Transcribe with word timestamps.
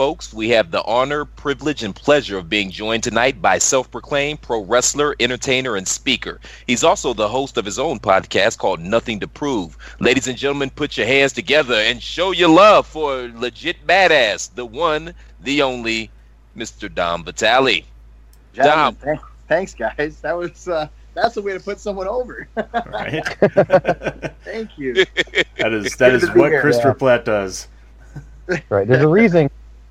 Folks, 0.00 0.32
we 0.32 0.48
have 0.48 0.70
the 0.70 0.82
honor, 0.86 1.26
privilege, 1.26 1.82
and 1.82 1.94
pleasure 1.94 2.38
of 2.38 2.48
being 2.48 2.70
joined 2.70 3.02
tonight 3.02 3.42
by 3.42 3.58
self 3.58 3.90
proclaimed 3.90 4.40
pro 4.40 4.64
wrestler, 4.64 5.14
entertainer, 5.20 5.76
and 5.76 5.86
speaker. 5.86 6.40
He's 6.66 6.82
also 6.82 7.12
the 7.12 7.28
host 7.28 7.58
of 7.58 7.66
his 7.66 7.78
own 7.78 7.98
podcast 7.98 8.56
called 8.56 8.80
Nothing 8.80 9.20
to 9.20 9.28
Prove. 9.28 9.76
Ladies 9.98 10.26
and 10.26 10.38
gentlemen, 10.38 10.70
put 10.70 10.96
your 10.96 11.06
hands 11.06 11.34
together 11.34 11.74
and 11.74 12.02
show 12.02 12.30
your 12.30 12.48
love 12.48 12.86
for 12.86 13.30
legit 13.34 13.86
badass, 13.86 14.54
the 14.54 14.64
one, 14.64 15.12
the 15.42 15.60
only, 15.60 16.10
Mr. 16.56 16.90
Dom 16.94 17.22
Vitale. 17.22 17.84
Dom. 18.54 18.96
Th- 19.04 19.18
thanks, 19.48 19.74
guys. 19.74 20.22
That 20.22 20.34
was. 20.34 20.66
Uh 20.66 20.88
that's 21.12 21.34
the 21.34 21.42
way 21.42 21.52
to 21.52 21.60
put 21.60 21.78
someone 21.78 22.08
over. 22.08 22.48
right. 22.86 23.26
Thank 24.44 24.78
you. 24.78 25.04
That 25.58 25.74
is 25.74 25.94
that 25.96 26.14
is 26.14 26.26
what 26.30 26.52
here. 26.52 26.62
Christopher 26.62 26.88
yeah. 26.88 26.94
Platt 26.94 27.24
does. 27.26 27.68
Right. 28.70 28.88
There's 28.88 29.02
a 29.02 29.08
reason 29.08 29.50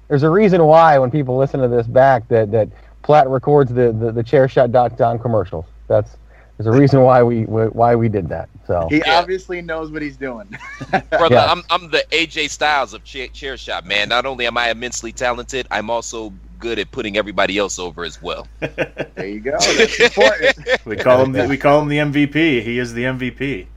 there's 0.10 0.24
a 0.24 0.30
reason 0.30 0.66
why 0.66 0.98
when 0.98 1.10
people 1.10 1.38
listen 1.38 1.62
to 1.62 1.70
this 1.70 1.88
back 1.88 2.28
that 2.28 2.52
that 2.52 2.68
Platt 3.04 3.30
records 3.30 3.72
the 3.72 3.94
the, 3.94 4.12
the 4.12 4.24
chairshot.com 4.24 5.20
commercials. 5.20 5.66
That's 5.88 6.18
there's 6.58 6.76
a 6.76 6.78
reason 6.78 7.02
why 7.02 7.24
we 7.24 7.44
why 7.44 7.96
we 7.96 8.10
did 8.10 8.28
that. 8.30 8.50
So 8.68 8.88
he 8.90 8.98
yeah. 8.98 9.18
obviously 9.18 9.62
knows 9.62 9.92
what 9.92 10.02
he's 10.02 10.18
doing. 10.18 10.50
Brother, 10.90 11.36
yes. 11.36 11.50
I'm 11.50 11.64
I'm 11.70 11.90
the 11.90 12.04
AJ 12.12 12.50
Styles 12.50 12.94
of 12.94 13.04
chair, 13.06 13.28
chair 13.28 13.56
shot, 13.56 13.86
man. 13.86 14.10
Not 14.10 14.26
only 14.26 14.46
am 14.46 14.58
I 14.58 14.70
immensely 14.70 15.14
talented, 15.14 15.68
I'm 15.72 15.90
also 15.90 16.34
good 16.60 16.78
at 16.80 16.92
putting 16.92 17.16
everybody 17.16 17.58
else 17.58 17.80
over 17.80 18.04
as 18.04 18.22
well. 18.22 18.48
there 18.60 19.28
you 19.28 19.40
go. 19.40 19.52
That's 19.60 20.00
important. 20.00 20.86
we 20.86 20.98
call 20.98 21.24
him 21.24 21.32
the, 21.32 21.48
we 21.48 21.58
call 21.58 21.82
him 21.82 21.88
the 21.88 21.98
MVP. 21.98 22.62
He 22.64 22.80
is 22.80 22.94
the 22.94 23.04
MVP. 23.04 23.68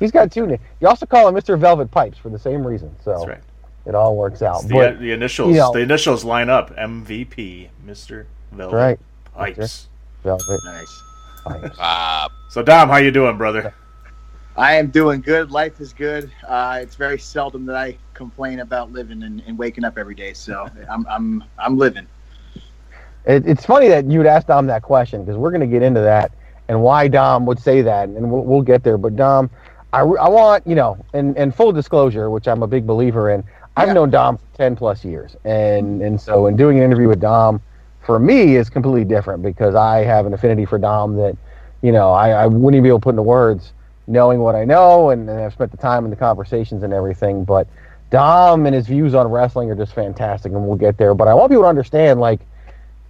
He's 0.00 0.10
got 0.10 0.32
two 0.32 0.44
names. 0.46 0.60
You 0.80 0.88
also 0.88 1.06
call 1.06 1.28
him 1.28 1.36
Mr. 1.36 1.56
Velvet 1.56 1.92
Pipes 1.92 2.18
for 2.18 2.30
the 2.30 2.38
same 2.38 2.66
reason. 2.66 2.96
So 3.04 3.12
That's 3.12 3.26
right 3.28 3.42
it 3.88 3.94
all 3.94 4.16
works 4.16 4.42
out. 4.42 4.62
The, 4.68 4.74
but, 4.74 5.00
the 5.00 5.12
initials, 5.12 5.50
you 5.50 5.56
know, 5.56 5.72
the 5.72 5.80
initials 5.80 6.24
line 6.24 6.50
up. 6.50 6.76
MVP, 6.76 7.68
Mister 7.84 8.26
Velvet 8.52 8.76
right. 8.76 9.00
Pipes. 9.34 9.88
Velvet. 10.22 10.60
Nice. 10.64 11.02
Pipes. 11.44 11.78
Uh, 11.78 12.28
so 12.50 12.62
Dom, 12.62 12.88
how 12.88 12.98
you 12.98 13.10
doing, 13.10 13.38
brother? 13.38 13.74
I 14.56 14.74
am 14.74 14.88
doing 14.88 15.20
good. 15.20 15.50
Life 15.50 15.80
is 15.80 15.92
good. 15.92 16.30
Uh, 16.46 16.80
it's 16.82 16.96
very 16.96 17.18
seldom 17.18 17.64
that 17.66 17.76
I 17.76 17.96
complain 18.12 18.60
about 18.60 18.92
living 18.92 19.22
and, 19.22 19.40
and 19.46 19.56
waking 19.56 19.84
up 19.84 19.96
every 19.96 20.14
day. 20.14 20.32
So 20.34 20.68
I'm 20.90 21.06
I'm 21.08 21.44
I'm 21.58 21.78
living. 21.78 22.06
It, 23.24 23.46
it's 23.46 23.64
funny 23.64 23.88
that 23.88 24.10
you 24.10 24.18
would 24.18 24.26
ask 24.26 24.46
Dom 24.46 24.66
that 24.66 24.82
question 24.82 25.24
because 25.24 25.38
we're 25.38 25.50
going 25.50 25.60
to 25.60 25.66
get 25.66 25.82
into 25.82 26.00
that 26.00 26.32
and 26.68 26.82
why 26.82 27.08
Dom 27.08 27.46
would 27.46 27.58
say 27.58 27.82
that, 27.82 28.08
and 28.08 28.30
we'll, 28.30 28.42
we'll 28.42 28.62
get 28.62 28.82
there. 28.82 28.98
But 28.98 29.16
Dom, 29.16 29.50
I, 29.92 30.00
I 30.00 30.28
want 30.28 30.66
you 30.66 30.74
know, 30.74 31.02
and, 31.14 31.36
and 31.38 31.54
full 31.54 31.72
disclosure, 31.72 32.30
which 32.30 32.46
I'm 32.46 32.62
a 32.62 32.66
big 32.66 32.86
believer 32.86 33.30
in. 33.30 33.44
I've 33.78 33.88
yeah. 33.88 33.92
known 33.92 34.10
Dom 34.10 34.38
for 34.38 34.44
ten 34.56 34.74
plus 34.74 35.04
years, 35.04 35.36
and 35.44 36.02
and 36.02 36.20
so 36.20 36.46
in 36.46 36.56
doing 36.56 36.78
an 36.78 36.84
interview 36.84 37.06
with 37.06 37.20
Dom, 37.20 37.62
for 38.08 38.18
me 38.18 38.56
is 38.56 38.68
completely 38.68 39.04
different 39.04 39.40
because 39.42 39.76
I 39.76 39.98
have 39.98 40.26
an 40.26 40.34
affinity 40.34 40.64
for 40.64 40.78
Dom 40.78 41.14
that, 41.16 41.36
you 41.82 41.92
know, 41.92 42.10
I, 42.10 42.30
I 42.30 42.46
wouldn't 42.46 42.74
even 42.74 42.82
be 42.82 42.88
able 42.88 42.98
to 42.98 43.04
put 43.04 43.10
into 43.10 43.22
words, 43.22 43.72
knowing 44.08 44.40
what 44.40 44.56
I 44.56 44.64
know, 44.64 45.10
and, 45.10 45.30
and 45.30 45.38
I've 45.38 45.52
spent 45.52 45.70
the 45.70 45.76
time 45.76 46.04
in 46.04 46.10
the 46.10 46.16
conversations 46.16 46.82
and 46.82 46.92
everything. 46.92 47.44
But 47.44 47.68
Dom 48.10 48.66
and 48.66 48.74
his 48.74 48.88
views 48.88 49.14
on 49.14 49.28
wrestling 49.28 49.70
are 49.70 49.76
just 49.76 49.94
fantastic, 49.94 50.50
and 50.52 50.66
we'll 50.66 50.76
get 50.76 50.96
there. 50.96 51.14
But 51.14 51.28
I 51.28 51.34
want 51.34 51.50
people 51.50 51.62
to 51.62 51.68
understand, 51.68 52.18
like, 52.18 52.40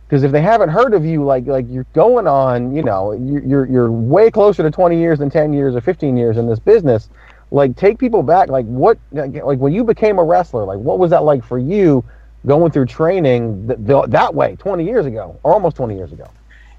because 0.07 0.23
if 0.23 0.33
they 0.33 0.43
haven't 0.43 0.69
heard 0.69 0.93
of 0.93 1.03
you, 1.03 1.25
like 1.25 1.47
like 1.47 1.65
you're 1.71 1.87
going 1.95 2.27
on, 2.27 2.77
you 2.77 2.83
know, 2.83 3.13
you're 3.13 3.65
you're 3.65 3.91
way 3.91 4.31
closer 4.31 4.63
to 4.63 4.71
20 4.71 4.99
years 4.99 5.19
than 5.21 5.31
10 5.31 5.55
years 5.55 5.75
or 5.75 5.81
15 5.81 6.15
years 6.15 6.37
in 6.37 6.47
this 6.47 6.59
business 6.59 7.09
like 7.51 7.77
take 7.77 7.99
people 7.99 8.23
back 8.23 8.49
like 8.49 8.67
what 8.67 8.99
like 9.13 9.59
when 9.59 9.73
you 9.73 9.85
became 9.85 10.19
a 10.19 10.25
wrestler 10.25 10.65
like 10.65 10.79
what 10.79 10.99
was 10.99 11.11
that 11.11 11.25
like 11.25 11.43
for 11.45 11.59
you 11.59 12.05
going 12.47 12.71
through 12.71 12.87
training 12.87 13.67
th- 13.67 14.05
that 14.09 14.35
way 14.35 14.57
20 14.57 14.85
years 14.85 15.07
ago 15.07 15.41
or 15.43 15.55
almost 15.55 15.77
20 15.77 15.97
years 15.97 16.13
ago? 16.13 16.27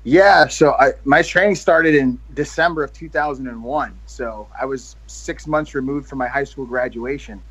Yeah 0.04 0.48
so 0.48 0.74
I, 0.74 0.94
my 1.04 1.22
training 1.22 1.56
started 1.56 1.96
in 1.96 2.20
december 2.34 2.84
of 2.84 2.94
2001 2.94 4.00
so 4.06 4.50
i 4.60 4.66
was 4.66 4.96
six 5.08 5.48
months 5.48 5.74
removed 5.74 6.08
from 6.08 6.20
my 6.20 6.28
high 6.28 6.44
school 6.44 6.66
graduation. 6.66 7.44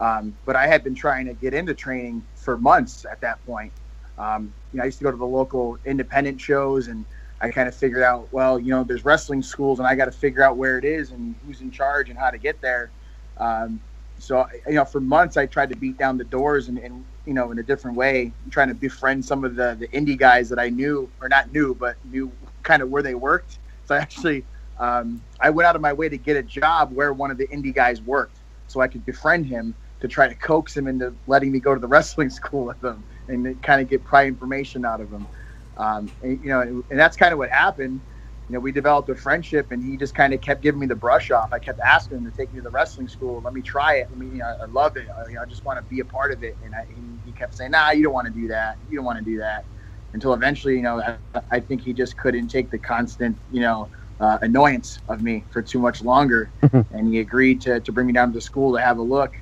Um, 0.00 0.34
but 0.44 0.56
i 0.56 0.66
had 0.66 0.82
been 0.82 0.94
trying 0.94 1.26
to 1.26 1.34
get 1.34 1.54
into 1.54 1.74
training 1.74 2.24
for 2.34 2.58
months 2.58 3.04
at 3.10 3.20
that 3.20 3.44
point. 3.46 3.72
Um, 4.18 4.52
you 4.72 4.78
know, 4.78 4.82
i 4.82 4.86
used 4.86 4.98
to 4.98 5.04
go 5.04 5.12
to 5.12 5.16
the 5.16 5.24
local 5.24 5.78
independent 5.84 6.40
shows 6.40 6.88
and 6.88 7.06
I 7.44 7.50
kind 7.50 7.68
of 7.68 7.74
figured 7.76 8.02
out, 8.02 8.32
well, 8.32 8.58
you 8.58 8.70
know, 8.70 8.84
there's 8.84 9.04
wrestling 9.04 9.42
schools, 9.42 9.78
and 9.78 9.86
I 9.86 9.94
got 9.96 10.06
to 10.06 10.12
figure 10.12 10.42
out 10.42 10.56
where 10.56 10.78
it 10.78 10.84
is 10.86 11.10
and 11.10 11.36
who's 11.44 11.60
in 11.60 11.70
charge 11.70 12.08
and 12.08 12.18
how 12.18 12.30
to 12.30 12.38
get 12.38 12.62
there. 12.62 12.90
Um, 13.36 13.82
so, 14.18 14.46
you 14.66 14.74
know, 14.74 14.86
for 14.86 15.02
months 15.02 15.36
I 15.36 15.44
tried 15.44 15.68
to 15.70 15.76
beat 15.76 15.98
down 15.98 16.16
the 16.16 16.24
doors 16.24 16.68
and, 16.68 16.78
and 16.78 17.04
you 17.26 17.34
know, 17.34 17.52
in 17.52 17.58
a 17.58 17.62
different 17.62 17.98
way, 17.98 18.34
trying 18.50 18.68
to 18.68 18.74
befriend 18.74 19.24
some 19.26 19.44
of 19.44 19.56
the 19.56 19.76
the 19.78 19.88
indie 19.88 20.18
guys 20.18 20.48
that 20.48 20.58
I 20.58 20.70
knew, 20.70 21.12
or 21.20 21.28
not 21.28 21.52
knew, 21.52 21.74
but 21.74 21.98
knew 22.04 22.32
kind 22.62 22.82
of 22.82 22.88
where 22.88 23.02
they 23.02 23.14
worked. 23.14 23.58
So 23.84 23.94
I 23.94 23.98
actually, 23.98 24.46
um, 24.78 25.22
I 25.40 25.50
went 25.50 25.66
out 25.66 25.76
of 25.76 25.82
my 25.82 25.92
way 25.92 26.08
to 26.08 26.16
get 26.16 26.38
a 26.38 26.42
job 26.42 26.92
where 26.92 27.12
one 27.12 27.30
of 27.30 27.36
the 27.36 27.46
indie 27.48 27.74
guys 27.74 28.00
worked, 28.00 28.40
so 28.68 28.80
I 28.80 28.88
could 28.88 29.04
befriend 29.04 29.44
him 29.46 29.76
to 30.00 30.08
try 30.08 30.28
to 30.28 30.34
coax 30.36 30.74
him 30.74 30.86
into 30.86 31.14
letting 31.26 31.52
me 31.52 31.60
go 31.60 31.74
to 31.74 31.80
the 31.80 31.88
wrestling 31.94 32.30
school 32.30 32.64
with 32.64 32.82
him 32.82 33.04
and 33.28 33.62
kind 33.62 33.82
of 33.82 33.88
get 33.88 34.02
prior 34.04 34.26
information 34.28 34.86
out 34.86 35.02
of 35.02 35.12
him. 35.12 35.28
Um, 35.76 36.12
and, 36.22 36.40
you 36.42 36.48
know, 36.48 36.60
and, 36.60 36.84
and, 36.90 36.98
that's 36.98 37.16
kind 37.16 37.32
of 37.32 37.38
what 37.38 37.50
happened. 37.50 38.00
you 38.48 38.54
know, 38.54 38.60
we 38.60 38.72
developed 38.72 39.08
a 39.08 39.14
friendship, 39.14 39.72
and 39.72 39.82
he 39.82 39.96
just 39.96 40.14
kind 40.14 40.32
of 40.32 40.40
kept 40.40 40.62
giving 40.62 40.80
me 40.80 40.86
the 40.86 40.94
brush 40.94 41.30
off. 41.30 41.52
I 41.52 41.58
kept 41.58 41.80
asking 41.80 42.18
him 42.18 42.24
to 42.24 42.30
take 42.30 42.52
me 42.52 42.58
to 42.58 42.62
the 42.62 42.70
wrestling 42.70 43.08
school. 43.08 43.40
Let 43.42 43.54
me 43.54 43.62
try 43.62 43.96
it. 43.96 44.08
Let 44.10 44.18
me, 44.18 44.26
you 44.26 44.38
know, 44.38 44.54
I 44.62 44.66
love 44.66 44.96
it. 44.96 45.08
I, 45.16 45.28
you 45.28 45.34
know, 45.34 45.42
I 45.42 45.46
just 45.46 45.64
want 45.64 45.78
to 45.78 45.82
be 45.82 46.00
a 46.00 46.04
part 46.04 46.32
of 46.32 46.42
it. 46.42 46.58
And 46.62 46.74
I, 46.74 46.86
he 47.24 47.32
kept 47.32 47.54
saying, 47.54 47.72
"Nah, 47.72 47.90
you 47.90 48.02
don't 48.02 48.12
want 48.12 48.26
to 48.26 48.32
do 48.32 48.48
that. 48.48 48.78
You 48.88 48.96
don't 48.96 49.04
want 49.04 49.18
to 49.18 49.24
do 49.24 49.38
that." 49.38 49.66
Until 50.12 50.32
eventually, 50.32 50.76
you 50.76 50.82
know, 50.82 51.02
I, 51.34 51.40
I 51.50 51.58
think 51.58 51.82
he 51.82 51.92
just 51.92 52.16
couldn't 52.16 52.46
take 52.46 52.70
the 52.70 52.78
constant, 52.78 53.36
you 53.50 53.60
know, 53.60 53.90
uh, 54.20 54.38
annoyance 54.42 55.00
of 55.08 55.22
me 55.22 55.44
for 55.50 55.60
too 55.60 55.80
much 55.80 56.02
longer, 56.02 56.52
and 56.72 57.08
he 57.08 57.18
agreed 57.18 57.60
to, 57.62 57.80
to 57.80 57.92
bring 57.92 58.06
me 58.06 58.12
down 58.12 58.28
to 58.28 58.34
the 58.34 58.40
school 58.40 58.72
to 58.74 58.80
have 58.80 58.98
a 58.98 59.02
look. 59.02 59.34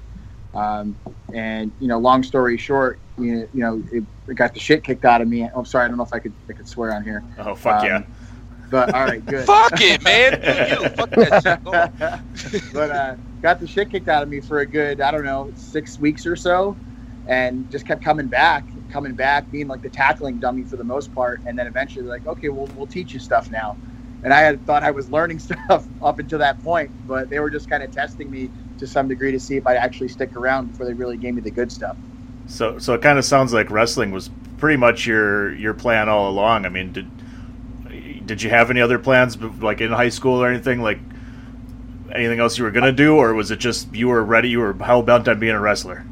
Um, 0.54 0.96
and 1.32 1.72
you 1.80 1.88
know, 1.88 1.98
long 1.98 2.22
story 2.22 2.58
short, 2.58 2.98
you, 3.18 3.48
you 3.54 3.60
know, 3.60 3.82
it, 3.90 4.04
it, 4.28 4.34
got 4.34 4.52
the 4.54 4.60
shit 4.60 4.84
kicked 4.84 5.04
out 5.04 5.20
of 5.20 5.28
me. 5.28 5.42
I'm 5.42 5.64
sorry, 5.64 5.86
I 5.86 5.88
don't 5.88 5.96
know 5.96 6.04
if 6.04 6.12
I 6.12 6.18
could 6.18 6.32
I 6.48 6.52
could 6.52 6.68
swear 6.68 6.92
on 6.92 7.04
here. 7.04 7.24
Oh 7.38 7.54
fuck 7.54 7.80
um, 7.80 7.86
yeah! 7.86 8.02
But 8.70 8.94
all 8.94 9.04
right, 9.04 9.24
good. 9.24 9.46
Fuck 9.46 9.80
it, 9.80 10.02
man. 10.02 10.32
you. 10.70 10.88
Fuck 10.96 11.10
that 11.10 11.42
shit. 12.50 12.62
but 12.72 12.90
uh, 12.90 13.16
got 13.40 13.60
the 13.60 13.66
shit 13.66 13.90
kicked 13.90 14.08
out 14.08 14.22
of 14.22 14.28
me 14.28 14.40
for 14.40 14.60
a 14.60 14.66
good 14.66 15.00
I 15.00 15.10
don't 15.10 15.24
know 15.24 15.52
six 15.56 15.98
weeks 15.98 16.26
or 16.26 16.36
so, 16.36 16.76
and 17.26 17.70
just 17.70 17.86
kept 17.86 18.02
coming 18.02 18.28
back, 18.28 18.64
coming 18.90 19.14
back, 19.14 19.50
being 19.50 19.68
like 19.68 19.82
the 19.82 19.90
tackling 19.90 20.38
dummy 20.38 20.64
for 20.64 20.76
the 20.76 20.84
most 20.84 21.14
part, 21.14 21.40
and 21.46 21.58
then 21.58 21.66
eventually 21.66 22.04
like, 22.04 22.26
okay, 22.26 22.50
we'll 22.50 22.66
we'll 22.76 22.86
teach 22.86 23.12
you 23.12 23.20
stuff 23.20 23.50
now. 23.50 23.76
And 24.22 24.32
I 24.32 24.40
had 24.40 24.64
thought 24.66 24.82
I 24.82 24.90
was 24.90 25.10
learning 25.10 25.38
stuff 25.40 25.86
up 26.02 26.18
until 26.18 26.38
that 26.38 26.62
point, 26.62 26.90
but 27.06 27.28
they 27.28 27.38
were 27.38 27.50
just 27.50 27.68
kind 27.68 27.82
of 27.82 27.90
testing 27.90 28.30
me 28.30 28.50
to 28.78 28.86
some 28.86 29.08
degree 29.08 29.32
to 29.32 29.40
see 29.40 29.56
if 29.56 29.66
I'd 29.66 29.76
actually 29.76 30.08
stick 30.08 30.36
around 30.36 30.72
before 30.72 30.86
they 30.86 30.94
really 30.94 31.16
gave 31.16 31.34
me 31.34 31.40
the 31.40 31.50
good 31.50 31.70
stuff. 31.70 31.96
So, 32.46 32.78
so 32.78 32.94
it 32.94 33.02
kind 33.02 33.18
of 33.18 33.24
sounds 33.24 33.52
like 33.52 33.70
wrestling 33.70 34.10
was 34.10 34.30
pretty 34.58 34.76
much 34.76 35.06
your 35.06 35.54
your 35.54 35.74
plan 35.74 36.08
all 36.08 36.28
along. 36.28 36.66
I 36.66 36.68
mean, 36.68 36.92
did 36.92 37.10
did 38.26 38.42
you 38.42 38.50
have 38.50 38.70
any 38.70 38.80
other 38.80 38.98
plans, 38.98 39.36
like 39.60 39.80
in 39.80 39.90
high 39.90 40.08
school 40.08 40.42
or 40.42 40.48
anything, 40.48 40.82
like 40.82 40.98
anything 42.12 42.40
else 42.40 42.58
you 42.58 42.64
were 42.64 42.70
gonna 42.70 42.92
do, 42.92 43.16
or 43.16 43.34
was 43.34 43.50
it 43.50 43.58
just 43.58 43.94
you 43.94 44.08
were 44.08 44.22
ready, 44.22 44.48
you 44.50 44.60
were 44.60 44.74
hell 44.74 45.02
bent 45.02 45.28
on 45.28 45.38
being 45.38 45.54
a 45.54 45.60
wrestler? 45.60 46.04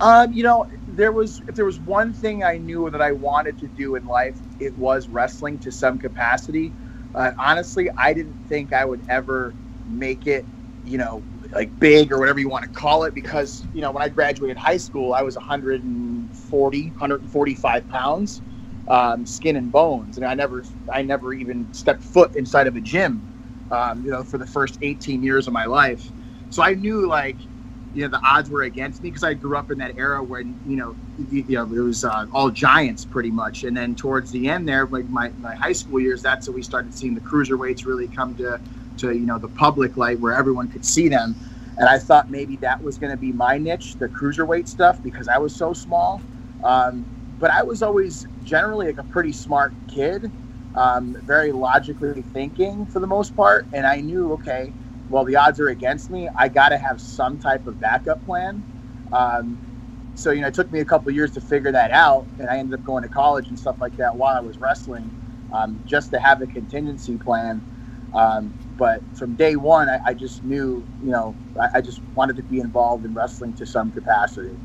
Um, 0.00 0.32
you 0.32 0.42
know, 0.42 0.68
there 0.88 1.12
was 1.12 1.40
if 1.48 1.54
there 1.54 1.64
was 1.64 1.78
one 1.80 2.12
thing 2.12 2.42
I 2.44 2.58
knew 2.58 2.90
that 2.90 3.00
I 3.00 3.12
wanted 3.12 3.58
to 3.60 3.66
do 3.68 3.94
in 3.94 4.06
life, 4.06 4.36
it 4.60 4.76
was 4.78 5.08
wrestling 5.08 5.58
to 5.60 5.72
some 5.72 5.98
capacity. 5.98 6.72
Uh, 7.14 7.30
honestly, 7.38 7.88
I 7.98 8.12
didn't 8.12 8.38
think 8.48 8.72
I 8.72 8.84
would 8.84 9.02
ever 9.08 9.56
make 9.86 10.26
it, 10.26 10.48
you 10.84 10.98
know, 10.98 11.24
like 11.54 11.78
big 11.78 12.12
or 12.12 12.18
whatever 12.18 12.40
you 12.40 12.48
want 12.48 12.64
to 12.64 12.70
call 12.70 13.04
it 13.04 13.14
because 13.14 13.66
you 13.72 13.80
know 13.80 13.92
when 13.92 14.02
i 14.02 14.08
graduated 14.08 14.56
high 14.56 14.76
school 14.76 15.14
i 15.14 15.22
was 15.22 15.36
140 15.36 16.86
145 16.98 17.88
pounds 17.88 18.42
um, 18.88 19.24
skin 19.24 19.56
and 19.56 19.70
bones 19.70 20.16
and 20.16 20.26
i 20.26 20.34
never 20.34 20.64
i 20.92 21.02
never 21.02 21.32
even 21.32 21.68
stepped 21.72 22.02
foot 22.02 22.34
inside 22.34 22.66
of 22.66 22.76
a 22.76 22.80
gym 22.80 23.28
um, 23.70 24.02
you 24.04 24.10
know 24.10 24.24
for 24.24 24.38
the 24.38 24.46
first 24.46 24.78
18 24.82 25.22
years 25.22 25.46
of 25.46 25.52
my 25.52 25.64
life. 25.66 26.12
So 26.48 26.62
i 26.62 26.74
knew 26.74 27.06
like 27.08 27.40
you 27.94 28.02
know 28.02 28.08
the 28.08 28.20
odds 28.28 28.50
were 28.50 28.62
against 28.62 29.02
me 29.02 29.08
because 29.08 29.22
i 29.24 29.32
grew 29.34 29.56
up 29.56 29.70
in 29.70 29.78
that 29.78 29.94
era 29.96 30.22
when 30.22 30.58
you 30.64 30.76
know 30.76 30.96
you, 31.16 31.44
you 31.48 31.56
know 31.56 31.64
it 31.64 31.80
was 31.80 32.04
uh, 32.04 32.26
all 32.32 32.50
giants 32.50 33.04
pretty 33.04 33.30
much 33.30 33.64
and 33.64 33.76
then 33.76 33.94
towards 33.94 34.30
the 34.30 34.48
end 34.48 34.68
there 34.68 34.86
like 34.86 35.06
my, 35.08 35.32
my 35.38 35.54
high 35.54 35.72
school 35.72 36.00
years 36.00 36.22
that's 36.22 36.46
when 36.48 36.54
we 36.54 36.62
started 36.62 36.92
seeing 36.92 37.14
the 37.14 37.20
cruiserweights 37.20 37.86
really 37.86 38.08
come 38.08 38.34
to 38.34 38.60
to 38.96 39.12
you 39.12 39.26
know 39.26 39.38
the 39.38 39.48
public 39.48 39.96
light 39.96 40.20
where 40.20 40.34
everyone 40.34 40.68
could 40.68 40.84
see 40.84 41.08
them. 41.08 41.36
And 41.76 41.88
I 41.88 41.98
thought 41.98 42.30
maybe 42.30 42.56
that 42.58 42.82
was 42.82 42.98
going 42.98 43.10
to 43.10 43.16
be 43.16 43.32
my 43.32 43.58
niche, 43.58 43.96
the 43.98 44.08
cruiserweight 44.08 44.68
stuff, 44.68 45.02
because 45.02 45.26
I 45.26 45.38
was 45.38 45.56
so 45.56 45.72
small. 45.72 46.24
Um, 46.62 47.08
but 47.38 47.50
I 47.50 47.62
was 47.64 47.82
always 47.82 48.26
generally 48.44 48.86
like 48.86 48.98
a 48.98 49.04
pretty 49.04 49.32
smart 49.32 49.74
kid, 49.88 50.32
um, 50.76 51.16
very 51.26 51.50
logically 51.50 52.22
thinking 52.22 52.86
for 52.86 53.00
the 53.00 53.08
most 53.08 53.34
part. 53.34 53.68
And 53.72 53.86
I 53.86 54.00
knew, 54.00 54.32
okay, 54.34 54.72
well, 55.08 55.24
the 55.24 55.36
odds 55.36 55.60
are 55.60 55.68
against 55.68 56.10
me. 56.10 56.28
I 56.36 56.48
got 56.48 56.70
to 56.70 56.78
have 56.78 57.00
some 57.00 57.38
type 57.38 57.66
of 57.66 57.78
backup 57.80 58.24
plan. 58.24 58.62
Um, 59.12 59.58
so, 60.14 60.30
you 60.30 60.40
know, 60.40 60.48
it 60.48 60.54
took 60.54 60.70
me 60.72 60.80
a 60.80 60.84
couple 60.84 61.10
years 61.12 61.32
to 61.32 61.40
figure 61.40 61.72
that 61.72 61.90
out. 61.90 62.26
And 62.38 62.48
I 62.48 62.58
ended 62.58 62.78
up 62.78 62.84
going 62.84 63.02
to 63.02 63.08
college 63.08 63.48
and 63.48 63.58
stuff 63.58 63.80
like 63.80 63.96
that 63.96 64.16
while 64.16 64.36
I 64.36 64.40
was 64.40 64.58
wrestling 64.58 65.10
um, 65.52 65.80
just 65.86 66.10
to 66.10 66.20
have 66.20 66.40
a 66.42 66.46
contingency 66.46 67.16
plan. 67.16 67.62
Um, 68.12 68.54
but 68.78 69.02
from 69.14 69.34
day 69.34 69.56
one, 69.56 69.88
I, 69.88 70.00
I 70.06 70.14
just 70.14 70.44
knew, 70.44 70.84
you 71.02 71.10
know, 71.10 71.34
I, 71.60 71.78
I, 71.78 71.80
just 71.80 72.00
wanted 72.14 72.36
to 72.36 72.42
be 72.44 72.60
involved 72.60 73.04
in 73.04 73.12
wrestling 73.12 73.52
to 73.54 73.66
some 73.66 73.90
capacity. 73.90 74.56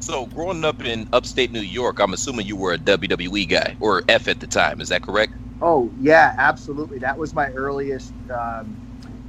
So, 0.00 0.26
growing 0.26 0.64
up 0.64 0.84
in 0.84 1.06
upstate 1.12 1.52
New 1.52 1.60
York, 1.60 2.00
I'm 2.00 2.12
assuming 2.12 2.46
you 2.46 2.56
were 2.56 2.72
a 2.72 2.78
WWE 2.78 3.48
guy 3.48 3.76
or 3.80 4.02
F 4.08 4.28
at 4.28 4.40
the 4.40 4.46
time. 4.46 4.80
Is 4.80 4.88
that 4.88 5.02
correct? 5.02 5.32
Oh 5.60 5.90
yeah, 5.98 6.34
absolutely. 6.36 6.98
That 6.98 7.18
was 7.18 7.32
my 7.32 7.48
earliest, 7.50 8.12
um, 8.30 8.76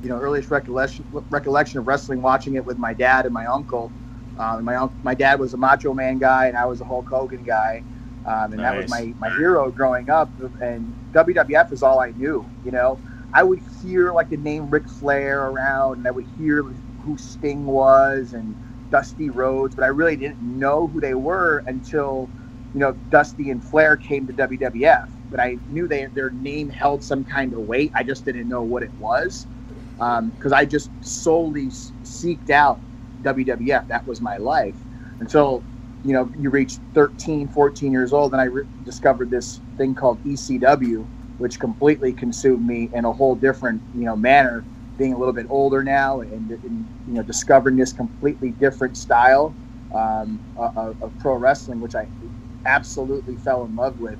you 0.05 0.11
know, 0.11 0.17
earliest 0.17 0.51
recollection 0.51 1.03
recollection 1.31 1.79
of 1.79 1.87
wrestling. 1.87 2.21
Watching 2.21 2.53
it 2.53 2.63
with 2.63 2.77
my 2.77 2.93
dad 2.93 3.25
and 3.25 3.33
my 3.33 3.47
uncle. 3.47 3.91
Um, 4.37 4.63
my 4.63 4.87
my 5.01 5.15
dad 5.15 5.39
was 5.39 5.55
a 5.55 5.57
Macho 5.57 5.95
Man 5.95 6.19
guy, 6.19 6.45
and 6.45 6.55
I 6.55 6.65
was 6.65 6.79
a 6.79 6.85
Hulk 6.85 7.09
Hogan 7.09 7.41
guy. 7.43 7.83
Um, 8.23 8.53
and 8.53 8.57
nice. 8.57 8.71
that 8.71 8.77
was 8.77 8.89
my, 8.89 9.13
my 9.19 9.35
hero 9.35 9.71
growing 9.71 10.09
up. 10.09 10.39
And 10.61 10.95
WWF 11.11 11.71
is 11.71 11.81
all 11.83 11.99
I 11.99 12.11
knew, 12.11 12.47
you 12.63 12.71
know. 12.71 12.99
I 13.33 13.43
would 13.43 13.59
hear 13.81 14.13
like 14.13 14.29
the 14.29 14.37
name 14.37 14.69
Ric 14.69 14.87
Flair 14.87 15.47
around, 15.47 15.97
and 15.97 16.07
I 16.07 16.11
would 16.11 16.25
hear 16.37 16.63
who 16.99 17.17
Sting 17.17 17.65
was 17.65 18.33
and 18.33 18.55
Dusty 18.91 19.31
Rhodes, 19.31 19.73
but 19.73 19.83
I 19.83 19.87
really 19.87 20.15
didn't 20.15 20.39
know 20.39 20.87
who 20.87 21.01
they 21.01 21.15
were 21.15 21.63
until 21.65 22.29
you 22.73 22.79
know 22.79 22.95
Dusty 23.09 23.49
and 23.49 23.63
Flair 23.63 23.97
came 23.97 24.27
to 24.27 24.33
WWF. 24.33 25.05
But 25.31 25.39
I 25.39 25.57
knew 25.67 25.87
they 25.87 26.05
their 26.13 26.29
name 26.29 26.69
held 26.69 27.03
some 27.03 27.23
kind 27.23 27.53
of 27.53 27.61
weight. 27.61 27.91
I 27.95 28.03
just 28.03 28.23
didn't 28.23 28.47
know 28.47 28.61
what 28.61 28.83
it 28.83 28.91
was 28.99 29.47
because 29.97 30.51
um, 30.51 30.53
I 30.53 30.65
just 30.65 30.91
solely 31.01 31.67
seeked 32.03 32.49
out 32.49 32.81
WWF. 33.21 33.87
That 33.87 34.05
was 34.07 34.21
my 34.21 34.37
life 34.37 34.85
until 35.19 35.65
you 36.03 36.13
know 36.13 36.31
you 36.37 36.49
reach 36.49 36.79
13, 36.93 37.49
14 37.49 37.91
years 37.91 38.13
old, 38.13 38.33
and 38.33 38.41
I 38.41 38.45
re- 38.45 38.63
discovered 38.83 39.29
this 39.29 39.61
thing 39.77 39.95
called 39.95 40.23
ECW 40.23 41.07
which 41.37 41.59
completely 41.59 42.13
consumed 42.13 42.65
me 42.65 42.89
in 42.93 43.05
a 43.05 43.11
whole 43.11 43.35
different 43.35 43.81
you 43.93 44.05
know 44.05 44.15
manner 44.15 44.65
being 44.97 45.13
a 45.13 45.17
little 45.17 45.33
bit 45.33 45.45
older 45.49 45.83
now 45.83 46.21
and, 46.21 46.51
and 46.51 46.87
you 47.05 47.13
know 47.13 47.23
discovering 47.23 47.75
this 47.75 47.91
completely 47.91 48.51
different 48.51 48.95
style 48.95 49.57
um, 49.93 50.41
of, 50.55 50.95
of, 51.01 51.17
pro 51.17 51.35
wrestling 51.35 51.79
which 51.79 51.95
i 51.95 52.07
absolutely 52.65 53.35
fell 53.35 53.65
in 53.65 53.75
love 53.75 53.99
with 53.99 54.19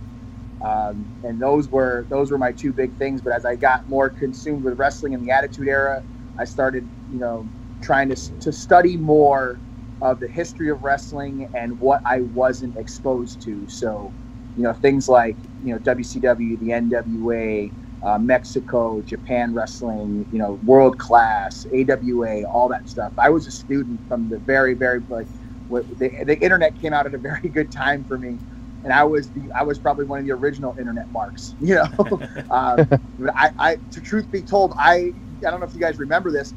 um, 0.65 1.09
and 1.23 1.41
those 1.41 1.69
were 1.69 2.07
those 2.09 2.31
were 2.31 2.37
my 2.37 2.51
two 2.51 2.73
big 2.73 2.95
things 2.97 3.21
but 3.21 3.33
as 3.33 3.45
i 3.45 3.55
got 3.55 3.87
more 3.87 4.09
consumed 4.09 4.63
with 4.63 4.77
wrestling 4.79 5.13
in 5.13 5.21
the 5.21 5.31
attitude 5.31 5.67
era 5.67 6.01
i 6.39 6.45
started 6.45 6.89
you 7.09 7.19
know 7.19 7.49
trying 7.81 8.09
to, 8.09 8.15
to 8.39 8.51
study 8.51 8.97
more 8.97 9.61
of 10.01 10.19
the 10.19 10.27
history 10.27 10.69
of 10.69 10.81
wrestling 10.83 11.47
and 11.53 11.79
what 11.79 12.01
i 12.05 12.21
wasn't 12.21 12.75
exposed 12.77 13.41
to 13.41 13.67
so 13.67 14.13
you 14.55 14.63
know 14.63 14.73
things 14.73 15.07
like 15.07 15.37
you 15.61 15.73
know 15.73 15.79
WCW, 15.79 16.59
the 16.59 16.69
NWA, 16.69 17.73
uh, 18.03 18.17
Mexico, 18.17 19.01
Japan 19.01 19.53
wrestling, 19.53 20.27
you 20.31 20.39
know 20.39 20.59
world 20.63 20.97
class, 20.97 21.65
AWA, 21.73 22.43
all 22.45 22.69
that 22.69 22.87
stuff. 22.89 23.13
I 23.17 23.29
was 23.29 23.47
a 23.47 23.51
student 23.51 24.01
from 24.07 24.29
the 24.29 24.39
very 24.39 24.73
very 24.73 25.01
like 25.09 25.27
the, 25.69 26.11
the 26.25 26.41
internet 26.41 26.77
came 26.79 26.93
out 26.93 27.05
at 27.05 27.13
a 27.13 27.17
very 27.17 27.49
good 27.53 27.71
time 27.71 28.05
for 28.05 28.17
me. 28.17 28.39
And 28.85 28.93
I 28.93 29.03
was 29.03 29.31
the 29.31 29.51
I 29.59 29.63
was 29.63 29.79
probably 29.79 30.05
one 30.05 30.19
of 30.19 30.25
the 30.25 30.31
original 30.31 30.75
internet 30.79 31.11
marks, 31.11 31.55
you 31.59 31.75
know. 31.75 31.89
um, 32.51 32.87
I, 33.35 33.49
I, 33.57 33.77
to 33.91 33.99
truth 33.99 34.31
be 34.31 34.41
told, 34.41 34.73
I 34.79 35.11
I 35.45 35.51
don't 35.51 35.59
know 35.59 35.65
if 35.65 35.73
you 35.73 35.81
guys 35.81 35.99
remember 35.99 36.31
this, 36.31 36.53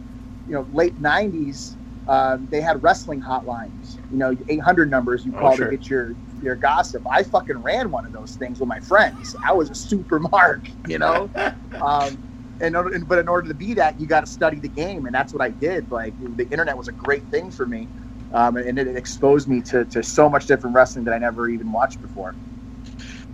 you 0.47 0.52
know, 0.52 0.68
late 0.70 1.00
'90s, 1.00 1.76
um, 2.06 2.49
they 2.50 2.61
had 2.61 2.82
wrestling 2.82 3.20
hotlines. 3.20 3.97
You 4.11 4.18
know, 4.18 4.37
800 4.49 4.90
numbers 4.90 5.25
you 5.25 5.32
oh, 5.37 5.40
call 5.40 5.56
sure. 5.56 5.66
to 5.66 5.70
get 5.70 5.90
your 5.90 6.16
your 6.40 6.56
gossip. 6.56 7.02
I 7.11 7.23
fucking 7.23 7.58
ran 7.58 7.90
one 7.90 8.06
of 8.06 8.12
those 8.12 8.35
things 8.35 8.61
with 8.61 8.68
my 8.68 8.78
friends. 8.80 9.35
I 9.47 9.52
was 9.52 9.70
a 9.70 9.75
super 9.75 10.20
mark, 10.20 10.70
you 10.87 10.99
know. 10.99 11.30
um, 11.80 12.20
and, 12.61 12.76
but 13.06 13.18
in 13.18 13.28
order 13.28 13.49
to 13.49 13.54
be 13.54 13.75
that, 13.75 14.00
you 14.00 14.06
got 14.06 14.20
to 14.20 14.26
study 14.26 14.58
the 14.58 14.68
game, 14.68 15.06
and 15.06 15.14
that's 15.14 15.32
what 15.32 15.42
I 15.42 15.50
did. 15.50 15.90
Like 15.90 16.14
the 16.18 16.50
internet 16.50 16.76
was 16.76 16.88
a 16.88 16.92
great 16.92 17.30
thing 17.30 17.50
for 17.50 17.66
me, 17.66 17.90
um, 18.32 18.56
and 18.56 18.78
it 18.78 18.88
exposed 18.97 19.49
me 19.49 19.61
to 19.62 19.85
to 19.87 20.02
so 20.02 20.28
much 20.28 20.47
different 20.47 20.75
wrestling 20.75 21.04
that 21.04 21.14
I 21.14 21.18
never 21.18 21.49
even 21.49 21.73
watched 21.73 22.00
before. 22.00 22.35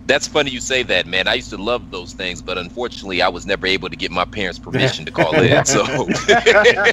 That's 0.06 0.28
funny 0.28 0.50
you 0.50 0.60
say 0.60 0.82
that, 0.82 1.06
man. 1.06 1.26
I 1.26 1.34
used 1.34 1.48
to 1.50 1.56
love 1.56 1.90
those 1.90 2.12
things, 2.12 2.42
but 2.42 2.58
unfortunately, 2.58 3.22
I 3.22 3.28
was 3.28 3.46
never 3.46 3.66
able 3.66 3.88
to 3.88 3.96
get 3.96 4.10
my 4.10 4.26
parents' 4.26 4.58
permission 4.58 5.06
to 5.06 5.10
call 5.10 5.34
in. 5.34 5.64
So, 5.64 5.82
yeah, 6.28 6.92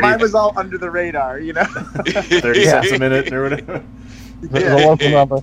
mine 0.00 0.20
was 0.20 0.32
all 0.34 0.52
under 0.56 0.78
the 0.78 0.88
radar, 0.90 1.40
you 1.40 1.54
know. 1.54 1.64
Thirty 1.64 2.60
yeah. 2.60 2.82
cents 2.82 2.92
a 2.92 2.98
minute 3.00 3.32
or 3.32 3.42
whatever 3.44 3.84
yeah. 4.52 4.74
the 4.76 4.86
local 4.86 5.10
number. 5.10 5.42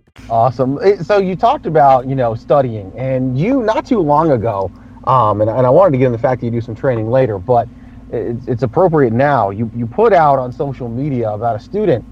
Awesome. 0.29 0.79
So 1.03 1.19
you 1.19 1.35
talked 1.35 1.65
about 1.67 2.07
you 2.07 2.15
know 2.15 2.35
studying, 2.35 2.93
and 2.97 3.37
you 3.37 3.63
not 3.63 3.85
too 3.85 3.99
long 3.99 4.31
ago, 4.31 4.71
um, 5.05 5.41
and, 5.41 5.49
and 5.49 5.67
I 5.67 5.69
wanted 5.69 5.91
to 5.93 5.97
get 5.99 6.07
in 6.07 6.11
the 6.13 6.19
fact 6.19 6.41
that 6.41 6.47
you 6.47 6.51
do 6.51 6.61
some 6.61 6.75
training 6.75 7.09
later, 7.09 7.39
but 7.39 7.69
it's, 8.09 8.47
it's 8.47 8.63
appropriate 8.63 9.13
now. 9.13 9.51
You 9.51 9.71
you 9.75 9.87
put 9.87 10.13
out 10.13 10.39
on 10.39 10.51
social 10.51 10.89
media 10.89 11.29
about 11.31 11.55
a 11.57 11.59
student 11.59 12.05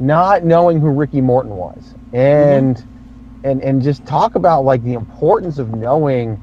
not 0.00 0.44
knowing 0.44 0.80
who 0.80 0.88
Ricky 0.90 1.20
Morton 1.20 1.52
was, 1.52 1.94
and 2.12 2.84
and 3.44 3.62
and 3.62 3.82
just 3.82 4.04
talk 4.06 4.36
about 4.36 4.64
like 4.64 4.82
the 4.82 4.94
importance 4.94 5.58
of 5.58 5.70
knowing 5.74 6.40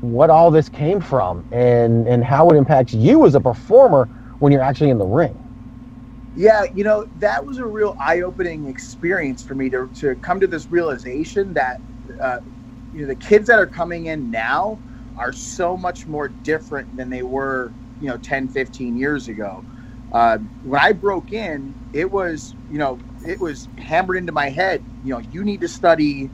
what 0.00 0.30
all 0.30 0.50
this 0.50 0.68
came 0.70 1.00
from 1.00 1.46
and 1.52 2.08
and 2.08 2.24
how 2.24 2.50
it 2.50 2.56
impacts 2.56 2.94
you 2.94 3.26
as 3.26 3.34
a 3.36 3.40
performer 3.40 4.08
when 4.40 4.52
you're 4.52 4.62
actually 4.62 4.90
in 4.90 4.98
the 4.98 5.06
ring. 5.06 5.39
Yeah, 6.34 6.64
you 6.74 6.84
know, 6.84 7.06
that 7.16 7.44
was 7.44 7.58
a 7.58 7.66
real 7.66 7.94
eye 8.00 8.20
opening 8.20 8.66
experience 8.66 9.42
for 9.42 9.54
me 9.54 9.68
to, 9.70 9.90
to 9.94 10.14
come 10.16 10.38
to 10.40 10.46
this 10.46 10.70
realization 10.70 11.54
that, 11.54 11.78
uh, 12.22 12.38
you 12.92 13.02
know, 13.02 13.08
the 13.08 13.16
kids 13.16 13.48
that 13.48 13.58
are 13.58 13.66
coming 13.66 14.06
in 14.06 14.30
now 14.30 14.82
are 15.16 15.32
so 15.32 15.76
much 15.76 16.06
more 16.06 16.28
different 16.44 16.94
than 16.94 17.10
they 17.10 17.22
were, 17.22 17.74
you 17.98 18.08
know, 18.08 18.16
10, 18.16 18.48
15 18.48 18.96
years 18.96 19.26
ago. 19.28 19.64
Uh, 20.12 20.38
when 20.62 20.80
I 20.80 20.92
broke 20.92 21.32
in, 21.32 21.76
it 21.92 22.10
was, 22.10 22.56
you 22.68 22.78
know, 22.78 23.02
it 23.26 23.40
was 23.40 23.68
hammered 23.78 24.16
into 24.16 24.32
my 24.32 24.50
head, 24.50 24.86
you 25.02 25.12
know, 25.12 25.20
you 25.20 25.44
need 25.44 25.60
to 25.62 25.68
study 25.68 26.32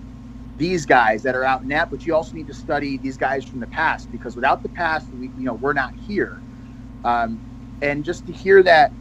these 0.56 0.86
guys 0.86 1.22
that 1.22 1.34
are 1.34 1.44
out 1.44 1.64
now, 1.66 1.86
but 1.90 2.06
you 2.06 2.14
also 2.14 2.36
need 2.36 2.46
to 2.46 2.54
study 2.54 2.98
these 2.98 3.16
guys 3.16 3.44
from 3.46 3.60
the 3.60 3.66
past 3.66 4.10
because 4.10 4.36
without 4.36 4.62
the 4.62 4.68
past, 4.68 5.12
we, 5.12 5.32
you 5.36 5.44
know, 5.44 5.54
we're 5.54 5.72
not 5.74 5.92
here. 5.96 6.42
Um, 7.04 7.42
and 7.82 8.04
just 8.04 8.26
to 8.26 8.32
hear 8.32 8.62
that, 8.62 8.94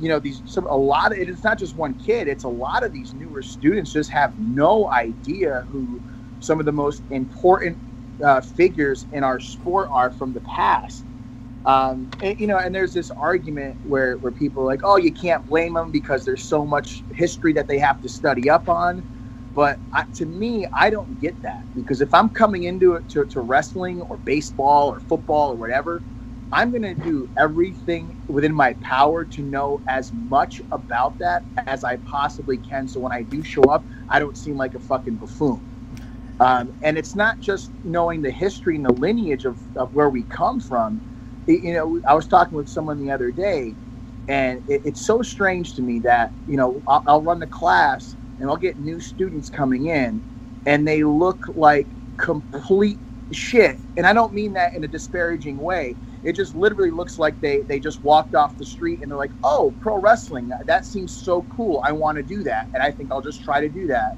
you 0.00 0.08
know, 0.08 0.18
these 0.18 0.42
some 0.46 0.66
a 0.66 0.76
lot 0.76 1.12
of 1.12 1.18
it's 1.18 1.44
not 1.44 1.58
just 1.58 1.76
one 1.76 1.94
kid; 1.94 2.28
it's 2.28 2.44
a 2.44 2.48
lot 2.48 2.84
of 2.84 2.92
these 2.92 3.14
newer 3.14 3.42
students 3.42 3.92
just 3.92 4.10
have 4.10 4.34
no 4.38 4.90
idea 4.90 5.64
who 5.68 6.02
some 6.40 6.58
of 6.58 6.66
the 6.66 6.72
most 6.72 7.04
important 7.10 7.78
uh, 8.24 8.40
figures 8.40 9.06
in 9.12 9.22
our 9.24 9.38
sport 9.40 9.88
are 9.92 10.10
from 10.10 10.32
the 10.32 10.40
past. 10.42 11.06
Um, 11.66 12.10
and, 12.22 12.38
you 12.38 12.46
know, 12.46 12.58
and 12.58 12.74
there's 12.74 12.94
this 12.94 13.10
argument 13.10 13.76
where 13.82 14.16
where 14.18 14.32
people 14.32 14.62
are 14.62 14.66
like, 14.66 14.80
oh, 14.84 14.96
you 14.96 15.12
can't 15.12 15.44
blame 15.46 15.74
them 15.74 15.90
because 15.90 16.24
there's 16.24 16.42
so 16.44 16.64
much 16.64 17.04
history 17.10 17.52
that 17.52 17.68
they 17.68 17.78
have 17.78 18.00
to 18.00 18.08
study 18.08 18.48
up 18.48 18.68
on. 18.68 19.04
But 19.54 19.82
I, 19.92 20.04
to 20.14 20.26
me, 20.26 20.66
I 20.72 20.90
don't 20.90 21.18
get 21.18 21.42
that 21.42 21.66
because 21.74 22.00
if 22.00 22.14
I'm 22.14 22.30
coming 22.30 22.64
into 22.64 22.94
it 22.94 23.08
to, 23.10 23.26
to 23.26 23.40
wrestling 23.40 24.00
or 24.02 24.18
baseball 24.18 24.88
or 24.88 25.00
football 25.00 25.52
or 25.52 25.56
whatever, 25.56 26.04
I'm 26.52 26.70
going 26.70 26.82
to 26.82 26.94
do 26.94 27.28
everything 27.38 28.16
within 28.28 28.54
my 28.54 28.74
power 28.74 29.24
to 29.24 29.42
know 29.42 29.82
as 29.88 30.12
much 30.12 30.60
about 30.72 31.18
that 31.18 31.46
as 31.66 31.84
I 31.84 31.96
possibly 31.98 32.58
can. 32.58 32.88
So 32.88 33.00
when 33.00 33.12
I 33.12 33.22
do 33.22 33.42
show 33.42 33.62
up, 33.64 33.86
I 34.08 34.18
don't 34.18 34.36
seem 34.36 34.56
like 34.56 34.74
a 34.74 34.80
fucking 34.80 35.16
buffoon. 35.16 35.62
Um, 36.40 36.72
and 36.82 36.98
it's 36.98 37.14
not 37.14 37.40
just 37.40 37.72
knowing 37.84 38.22
the 38.22 38.30
history 38.30 38.76
and 38.76 38.84
the 38.84 38.92
lineage 38.94 39.44
of, 39.44 39.60
of 39.76 39.94
where 39.94 40.10
we 40.10 40.24
come 40.24 40.60
from. 40.60 41.02
It- 41.46 41.62
you 41.62 41.74
know, 41.74 42.00
I 42.08 42.14
was 42.14 42.26
talking 42.26 42.56
with 42.56 42.68
someone 42.68 42.98
the 42.98 43.10
other 43.10 43.30
day, 43.30 43.76
and 44.28 44.60
it, 44.66 44.82
it's 44.84 45.02
so 45.02 45.22
strange 45.22 45.74
to 45.74 45.82
me 45.82 46.00
that, 46.00 46.34
you 46.46 46.56
know, 46.56 46.82
I'll, 46.86 47.02
I'll 47.06 47.22
run 47.22 47.40
the 47.40 47.46
class 47.46 48.16
and 48.38 48.50
I'll 48.50 48.56
get 48.56 48.78
new 48.78 49.00
students 49.00 49.50
coming 49.50 49.86
in, 49.86 50.22
and 50.66 50.86
they 50.88 51.04
look 51.04 51.44
like 51.54 51.94
complete 52.16 53.00
shit. 53.32 53.78
And 53.96 54.06
I 54.06 54.12
don't 54.12 54.34
mean 54.34 54.52
that 54.54 54.74
in 54.74 54.84
a 54.84 54.88
disparaging 54.88 55.58
way. 55.58 55.98
It 56.22 56.34
just 56.36 56.54
literally 56.54 56.90
looks 56.90 57.18
like 57.18 57.40
they 57.40 57.62
they 57.68 57.80
just 57.80 58.02
walked 58.02 58.34
off 58.34 58.56
the 58.56 58.66
street 58.66 59.00
and 59.02 59.10
they're 59.10 59.18
like, 59.18 59.34
"Oh, 59.42 59.76
pro 59.80 59.98
wrestling. 59.98 60.50
That 60.66 60.86
seems 60.86 61.14
so 61.14 61.44
cool. 61.44 61.82
I 61.84 61.92
want 61.92 62.16
to 62.16 62.22
do 62.22 62.42
that." 62.44 62.66
And 62.74 62.82
I 62.82 62.90
think 62.90 63.12
I'll 63.12 63.22
just 63.22 63.42
try 63.42 63.60
to 63.60 63.68
do 63.68 63.86
that. 63.88 64.12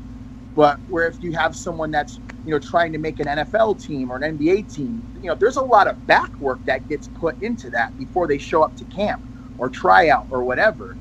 But 0.55 0.81
where 0.87 1.09
if 1.09 1.19
you 1.23 1.33
have 1.33 1.57
someone 1.57 1.91
that's 1.91 2.21
you 2.45 2.53
know 2.53 2.61
trying 2.61 2.93
to 2.93 2.99
make 2.99 3.21
an 3.21 3.27
NFL 3.29 3.81
team 3.83 4.11
or 4.11 4.17
an 4.17 4.39
NBA 4.39 4.73
team, 4.73 5.05
you 5.21 5.29
know, 5.29 5.37
there's 5.39 5.57
a 5.57 5.63
lot 5.63 5.89
of 5.89 6.05
back 6.07 6.33
work 6.41 6.63
that 6.67 6.89
gets 6.89 7.09
put 7.09 7.37
into 7.41 7.71
that 7.71 7.97
before 7.99 8.29
they 8.29 8.39
show 8.39 8.63
up 8.63 8.77
to 8.77 8.85
camp 8.87 9.21
or 9.59 9.71
tryout 9.71 10.27
or 10.31 10.45
whatever. 10.45 10.99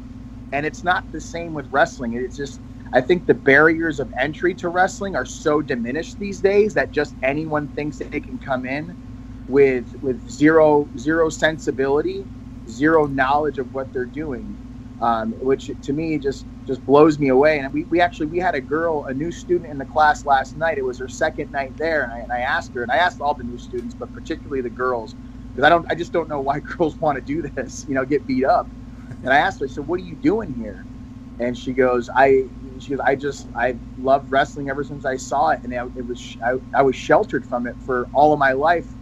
And 0.52 0.66
it's 0.66 0.84
not 0.84 1.06
the 1.12 1.22
same 1.22 1.54
with 1.54 1.68
wrestling. 1.72 2.14
It's 2.14 2.36
just 2.38 2.62
I 2.94 3.02
think 3.02 3.26
the 3.26 3.34
barriers 3.36 4.00
of 4.00 4.12
entry 4.20 4.56
to 4.56 4.70
wrestling 4.70 5.16
are 5.16 5.26
so 5.26 5.62
diminished 5.62 6.18
these 6.20 6.42
days 6.42 6.74
that 6.74 6.94
just 6.94 7.16
anyone 7.22 7.70
thinks 7.70 7.98
that 8.00 8.12
they 8.12 8.20
can 8.20 8.40
come 8.40 8.66
in 8.66 8.96
with 9.48 9.96
with 10.02 10.28
zero 10.30 10.90
zero 10.98 11.30
sensibility, 11.30 12.28
zero 12.68 13.06
knowledge 13.06 13.60
of 13.60 13.74
what 13.74 13.94
they're 13.94 14.06
doing, 14.08 14.58
um, 15.00 15.34
which 15.42 15.70
to 15.82 15.94
me 15.94 16.18
just 16.18 16.48
just 16.66 16.86
blows 16.86 17.20
me 17.20 17.30
away. 17.30 17.60
And 17.60 17.72
we, 17.74 17.86
we 17.86 18.02
actually 18.02 18.28
we 18.28 18.40
had 18.40 18.56
a 18.56 18.62
girl, 18.62 19.06
a 19.06 19.14
new 19.14 19.32
student 19.32 19.70
in 19.72 19.78
the 19.78 19.86
class 19.86 20.26
last 20.26 20.56
night. 20.56 20.78
It 20.80 20.86
was 20.86 21.00
her 21.00 21.08
second 21.08 21.52
night 21.52 21.76
there, 21.78 22.04
and 22.04 22.12
I, 22.14 22.20
and 22.20 22.32
I 22.32 22.40
asked 22.40 22.74
her, 22.74 22.82
and 22.84 22.92
I 22.92 22.98
asked 22.98 23.22
all 23.22 23.36
the 23.36 23.44
new 23.44 23.58
students, 23.58 23.94
but 23.94 24.14
particularly 24.14 24.62
the 24.62 24.70
girls, 24.72 25.16
because 25.54 25.66
I 25.66 25.70
don't 25.70 25.86
I 25.92 25.96
just 25.96 26.12
don't 26.14 26.30
know 26.30 26.42
why 26.42 26.60
girls 26.78 27.00
want 27.00 27.18
to 27.18 27.22
do 27.22 27.44
this, 27.56 27.86
you 27.88 27.94
know, 27.94 28.06
get 28.06 28.26
beat 28.26 28.46
up. 28.46 28.74
And 29.24 29.32
I 29.34 29.38
asked 29.38 29.60
her, 29.60 29.66
I 29.66 29.70
said, 29.70 29.88
"What 29.88 30.00
are 30.00 30.04
you 30.04 30.16
doing 30.16 30.54
here?" 30.54 30.88
And 31.40 31.58
she 31.58 31.74
goes, 31.74 32.10
"I." 32.16 32.48
She 32.82 32.92
goes, 32.92 33.00
"I 33.06 33.16
just 33.16 33.50
I 33.56 33.78
loved 33.96 34.32
wrestling 34.32 34.70
ever 34.70 34.84
since 34.84 35.06
I 35.06 35.16
saw 35.16 35.50
it, 35.52 35.60
and 35.64 35.74
I, 35.74 35.86
it 35.96 36.06
was 36.06 36.38
I, 36.44 36.56
I 36.74 36.82
was 36.82 36.96
sheltered 36.96 37.46
from 37.46 37.68
it 37.68 37.78
for 37.80 38.10
all 38.12 38.34
of 38.34 38.40
my 38.40 38.54
life, 38.54 38.96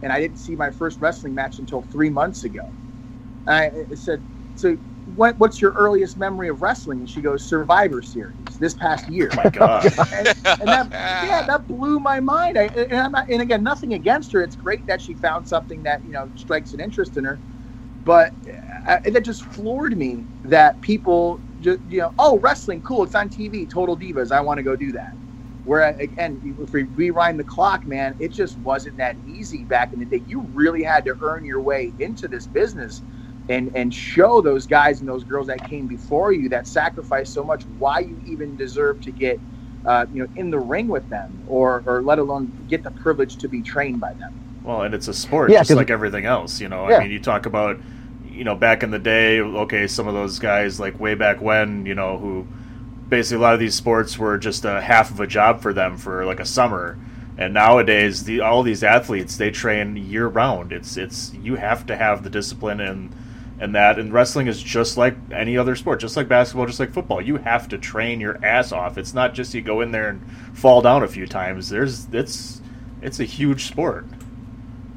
and 0.00 0.12
I 0.12 0.20
didn't 0.20 0.38
see 0.38 0.54
my 0.54 0.70
first 0.70 1.00
wrestling 1.00 1.34
match 1.34 1.58
until 1.58 1.82
three 1.82 2.08
months 2.10 2.44
ago." 2.44 2.62
And 3.46 3.56
I, 3.56 3.72
I 3.90 3.94
said, 3.96 4.22
"So 4.54 4.78
what, 5.06 5.36
what's 5.38 5.60
your 5.60 5.72
earliest 5.72 6.16
memory 6.16 6.48
of 6.48 6.62
wrestling?" 6.62 7.00
And 7.00 7.10
she 7.10 7.20
goes, 7.20 7.44
"Survivor 7.44 8.00
Series 8.00 8.56
this 8.58 8.74
past 8.74 9.08
year." 9.08 9.28
My 9.34 9.50
God. 9.50 9.84
and, 10.12 10.28
and 10.60 10.68
that, 10.68 10.88
yeah, 10.92 11.42
that 11.48 11.66
blew 11.66 11.98
my 11.98 12.20
mind. 12.20 12.56
I, 12.56 12.70
and, 12.76 13.00
I'm 13.00 13.12
not, 13.12 13.28
and 13.28 13.42
again, 13.42 13.64
nothing 13.64 13.94
against 13.94 14.30
her. 14.32 14.42
It's 14.42 14.54
great 14.54 14.86
that 14.86 15.02
she 15.02 15.14
found 15.14 15.48
something 15.48 15.82
that 15.82 16.04
you 16.04 16.12
know 16.12 16.30
strikes 16.36 16.74
an 16.74 16.80
interest 16.80 17.16
in 17.16 17.24
her, 17.24 17.40
but 18.04 18.36
uh, 18.86 18.98
that 19.04 19.24
just 19.24 19.42
floored 19.42 19.98
me 19.98 20.28
that 20.44 20.80
people 20.80 21.42
just 21.66 21.80
you 21.88 21.98
know, 21.98 22.12
oh, 22.18 22.38
wrestling, 22.38 22.80
cool, 22.82 23.02
it's 23.02 23.14
on 23.14 23.28
TV, 23.28 23.68
Total 23.68 23.96
Divas, 23.96 24.30
I 24.30 24.40
want 24.40 24.58
to 24.58 24.62
go 24.62 24.76
do 24.76 24.92
that. 24.92 25.14
Where 25.64 25.96
again, 25.98 26.40
if 26.62 26.72
we 26.72 26.84
rewind 26.84 27.40
the 27.40 27.44
clock, 27.44 27.86
man, 27.88 28.14
it 28.20 28.32
just 28.32 28.56
wasn't 28.58 28.96
that 28.98 29.16
easy 29.26 29.64
back 29.64 29.92
in 29.92 29.98
the 29.98 30.04
day. 30.06 30.22
You 30.28 30.42
really 30.54 30.84
had 30.84 31.04
to 31.06 31.16
earn 31.22 31.44
your 31.44 31.60
way 31.60 31.92
into 31.98 32.28
this 32.28 32.46
business 32.46 33.02
and 33.48 33.70
and 33.74 33.92
show 33.92 34.40
those 34.40 34.64
guys 34.64 35.00
and 35.00 35.08
those 35.08 35.24
girls 35.24 35.48
that 35.48 35.68
came 35.68 35.88
before 35.88 36.30
you 36.32 36.48
that 36.50 36.68
sacrificed 36.68 37.32
so 37.32 37.42
much 37.42 37.64
why 37.78 37.98
you 37.98 38.20
even 38.26 38.54
deserve 38.56 39.00
to 39.00 39.10
get 39.10 39.40
uh, 39.86 40.04
you 40.12 40.22
know, 40.22 40.28
in 40.36 40.50
the 40.50 40.58
ring 40.58 40.86
with 40.86 41.08
them, 41.08 41.42
or 41.48 41.82
or 41.86 42.00
let 42.02 42.20
alone 42.20 42.52
get 42.68 42.84
the 42.84 42.90
privilege 42.92 43.36
to 43.38 43.48
be 43.48 43.60
trained 43.60 44.00
by 44.00 44.12
them. 44.14 44.30
Well, 44.62 44.82
and 44.82 44.94
it's 44.94 45.08
a 45.08 45.14
sport 45.14 45.50
Yeah, 45.50 45.58
just 45.58 45.70
'cause- 45.70 45.76
like 45.76 45.90
everything 45.90 46.26
else, 46.26 46.60
you 46.60 46.68
know. 46.68 46.88
Yeah. 46.88 46.96
I 46.98 47.00
mean, 47.02 47.10
you 47.12 47.20
talk 47.20 47.46
about, 47.46 47.78
you 48.36 48.44
know, 48.44 48.54
back 48.54 48.82
in 48.82 48.90
the 48.90 48.98
day, 48.98 49.40
okay, 49.40 49.86
some 49.86 50.06
of 50.06 50.14
those 50.14 50.38
guys 50.38 50.78
like 50.78 51.00
way 51.00 51.14
back 51.14 51.40
when, 51.40 51.86
you 51.86 51.94
know, 51.94 52.18
who 52.18 52.46
basically 53.08 53.38
a 53.38 53.40
lot 53.40 53.54
of 53.54 53.60
these 53.60 53.74
sports 53.74 54.18
were 54.18 54.36
just 54.36 54.64
a 54.64 54.80
half 54.80 55.10
of 55.10 55.20
a 55.20 55.26
job 55.26 55.62
for 55.62 55.72
them 55.72 55.96
for 55.96 56.24
like 56.24 56.40
a 56.40 56.44
summer. 56.44 56.98
And 57.38 57.54
nowadays, 57.54 58.24
the 58.24 58.40
all 58.40 58.62
these 58.62 58.82
athletes 58.82 59.36
they 59.36 59.50
train 59.50 59.96
year 59.96 60.26
round. 60.26 60.72
It's 60.72 60.96
it's 60.96 61.32
you 61.34 61.56
have 61.56 61.86
to 61.86 61.96
have 61.96 62.22
the 62.22 62.30
discipline 62.30 62.80
and 62.80 63.14
and 63.58 63.74
that. 63.74 63.98
And 63.98 64.12
wrestling 64.12 64.46
is 64.46 64.62
just 64.62 64.96
like 64.96 65.16
any 65.30 65.56
other 65.56 65.76
sport, 65.76 66.00
just 66.00 66.16
like 66.16 66.28
basketball, 66.28 66.66
just 66.66 66.80
like 66.80 66.92
football. 66.92 67.20
You 67.20 67.36
have 67.36 67.68
to 67.68 67.78
train 67.78 68.20
your 68.20 68.42
ass 68.44 68.72
off. 68.72 68.96
It's 68.98 69.14
not 69.14 69.34
just 69.34 69.54
you 69.54 69.60
go 69.60 69.80
in 69.80 69.92
there 69.92 70.08
and 70.08 70.22
fall 70.54 70.80
down 70.82 71.02
a 71.02 71.08
few 71.08 71.26
times. 71.26 71.68
There's 71.68 72.06
it's 72.12 72.60
it's 73.02 73.20
a 73.20 73.24
huge 73.24 73.66
sport. 73.66 74.06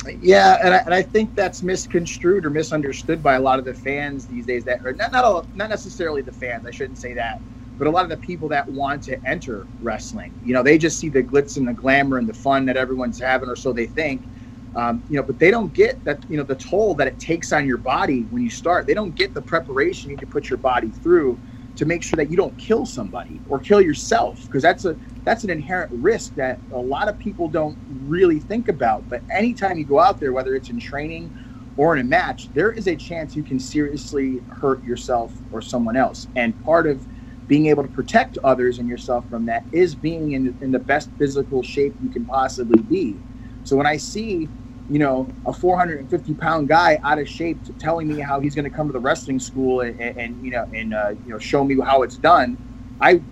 Yeah, 0.08 0.58
and 0.64 0.74
I, 0.74 0.78
and 0.86 0.94
I 0.94 1.02
think 1.02 1.36
that's 1.36 1.62
misconstrued 1.62 2.46
or 2.46 2.50
misunderstood 2.50 3.22
by 3.22 3.36
a 3.36 3.40
lot 3.40 3.60
of 3.60 3.66
the 3.66 3.74
fans 3.74 4.26
these 4.26 4.46
days. 4.46 4.64
That 4.64 4.80
or 4.86 4.94
not 4.94 5.12
not 5.12 5.26
all, 5.26 5.50
not 5.54 5.70
necessarily 5.70 6.22
the 6.22 6.32
fans. 6.32 6.66
I 6.66 6.72
shouldn't 6.72 6.98
say 6.98 7.14
that, 7.16 7.44
but 7.78 7.88
a 7.88 7.90
lot 7.92 8.04
of 8.04 8.10
the 8.10 8.18
people 8.18 8.48
that 8.50 8.68
want 8.70 9.04
to 9.04 9.28
enter 9.28 9.68
wrestling. 9.80 10.38
You 10.42 10.54
know, 10.54 10.64
they 10.64 10.78
just 10.78 11.00
see 11.00 11.10
the 11.10 11.24
glitz 11.24 11.58
and 11.58 11.68
the 11.68 11.74
glamour 11.74 12.18
and 12.18 12.30
the 12.30 12.34
fun 12.34 12.66
that 12.66 12.78
everyone's 12.78 13.20
having, 13.20 13.50
or 13.50 13.58
so 13.58 13.74
they 13.74 13.88
think. 13.88 14.30
Um, 14.74 15.04
you 15.08 15.18
know, 15.18 15.24
but 15.24 15.38
they 15.38 15.52
don't 15.52 15.74
get 15.74 16.02
that. 16.06 16.24
You 16.30 16.38
know, 16.38 16.44
the 16.44 16.56
toll 16.56 16.96
that 16.96 17.08
it 17.08 17.20
takes 17.20 17.52
on 17.52 17.68
your 17.68 17.78
body 17.78 18.26
when 18.30 18.42
you 18.42 18.50
start. 18.50 18.88
They 18.88 18.94
don't 18.94 19.16
get 19.16 19.34
the 19.34 19.42
preparation 19.42 20.10
you 20.12 20.16
need 20.16 20.22
to 20.22 20.28
put 20.28 20.50
your 20.50 20.60
body 20.60 20.92
through 20.92 21.42
to 21.80 21.86
make 21.86 22.04
sure 22.04 22.18
that 22.18 22.30
you 22.30 22.36
don't 22.36 22.58
kill 22.58 22.86
somebody 22.86 23.42
or 23.46 23.58
kill 23.58 23.80
yourself 23.80 24.46
because 24.50 24.62
that's 24.62 24.84
a 24.84 24.98
that's 25.24 25.46
an 25.46 25.50
inherent 25.50 25.90
risk 25.94 26.34
that 26.34 26.62
a 26.74 26.78
lot 26.78 27.08
of 27.08 27.18
people 27.18 27.48
don't 27.48 27.80
really 27.88 28.42
think 28.42 28.68
about. 28.68 29.06
But 29.08 29.24
anytime 29.32 29.78
you 29.78 29.86
go 29.86 29.98
out 29.98 30.20
there 30.20 30.34
whether 30.34 30.56
it's 30.56 30.70
in 30.70 30.78
training 30.78 31.32
or 31.78 31.96
in 31.96 32.02
a 32.02 32.04
match 32.04 32.52
there 32.54 32.74
is 32.74 32.86
a 32.88 32.98
chance 32.98 33.34
you 33.34 33.46
can 33.46 33.62
seriously 33.62 34.42
hurt 34.50 34.84
yourself 34.84 35.42
or 35.52 35.62
someone 35.62 35.96
else. 35.96 36.28
And 36.36 36.60
part 36.60 36.86
of 36.86 37.08
being 37.48 37.68
able 37.68 37.84
to 37.84 37.90
protect 37.90 38.38
others 38.44 38.78
and 38.78 38.88
yourself 38.90 39.30
from 39.30 39.46
that 39.46 39.66
is 39.72 39.96
being 39.96 40.34
in, 40.34 40.54
in 40.60 40.72
the 40.72 40.80
best 40.80 41.12
physical 41.18 41.64
shape 41.64 41.96
you 42.02 42.10
can 42.10 42.26
possibly 42.26 42.84
be. 42.84 43.24
So 43.64 43.78
when 43.78 43.88
i 43.88 43.96
see 43.96 44.52
you 44.90 45.00
know, 45.00 45.34
a 45.46 45.54
450 45.54 46.36
pound 46.36 46.70
guy 46.70 47.00
out 47.04 47.20
of 47.20 47.30
shape 47.30 47.64
telling 47.80 48.08
me 48.08 48.20
how 48.20 48.40
he's 48.42 48.56
going 48.56 48.66
to 48.66 48.72
come 48.72 48.88
to 48.88 48.94
the 48.94 49.00
wrestling 49.00 49.40
school 49.40 49.82
and, 49.82 49.98
and, 50.00 50.46
you 50.46 50.52
know, 50.52 50.66
and 50.74 50.94
uh, 50.94 51.12
you 51.24 51.32
know, 51.32 51.40
show 51.40 51.64
me 51.64 51.78
how 51.86 52.04
it's 52.04 52.18
done. 52.18 52.60
I 53.02 53.24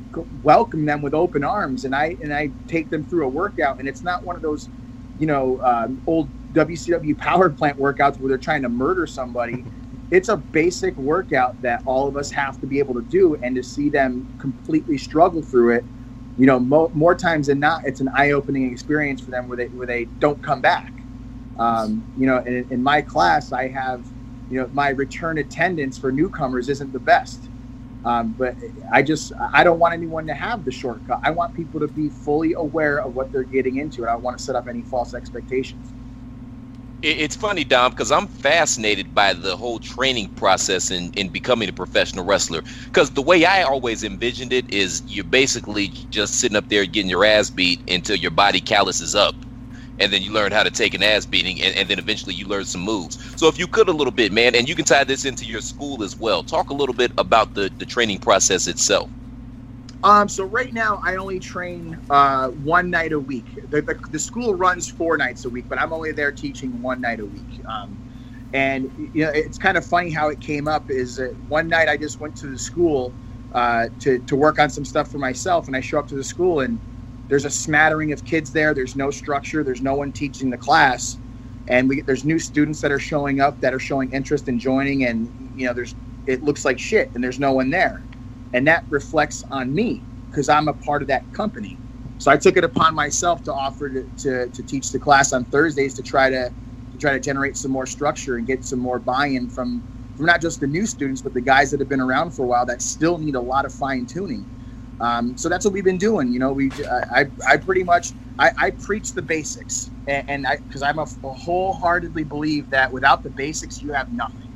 welcome 0.44 0.86
them 0.86 1.02
with 1.02 1.14
open 1.16 1.44
arms, 1.44 1.86
and 1.86 1.96
I 1.96 2.18
and 2.24 2.34
I 2.34 2.54
take 2.68 2.90
them 2.90 3.04
through 3.04 3.26
a 3.26 3.30
workout, 3.30 3.80
and 3.80 3.88
it's 3.88 4.04
not 4.04 4.26
one 4.26 4.36
of 4.38 4.44
those, 4.44 4.70
you 5.18 5.28
know, 5.28 5.60
um, 5.64 6.02
old 6.08 6.32
WCW 6.54 7.18
power 7.18 7.50
plant 7.50 7.80
workouts 7.80 8.20
where 8.20 8.30
they're 8.30 8.38
trying 8.40 8.64
to 8.64 8.70
murder 8.70 9.08
somebody. 9.08 9.66
It's 10.12 10.30
a 10.30 10.38
basic 10.38 10.98
workout 10.98 11.62
that 11.64 11.84
all 11.86 12.08
of 12.08 12.18
us 12.18 12.32
have 12.32 12.60
to 12.62 12.68
be 12.68 12.80
able 12.80 12.96
to 12.96 13.04
do, 13.04 13.38
and 13.44 13.56
to 13.58 13.64
see 13.64 13.90
them 13.90 14.28
completely 14.40 14.98
struggle 14.98 15.44
through 15.44 15.72
it, 15.76 15.88
you 16.38 16.46
know, 16.46 16.60
mo- 16.60 16.92
more 16.94 17.16
times 17.16 17.48
than 17.48 17.60
not, 17.60 17.82
it's 17.86 18.02
an 18.02 18.10
eye-opening 18.16 18.72
experience 18.72 19.22
for 19.22 19.32
them 19.32 19.48
where 19.50 19.58
they 19.58 19.68
where 19.74 19.88
they 19.88 20.06
don't 20.22 20.42
come 20.42 20.62
back. 20.62 20.97
Um, 21.58 22.06
you 22.16 22.28
know, 22.28 22.40
in, 22.46 22.66
in 22.72 22.84
my 22.84 23.02
class, 23.02 23.52
I 23.52 23.70
have, 23.70 24.08
you 24.50 24.60
know, 24.60 24.70
my 24.74 24.90
return 24.90 25.38
attendance 25.40 25.98
for 25.98 26.12
newcomers 26.12 26.70
isn't 26.70 26.94
the 26.94 27.00
best. 27.00 27.50
Um, 28.06 28.36
but 28.38 28.58
I 28.94 29.04
just, 29.04 29.34
I 29.54 29.64
don't 29.64 29.80
want 29.80 29.94
anyone 29.94 30.28
to 30.28 30.34
have 30.36 30.66
the 30.66 30.72
shortcut. 30.72 31.20
I 31.24 31.32
want 31.32 31.54
people 31.54 31.82
to 31.82 31.88
be 31.90 32.10
fully 32.10 32.54
aware 32.58 33.02
of 33.02 33.16
what 33.16 33.32
they're 33.32 33.44
getting 33.46 33.78
into, 33.78 34.04
and 34.04 34.10
I 34.10 34.14
don't 34.14 34.24
want 34.24 34.38
to 34.38 34.44
set 34.44 34.56
up 34.56 34.68
any 34.70 34.84
false 34.84 35.14
expectations. 35.14 35.94
It's 37.02 37.36
funny, 37.38 37.64
Dom, 37.64 37.92
because 37.92 38.12
I'm 38.12 38.28
fascinated 38.28 39.16
by 39.16 39.34
the 39.34 39.58
whole 39.58 39.80
training 39.80 40.32
process 40.36 40.92
in, 40.92 41.12
in 41.16 41.30
becoming 41.30 41.70
a 41.70 41.74
professional 41.74 42.26
wrestler. 42.26 42.62
Because 42.88 43.12
the 43.12 43.24
way 43.24 43.46
I 43.46 43.64
always 43.64 44.04
envisioned 44.04 44.54
it 44.54 44.70
is 44.74 45.04
you're 45.08 45.24
basically 45.26 45.94
just 46.12 46.36
sitting 46.36 46.58
up 46.58 46.70
there 46.70 46.86
getting 46.86 47.10
your 47.10 47.26
ass 47.26 47.50
beat 47.52 47.84
until 47.90 48.18
your 48.18 48.32
body 48.34 48.62
calluses 48.62 49.16
up. 49.16 49.47
And 50.00 50.14
then 50.14 50.22
you 50.22 50.32
learn 50.34 50.52
how 50.52 50.64
to 50.64 50.72
take 50.72 50.94
an 50.94 51.04
ass 51.04 51.26
beating, 51.26 51.62
and, 51.62 51.76
and 51.76 51.90
then 51.90 52.00
eventually 52.00 52.36
you 52.36 52.48
learn 52.48 52.66
some 52.66 52.82
moves. 52.82 53.18
So, 53.38 53.48
if 53.48 53.60
you 53.60 53.68
could 53.68 53.90
a 53.90 53.94
little 53.94 54.14
bit, 54.14 54.32
man, 54.32 54.56
and 54.56 54.70
you 54.70 54.76
can 54.76 54.86
tie 54.86 55.04
this 55.06 55.26
into 55.26 55.46
your 55.46 55.62
school 55.62 56.04
as 56.04 56.18
well, 56.18 56.44
talk 56.44 56.70
a 56.72 56.76
little 56.76 56.96
bit 56.96 57.12
about 57.18 57.54
the, 57.56 57.72
the 57.80 57.86
training 57.86 58.20
process 58.20 58.68
itself. 58.68 59.12
Um, 60.04 60.30
so 60.30 60.46
right 60.46 60.74
now, 60.74 61.02
I 61.06 61.16
only 61.18 61.40
train 61.40 62.00
uh, 62.10 62.50
one 62.50 62.90
night 62.90 63.12
a 63.14 63.20
week. 63.20 63.60
The, 63.70 63.82
the, 63.82 63.98
the 64.12 64.20
school 64.20 64.56
runs 64.56 64.90
four 64.90 65.18
nights 65.18 65.46
a 65.46 65.50
week, 65.50 65.68
but 65.70 65.80
I'm 65.80 65.92
only 65.94 66.12
there 66.14 66.32
teaching 66.32 66.82
one 66.82 67.02
night 67.02 67.20
a 67.20 67.26
week. 67.26 67.62
Um, 67.66 68.00
and 68.54 68.92
you 68.96 69.26
know, 69.26 69.32
it's 69.34 69.58
kind 69.58 69.78
of 69.78 69.86
funny 69.86 70.12
how 70.12 70.30
it 70.30 70.40
came 70.40 70.68
up. 70.68 70.90
Is 70.90 71.16
that 71.18 71.36
one 71.48 71.68
night 71.68 71.90
I 71.90 71.98
just 71.98 72.20
went 72.20 72.36
to 72.38 72.48
the 72.48 72.58
school 72.60 73.18
uh, 73.52 73.88
to 74.00 74.20
to 74.22 74.36
work 74.36 74.60
on 74.60 74.70
some 74.70 74.86
stuff 74.86 75.12
for 75.12 75.20
myself, 75.20 75.68
and 75.68 75.76
I 75.76 75.82
show 75.82 76.00
up 76.00 76.08
to 76.10 76.16
the 76.16 76.24
school 76.24 76.62
and 76.62 76.80
there's 77.30 77.46
a 77.46 77.50
smattering 77.52 78.12
of 78.14 78.26
kids 78.26 78.52
there. 78.52 78.74
There's 78.74 78.96
no 78.96 79.12
structure. 79.12 79.64
There's 79.64 79.82
no 79.82 79.96
one 79.96 80.14
teaching 80.14 80.50
the 80.52 80.58
class, 80.58 81.20
and 81.68 81.90
we 81.90 82.02
there's 82.04 82.26
new 82.26 82.40
students 82.40 82.82
that 82.82 82.92
are 82.92 83.00
showing 83.00 83.42
up 83.42 83.62
that 83.62 83.74
are 83.74 83.80
showing 83.80 84.12
interest 84.12 84.48
in 84.50 84.60
joining, 84.60 85.06
and 85.06 85.32
you 85.38 85.68
know, 85.68 85.74
there's 85.74 85.96
it 86.26 86.44
looks 86.44 86.66
like 86.66 86.80
shit, 86.80 87.12
and 87.16 87.24
there's 87.24 87.40
no 87.40 87.54
one 87.54 87.70
there 87.72 88.02
and 88.54 88.68
that 88.68 88.86
reflects 88.90 89.44
on 89.52 89.74
me 89.74 90.08
because 90.30 90.50
I'm 90.50 90.68
a 90.68 90.74
part 90.74 91.02
of 91.02 91.08
that 91.10 91.32
company. 91.34 91.82
So 92.18 92.32
I 92.32 92.38
took 92.38 92.58
it 92.58 92.64
upon 92.64 92.96
myself 92.96 93.44
to 93.44 93.54
offer 93.54 93.90
to, 93.90 94.04
to, 94.18 94.50
to 94.50 94.64
teach 94.64 94.92
the 94.92 95.00
class 95.00 95.32
on 95.34 95.46
Thursdays 95.46 95.94
to 95.96 96.04
try 96.04 96.30
to, 96.30 96.54
to 96.92 96.98
try 96.98 97.12
to 97.14 97.20
generate 97.20 97.56
some 97.56 97.72
more 97.72 97.86
structure 97.86 98.36
and 98.38 98.46
get 98.46 98.66
some 98.66 98.80
more 98.80 99.00
buy-in 99.00 99.50
from 99.50 99.84
from 100.16 100.26
not 100.26 100.42
just 100.42 100.60
the 100.60 100.68
new 100.68 100.86
students 100.86 101.22
but 101.22 101.34
the 101.34 101.40
guys 101.40 101.72
that 101.72 101.80
have 101.80 101.88
been 101.88 102.02
around 102.02 102.32
for 102.32 102.44
a 102.44 102.48
while 102.48 102.66
that 102.66 102.82
still 102.82 103.18
need 103.18 103.36
a 103.36 103.40
lot 103.42 103.64
of 103.66 103.74
fine 103.74 104.06
tuning. 104.06 104.46
Um, 105.00 105.38
so 105.38 105.50
that's 105.50 105.66
what 105.66 105.74
we've 105.74 105.84
been 105.84 105.98
doing. 105.98 106.32
You 106.32 106.40
know, 106.40 106.54
we 106.54 106.72
I, 106.92 107.22
I, 107.22 107.26
I 107.52 107.58
pretty 107.58 107.84
much 107.84 108.14
I, 108.40 108.52
I 108.60 108.72
preach 108.72 109.14
the 109.14 109.22
basics, 109.22 109.92
and, 110.08 110.24
and 110.28 110.48
I 110.48 110.58
because 110.68 110.82
I'm 110.82 111.00
a, 111.00 111.08
a 111.24 111.34
wholeheartedly 111.34 112.24
believe 112.24 112.70
that 112.70 112.92
without 112.92 113.24
the 113.24 113.30
basics 113.30 113.82
you 113.82 113.94
have 113.94 114.12
nothing 114.12 114.50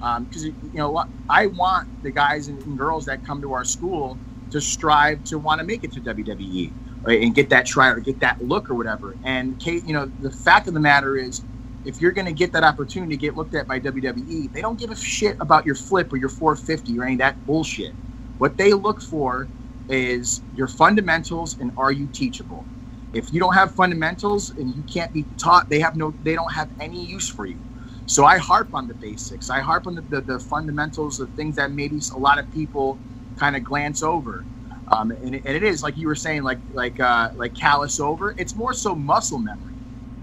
um, 0.00 0.24
because 0.24 0.44
you 0.44 0.54
know 0.74 1.04
I 1.28 1.46
want 1.48 1.86
the 2.02 2.12
guys 2.12 2.48
and, 2.48 2.78
girls 2.78 3.04
that 3.06 3.24
come 3.24 3.40
to 3.42 3.52
our 3.52 3.64
school 3.64 4.20
to 4.50 4.60
strive 4.60 5.24
to 5.24 5.38
want 5.38 5.60
to 5.60 5.66
make 5.66 5.84
it 5.84 5.92
to 5.92 6.00
WWE 6.00 6.74
right, 7.04 7.20
uh, 7.20 7.24
and 7.24 7.34
get 7.34 7.50
that 7.50 7.66
try 7.66 7.88
or 7.88 8.00
get 8.00 8.20
that 8.20 8.40
look 8.40 8.70
or 8.70 8.74
whatever. 8.74 9.16
And 9.22 9.58
Kate, 9.58 9.84
you 9.86 9.92
know, 9.92 10.10
the 10.20 10.30
fact 10.30 10.68
of 10.68 10.74
the 10.74 10.80
matter 10.80 11.16
is, 11.16 11.42
if 11.84 12.00
you're 12.00 12.12
going 12.12 12.26
to 12.26 12.32
get 12.32 12.52
that 12.52 12.64
opportunity 12.64 13.14
to 13.14 13.20
get 13.20 13.36
looked 13.36 13.54
at 13.54 13.68
by 13.68 13.80
WWE, 13.80 14.52
they 14.52 14.60
don't 14.60 14.78
give 14.78 14.90
a 14.90 14.96
shit 14.96 15.36
about 15.40 15.66
your 15.66 15.74
flip 15.74 16.12
or 16.12 16.16
your 16.16 16.28
450 16.28 16.98
or 16.98 17.04
any 17.04 17.14
of 17.14 17.18
that 17.20 17.44
bullshit. 17.46 17.96
What 18.38 18.56
they 18.56 18.72
look 18.72 19.00
for 19.00 19.50
is 19.88 20.42
your 20.52 20.68
fundamentals 20.68 21.56
and 21.60 21.70
are 21.76 21.92
you 21.92 22.08
teachable. 22.08 22.68
If 23.12 23.32
you 23.32 23.40
don't 23.40 23.54
have 23.54 23.74
fundamentals 23.74 24.52
and 24.56 24.74
you 24.74 24.84
can't 24.84 25.12
be 25.12 25.26
taught, 25.38 25.68
they 25.70 25.80
have 25.80 25.96
no, 25.96 26.16
they 26.22 26.34
don't 26.34 26.52
have 26.52 26.70
any 26.80 27.04
use 27.04 27.28
for 27.28 27.46
you. 27.46 27.60
So 28.06 28.24
I 28.24 28.38
harp 28.38 28.70
on 28.72 28.86
the 28.86 28.94
basics. 28.94 29.50
I 29.50 29.60
harp 29.60 29.86
on 29.86 29.94
the, 29.96 30.02
the, 30.02 30.20
the 30.20 30.38
fundamentals, 30.38 31.16
the 31.18 31.28
things 31.28 31.56
that 31.56 31.72
maybe 31.72 32.00
a 32.14 32.18
lot 32.18 32.38
of 32.38 32.50
people 32.50 33.00
kind 33.36 33.56
of 33.56 33.64
glance 33.64 34.02
over. 34.02 34.46
Um, 34.88 35.10
and, 35.10 35.34
it, 35.36 35.42
and 35.44 35.56
it 35.56 35.62
is 35.62 35.82
like 35.82 35.96
you 35.96 36.06
were 36.06 36.14
saying, 36.14 36.42
like 36.44 36.60
like 36.72 37.00
uh, 37.00 37.30
like 37.34 37.54
callous 37.54 37.98
over. 37.98 38.34
It's 38.38 38.54
more 38.54 38.72
so 38.72 38.94
muscle 38.94 39.38
memory. 39.38 39.74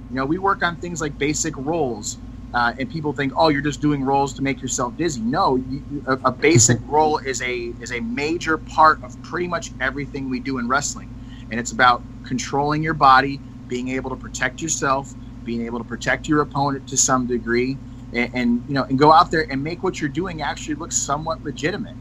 You 0.09 0.15
know, 0.15 0.25
we 0.25 0.37
work 0.37 0.63
on 0.63 0.77
things 0.77 1.01
like 1.01 1.17
basic 1.17 1.57
rolls, 1.57 2.19
uh, 2.53 2.73
and 2.79 2.89
people 2.89 3.13
think, 3.13 3.33
oh, 3.37 3.49
you're 3.49 3.61
just 3.61 3.81
doing 3.81 4.03
rolls 4.03 4.33
to 4.35 4.43
make 4.43 4.61
yourself 4.61 4.97
dizzy. 4.97 5.21
No, 5.23 5.57
you, 5.57 5.83
a, 6.07 6.13
a 6.25 6.31
basic 6.31 6.79
roll 6.83 7.19
is 7.19 7.41
a 7.41 7.73
is 7.79 7.91
a 7.91 8.01
major 8.01 8.57
part 8.57 8.99
of 9.03 9.21
pretty 9.21 9.47
much 9.47 9.75
everything 9.79 10.29
we 10.29 10.39
do 10.39 10.59
in 10.59 10.67
wrestling, 10.67 11.09
and 11.49 11.59
it's 11.59 11.71
about 11.71 12.05
controlling 12.23 12.83
your 12.83 12.93
body, 12.95 13.43
being 13.67 13.89
able 13.89 14.09
to 14.11 14.17
protect 14.17 14.61
yourself, 14.61 15.15
being 15.43 15.65
able 15.65 15.79
to 15.79 15.85
protect 15.85 16.27
your 16.27 16.41
opponent 16.41 16.87
to 16.87 16.97
some 16.97 17.27
degree, 17.27 17.79
and, 18.13 18.29
and 18.33 18.63
you 18.67 18.75
know, 18.75 18.85
and 18.89 18.99
go 18.99 19.11
out 19.11 19.31
there 19.31 19.51
and 19.51 19.63
make 19.63 19.83
what 19.83 20.01
you're 20.01 20.09
doing 20.09 20.41
actually 20.41 20.75
look 20.75 20.91
somewhat 20.91 21.43
legitimate. 21.43 21.95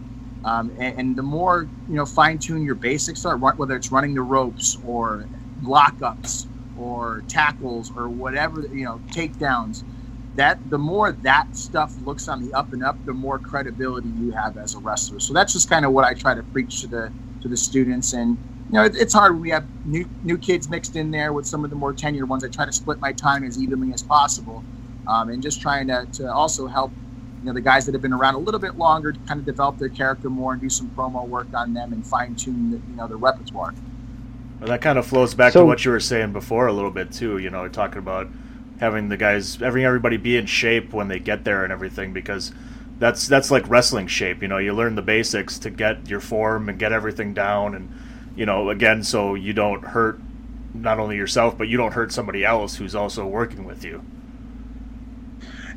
Um, 0.45 0.73
and, 0.79 0.95
and 0.99 1.17
the 1.19 1.23
more 1.23 1.71
you 1.89 1.97
know, 1.97 2.07
fine 2.07 2.39
tune 2.39 2.63
your 2.63 2.75
basics 2.77 3.25
are, 3.25 3.39
whether 3.39 3.77
it's 3.77 3.93
running 3.93 4.15
the 4.15 4.23
ropes 4.23 4.77
or 4.83 5.29
lockups 5.63 6.47
or 6.75 7.25
tackles 7.29 7.93
or 7.95 8.11
whatever, 8.11 8.67
you 8.73 8.85
know, 8.85 9.03
takedowns. 9.13 9.85
That 10.37 10.59
the 10.71 10.79
more 10.79 11.13
that 11.13 11.55
stuff 11.55 11.95
looks 12.07 12.27
on 12.29 12.47
the 12.47 12.55
up 12.55 12.73
and 12.73 12.83
up, 12.83 12.97
the 13.05 13.13
more 13.13 13.39
credibility 13.39 14.09
you 14.09 14.31
have 14.33 14.57
as 14.57 14.75
a 14.75 14.79
wrestler. 14.79 15.21
So 15.21 15.35
that's 15.35 15.53
just 15.53 15.69
kind 15.69 15.85
of 15.85 15.93
what 15.93 16.05
I 16.05 16.15
try 16.15 16.35
to 16.35 16.43
preach 16.43 16.81
to 16.81 16.87
the 16.87 17.13
to 17.43 17.49
the 17.49 17.57
students. 17.57 18.15
And 18.15 18.39
you 18.71 18.79
know, 18.79 18.85
it, 18.85 18.97
it's 18.97 19.13
hard 19.13 19.33
when 19.35 19.43
we 19.43 19.51
have 19.51 19.67
new 19.85 20.09
new 20.23 20.39
kids 20.39 20.71
mixed 20.71 20.97
in 20.97 21.11
there 21.11 21.33
with 21.35 21.47
some 21.47 21.65
of 21.65 21.71
the 21.71 21.77
more 21.77 21.93
tenured 21.93 22.29
ones. 22.29 22.45
I 22.45 22.49
try 22.49 22.65
to 22.65 22.73
split 22.73 22.99
my 22.99 23.13
time 23.13 23.45
as 23.45 23.61
evenly 23.61 23.93
as 23.93 24.03
possible, 24.03 24.65
um, 25.07 25.29
and 25.29 25.43
just 25.43 25.61
trying 25.61 25.89
to, 25.89 26.07
to 26.15 26.33
also 26.33 26.67
help 26.67 26.93
you 27.43 27.47
know 27.49 27.53
the 27.53 27.61
guys 27.61 27.85
that 27.85 27.93
have 27.93 28.01
been 28.03 28.13
around 28.15 28.35
a 28.35 28.39
little 28.39 28.61
bit 28.61 28.79
longer 28.79 29.13
to 29.13 29.19
kind 29.21 29.39
of 29.39 29.45
develop 29.45 29.77
their 29.79 29.89
character 29.91 30.31
more 30.31 30.53
and 30.53 30.63
do 30.63 30.71
some 30.71 30.89
promo 30.91 31.27
work 31.27 31.49
on 31.53 31.75
them 31.75 31.93
and 31.93 32.07
fine 32.07 32.35
tune 32.37 32.71
the, 32.71 32.77
you 32.77 32.97
know 32.97 33.07
the 33.07 33.17
repertoire. 33.17 33.75
Well, 34.61 34.69
that 34.69 34.81
kind 34.81 34.97
of 34.97 35.05
flows 35.05 35.35
back 35.35 35.53
So- 35.53 35.61
to 35.61 35.67
what 35.67 35.85
you 35.85 35.91
were 35.91 36.01
saying 36.01 36.33
before 36.33 36.69
a 36.69 36.73
little 36.73 36.91
bit 36.93 37.13
too. 37.13 37.37
You 37.39 37.51
know, 37.51 37.69
talking 37.69 37.99
about 37.99 38.29
having 38.81 39.09
the 39.09 39.17
guys, 39.17 39.57
having 39.57 39.85
everybody 39.85 40.17
be 40.17 40.37
in 40.37 40.47
shape 40.47 40.93
when 40.93 41.09
they 41.09 41.19
get 41.19 41.45
there 41.45 41.65
and 41.65 41.73
everything, 41.73 42.13
because 42.13 42.53
that's 42.99 43.27
that's 43.27 43.51
like 43.51 43.69
wrestling 43.69 44.07
shape. 44.07 44.43
You 44.43 44.49
know, 44.49 44.59
you 44.59 44.73
learn 44.73 44.95
the 44.95 45.03
basics 45.03 45.59
to 45.61 45.71
get 45.71 46.09
your 46.09 46.21
form 46.21 46.69
and 46.69 46.79
get 46.79 46.93
everything 46.93 47.35
down, 47.35 47.75
and 47.75 47.93
you 48.37 48.47
know, 48.47 48.71
again, 48.71 49.03
so 49.03 49.35
you 49.35 49.53
don't 49.53 49.83
hurt 49.85 50.21
not 50.75 50.99
only 50.99 51.17
yourself, 51.17 51.57
but 51.59 51.69
you 51.69 51.77
don't 51.77 51.93
hurt 51.93 52.13
somebody 52.13 52.45
else 52.45 52.77
who's 52.77 52.95
also 52.95 53.27
working 53.27 53.65
with 53.65 53.85
you. 53.85 54.03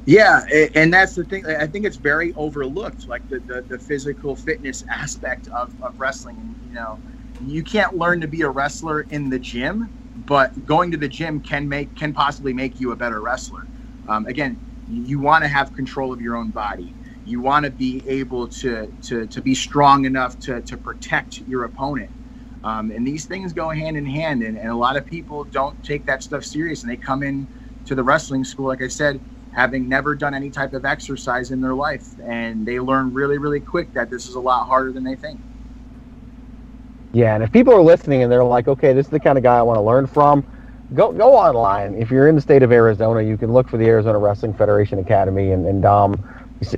Yeah, 0.05 0.41
and 0.75 0.93
that's 0.93 1.15
the 1.15 1.23
thing. 1.23 1.47
I 1.47 1.65
think 1.65 1.86
it's 1.86 1.97
very 1.97 2.31
overlooked, 2.36 3.08
like 3.08 3.27
the, 3.27 3.39
the, 3.39 3.62
the 3.63 3.79
physical 3.79 4.36
fitness 4.36 4.86
aspect 4.88 5.47
of, 5.47 5.73
of 5.81 5.99
wrestling. 5.99 6.55
You 6.67 6.75
know, 6.75 6.99
you 7.41 7.63
can't 7.63 7.97
learn 7.97 8.21
to 8.21 8.27
be 8.27 8.43
a 8.43 8.49
wrestler 8.49 9.01
in 9.01 9.31
the 9.31 9.39
gym, 9.39 9.89
but 10.15 10.65
going 10.65 10.91
to 10.91 10.97
the 10.97 11.10
gym 11.10 11.41
can 11.41 11.69
make 11.69 11.95
can 11.95 12.13
possibly 12.13 12.54
make 12.54 12.80
you 12.80 12.91
a 12.91 12.95
better 12.95 13.21
wrestler. 13.21 13.67
Um, 14.08 14.25
again, 14.28 14.60
you 14.88 15.19
want 15.19 15.43
to 15.43 15.47
have 15.49 15.73
control 15.73 16.13
of 16.13 16.21
your 16.21 16.36
own 16.38 16.51
body. 16.51 16.95
You 17.23 17.41
want 17.41 17.65
to 17.65 17.71
be 17.71 18.04
able 18.08 18.47
to 18.49 18.93
to, 19.04 19.28
to 19.28 19.41
be 19.41 19.56
strong 19.56 20.06
enough 20.06 20.39
to, 20.41 20.62
to 20.63 20.78
protect 20.78 21.41
your 21.41 21.65
opponent. 21.65 22.12
Um, 22.63 22.91
and 22.91 23.08
these 23.08 23.25
things 23.28 23.54
go 23.54 23.69
hand 23.69 23.97
in 23.97 24.06
hand, 24.06 24.43
and, 24.43 24.58
and 24.58 24.69
a 24.69 24.75
lot 24.75 24.97
of 24.97 25.06
people 25.06 25.45
don't 25.45 25.82
take 25.84 26.06
that 26.08 26.23
stuff 26.23 26.45
serious, 26.45 26.84
and 26.84 26.91
they 26.91 26.97
come 26.97 27.23
in 27.23 27.47
to 27.86 27.95
the 27.95 28.04
wrestling 28.04 28.43
school, 28.43 28.67
like 28.67 28.82
I 28.82 28.88
said, 28.89 29.21
having 29.51 29.89
never 29.89 30.15
done 30.15 30.34
any 30.34 30.49
type 30.51 30.73
of 30.73 30.86
exercise 30.86 31.51
in 31.51 31.62
their 31.62 31.75
life, 31.75 32.15
and 32.25 32.65
they 32.67 32.80
learn 32.80 33.13
really, 33.13 33.38
really 33.38 33.62
quick 33.62 33.93
that 33.93 34.10
this 34.10 34.28
is 34.28 34.36
a 34.36 34.39
lot 34.41 34.65
harder 34.67 34.93
than 34.93 35.04
they 35.04 35.15
think. 35.15 35.41
Yeah, 37.15 37.36
and 37.36 37.43
if 37.43 37.51
people 37.51 37.73
are 37.75 37.82
listening 37.84 38.23
and 38.23 38.32
they're 38.32 38.45
like, 38.45 38.69
okay, 38.69 38.93
this 38.93 39.08
is 39.08 39.12
the 39.12 39.21
kind 39.21 39.38
of 39.38 39.45
guy 39.45 39.58
I 39.60 39.63
want 39.63 39.78
to 39.80 39.84
learn 39.84 40.08
from, 40.08 40.45
go 40.95 41.13
go 41.13 41.36
online. 41.36 41.95
If 41.95 42.12
you're 42.12 42.30
in 42.30 42.36
the 42.36 42.41
state 42.41 42.63
of 42.63 42.71
Arizona, 42.73 43.23
you 43.23 43.38
can 43.38 43.54
look 43.54 43.69
for 43.69 43.78
the 43.80 43.88
Arizona 43.88 44.19
Wrestling 44.19 44.54
Federation 44.54 44.99
Academy, 44.99 45.51
and, 45.54 45.67
and 45.67 45.82
Dom 45.84 46.15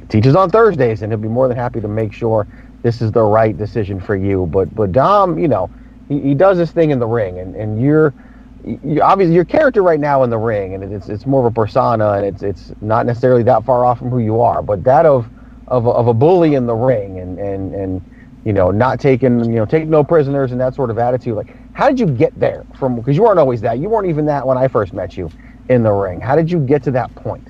teaches 0.10 0.36
on 0.38 0.52
Thursdays, 0.52 1.04
and 1.04 1.12
he'll 1.13 1.19
be 1.21 1.30
more 1.30 1.50
than 1.50 1.58
happy 1.58 1.82
to 1.82 1.89
make 1.89 2.13
sure 2.13 2.47
this 2.84 3.02
is 3.02 3.12
the 3.13 3.23
right 3.23 3.58
decision 3.58 4.00
for 4.02 4.15
you. 4.17 4.47
But 4.47 4.73
but 4.76 4.93
Dom, 4.93 5.39
you 5.39 5.50
know, 5.50 5.71
he, 6.10 6.21
he 6.21 6.36
does 6.36 6.58
this 6.60 6.71
thing 6.71 6.91
in 6.91 7.00
the 7.00 7.08
ring, 7.08 7.39
and, 7.39 7.56
and 7.56 7.82
you're 7.82 8.15
you 8.63 9.02
obviously 9.04 9.36
your 9.36 9.45
character 9.45 9.84
right 9.84 10.02
now 10.02 10.23
in 10.23 10.32
the 10.32 10.39
ring, 10.39 10.76
and 10.76 10.84
it's 10.93 11.10
it's 11.10 11.28
more 11.28 11.41
of 11.41 11.47
a 11.47 11.56
persona, 11.56 12.13
and 12.13 12.26
it's 12.26 12.43
it's 12.43 12.73
not 12.82 13.08
necessarily 13.08 13.43
that 13.43 13.65
far 13.65 13.86
off 13.86 14.00
from 14.00 14.12
who 14.12 14.19
you 14.19 14.41
are, 14.41 14.63
but 14.63 14.86
that 14.86 15.06
of 15.06 15.30
of 15.67 15.88
of 15.88 16.08
a 16.08 16.15
bully 16.15 16.56
in 16.56 16.67
the 16.67 16.76
ring, 16.76 17.19
and 17.19 17.39
and 17.39 17.76
and 17.76 18.02
you 18.47 18.53
know 18.53 18.71
not 18.71 18.97
taking 18.97 19.43
you 19.43 19.57
know 19.57 19.65
take 19.65 19.89
no 19.89 20.05
prisoners 20.05 20.53
and 20.53 20.62
that 20.62 20.73
sort 20.73 20.89
of 20.89 20.97
attitude. 20.97 21.36
Like, 21.36 21.53
how 21.73 21.89
did 21.89 21.99
you 21.99 22.05
get 22.07 22.31
there 22.33 22.65
from? 22.73 22.95
Because 22.95 23.17
you 23.17 23.23
weren't 23.23 23.39
always 23.39 23.60
that. 23.62 23.77
You 23.77 23.89
weren't 23.89 24.07
even 24.07 24.25
that 24.27 24.47
when 24.47 24.57
I 24.57 24.69
first 24.69 24.93
met 24.93 25.17
you 25.17 25.29
in 25.67 25.83
the 25.83 25.91
ring. 25.91 26.21
How 26.21 26.38
did 26.38 26.49
you 26.49 26.60
get 26.60 26.81
to 26.83 26.91
that 26.91 27.13
point? 27.15 27.45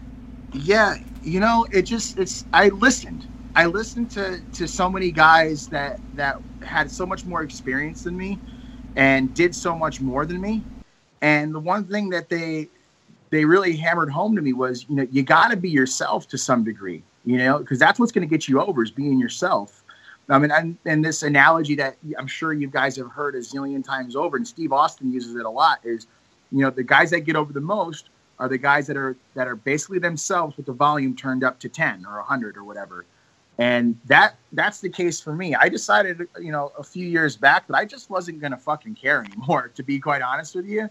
Yeah, 0.54 0.96
you 1.22 1.40
know, 1.40 1.68
it 1.72 1.84
just 1.84 2.18
it's 2.18 2.46
I 2.52 2.70
listened. 2.70 3.28
I 3.54 3.68
listened 3.68 4.10
to 4.12 4.40
to 4.54 4.68
so 4.68 4.90
many 4.90 5.12
guys 5.12 5.68
that 5.68 6.00
that 6.14 6.38
had 6.64 6.90
so 6.90 7.06
much 7.06 7.28
more 7.28 7.44
experience 7.44 8.02
than 8.02 8.18
me 8.18 8.42
and 8.96 9.32
did 9.36 9.54
so 9.54 9.76
much 9.76 10.02
more 10.02 10.26
than 10.26 10.42
me. 10.42 10.66
And 11.22 11.54
the 11.54 11.60
one 11.60 11.86
thing 11.86 12.10
that 12.10 12.28
they 12.28 12.70
they 13.30 13.46
really 13.46 13.76
hammered 13.76 14.10
home 14.10 14.36
to 14.36 14.42
me 14.42 14.54
was, 14.54 14.88
you 14.90 14.96
know, 14.96 15.08
you 15.12 15.22
got 15.22 15.50
to 15.50 15.58
be 15.58 15.70
yourself 15.70 16.28
to 16.30 16.40
some 16.40 16.64
degree, 16.64 17.04
you 17.24 17.38
know, 17.38 17.60
because 17.60 17.78
that's 17.78 18.00
what's 18.00 18.12
going 18.12 18.28
to 18.28 18.36
get 18.36 18.48
you 18.48 18.60
over 18.60 18.82
is 18.82 18.90
being 18.90 19.20
yourself. 19.20 19.77
I 20.30 20.40
mean, 20.40 20.52
and, 20.52 20.78
and 20.86 21.04
this 21.04 21.24
analogy 21.24 21.76
that 21.76 21.98
I'm 22.18 22.28
sure 22.28 22.52
you 22.54 22.68
guys 22.68 22.98
have 22.98 23.10
heard 23.10 23.36
a 23.36 23.40
zillion 23.40 23.84
times 23.84 24.16
over, 24.16 24.36
and 24.36 24.48
Steve 24.48 24.74
Austin 24.74 25.12
uses 25.12 25.36
it 25.36 25.46
a 25.46 25.50
lot, 25.50 25.80
is, 25.84 26.08
you 26.52 26.60
know, 26.60 26.70
the 26.70 26.84
guys 26.84 27.12
that 27.12 27.22
get 27.22 27.36
over 27.36 27.54
the 27.54 27.62
most 27.62 28.10
are 28.40 28.50
the 28.50 28.58
guys 28.58 28.88
that 28.88 28.98
are 28.98 29.16
that 29.34 29.48
are 29.48 29.56
basically 29.56 30.00
themselves 30.00 30.58
with 30.58 30.66
the 30.66 30.74
volume 30.74 31.16
turned 31.16 31.44
up 31.44 31.60
to 31.60 31.70
10 31.70 32.06
or 32.06 32.18
100 32.18 32.58
or 32.58 32.64
whatever. 32.64 33.06
And 33.58 33.98
that 34.06 34.36
that's 34.52 34.82
the 34.82 34.90
case 34.90 35.20
for 35.20 35.34
me. 35.34 35.56
I 35.56 35.70
decided, 35.70 36.28
you 36.40 36.52
know, 36.52 36.72
a 36.78 36.84
few 36.84 37.08
years 37.08 37.36
back 37.36 37.66
that 37.68 37.76
I 37.76 37.86
just 37.86 38.10
wasn't 38.10 38.40
going 38.40 38.52
to 38.52 38.58
fucking 38.58 38.96
care 38.96 39.24
anymore, 39.24 39.72
to 39.76 39.84
be 39.84 40.00
quite 40.00 40.22
honest 40.22 40.56
with 40.56 40.68
you. 40.68 40.90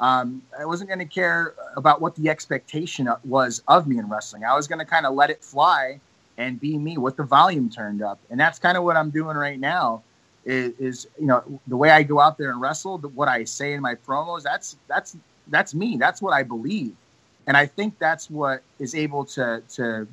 Um, 0.00 0.42
I 0.58 0.64
wasn't 0.64 0.88
going 0.88 0.98
to 0.98 1.04
care 1.04 1.54
about 1.76 2.00
what 2.00 2.16
the 2.16 2.28
expectation 2.28 3.08
was 3.24 3.62
of 3.68 3.86
me 3.86 3.98
in 3.98 4.08
wrestling. 4.08 4.44
I 4.44 4.54
was 4.54 4.66
going 4.66 4.80
to 4.80 4.84
kind 4.84 5.06
of 5.06 5.14
let 5.14 5.30
it 5.30 5.44
fly 5.44 6.00
and 6.42 6.60
be 6.60 6.76
me 6.76 6.98
with 6.98 7.16
the 7.16 7.22
volume 7.22 7.70
turned 7.70 8.02
up. 8.02 8.18
And 8.30 8.38
that's 8.38 8.58
kind 8.58 8.76
of 8.76 8.84
what 8.84 8.96
I'm 8.96 9.10
doing 9.10 9.36
right 9.36 9.58
now. 9.58 10.02
Is, 10.44 10.72
is 10.80 11.06
you 11.20 11.26
know 11.26 11.44
the 11.68 11.76
way 11.76 11.90
I 11.90 12.02
go 12.02 12.18
out 12.18 12.36
there 12.36 12.50
and 12.50 12.60
wrestle, 12.60 12.98
the, 12.98 13.08
what 13.08 13.28
I 13.28 13.44
say 13.44 13.74
in 13.74 13.80
my 13.80 13.94
promos. 13.94 14.42
That's 14.42 14.76
that's 14.88 15.16
that's 15.48 15.72
me. 15.72 15.96
That's 15.98 16.20
what 16.20 16.32
I 16.32 16.42
believe, 16.42 16.96
and 17.46 17.56
I 17.56 17.66
think 17.66 17.96
that's 18.00 18.28
what 18.28 18.62
is 18.80 18.96
able 18.96 19.24
to 19.26 19.62
to 19.74 20.08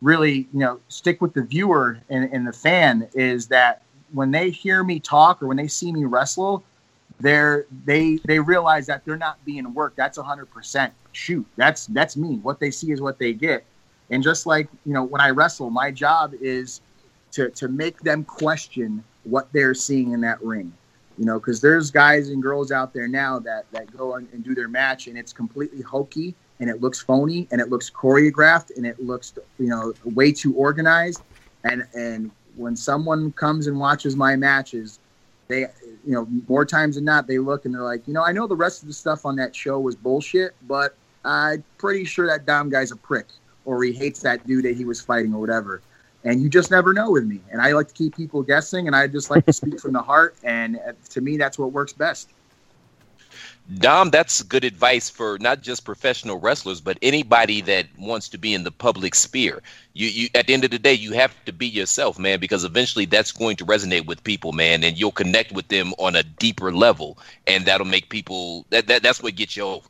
really 0.00 0.46
you 0.52 0.60
know 0.60 0.78
stick 0.88 1.20
with 1.20 1.34
the 1.34 1.42
viewer 1.42 1.98
and, 2.10 2.32
and 2.32 2.46
the 2.46 2.52
fan 2.52 3.08
is 3.14 3.48
that 3.48 3.82
when 4.12 4.30
they 4.30 4.50
hear 4.50 4.84
me 4.84 5.00
talk 5.00 5.42
or 5.42 5.48
when 5.48 5.56
they 5.56 5.68
see 5.68 5.90
me 5.90 6.04
wrestle, 6.04 6.62
they're 7.18 7.66
they 7.84 8.20
they 8.24 8.38
realize 8.38 8.86
that 8.86 9.04
they're 9.04 9.16
not 9.16 9.44
being 9.44 9.74
worked. 9.74 9.96
That's 9.96 10.16
hundred 10.16 10.46
percent 10.46 10.92
shoot. 11.10 11.44
That's 11.56 11.86
that's 11.86 12.16
me. 12.16 12.36
What 12.36 12.60
they 12.60 12.70
see 12.70 12.92
is 12.92 13.00
what 13.00 13.18
they 13.18 13.32
get. 13.32 13.64
And 14.12 14.22
just 14.22 14.46
like 14.46 14.68
you 14.86 14.92
know, 14.92 15.02
when 15.02 15.20
I 15.20 15.30
wrestle, 15.30 15.70
my 15.70 15.90
job 15.90 16.34
is 16.40 16.80
to 17.32 17.50
to 17.50 17.68
make 17.68 18.00
them 18.00 18.24
question 18.24 19.02
what 19.24 19.52
they're 19.52 19.74
seeing 19.74 20.12
in 20.12 20.20
that 20.20 20.40
ring. 20.42 20.72
You 21.18 21.24
know, 21.24 21.38
because 21.38 21.60
there's 21.60 21.90
guys 21.90 22.28
and 22.28 22.42
girls 22.42 22.72
out 22.72 22.92
there 22.92 23.08
now 23.08 23.38
that 23.40 23.64
that 23.72 23.94
go 23.96 24.14
and, 24.14 24.28
and 24.32 24.44
do 24.44 24.54
their 24.54 24.68
match, 24.68 25.08
and 25.08 25.18
it's 25.18 25.32
completely 25.32 25.82
hokey, 25.82 26.34
and 26.60 26.70
it 26.70 26.80
looks 26.80 27.00
phony, 27.00 27.48
and 27.50 27.60
it 27.60 27.70
looks 27.70 27.90
choreographed, 27.90 28.76
and 28.76 28.86
it 28.86 29.02
looks 29.02 29.34
you 29.58 29.68
know 29.68 29.92
way 30.04 30.30
too 30.30 30.54
organized. 30.54 31.22
And 31.64 31.84
and 31.94 32.30
when 32.56 32.76
someone 32.76 33.32
comes 33.32 33.66
and 33.66 33.78
watches 33.78 34.14
my 34.14 34.36
matches, 34.36 34.98
they 35.48 35.60
you 35.60 36.12
know 36.12 36.26
more 36.48 36.64
times 36.64 36.96
than 36.96 37.04
not 37.04 37.26
they 37.26 37.38
look 37.38 37.64
and 37.64 37.74
they're 37.74 37.82
like, 37.82 38.06
you 38.06 38.14
know, 38.14 38.22
I 38.22 38.32
know 38.32 38.46
the 38.46 38.56
rest 38.56 38.82
of 38.82 38.88
the 38.88 38.94
stuff 38.94 39.24
on 39.24 39.36
that 39.36 39.54
show 39.54 39.78
was 39.80 39.94
bullshit, 39.94 40.54
but 40.66 40.96
I'm 41.24 41.64
pretty 41.78 42.04
sure 42.04 42.26
that 42.26 42.46
Dom 42.46 42.68
guy's 42.68 42.90
a 42.90 42.96
prick, 42.96 43.26
or 43.64 43.82
he 43.82 43.92
hates 43.92 44.20
that 44.20 44.46
dude 44.46 44.64
that 44.64 44.76
he 44.76 44.84
was 44.84 45.00
fighting, 45.00 45.34
or 45.34 45.40
whatever 45.40 45.82
and 46.24 46.40
you 46.40 46.48
just 46.48 46.70
never 46.70 46.92
know 46.92 47.10
with 47.10 47.24
me. 47.24 47.40
And 47.50 47.60
I 47.60 47.72
like 47.72 47.88
to 47.88 47.94
keep 47.94 48.16
people 48.16 48.42
guessing, 48.42 48.86
and 48.86 48.94
I 48.94 49.06
just 49.06 49.30
like 49.30 49.44
to 49.46 49.52
speak 49.52 49.80
from 49.80 49.92
the 49.92 50.02
heart. 50.02 50.36
And 50.44 50.76
uh, 50.76 50.92
to 51.10 51.20
me, 51.20 51.36
that's 51.36 51.58
what 51.58 51.72
works 51.72 51.92
best. 51.92 52.30
Dom, 53.78 54.10
that's 54.10 54.42
good 54.42 54.64
advice 54.64 55.08
for 55.08 55.38
not 55.38 55.62
just 55.62 55.84
professional 55.84 56.38
wrestlers, 56.38 56.80
but 56.80 56.98
anybody 57.00 57.60
that 57.62 57.86
wants 57.96 58.28
to 58.30 58.38
be 58.38 58.54
in 58.54 58.64
the 58.64 58.72
public 58.72 59.14
sphere. 59.14 59.62
You, 59.94 60.08
you, 60.08 60.28
at 60.34 60.46
the 60.46 60.52
end 60.52 60.64
of 60.64 60.70
the 60.70 60.78
day, 60.78 60.92
you 60.92 61.12
have 61.12 61.34
to 61.44 61.52
be 61.52 61.66
yourself, 61.68 62.18
man, 62.18 62.40
because 62.40 62.64
eventually 62.64 63.04
that's 63.04 63.32
going 63.32 63.56
to 63.56 63.64
resonate 63.64 64.06
with 64.06 64.22
people, 64.24 64.52
man, 64.52 64.82
and 64.84 64.98
you'll 64.98 65.12
connect 65.12 65.52
with 65.52 65.68
them 65.68 65.94
on 65.98 66.16
a 66.16 66.22
deeper 66.22 66.72
level, 66.72 67.18
and 67.46 67.64
that'll 67.64 67.86
make 67.86 68.10
people. 68.10 68.66
That, 68.70 68.88
that 68.88 69.02
that's 69.02 69.22
what 69.22 69.36
gets 69.36 69.56
you 69.56 69.62
over. 69.62 69.88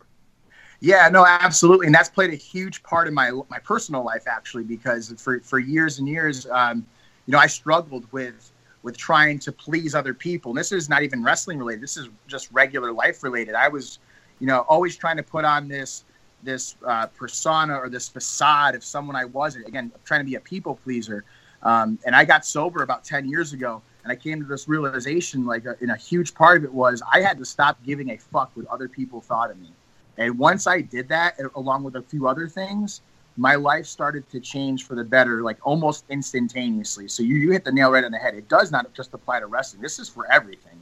Yeah, 0.83 1.09
no, 1.11 1.25
absolutely, 1.25 1.87
and 1.87 1.95
that's 1.95 2.09
played 2.09 2.33
a 2.33 2.37
huge 2.37 2.83
part 2.83 3.07
in 3.07 3.15
my 3.15 3.31
my 3.49 3.61
personal 3.61 4.05
life 4.05 4.25
actually, 4.27 4.65
because 4.65 5.15
for 5.17 5.39
for 5.39 5.61
years 5.61 6.01
and 6.01 6.09
years, 6.09 6.45
um, 6.51 6.85
you 7.27 7.31
know, 7.31 7.39
I 7.39 7.47
struggled 7.47 8.11
with 8.11 8.51
with 8.83 8.97
trying 8.97 9.39
to 9.39 9.53
please 9.53 9.95
other 9.95 10.13
people. 10.13 10.51
And 10.51 10.59
this 10.59 10.73
is 10.73 10.89
not 10.89 11.05
even 11.05 11.23
wrestling 11.23 11.59
related. 11.59 11.85
This 11.85 11.97
is 11.97 12.09
just 12.27 12.51
regular 12.51 12.91
life 12.93 13.23
related. 13.23 13.55
I 13.55 13.69
was, 13.69 14.01
you 14.41 14.49
know, 14.49 14.63
always 14.69 14.97
trying 14.97 15.17
to 15.19 15.23
put 15.23 15.45
on 15.45 15.69
this 15.69 16.03
this 16.43 16.75
uh, 16.85 17.07
persona 17.07 17.77
or 17.77 17.89
this 17.89 18.09
facade 18.09 18.75
of 18.75 18.83
someone 18.83 19.15
I 19.15 19.27
wasn't. 19.27 19.69
Again, 19.69 19.93
trying 20.05 20.19
to 20.19 20.27
be 20.27 20.35
a 20.35 20.41
people 20.41 20.75
pleaser. 20.75 21.25
Um, 21.63 21.97
and 22.05 22.17
I 22.17 22.25
got 22.25 22.45
sober 22.45 22.83
about 22.83 23.05
ten 23.05 23.29
years 23.29 23.53
ago, 23.53 23.83
and 24.03 24.11
I 24.11 24.17
came 24.17 24.41
to 24.41 24.49
this 24.49 24.67
realization. 24.67 25.47
Like, 25.47 25.65
a, 25.65 25.77
and 25.81 25.93
a 25.93 25.97
huge 25.97 26.35
part 26.35 26.57
of 26.57 26.65
it 26.65 26.75
was 26.75 27.05
I 27.13 27.21
had 27.21 27.39
to 27.39 27.45
stop 27.45 27.81
giving 27.85 28.11
a 28.11 28.17
fuck 28.17 28.51
what 28.55 28.67
other 28.67 28.89
people 28.89 29.21
thought 29.21 29.53
of 29.53 29.61
me. 29.61 29.71
And 30.19 30.39
once 30.39 30.67
I 30.67 30.81
did 30.81 31.09
that, 31.09 31.35
along 31.55 31.85
with 31.85 31.97
a 31.97 32.03
few 32.03 32.27
other 32.29 32.49
things, 32.49 33.01
my 33.37 33.55
life 33.55 33.87
started 33.87 34.29
to 34.31 34.41
change 34.41 34.85
for 34.87 34.95
the 34.95 35.05
better, 35.05 35.43
like 35.43 35.59
almost 35.63 36.05
instantaneously. 36.11 37.09
So 37.09 37.23
you, 37.23 37.37
you 37.37 37.51
hit 37.53 37.65
the 37.65 37.73
nail 37.73 37.91
right 37.91 38.05
on 38.05 38.13
the 38.13 38.19
head. 38.19 38.35
It 38.35 38.49
does 38.49 38.71
not 38.71 38.93
just 38.95 39.15
apply 39.15 39.41
to 39.41 39.47
wrestling. 39.47 39.83
This 39.83 39.99
is 39.99 40.09
for 40.09 40.31
everything. 40.31 40.79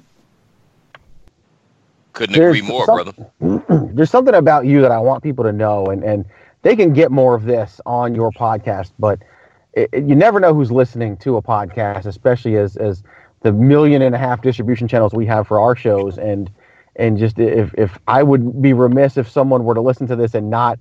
Couldn't 2.12 2.34
There's 2.34 2.58
agree 2.58 2.68
more, 2.68 2.84
some- 2.84 2.96
brother. 2.96 3.12
There's 3.94 4.10
something 4.10 4.34
about 4.34 4.66
you 4.66 4.80
that 4.82 4.90
I 4.90 4.98
want 4.98 5.22
people 5.22 5.44
to 5.44 5.52
know, 5.52 5.86
and, 5.86 6.02
and 6.02 6.24
they 6.62 6.74
can 6.74 6.92
get 6.92 7.10
more 7.10 7.34
of 7.34 7.44
this 7.44 7.80
on 7.86 8.14
your 8.14 8.30
podcast, 8.32 8.92
but 8.98 9.20
it, 9.74 9.88
it- 9.92 10.04
you 10.04 10.16
never 10.16 10.40
know 10.40 10.52
who's 10.52 10.72
listening 10.72 11.16
to 11.18 11.36
a 11.36 11.42
podcast, 11.42 12.06
especially 12.06 12.56
as, 12.56 12.76
as 12.76 13.02
the 13.42 13.52
million 13.52 14.02
and 14.02 14.14
a 14.14 14.18
half 14.18 14.42
distribution 14.42 14.88
channels 14.88 15.14
we 15.14 15.26
have 15.26 15.46
for 15.46 15.60
our 15.60 15.76
shows. 15.76 16.18
And, 16.18 16.50
and 16.96 17.18
just 17.18 17.38
if, 17.38 17.72
if 17.74 17.98
I 18.07 18.22
would 18.22 18.61
be 18.61 18.72
remiss 18.72 19.16
if 19.16 19.29
someone 19.29 19.64
were 19.64 19.74
to 19.74 19.81
listen 19.81 20.07
to 20.09 20.16
this 20.16 20.35
and 20.35 20.50
not 20.50 20.79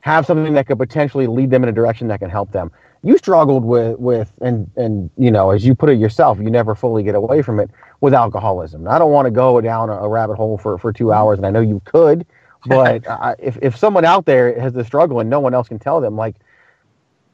have 0.00 0.24
something 0.24 0.54
that 0.54 0.68
could 0.68 0.78
potentially 0.78 1.26
lead 1.26 1.50
them 1.50 1.64
in 1.64 1.68
a 1.68 1.72
direction 1.72 2.06
that 2.08 2.20
can 2.20 2.30
help 2.30 2.52
them. 2.52 2.70
You 3.02 3.18
struggled 3.18 3.64
with 3.64 3.98
with 3.98 4.32
and 4.40 4.70
and 4.76 5.10
you 5.16 5.30
know 5.30 5.50
as 5.50 5.66
you 5.66 5.74
put 5.74 5.90
it 5.90 5.98
yourself, 5.98 6.38
you 6.38 6.50
never 6.50 6.74
fully 6.74 7.02
get 7.02 7.14
away 7.14 7.42
from 7.42 7.60
it 7.60 7.70
with 8.00 8.14
alcoholism. 8.14 8.82
And 8.82 8.88
I 8.88 8.98
don't 8.98 9.12
want 9.12 9.26
to 9.26 9.30
go 9.30 9.60
down 9.60 9.90
a, 9.90 10.08
rabbit 10.08 10.36
hole 10.36 10.58
for 10.58 10.78
for 10.78 10.92
two 10.92 11.12
hours, 11.12 11.38
and 11.38 11.46
I 11.46 11.50
know 11.50 11.60
you 11.60 11.82
could, 11.84 12.26
but 12.66 13.06
uh, 13.06 13.34
if 13.38 13.58
if 13.62 13.76
someone 13.76 14.04
out 14.04 14.26
there 14.26 14.58
has 14.60 14.72
the 14.72 14.84
struggle 14.84 15.20
and 15.20 15.28
no 15.28 15.40
one 15.40 15.54
else 15.54 15.68
can 15.68 15.78
tell 15.78 16.00
them, 16.00 16.16
like 16.16 16.36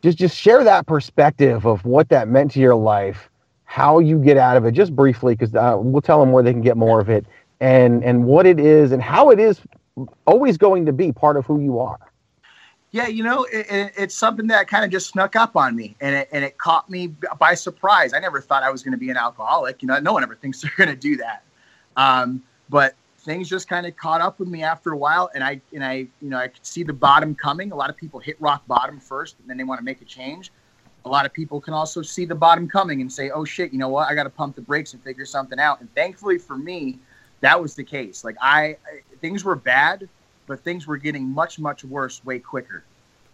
just 0.03 0.19
just 0.19 0.37
share 0.37 0.65
that 0.65 0.87
perspective 0.87 1.67
of 1.67 1.85
what 1.85 2.09
that 2.09 2.29
meant 2.29 2.51
to 2.53 2.61
your 2.61 2.75
life, 2.75 3.31
how 3.65 3.99
you 3.99 4.19
get 4.19 4.37
out 4.37 4.57
of 4.57 4.65
it, 4.65 4.73
just 4.73 4.95
briefly, 4.95 5.35
because 5.35 5.55
uh, 5.55 5.77
we'll 5.79 6.03
tell 6.03 6.21
them 6.21 6.33
where 6.33 6.43
they 6.43 6.53
can 6.53 6.63
get 6.63 6.77
more 6.77 7.01
of 7.01 7.09
it, 7.09 7.25
and 7.63 8.03
and 8.03 8.25
what 8.25 8.45
it 8.45 8.59
is 8.59 8.91
and 8.91 9.01
how 9.01 9.31
it 9.31 9.39
is 9.39 9.61
always 10.27 10.59
going 10.59 10.85
to 10.85 10.93
be 10.93 11.13
part 11.13 11.37
of 11.37 11.47
who 11.47 11.61
you 11.61 11.79
are. 11.79 11.99
Yeah, 12.91 13.07
you 13.07 13.23
know, 13.23 13.45
it, 13.45 13.67
it, 13.71 13.93
it's 13.97 14.15
something 14.15 14.49
that 14.49 14.69
kind 14.69 14.85
of 14.85 14.91
just 14.91 15.09
snuck 15.09 15.35
up 15.37 15.57
on 15.57 15.75
me, 15.75 15.97
and 16.03 16.15
it, 16.15 16.29
and 16.31 16.45
it 16.45 16.59
caught 16.59 16.91
me 16.91 17.07
by 17.39 17.55
surprise. 17.55 18.13
I 18.13 18.19
never 18.19 18.41
thought 18.41 18.63
I 18.63 18.71
was 18.71 18.83
going 18.83 18.93
to 18.93 18.99
be 18.99 19.09
an 19.09 19.17
alcoholic. 19.17 19.81
You 19.81 19.89
know, 19.89 19.99
no 20.01 20.13
one 20.13 20.23
ever 20.23 20.35
thinks 20.35 20.61
they're 20.63 20.73
going 20.77 20.91
to 20.91 20.97
do 20.97 21.17
that. 21.17 21.43
Um, 21.97 22.43
but 22.69 22.95
things 23.19 23.49
just 23.49 23.69
kind 23.69 23.87
of 23.87 23.97
caught 23.97 24.21
up 24.21 24.39
with 24.39 24.49
me 24.49 24.63
after 24.63 24.93
a 24.93 24.97
while, 24.97 25.31
and 25.35 25.45
I 25.45 25.61
and 25.73 25.85
I, 25.85 25.95
you 26.21 26.29
know, 26.29 26.37
I 26.37 26.49
could 26.49 26.67
see 26.67 26.83
the 26.83 26.93
bottom 26.93 27.35
coming. 27.35 27.71
A 27.71 27.77
lot 27.77 27.89
of 27.91 27.97
people 27.97 28.19
hit 28.19 28.37
rock 28.41 28.67
bottom 28.67 28.99
first, 28.99 29.37
and 29.41 29.49
then 29.49 29.57
they 29.57 29.65
want 29.65 29.79
to 29.79 29.85
make 29.85 30.03
a 30.03 30.07
change. 30.07 30.51
A 31.05 31.09
lot 31.09 31.27
of 31.27 31.33
people 31.33 31.61
can 31.61 31.75
also 31.75 32.03
see 32.03 32.25
the 32.25 32.35
bottom 32.35 32.69
coming 32.69 33.01
and 33.01 33.11
say, 33.11 33.31
"Oh 33.31 33.45
shit, 33.45 33.73
you 33.73 33.79
know 33.79 33.89
what? 33.89 34.09
I 34.11 34.15
got 34.15 34.25
to 34.25 34.31
pump 34.31 34.57
the 34.57 34.63
brakes 34.63 34.93
and 34.93 35.03
figure 35.03 35.25
something 35.25 35.59
out." 35.59 35.81
And 35.81 35.93
thankfully 35.95 36.37
for 36.37 36.59
me, 36.59 36.99
that 37.43 37.61
was 37.61 37.77
the 37.77 37.85
case. 37.85 38.25
Like 38.25 38.37
I, 38.41 38.77
things 39.21 39.45
were 39.45 39.57
bad, 39.57 40.09
but 40.49 40.65
things 40.65 40.87
were 40.89 40.99
getting 40.99 41.29
much 41.29 41.59
much 41.61 41.85
worse 41.85 42.25
way 42.25 42.41
quicker. 42.41 42.87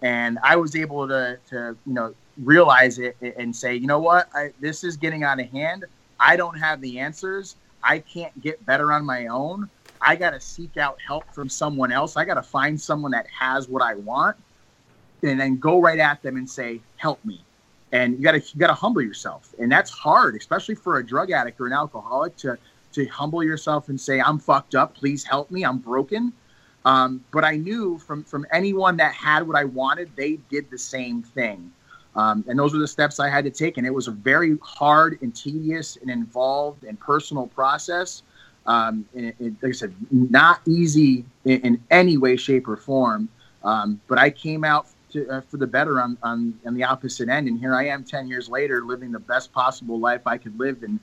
And 0.03 0.39
i 0.45 0.57
was 0.57 0.77
able 0.77 1.09
to 1.09 1.39
to 1.51 1.77
you 1.87 1.95
know 1.95 2.15
realize 2.43 3.01
it 3.01 3.17
and 3.21 3.55
say 3.57 3.77
you 3.77 3.89
know 3.89 4.01
what? 4.01 4.29
I, 4.35 4.51
this 4.61 4.85
is 4.85 4.97
getting 4.99 5.25
out 5.25 5.41
of 5.41 5.49
hand. 5.51 5.87
I 6.21 6.37
don't 6.37 6.59
have 6.59 6.81
the 6.83 7.01
answers. 7.01 7.57
I 7.85 8.01
can't 8.01 8.39
get 8.43 8.65
better 8.67 8.93
on 8.93 9.07
my 9.07 9.29
own. 9.29 9.71
I 10.01 10.17
got 10.17 10.31
to 10.33 10.41
seek 10.41 10.77
out 10.79 10.99
help 11.07 11.33
from 11.35 11.49
someone 11.49 11.93
else. 11.93 12.17
I 12.17 12.25
got 12.25 12.35
to 12.35 12.43
find 12.43 12.81
someone 12.81 13.13
that 13.13 13.27
has 13.39 13.69
what 13.69 13.83
i 13.83 13.95
want 13.97 14.37
and 15.23 15.41
then 15.41 15.59
go 15.59 15.81
right 15.81 15.99
at 15.99 16.23
them 16.23 16.37
and 16.37 16.49
say 16.49 16.85
help 16.97 17.25
me. 17.25 17.47
And 17.93 18.15
you 18.19 18.23
got 18.23 18.33
to 18.33 18.41
you 18.41 18.61
got 18.61 18.69
to 18.69 18.75
humble 18.75 19.03
yourself. 19.03 19.55
And 19.59 19.71
that's 19.73 19.91
hard 19.91 20.37
especially 20.37 20.77
for 20.77 20.99
a 20.99 21.07
drug 21.07 21.31
addict 21.33 21.61
or 21.61 21.67
an 21.67 21.73
alcoholic 21.73 22.37
to 22.39 22.59
to 22.93 23.07
humble 23.07 23.43
yourself 23.43 23.89
and 23.89 24.01
say 24.01 24.21
i'm 24.21 24.39
fucked 24.39 24.75
up 24.75 24.95
please 24.95 25.25
help 25.25 25.51
me 25.51 25.65
i'm 25.65 25.79
broken 25.79 26.33
um, 26.85 27.23
but 27.33 27.45
I 27.45 27.57
knew 27.57 27.99
from 27.99 28.25
from 28.25 28.47
anyone 28.51 28.97
that 28.97 29.13
had 29.13 29.47
what 29.47 29.57
I 29.57 29.65
wanted, 29.65 30.11
they 30.17 30.39
did 30.49 30.71
the 30.71 30.79
same 30.79 31.23
thing. 31.23 31.71
Um, 32.17 32.45
and 32.49 32.59
those 32.59 32.73
were 32.73 32.81
the 32.81 32.89
steps 32.89 33.21
I 33.21 33.29
had 33.29 33.45
to 33.45 33.51
take. 33.51 33.77
And 33.77 33.87
it 33.87 33.93
was 33.93 34.09
a 34.09 34.13
very 34.13 34.57
hard 34.63 35.19
and 35.21 35.35
tedious 35.37 35.97
and 36.01 36.11
involved 36.11 36.85
and 36.85 36.99
personal 36.99 37.47
process. 37.47 38.23
Um, 38.67 39.07
and 39.15 39.27
it, 39.27 39.37
it, 39.39 39.53
like 39.63 39.71
I 39.71 39.73
said, 39.73 39.95
not 40.11 40.61
easy 40.67 41.25
in, 41.45 41.61
in 41.61 41.85
any 41.91 42.17
way, 42.17 42.37
shape, 42.37 42.67
or 42.69 42.77
form. 42.77 43.29
Um, 43.63 44.01
but 44.09 44.19
I 44.19 44.31
came 44.31 44.65
out 44.65 44.87
to, 45.13 45.29
uh, 45.29 45.41
for 45.43 45.59
the 45.59 45.67
better 45.67 46.01
on, 46.01 46.19
on, 46.23 46.59
on 46.67 46.75
the 46.75 46.85
opposite 46.85 47.29
end. 47.29 47.49
And 47.49 47.59
here 47.59 47.75
I 47.75 47.87
am 47.87 48.03
10 48.03 48.29
years 48.29 48.49
later, 48.49 48.83
living 48.83 49.13
the 49.13 49.21
best 49.21 49.53
possible 49.53 50.01
life 50.01 50.27
I 50.27 50.39
could 50.39 50.59
live. 50.59 50.83
And 50.83 50.99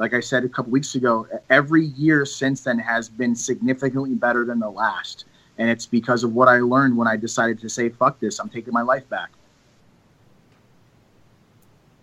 like 0.00 0.14
I 0.14 0.20
said 0.20 0.44
a 0.44 0.48
couple 0.48 0.72
weeks 0.72 0.94
ago, 0.94 1.28
every 1.50 1.84
year 1.84 2.24
since 2.24 2.62
then 2.62 2.78
has 2.78 3.08
been 3.08 3.34
significantly 3.36 4.14
better 4.14 4.44
than 4.44 4.58
the 4.58 4.70
last 4.70 5.26
and 5.60 5.68
it's 5.68 5.84
because 5.86 6.24
of 6.24 6.34
what 6.34 6.48
I 6.48 6.58
learned 6.60 6.96
when 6.96 7.06
I 7.06 7.16
decided 7.16 7.60
to 7.60 7.68
say 7.68 7.90
fuck 7.90 8.18
this. 8.18 8.38
I'm 8.40 8.48
taking 8.48 8.72
my 8.72 8.82
life 8.82 9.08
back. 9.08 9.30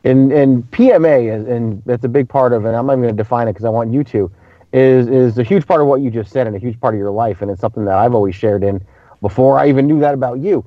And 0.04 0.32
and 0.32 0.70
PMA 0.72 1.52
and 1.52 1.82
that's 1.86 2.06
a 2.06 2.08
big 2.08 2.30
part 2.30 2.54
of 2.54 2.66
it. 2.66 2.70
I'm 2.70 2.86
not 2.86 2.96
going 2.96 3.10
to 3.10 3.14
define 3.14 3.48
it 3.48 3.54
because 3.54 3.66
I 3.66 3.70
want 3.70 3.92
you 3.92 4.04
to. 4.06 4.32
Is 4.74 5.08
is 5.08 5.40
a 5.40 5.44
huge 5.44 5.66
part 5.66 5.82
of 5.82 5.88
what 5.88 6.02
you 6.02 6.12
just 6.12 6.32
said 6.32 6.46
and 6.46 6.56
a 6.56 6.60
huge 6.60 6.80
part 6.80 6.94
of 6.94 7.00
your 7.00 7.10
life, 7.12 7.42
and 7.42 7.50
it's 7.50 7.62
something 7.62 7.84
that 7.86 7.96
I've 7.96 8.14
always 8.14 8.36
shared 8.36 8.64
in 8.64 8.86
before 9.22 9.58
I 9.58 9.68
even 9.70 9.88
knew 9.88 10.00
that 10.02 10.14
about 10.14 10.40
you. 10.40 10.64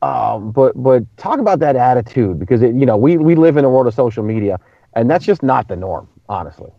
Um, 0.00 0.52
but 0.52 0.80
but 0.82 1.04
talk 1.18 1.38
about 1.38 1.58
that 1.58 1.76
attitude 1.76 2.38
because 2.38 2.62
it, 2.62 2.74
you 2.74 2.86
know 2.86 2.96
we 2.96 3.18
we 3.18 3.34
live 3.34 3.56
in 3.58 3.64
a 3.64 3.70
world 3.70 3.86
of 3.88 3.94
social 3.94 4.22
media, 4.22 4.58
and 4.94 5.10
that's 5.10 5.24
just 5.24 5.42
not 5.42 5.68
the 5.68 5.76
norm, 5.76 6.08
honestly. 6.32 6.70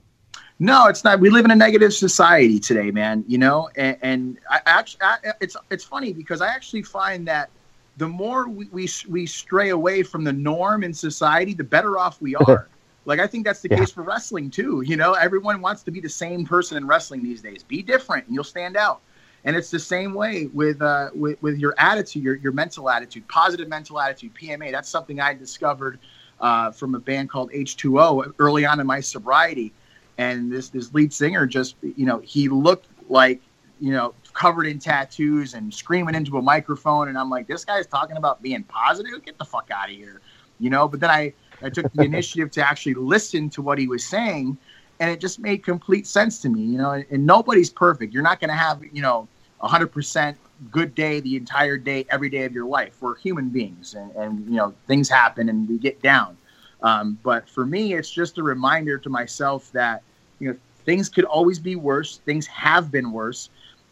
No, 0.60 0.88
it's 0.88 1.04
not. 1.04 1.20
We 1.20 1.30
live 1.30 1.46
in 1.46 1.52
a 1.52 1.56
negative 1.56 1.94
society 1.94 2.60
today, 2.60 2.92
man. 2.92 3.24
You 3.28 3.38
know, 3.38 3.70
and, 3.76 3.98
and 4.02 4.39
I 4.50 4.62
actually, 4.66 5.02
I, 5.04 5.18
it's 5.42 5.56
it's 5.70 5.84
funny 5.84 6.13
because 6.13 6.42
I 6.42 6.48
actually 6.48 6.84
find 6.84 7.28
that 7.28 7.50
the 7.98 8.08
more 8.08 8.48
we, 8.48 8.68
we 8.72 8.89
we 9.10 9.26
stray 9.26 9.70
away 9.70 10.04
from 10.04 10.24
the 10.24 10.34
norm 10.34 10.84
in 10.84 10.94
society, 10.94 11.54
the 11.54 11.63
better 11.63 11.98
off 11.98 12.22
we 12.22 12.36
are. 12.48 12.68
like 13.06 13.20
I 13.20 13.28
think 13.28 13.46
that's 13.46 13.62
the 13.62 13.70
yeah. 13.70 13.80
case 13.80 13.92
for 13.92 14.04
wrestling 14.04 14.50
too. 14.50 14.82
You 14.82 14.96
know, 14.96 15.13
everyone 15.13 15.62
wants 15.62 15.84
to 15.84 15.92
be 15.92 16.00
the 16.00 16.10
same 16.10 16.46
person 16.46 16.78
in 16.78 16.88
wrestling 16.88 17.24
these 17.24 17.42
days. 17.42 17.63
Be 17.63 17.82
different, 17.82 18.28
and 18.28 18.36
you'll 18.36 18.44
stand 18.44 18.78
out. 18.78 19.02
And 19.46 19.58
it's 19.58 19.70
the 19.70 19.80
same 19.80 20.13
way 20.13 20.46
with 20.54 20.82
uh, 20.82 21.10
with, 21.13 21.42
with 21.42 21.58
your 21.58 21.74
attitude, 21.78 22.24
your 22.24 22.36
your 22.36 22.54
mental 22.54 22.89
attitude, 22.89 23.28
positive 23.28 23.68
mental 23.68 24.00
attitude, 24.00 24.34
PMA. 24.36 24.72
That's 24.72 24.89
something 24.89 25.20
I 25.20 25.34
discovered 25.34 26.00
uh, 26.43 26.71
from 26.71 26.93
a 26.93 26.99
band 26.99 27.29
called 27.29 27.49
H2O 27.51 28.34
early 28.38 28.65
on 28.65 28.79
in 28.79 28.86
my 28.86 28.99
sobriety. 28.99 29.73
And 30.19 30.51
this 30.51 30.69
this 30.69 30.93
lead 30.93 31.12
singer 31.12 31.47
just 31.47 31.75
you 31.82 32.06
know 32.06 32.19
he 32.19 32.49
looked 32.49 32.88
like 33.10 33.41
you 33.79 33.91
know 33.91 34.13
covered 34.34 34.67
in 34.67 34.77
tattoos 34.77 35.53
and 35.56 35.73
screaming 35.73 36.13
into 36.13 36.38
a 36.38 36.41
microphone. 36.41 37.08
And 37.08 37.17
i'm 37.17 37.29
like 37.32 37.47
this 37.47 37.65
guy's 37.65 37.88
talking 37.88 38.17
about 38.17 38.43
being 38.43 38.63
positive? 38.63 39.23
Get 39.25 39.39
the 39.39 39.45
fuck 39.45 39.69
out 39.71 39.89
of 39.89 39.95
here 39.95 40.21
you 40.60 40.69
know? 40.69 40.88
But 40.88 40.99
then 40.99 41.10
i 41.10 41.34
i 41.63 41.69
took 41.69 41.91
the 41.93 42.03
initiative 42.12 42.51
to 42.51 42.67
actually 42.69 42.93
listen 42.93 43.49
to 43.51 43.63
what 43.63 43.79
he 43.79 43.88
was 43.88 44.03
saying 44.03 44.56
and 44.99 45.10
it 45.10 45.19
just 45.19 45.39
made 45.39 45.63
complete 45.63 46.06
sense 46.06 46.39
to 46.41 46.49
me 46.49 46.62
you 46.62 46.77
know? 46.77 46.91
And, 46.91 47.06
and 47.10 47.25
nobody's 47.25 47.71
perfect. 47.71 48.13
You're 48.13 48.21
not 48.21 48.39
going 48.39 48.51
to 48.51 48.56
have 48.56 48.84
you 48.91 49.01
know 49.01 49.27
100% 49.62 50.36
good 50.71 50.95
day 50.95 51.19
the 51.19 51.36
entire 51.36 51.78
day 51.78 52.06
every 52.10 52.30
day 52.30 52.43
of 52.45 52.54
your 52.54 52.65
life 52.65 52.95
we're 53.02 53.15
human 53.15 53.49
beings 53.49 53.95
and, 53.95 54.12
and 54.15 54.45
you 54.47 54.56
know 54.56 54.73
things 54.88 55.10
happen 55.10 55.49
and 55.49 55.67
we 55.67 55.78
get 55.78 56.02
down 56.02 56.38
um, 56.84 57.17
but 57.23 57.49
for 57.49 57.65
me, 57.65 57.93
it's 57.93 58.12
just 58.12 58.38
a 58.38 58.43
reminder 58.43 58.97
to 58.99 59.10
myself 59.10 59.71
that 59.71 60.04
you 60.39 60.49
know 60.49 60.58
things 60.86 61.10
could 61.10 61.23
always 61.23 61.58
be 61.58 61.76
worse. 61.76 62.17
Things 62.26 62.45
have 62.47 62.91
been 62.91 63.12
worse, 63.12 63.49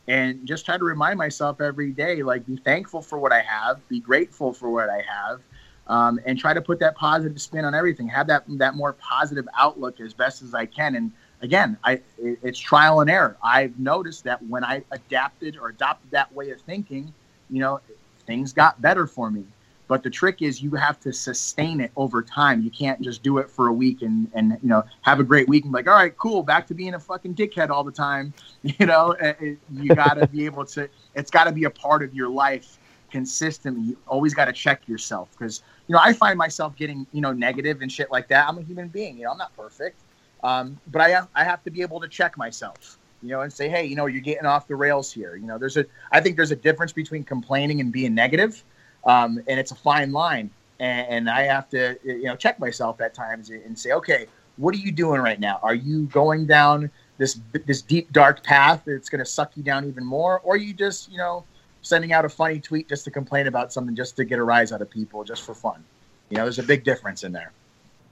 and 0.08 0.46
just 0.46 0.66
try 0.66 0.78
to 0.78 0.84
remind 0.84 1.18
myself 1.18 1.62
every 1.62 1.92
day, 1.92 2.22
like 2.22 2.46
be 2.46 2.58
thankful 2.58 3.02
for 3.02 3.18
what 3.18 3.32
I 3.32 3.42
have, 3.42 3.88
be 3.88 4.02
grateful 4.02 4.52
for 4.54 4.70
what 4.70 4.90
I 4.90 5.02
have, 5.10 5.42
um, 5.88 6.20
and 6.26 6.38
try 6.38 6.54
to 6.54 6.62
put 6.62 6.80
that 6.80 6.96
positive 6.96 7.42
spin 7.42 7.64
on 7.64 7.74
everything. 7.74 8.10
Have 8.10 8.28
that 8.28 8.44
that 8.58 8.76
more 8.76 8.94
positive 8.94 9.48
outlook 9.58 10.02
as 10.02 10.14
best 10.14 10.42
as 10.42 10.54
I 10.54 10.66
can. 10.66 10.96
And 10.96 11.12
again, 11.42 11.78
I 11.84 12.02
it's 12.18 12.60
trial 12.60 13.02
and 13.02 13.10
error. 13.10 13.38
I've 13.44 13.78
noticed 13.80 14.24
that 14.26 14.42
when 14.44 14.64
I 14.64 14.84
adapted 14.92 15.58
or 15.58 15.70
adopted 15.70 16.12
that 16.12 16.32
way 16.34 16.52
of 16.52 16.62
thinking, 16.62 17.14
you 17.50 17.60
know, 17.60 17.80
things 18.26 18.54
got 18.54 18.82
better 18.82 19.08
for 19.08 19.30
me. 19.32 19.44
But 19.88 20.04
the 20.04 20.10
trick 20.10 20.42
is 20.42 20.62
you 20.62 20.72
have 20.72 21.02
to 21.02 21.12
sustain 21.12 21.82
it 21.82 21.92
over 21.98 22.22
time. 22.22 22.62
You 22.62 22.72
can't 22.72 23.02
just 23.02 23.24
do 23.24 23.40
it 23.40 23.50
for 23.50 23.68
a 23.68 23.74
week 23.74 24.02
and 24.02 24.32
and 24.34 24.58
you 24.64 24.70
know 24.70 24.84
have 25.02 25.20
a 25.20 25.24
great 25.24 25.50
week 25.50 25.66
and 25.66 25.74
be 25.74 25.80
like, 25.80 25.88
all 25.88 25.96
right, 25.96 26.16
cool, 26.18 26.44
back 26.44 26.66
to 26.68 26.74
being 26.74 26.94
a 26.94 27.00
fucking 27.00 27.36
dickhead 27.36 27.70
all 27.70 27.84
the 27.84 27.92
time. 27.92 28.34
You 28.64 28.86
know, 28.86 29.16
it, 29.20 29.58
you 29.72 29.96
got 29.96 30.20
to 30.20 30.28
be 30.28 30.46
able 30.46 30.66
to. 30.66 30.88
It's 31.16 31.32
got 31.32 31.46
to 31.46 31.52
be 31.52 31.64
a 31.64 31.70
part 31.70 32.04
of 32.04 32.14
your 32.14 32.30
life 32.30 32.78
consistently. 33.12 33.82
You 33.82 33.98
always 34.08 34.36
got 34.36 34.46
to 34.46 34.54
check 34.54 34.88
yourself 34.88 35.30
because 35.32 35.64
you 35.88 35.94
know 35.94 36.00
I 36.02 36.14
find 36.14 36.38
myself 36.38 36.76
getting 36.76 37.08
you 37.12 37.22
know 37.22 37.34
negative 37.34 37.82
and 37.82 37.92
shit 37.92 38.12
like 38.12 38.28
that. 38.30 38.48
I'm 38.48 38.60
a 38.60 38.62
human 38.62 38.88
being. 38.88 39.18
You 39.18 39.26
know, 39.26 39.32
I'm 39.32 39.40
not 39.40 39.56
perfect, 39.58 40.00
um, 40.44 40.80
but 40.88 41.02
I 41.02 41.10
have, 41.10 41.28
I 41.36 41.44
have 41.44 41.64
to 41.64 41.72
be 41.72 41.82
able 41.82 42.00
to 42.02 42.08
check 42.08 42.38
myself 42.38 42.98
you 43.24 43.30
know, 43.30 43.42
and 43.42 43.54
say, 43.54 43.70
hey, 43.70 43.86
you 43.86 43.96
know, 43.96 44.08
you're 44.08 44.20
getting 44.20 44.48
off 44.48 44.68
the 44.68 44.76
rails 44.76 45.14
here. 45.14 45.36
You 45.36 45.46
know, 45.46 45.60
there's 45.60 45.78
a, 45.78 45.86
I 46.12 46.20
think 46.22 46.38
there's 46.38 46.50
a 46.50 46.56
difference 46.56 46.92
between 46.92 47.24
complaining 47.24 47.80
and 47.80 47.92
being 47.92 48.16
negative 48.16 48.64
um, 49.06 49.42
and 49.48 49.60
it's 49.60 49.72
a 49.72 49.76
fine 49.76 50.12
line. 50.12 50.50
And, 50.80 51.08
and, 51.08 51.30
I 51.30 51.44
have 51.44 51.70
to, 51.70 51.98
you 52.04 52.24
know, 52.24 52.36
check 52.36 52.60
myself 52.60 53.02
at 53.02 53.14
times 53.14 53.50
and 53.50 53.78
say, 53.78 53.92
okay, 53.92 54.26
what 54.58 54.74
are 54.74 54.80
you 54.80 54.92
doing 54.92 55.22
right 55.22 55.40
now? 55.40 55.60
Are 55.62 55.76
you 55.76 56.04
going 56.08 56.48
down 56.48 56.90
this 57.18 57.40
this 57.68 57.84
deep 57.84 58.12
dark 58.12 58.44
path 58.44 58.82
that's 58.86 59.10
going 59.10 59.20
to 59.20 59.26
suck 59.26 59.56
you 59.56 59.62
down 59.62 59.88
even 59.88 60.04
more, 60.04 60.40
or 60.40 60.56
are 60.56 60.58
you 60.58 60.74
just, 60.74 61.12
you 61.12 61.18
know, 61.18 61.46
sending 61.84 62.14
out 62.14 62.26
a 62.26 62.30
funny 62.30 62.60
tweet 62.60 62.90
just 62.90 63.04
to 63.06 63.12
complain 63.12 63.46
about 63.46 63.72
something 63.72 63.96
just 63.96 64.16
to 64.18 64.26
get 64.26 64.40
a 64.40 64.44
rise 64.44 64.72
out 64.72 64.82
of 64.82 64.90
people 64.90 65.24
just 65.24 65.44
for 65.44 65.54
fun? 65.54 65.84
You 66.30 66.38
know, 66.38 66.44
there's 66.44 66.60
a 66.60 66.64
big 66.64 66.84
difference 66.84 67.24
in 67.24 67.32
there. 67.32 67.52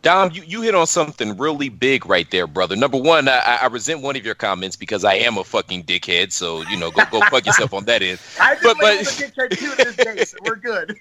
Dom, 0.01 0.31
you, 0.33 0.43
you 0.43 0.61
hit 0.61 0.75
on 0.75 0.87
something 0.87 1.37
really 1.37 1.67
big 1.67 2.05
right 2.05 2.29
there, 2.31 2.47
brother. 2.47 2.75
Number 2.75 2.97
one, 2.97 3.27
I, 3.27 3.59
I 3.61 3.65
resent 3.67 4.01
one 4.01 4.15
of 4.15 4.25
your 4.25 4.35
comments 4.35 4.77
because 4.77 5.03
I 5.03 5.15
am 5.15 5.37
a 5.37 5.43
fucking 5.43 5.83
dickhead. 5.83 6.31
So 6.31 6.61
you 6.69 6.77
know, 6.77 6.89
go 6.89 7.03
go 7.11 7.19
fuck 7.29 7.45
yourself 7.45 7.73
on 7.73 7.85
that 7.85 8.01
end. 8.01 8.19
Been 8.39 8.57
but, 8.63 8.77
but, 8.79 9.01
a 9.01 9.03
dickhead 9.03 9.49
too 9.57 9.69
to 9.71 9.75
this 9.75 9.95
day, 9.95 10.23
so 10.23 10.37
we're 10.45 10.55
good. 10.55 10.97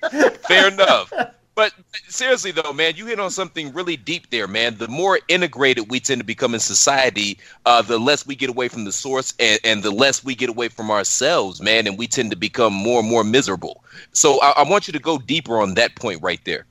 Fair 0.49 0.69
enough. 0.73 1.13
But 1.55 1.73
seriously 2.09 2.51
though, 2.51 2.73
man, 2.73 2.95
you 2.97 3.07
hit 3.07 3.21
on 3.21 3.31
something 3.31 3.73
really 3.73 3.97
deep 3.97 4.31
there, 4.31 4.49
man. 4.49 4.77
The 4.79 4.89
more 4.89 5.21
integrated 5.29 5.91
we 5.91 6.01
tend 6.01 6.21
to 6.21 6.25
become 6.25 6.55
in 6.55 6.61
society, 6.61 7.39
uh, 7.67 7.83
the 7.83 7.99
less 7.99 8.27
we 8.27 8.35
get 8.35 8.51
away 8.51 8.69
from 8.69 8.85
the 8.85 8.93
source, 8.93 9.33
and, 9.39 9.61
and 9.65 9.83
the 9.83 9.91
less 9.91 10.25
we 10.25 10.35
get 10.35 10.49
away 10.51 10.69
from 10.69 10.91
ourselves, 10.91 11.61
man, 11.61 11.87
and 11.87 11.99
we 11.99 12.07
tend 12.07 12.31
to 12.31 12.37
become 12.37 12.73
more 12.73 13.01
and 13.01 13.09
more 13.09 13.25
miserable. 13.25 13.85
So 14.13 14.41
I, 14.41 14.51
I 14.59 14.63
want 14.69 14.87
you 14.89 14.93
to 14.93 15.01
go 15.01 15.19
deeper 15.19 15.61
on 15.61 15.75
that 15.75 15.97
point 15.97 16.23
right 16.23 16.41
there. 16.45 16.67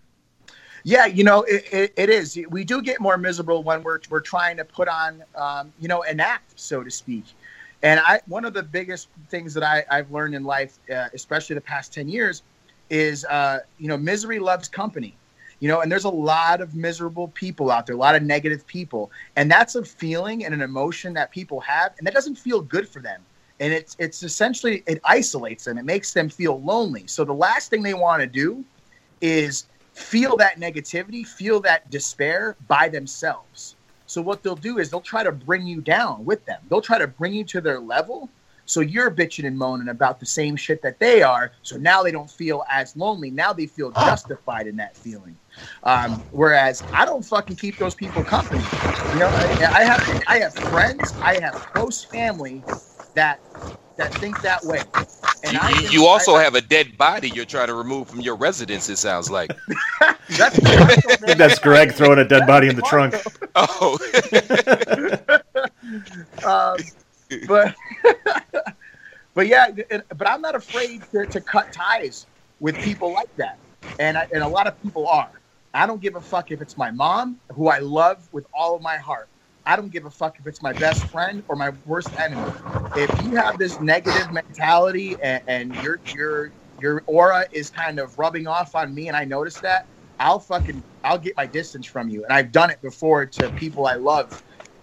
Yeah, 0.88 1.06
you 1.06 1.26
know, 1.26 1.42
it, 1.42 1.66
it, 1.74 1.94
it 1.98 2.10
is. 2.10 2.40
We 2.50 2.64
do 2.64 2.82
get 2.82 3.02
more 3.02 3.18
miserable 3.18 3.62
when 3.62 3.84
we're 3.84 4.00
we're 4.10 4.22
trying 4.22 4.56
to 4.56 4.64
put 4.64 4.88
on, 4.88 5.22
um, 5.36 5.74
you 5.82 5.90
know, 5.90 6.04
an 6.04 6.22
act, 6.22 6.58
so 6.58 6.82
to 6.82 6.90
speak. 6.90 7.26
And 7.84 8.00
I, 8.00 8.22
one 8.26 8.46
of 8.46 8.54
the 8.54 8.64
biggest 8.64 9.10
things 9.28 9.54
that 9.56 9.64
I, 9.64 9.84
I've 9.92 10.10
learned 10.12 10.34
in 10.34 10.46
life, 10.46 10.80
uh, 10.90 11.10
especially 11.14 11.56
the 11.56 11.62
past 11.62 11.94
ten 11.94 12.08
years, 12.08 12.44
is, 12.90 13.26
uh, 13.26 13.60
you 13.78 13.90
know, 13.90 13.98
misery 13.98 14.40
loves 14.40 14.70
company. 14.70 15.14
You 15.60 15.68
know, 15.68 15.82
and 15.82 15.92
there's 15.92 16.06
a 16.06 16.10
lot 16.10 16.62
of 16.62 16.74
miserable 16.74 17.28
people 17.30 17.70
out 17.70 17.86
there, 17.86 17.96
a 17.98 18.00
lot 18.00 18.16
of 18.16 18.24
negative 18.24 18.66
people, 18.66 19.12
and 19.36 19.52
that's 19.52 19.76
a 19.76 19.84
feeling 19.84 20.46
and 20.46 20.54
an 20.54 20.62
emotion 20.62 21.14
that 21.16 21.32
people 21.32 21.60
have, 21.60 21.96
and 21.98 22.08
that 22.08 22.14
doesn't 22.14 22.36
feel 22.36 22.62
good 22.62 22.88
for 22.88 23.02
them. 23.02 23.22
And 23.60 23.74
it's 23.74 23.98
it's 24.00 24.24
essentially 24.24 24.84
it 24.88 25.02
isolates 25.04 25.66
them. 25.66 25.78
It 25.78 25.84
makes 25.84 26.14
them 26.14 26.30
feel 26.30 26.62
lonely. 26.62 27.08
So 27.08 27.26
the 27.26 27.34
last 27.34 27.70
thing 27.70 27.84
they 27.84 27.94
want 27.94 28.22
to 28.22 28.28
do 28.28 28.64
is 29.20 29.66
feel 29.98 30.38
that 30.38 30.60
negativity, 30.60 31.26
feel 31.26 31.60
that 31.62 31.90
despair 31.90 32.56
by 32.68 32.90
themselves. 32.90 33.78
So 34.06 34.22
what 34.22 34.44
they'll 34.44 34.56
do 34.56 34.78
is 34.78 34.90
they'll 34.90 35.02
try 35.02 35.24
to 35.24 35.32
bring 35.32 35.68
you 35.68 35.82
down 35.82 36.24
with 36.24 36.46
them. 36.46 36.62
They'll 36.70 36.82
try 36.82 37.00
to 37.00 37.08
bring 37.08 37.34
you 37.34 37.44
to 37.46 37.62
their 37.62 37.80
level. 37.80 38.32
So 38.66 38.82
you're 38.82 39.12
bitching 39.12 39.48
and 39.48 39.58
moaning 39.58 39.90
about 39.90 40.20
the 40.20 40.26
same 40.26 40.56
shit 40.56 40.82
that 40.84 41.00
they 41.00 41.24
are. 41.24 41.52
So 41.62 41.78
now 41.78 42.04
they 42.04 42.12
don't 42.12 42.30
feel 42.30 42.64
as 42.70 42.96
lonely. 42.96 43.32
Now 43.32 43.54
they 43.54 43.66
feel 43.66 43.92
justified 43.92 44.68
in 44.68 44.76
that 44.78 44.96
feeling. 44.98 45.38
Um, 45.84 46.26
whereas 46.32 46.84
I 46.94 47.06
don't 47.06 47.24
fucking 47.24 47.56
keep 47.56 47.78
those 47.80 47.96
people 47.96 48.24
company. 48.24 48.76
You 49.12 49.20
know, 49.20 49.30
I, 49.30 49.56
I 49.74 49.84
have 49.84 50.02
I 50.28 50.40
have 50.40 50.56
friends, 50.56 51.14
I 51.22 51.36
have 51.40 51.64
close 51.66 52.04
family 52.04 52.66
that 53.16 53.42
that 53.98 54.14
think 54.14 54.42
that 54.42 54.64
way. 54.64 54.82
And 55.44 55.54
You, 55.54 55.60
I 55.62 55.70
you- 55.70 55.76
can- 55.84 55.92
you 55.92 56.06
also 56.06 56.36
I- 56.36 56.44
have 56.44 56.56
a 56.56 56.62
dead 56.62 56.98
body 56.98 57.30
you're 57.30 57.46
trying 57.46 57.68
to 57.68 57.74
remove 57.74 58.08
from 58.10 58.22
your 58.22 58.36
residence. 58.36 58.90
It 58.90 58.98
sounds 58.98 59.30
like. 59.30 59.52
that's, 60.30 60.60
I 60.64 60.96
think 60.96 61.26
that's 61.38 61.60
Greg 61.60 61.92
throwing 61.94 62.20
a 62.20 62.26
dead 62.28 62.48
body 62.48 62.68
in 62.70 62.76
the 62.76 62.82
trunk. 62.82 63.16
Oh, 63.56 63.98
um, 66.46 66.78
but 67.48 67.76
but 69.34 69.48
yeah, 69.48 69.68
but 70.16 70.28
I'm 70.28 70.42
not 70.42 70.56
afraid 70.56 71.02
to, 71.12 71.26
to 71.28 71.42
cut 71.42 71.72
ties 71.72 72.26
with 72.60 72.76
people 72.82 73.14
like 73.14 73.34
that, 73.38 73.58
and 74.00 74.18
I, 74.18 74.28
and 74.34 74.44
a 74.44 74.48
lot 74.48 74.68
of 74.68 74.82
people 74.82 75.08
are. 75.08 75.30
I 75.74 75.86
don't 75.86 76.02
give 76.02 76.16
a 76.16 76.22
fuck 76.22 76.52
if 76.52 76.62
it's 76.62 76.78
my 76.78 76.90
mom, 76.92 77.40
who 77.54 77.68
I 77.68 77.80
love 77.80 78.28
with 78.32 78.48
all 78.54 78.76
of 78.76 78.82
my 78.82 78.98
heart. 78.98 79.30
I 79.68 79.78
don't 79.78 79.92
give 79.92 80.06
a 80.06 80.12
fuck 80.12 80.40
if 80.40 80.48
it's 80.48 80.64
my 80.64 80.74
best 80.74 81.08
friend 81.12 81.44
or 81.50 81.58
my 81.58 81.72
worst 81.86 82.16
enemy. 82.20 82.58
If 82.96 83.20
you 83.22 83.36
have 83.38 83.60
this 83.60 83.80
negative 83.82 84.32
mentality 84.32 85.22
and, 85.22 85.44
and 85.48 85.78
your 85.78 86.02
your 86.08 86.54
your 86.78 87.04
aura 87.08 87.48
is 87.54 87.70
kind 87.72 88.00
of 88.00 88.18
rubbing 88.20 88.48
off 88.48 88.76
on 88.76 88.96
me, 88.96 89.10
and 89.10 89.18
I 89.18 89.26
notice 89.26 89.60
that, 89.62 89.90
I'll 90.20 90.40
fucking 90.42 90.86
I'll 91.06 91.20
get 91.20 91.38
my 91.38 91.48
distance 91.48 91.88
from 91.88 92.10
you. 92.10 92.26
And 92.26 92.34
I've 92.34 92.54
done 92.54 92.72
it 92.72 92.82
before 92.82 93.28
to 93.28 93.52
people 93.52 93.88
I 93.88 93.96
love 93.96 94.34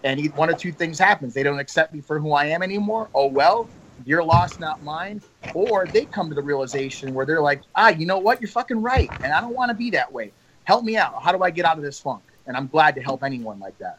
and 0.03 0.21
one 0.35 0.49
or 0.51 0.55
two 0.55 0.73
things 0.73 0.99
happens. 0.99 1.35
They 1.35 1.43
don't 1.43 1.59
accept 1.59 1.93
me 1.93 2.01
for 2.01 2.19
who 2.19 2.33
I 2.33 2.47
am 2.47 2.63
anymore. 2.63 3.11
Oh 3.15 3.27
well, 3.27 3.71
your 4.05 4.23
loss, 4.23 4.59
not 4.59 4.83
mine. 4.83 5.23
Or 5.53 5.87
they 5.87 6.07
come 6.07 6.29
to 6.29 6.35
the 6.35 6.43
realization 6.43 7.13
where 7.13 7.27
they're 7.27 7.41
like, 7.43 7.63
ah, 7.75 7.89
you 7.89 8.07
know 8.07 8.19
what? 8.19 8.41
You're 8.41 8.49
fucking 8.49 8.81
right, 8.81 9.13
and 9.23 9.33
I 9.33 9.41
don't 9.41 9.55
want 9.55 9.69
to 9.71 9.75
be 9.75 9.91
that 9.91 10.13
way. 10.13 10.35
Help 10.65 10.85
me 10.85 10.97
out. 10.97 11.23
How 11.23 11.33
do 11.33 11.43
I 11.43 11.51
get 11.51 11.65
out 11.65 11.77
of 11.79 11.83
this 11.83 11.99
funk? 11.99 12.23
And 12.47 12.57
I'm 12.57 12.67
glad 12.69 12.95
to 12.95 13.01
help 13.03 13.23
anyone 13.23 13.59
like 13.59 13.77
that. 13.79 13.97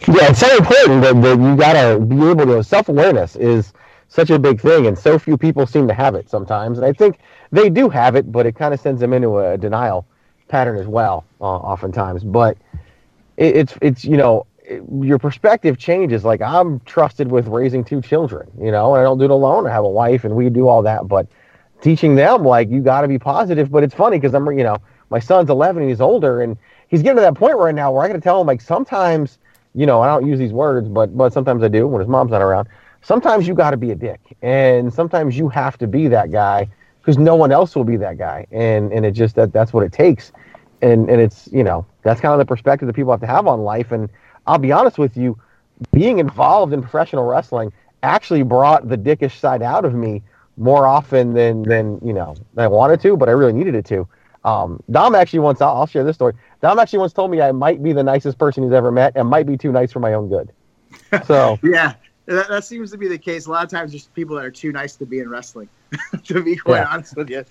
Yeah, 0.00 0.28
it's 0.30 0.40
so 0.40 0.56
important 0.56 1.02
that, 1.02 1.20
that 1.22 1.38
you 1.40 1.56
gotta 1.56 1.98
be 1.98 2.16
able 2.28 2.46
to 2.46 2.62
self 2.62 2.88
awareness 2.88 3.36
is 3.36 3.72
such 4.08 4.30
a 4.30 4.38
big 4.38 4.60
thing, 4.60 4.86
and 4.86 4.98
so 4.98 5.18
few 5.18 5.36
people 5.36 5.66
seem 5.66 5.88
to 5.88 5.94
have 5.94 6.14
it 6.14 6.28
sometimes. 6.28 6.78
And 6.78 6.86
I 6.86 6.92
think 6.92 7.18
they 7.52 7.70
do 7.70 7.88
have 7.88 8.14
it, 8.16 8.30
but 8.30 8.46
it 8.46 8.54
kind 8.54 8.74
of 8.74 8.80
sends 8.80 9.00
them 9.00 9.12
into 9.12 9.38
a 9.38 9.56
denial 9.56 10.06
pattern 10.48 10.76
as 10.78 10.86
well, 10.86 11.24
uh, 11.40 11.44
oftentimes. 11.44 12.22
But 12.22 12.58
it, 13.36 13.56
it's 13.56 13.74
it's 13.82 14.04
you 14.04 14.16
know 14.16 14.46
it- 14.64 14.82
your 15.00 15.18
perspective 15.18 15.78
changes. 15.78 16.24
Like 16.24 16.42
I'm 16.42 16.80
trusted 16.80 17.30
with 17.30 17.48
raising 17.48 17.84
two 17.84 18.02
children, 18.02 18.50
you 18.60 18.72
know, 18.72 18.94
and 18.94 19.00
I 19.00 19.04
don't 19.04 19.18
do 19.18 19.24
it 19.24 19.30
alone. 19.30 19.66
I 19.66 19.70
have 19.72 19.84
a 19.84 19.88
wife, 19.90 20.24
and 20.24 20.36
we 20.36 20.50
do 20.50 20.68
all 20.68 20.82
that. 20.82 21.08
But 21.08 21.28
teaching 21.80 22.14
them 22.14 22.44
like 22.44 22.70
you 22.70 22.80
got 22.80 23.02
to 23.02 23.08
be 23.08 23.18
positive. 23.18 23.70
But 23.70 23.84
it's 23.84 23.94
funny 23.94 24.18
because 24.18 24.34
I'm 24.34 24.46
you 24.58 24.64
know 24.64 24.78
my 25.10 25.18
son's 25.18 25.50
11 25.50 25.82
and 25.82 25.90
he's 25.90 26.00
older, 26.00 26.42
and 26.42 26.56
he's 26.88 27.02
getting 27.02 27.16
to 27.16 27.22
that 27.22 27.34
point 27.34 27.56
right 27.58 27.74
now 27.74 27.92
where 27.92 28.04
I 28.04 28.08
got 28.08 28.14
to 28.14 28.20
tell 28.20 28.40
him 28.40 28.46
like 28.46 28.60
sometimes 28.60 29.38
you 29.74 29.86
know 29.86 30.00
I 30.00 30.06
don't 30.06 30.26
use 30.26 30.38
these 30.38 30.52
words, 30.52 30.88
but 30.88 31.16
but 31.16 31.32
sometimes 31.32 31.62
I 31.62 31.68
do 31.68 31.86
when 31.86 32.00
his 32.00 32.08
mom's 32.08 32.30
not 32.30 32.42
around. 32.42 32.68
Sometimes 33.02 33.46
you 33.46 33.54
got 33.54 33.70
to 33.70 33.76
be 33.76 33.90
a 33.90 33.94
dick, 33.94 34.20
and 34.42 34.92
sometimes 34.92 35.36
you 35.36 35.48
have 35.48 35.76
to 35.78 35.86
be 35.86 36.08
that 36.08 36.30
guy 36.32 36.68
because 37.00 37.18
no 37.18 37.34
one 37.34 37.52
else 37.52 37.76
will 37.76 37.84
be 37.84 37.96
that 37.98 38.18
guy, 38.18 38.46
and 38.50 38.92
and 38.92 39.04
it 39.04 39.12
just 39.12 39.34
that 39.36 39.52
that's 39.52 39.72
what 39.72 39.84
it 39.84 39.92
takes 39.92 40.32
and 40.82 41.08
and 41.08 41.20
it's 41.20 41.48
you 41.52 41.64
know 41.64 41.86
that's 42.02 42.20
kind 42.20 42.32
of 42.32 42.38
the 42.38 42.44
perspective 42.44 42.86
that 42.86 42.94
people 42.94 43.10
have 43.10 43.20
to 43.20 43.26
have 43.26 43.46
on 43.46 43.60
life 43.62 43.90
and 43.92 44.10
i'll 44.46 44.58
be 44.58 44.72
honest 44.72 44.98
with 44.98 45.16
you 45.16 45.38
being 45.92 46.18
involved 46.18 46.72
in 46.72 46.80
professional 46.82 47.24
wrestling 47.24 47.72
actually 48.02 48.42
brought 48.42 48.88
the 48.88 48.96
dickish 48.96 49.38
side 49.38 49.62
out 49.62 49.84
of 49.84 49.94
me 49.94 50.22
more 50.56 50.86
often 50.86 51.32
than 51.32 51.62
than 51.62 51.98
you 52.04 52.12
know 52.12 52.34
i 52.56 52.66
wanted 52.66 53.00
to 53.00 53.16
but 53.16 53.28
i 53.28 53.32
really 53.32 53.52
needed 53.52 53.74
it 53.74 53.84
to 53.84 54.06
um, 54.44 54.80
dom 54.90 55.14
actually 55.14 55.38
once 55.40 55.60
I'll, 55.60 55.76
I'll 55.76 55.86
share 55.86 56.04
this 56.04 56.16
story 56.16 56.34
dom 56.60 56.78
actually 56.78 56.98
once 57.00 57.12
told 57.12 57.30
me 57.30 57.40
i 57.40 57.52
might 57.52 57.82
be 57.82 57.92
the 57.92 58.02
nicest 58.02 58.38
person 58.38 58.62
he's 58.62 58.72
ever 58.72 58.90
met 58.92 59.12
and 59.16 59.28
might 59.28 59.46
be 59.46 59.56
too 59.56 59.72
nice 59.72 59.92
for 59.92 60.00
my 60.00 60.14
own 60.14 60.28
good 60.28 60.52
so 61.26 61.58
Yeah, 61.62 61.94
that, 62.26 62.48
that 62.48 62.64
seems 62.64 62.90
to 62.92 62.98
be 62.98 63.08
the 63.08 63.18
case. 63.18 63.46
A 63.46 63.50
lot 63.50 63.64
of 63.64 63.70
times, 63.70 63.92
just 63.92 64.12
people 64.14 64.36
that 64.36 64.44
are 64.44 64.50
too 64.50 64.72
nice 64.72 64.96
to 64.96 65.06
be 65.06 65.18
in 65.20 65.28
wrestling. 65.28 65.68
to 66.24 66.42
be 66.42 66.56
quite 66.56 66.82
Yeah. 66.82 66.88
honest 66.88 67.16
with 67.16 67.30
you. 67.30 67.44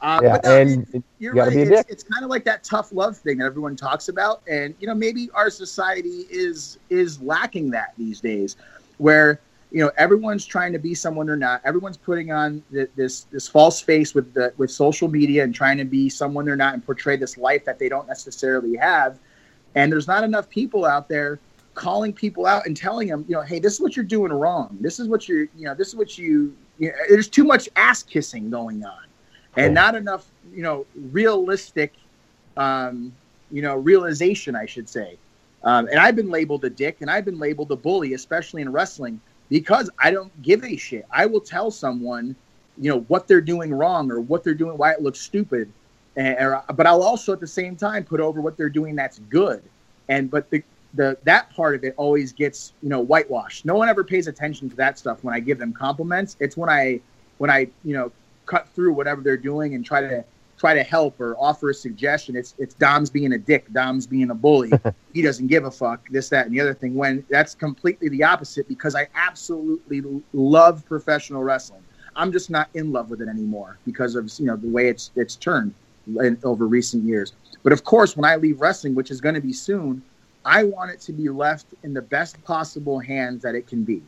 Uh, 0.00 0.20
yeah 0.22 0.38
no, 0.44 0.56
and 0.56 0.82
it- 0.92 0.94
you 0.94 1.02
you're 1.18 1.34
gotta 1.34 1.50
right. 1.50 1.58
It's, 1.68 1.90
it's 1.90 2.02
kind 2.02 2.24
of 2.24 2.30
like 2.30 2.44
that 2.44 2.64
tough 2.64 2.92
love 2.92 3.16
thing 3.16 3.38
that 3.38 3.44
everyone 3.44 3.76
talks 3.76 4.08
about, 4.08 4.42
and 4.48 4.74
you 4.78 4.86
know 4.86 4.94
maybe 4.94 5.30
our 5.34 5.50
society 5.50 6.26
is 6.30 6.78
is 6.90 7.20
lacking 7.20 7.70
that 7.70 7.94
these 7.96 8.20
days, 8.20 8.56
where 8.98 9.40
you 9.74 9.80
know 9.80 9.90
everyone's 9.96 10.46
trying 10.46 10.72
to 10.72 10.78
be 10.78 10.94
someone 10.94 11.26
they're 11.26 11.36
not. 11.36 11.60
Everyone's 11.64 11.96
putting 11.96 12.30
on 12.30 12.62
th- 12.72 12.90
this 12.94 13.22
this 13.32 13.48
false 13.48 13.80
face 13.80 14.14
with 14.14 14.32
the 14.32 14.54
with 14.56 14.70
social 14.70 15.08
media 15.08 15.42
and 15.42 15.54
trying 15.54 15.78
to 15.78 15.84
be 15.84 16.08
someone 16.08 16.44
they're 16.44 16.54
not 16.54 16.74
and 16.74 16.86
portray 16.86 17.16
this 17.16 17.36
life 17.36 17.64
that 17.64 17.80
they 17.80 17.88
don't 17.88 18.06
necessarily 18.06 18.76
have. 18.76 19.18
And 19.74 19.92
there's 19.92 20.06
not 20.06 20.22
enough 20.22 20.48
people 20.48 20.84
out 20.84 21.08
there 21.08 21.40
calling 21.74 22.12
people 22.12 22.46
out 22.46 22.66
and 22.66 22.76
telling 22.76 23.08
them, 23.08 23.24
you 23.28 23.34
know, 23.34 23.42
hey, 23.42 23.58
this 23.58 23.74
is 23.74 23.80
what 23.80 23.96
you're 23.96 24.04
doing 24.04 24.32
wrong. 24.32 24.78
This 24.80 25.00
is 25.00 25.08
what 25.08 25.28
you're, 25.28 25.48
you 25.56 25.64
know, 25.64 25.74
this 25.74 25.88
is 25.88 25.96
what 25.96 26.16
you. 26.16 26.54
you 26.78 26.90
know, 26.90 26.94
there's 27.08 27.28
too 27.28 27.42
much 27.42 27.68
ass 27.74 28.04
kissing 28.04 28.50
going 28.50 28.84
on 28.84 29.04
and 29.56 29.74
not 29.74 29.94
enough 29.94 30.26
you 30.52 30.62
know 30.62 30.86
realistic 31.10 31.92
um, 32.56 33.12
you 33.50 33.62
know 33.62 33.76
realization 33.76 34.56
i 34.56 34.66
should 34.66 34.88
say 34.88 35.16
um, 35.62 35.86
and 35.88 35.98
i've 35.98 36.16
been 36.16 36.30
labeled 36.30 36.64
a 36.64 36.70
dick 36.70 36.98
and 37.00 37.10
i've 37.10 37.24
been 37.24 37.38
labeled 37.38 37.70
a 37.70 37.76
bully 37.76 38.14
especially 38.14 38.62
in 38.62 38.70
wrestling 38.70 39.20
because 39.48 39.90
i 39.98 40.10
don't 40.10 40.30
give 40.42 40.64
a 40.64 40.76
shit. 40.76 41.04
I 41.10 41.26
will 41.26 41.40
tell 41.40 41.70
someone 41.70 42.34
you 42.78 42.90
know 42.90 43.00
what 43.02 43.28
they're 43.28 43.40
doing 43.40 43.72
wrong 43.72 44.10
or 44.10 44.20
what 44.20 44.42
they're 44.42 44.54
doing 44.54 44.76
why 44.76 44.92
it 44.92 45.02
looks 45.02 45.20
stupid. 45.20 45.70
And, 46.16 46.36
or, 46.38 46.62
but 46.74 46.86
i'll 46.86 47.02
also 47.02 47.32
at 47.32 47.40
the 47.40 47.46
same 47.46 47.76
time 47.76 48.04
put 48.04 48.20
over 48.20 48.40
what 48.40 48.56
they're 48.56 48.68
doing 48.68 48.94
that's 48.96 49.18
good. 49.30 49.62
And 50.08 50.30
but 50.30 50.50
the 50.50 50.62
the 50.94 51.18
that 51.24 51.50
part 51.50 51.74
of 51.74 51.84
it 51.84 51.94
always 51.96 52.32
gets 52.32 52.72
you 52.82 52.88
know 52.88 53.00
whitewashed. 53.00 53.64
No 53.64 53.74
one 53.74 53.88
ever 53.88 54.04
pays 54.04 54.26
attention 54.26 54.70
to 54.70 54.76
that 54.76 54.98
stuff 54.98 55.22
when 55.24 55.34
i 55.34 55.40
give 55.40 55.58
them 55.58 55.72
compliments. 55.72 56.36
It's 56.40 56.56
when 56.56 56.70
i 56.70 57.00
when 57.38 57.50
i 57.50 57.68
you 57.84 57.94
know 57.94 58.12
cut 58.46 58.68
through 58.68 58.92
whatever 58.92 59.22
they're 59.22 59.36
doing 59.36 59.74
and 59.74 59.84
try 59.84 60.00
to 60.00 60.24
try 60.64 60.72
to 60.72 60.82
help 60.82 61.20
or 61.20 61.36
offer 61.38 61.68
a 61.68 61.74
suggestion. 61.74 62.34
It's 62.36 62.54
it's 62.56 62.74
Dom's 62.74 63.10
being 63.10 63.34
a 63.34 63.38
dick, 63.38 63.70
Dom's 63.72 64.06
being 64.06 64.30
a 64.30 64.34
bully. 64.34 64.72
he 65.12 65.20
doesn't 65.20 65.48
give 65.48 65.66
a 65.66 65.70
fuck. 65.70 66.08
This, 66.08 66.30
that, 66.30 66.46
and 66.46 66.54
the 66.54 66.60
other 66.60 66.72
thing. 66.72 66.94
When 66.94 67.22
that's 67.28 67.54
completely 67.54 68.08
the 68.08 68.22
opposite 68.24 68.66
because 68.66 68.94
I 68.94 69.08
absolutely 69.14 70.02
love 70.32 70.86
professional 70.86 71.42
wrestling. 71.42 71.82
I'm 72.16 72.32
just 72.32 72.48
not 72.48 72.70
in 72.72 72.92
love 72.92 73.10
with 73.10 73.20
it 73.20 73.28
anymore 73.28 73.76
because 73.84 74.14
of 74.14 74.32
you 74.38 74.46
know 74.46 74.56
the 74.56 74.70
way 74.70 74.88
it's 74.88 75.10
it's 75.16 75.36
turned 75.36 75.74
in, 76.06 76.38
over 76.44 76.66
recent 76.66 77.04
years. 77.04 77.34
But 77.62 77.74
of 77.74 77.84
course, 77.84 78.16
when 78.16 78.24
I 78.24 78.36
leave 78.36 78.62
wrestling, 78.62 78.94
which 78.94 79.10
is 79.10 79.20
going 79.20 79.34
to 79.34 79.42
be 79.42 79.52
soon, 79.52 80.02
I 80.46 80.64
want 80.64 80.92
it 80.92 81.00
to 81.02 81.12
be 81.12 81.28
left 81.28 81.66
in 81.82 81.92
the 81.92 82.02
best 82.02 82.42
possible 82.44 83.00
hands 83.00 83.42
that 83.42 83.54
it 83.54 83.66
can 83.66 83.84
be. 83.84 84.02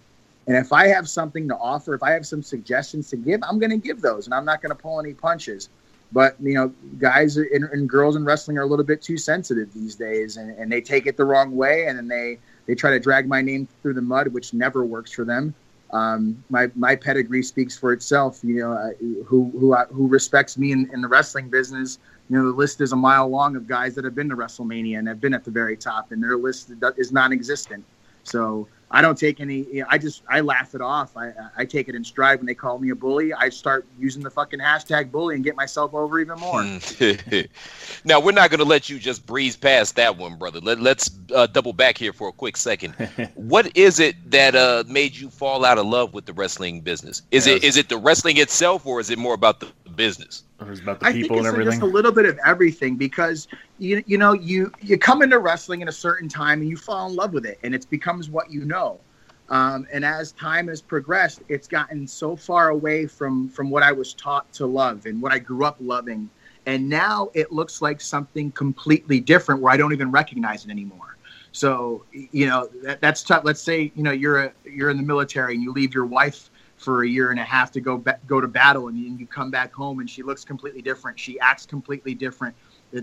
And 0.47 0.57
if 0.57 0.73
I 0.73 0.87
have 0.87 1.07
something 1.09 1.49
to 1.49 1.57
offer, 1.57 1.93
if 1.93 2.03
I 2.03 2.13
have 2.13 2.27
some 2.27 2.43
suggestions 2.43 3.11
to 3.11 3.17
give, 3.17 3.41
I'm 3.43 3.59
going 3.59 3.71
to 3.71 3.77
give 3.89 4.01
those, 4.01 4.27
and 4.27 4.33
I'm 4.33 4.45
not 4.45 4.63
going 4.63 4.71
to 4.71 4.81
pull 4.81 5.01
any 5.01 5.13
punches. 5.13 5.69
But 6.17 6.35
you 6.41 6.55
know, 6.55 6.73
guys 6.99 7.37
and, 7.37 7.65
and 7.65 7.87
girls 7.87 8.17
in 8.17 8.25
wrestling 8.25 8.57
are 8.57 8.63
a 8.63 8.67
little 8.67 8.87
bit 8.87 9.03
too 9.03 9.19
sensitive 9.19 9.75
these 9.75 9.97
days, 9.97 10.39
and, 10.39 10.49
and 10.59 10.73
they 10.73 10.81
take 10.81 11.07
it 11.07 11.19
the 11.19 11.27
wrong 11.27 11.55
way, 11.55 11.89
and 11.89 11.99
then 11.99 12.09
they 12.09 12.39
they 12.65 12.75
try 12.75 12.91
to 12.93 12.99
drag 12.99 13.29
my 13.29 13.43
name 13.43 13.69
through 13.83 13.93
the 13.93 14.01
mud, 14.01 14.29
which 14.29 14.55
never 14.55 14.83
works 14.83 15.13
for 15.13 15.27
them. 15.27 15.55
Um, 15.93 16.43
my 16.49 16.71
my 16.75 16.97
pedigree 16.97 17.43
speaks 17.43 17.77
for 17.77 17.93
itself. 17.93 18.41
You 18.43 18.61
know, 18.61 18.73
uh, 18.73 18.93
who 19.27 19.53
who 19.61 19.75
uh, 19.75 19.85
who 19.89 20.09
respects 20.09 20.57
me 20.57 20.73
in, 20.73 20.89
in 20.95 21.03
the 21.03 21.09
wrestling 21.09 21.51
business. 21.51 21.99
You 22.31 22.39
know, 22.39 22.51
the 22.51 22.57
list 22.57 22.81
is 22.81 22.93
a 22.93 22.97
mile 22.97 23.29
long 23.29 23.55
of 23.55 23.69
guys 23.69 23.95
that 23.97 24.07
have 24.07 24.15
been 24.15 24.31
to 24.31 24.37
WrestleMania 24.37 24.99
and 24.99 25.07
have 25.09 25.21
been 25.21 25.35
at 25.35 25.45
the 25.45 25.51
very 25.51 25.77
top, 25.77 26.13
and 26.13 26.23
their 26.23 26.39
list 26.39 26.73
is 26.97 27.13
non-existent. 27.13 27.85
So 28.25 28.69
I 28.91 29.03
don't 29.03 29.19
take 29.19 29.41
any. 29.41 29.65
You 29.65 29.81
know, 29.81 29.87
I 29.89 29.99
just 29.99 30.23
I 30.29 30.41
laugh 30.41 30.75
it 30.75 30.81
off. 30.81 31.17
I 31.17 31.33
I 31.57 31.65
take 31.65 31.89
it 31.89 31.95
in 31.95 32.05
stride 32.05 32.39
when 32.39 32.47
they 32.47 32.55
call 32.55 32.79
me 32.79 32.91
a 32.91 32.95
bully. 32.95 33.33
I 33.35 33.49
start 33.49 33.85
using 33.99 34.23
the 34.23 34.31
fucking 34.31 34.61
hashtag 34.61 35.11
bully 35.11 35.35
and 35.35 35.43
get 35.43 35.57
myself 35.57 35.93
over 35.93 36.21
even 36.21 36.39
more. 36.39 36.63
now 38.05 38.21
we're 38.21 38.33
not 38.33 38.51
going 38.51 38.61
to 38.61 38.65
let 38.65 38.89
you 38.89 38.99
just 38.99 39.27
breeze 39.27 39.57
past 39.57 39.97
that 39.97 40.17
one, 40.17 40.37
brother. 40.37 40.61
Let, 40.61 40.81
let's 40.81 41.11
uh, 41.35 41.47
double 41.47 41.73
back 41.73 41.99
here 41.99 42.13
for 42.13 42.29
a 42.29 42.33
quick 42.33 42.57
second. 42.57 42.93
what 43.35 43.77
is 43.77 43.99
it 43.99 44.31
that 44.31 44.55
uh, 44.55 44.85
made 44.87 45.17
you 45.17 45.31
fall 45.31 45.65
out 45.65 45.79
of 45.79 45.87
love 45.87 46.15
with 46.15 46.27
the 46.27 46.33
wrestling 46.33 46.81
business? 46.81 47.23
Is 47.33 47.47
yes. 47.47 47.57
it 47.57 47.65
is 47.65 47.77
it 47.77 47.89
the 47.89 47.99
wrestling 47.99 48.37
itself, 48.37 48.87
or 48.87 49.01
is 49.01 49.11
it 49.11 49.19
more 49.19 49.35
about 49.35 49.59
the 49.59 49.67
business? 49.97 50.45
Or 50.61 50.73
is 50.73 50.81
about 50.81 51.01
the 51.01 51.13
people 51.13 51.39
and 51.39 51.47
everything? 51.47 51.73
Just 51.73 51.83
a 51.83 51.87
little 51.87 52.13
bit 52.13 52.25
of 52.25 52.39
everything 52.45 52.97
because 52.97 53.47
you 53.79 54.03
you 54.07 54.17
know 54.17 54.33
you 54.33 54.73
you 54.81 54.97
come 54.97 55.23
into 55.23 55.39
wrestling 55.39 55.83
at 55.83 55.89
a 55.89 55.93
certain 55.93 56.29
time 56.29 56.61
and 56.61 56.71
you 56.71 56.77
fall 56.77 57.09
in 57.09 57.15
love 57.15 57.33
with 57.33 57.45
it, 57.45 57.59
and 57.63 57.75
it 57.75 57.89
becomes 57.91 58.31
what 58.31 58.51
you 58.51 58.65
know 58.65 59.01
um, 59.49 59.87
and 59.93 60.05
as 60.05 60.33
time 60.33 60.69
has 60.69 60.83
progressed, 60.83 61.43
it's 61.49 61.69
gotten 61.69 62.07
so 62.07 62.35
far 62.35 62.71
away 62.71 63.07
from 63.07 63.49
from 63.49 63.71
what 63.71 63.83
I 63.83 63.93
was 63.93 64.15
taught 64.15 64.53
to 64.55 64.67
love 64.67 65.07
and 65.07 65.23
what 65.23 65.33
I 65.33 65.39
grew 65.39 65.65
up 65.65 65.77
loving. 65.79 66.31
And 66.67 66.89
now 66.89 67.31
it 67.33 67.53
looks 67.53 67.81
like 67.81 68.01
something 68.01 68.51
completely 68.51 69.21
different 69.21 69.61
where 69.63 69.73
I 69.73 69.77
don't 69.77 69.93
even 69.93 70.11
recognize 70.11 70.65
it 70.65 70.71
anymore. 70.71 71.17
So 71.53 72.05
you 72.13 72.47
know 72.47 72.69
that, 72.83 73.01
that's 73.01 73.23
tough. 73.23 73.43
Let's 73.45 73.63
say 73.63 73.93
you 73.95 74.03
know 74.03 74.11
you're 74.11 74.47
a, 74.47 74.53
you're 74.65 74.91
in 74.91 74.97
the 74.97 75.05
military 75.05 75.55
and 75.55 75.63
you 75.63 75.73
leave 75.73 75.95
your 75.95 76.07
wife 76.07 76.51
for 76.77 77.05
a 77.05 77.09
year 77.09 77.31
and 77.31 77.41
a 77.41 77.45
half 77.45 77.73
to 77.73 77.81
go 77.81 77.99
ba- 77.99 78.21
go 78.27 78.41
to 78.41 78.49
battle, 78.49 78.89
and 78.89 78.97
and 78.97 79.19
you 79.19 79.27
come 79.27 79.51
back 79.51 79.73
home 79.73 80.01
and 80.01 80.09
she 80.09 80.23
looks 80.23 80.45
completely 80.45 80.83
different. 80.83 81.19
She 81.19 81.39
acts 81.41 81.67
completely 81.67 82.15
different 82.15 82.55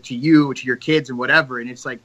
to 0.01 0.15
you, 0.15 0.53
to 0.53 0.65
your 0.65 0.75
kids, 0.75 1.09
and 1.09 1.17
whatever. 1.17 1.59
And 1.59 1.69
it's 1.69 1.85
like, 1.85 1.99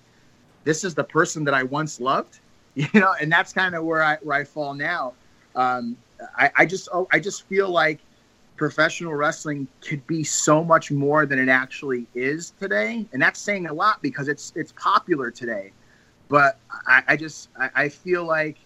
this 0.64 0.84
is 0.84 0.94
the 0.94 1.04
person 1.04 1.44
that 1.44 1.54
I 1.54 1.62
once 1.62 2.00
loved 2.00 2.40
you 2.78 2.86
know, 2.94 3.12
and 3.20 3.30
that's 3.30 3.52
kind 3.52 3.74
of 3.74 3.84
where 3.84 4.04
I 4.04 4.16
where 4.22 4.38
I 4.38 4.44
fall 4.44 4.72
now. 4.72 5.14
Um, 5.56 5.96
I, 6.36 6.50
I 6.58 6.66
just 6.66 6.88
oh, 6.92 7.08
I 7.10 7.18
just 7.18 7.42
feel 7.48 7.68
like 7.68 7.98
professional 8.56 9.14
wrestling 9.14 9.66
could 9.80 10.06
be 10.06 10.22
so 10.22 10.62
much 10.62 10.92
more 10.92 11.26
than 11.26 11.40
it 11.40 11.48
actually 11.48 12.06
is 12.14 12.52
today, 12.60 13.04
and 13.12 13.20
that's 13.20 13.40
saying 13.40 13.66
a 13.66 13.72
lot 13.72 14.00
because 14.00 14.28
it's 14.28 14.52
it's 14.54 14.72
popular 14.72 15.28
today. 15.32 15.72
But 16.28 16.60
I, 16.86 17.02
I 17.08 17.16
just 17.16 17.48
I, 17.58 17.70
I 17.74 17.88
feel 17.88 18.24
like 18.24 18.58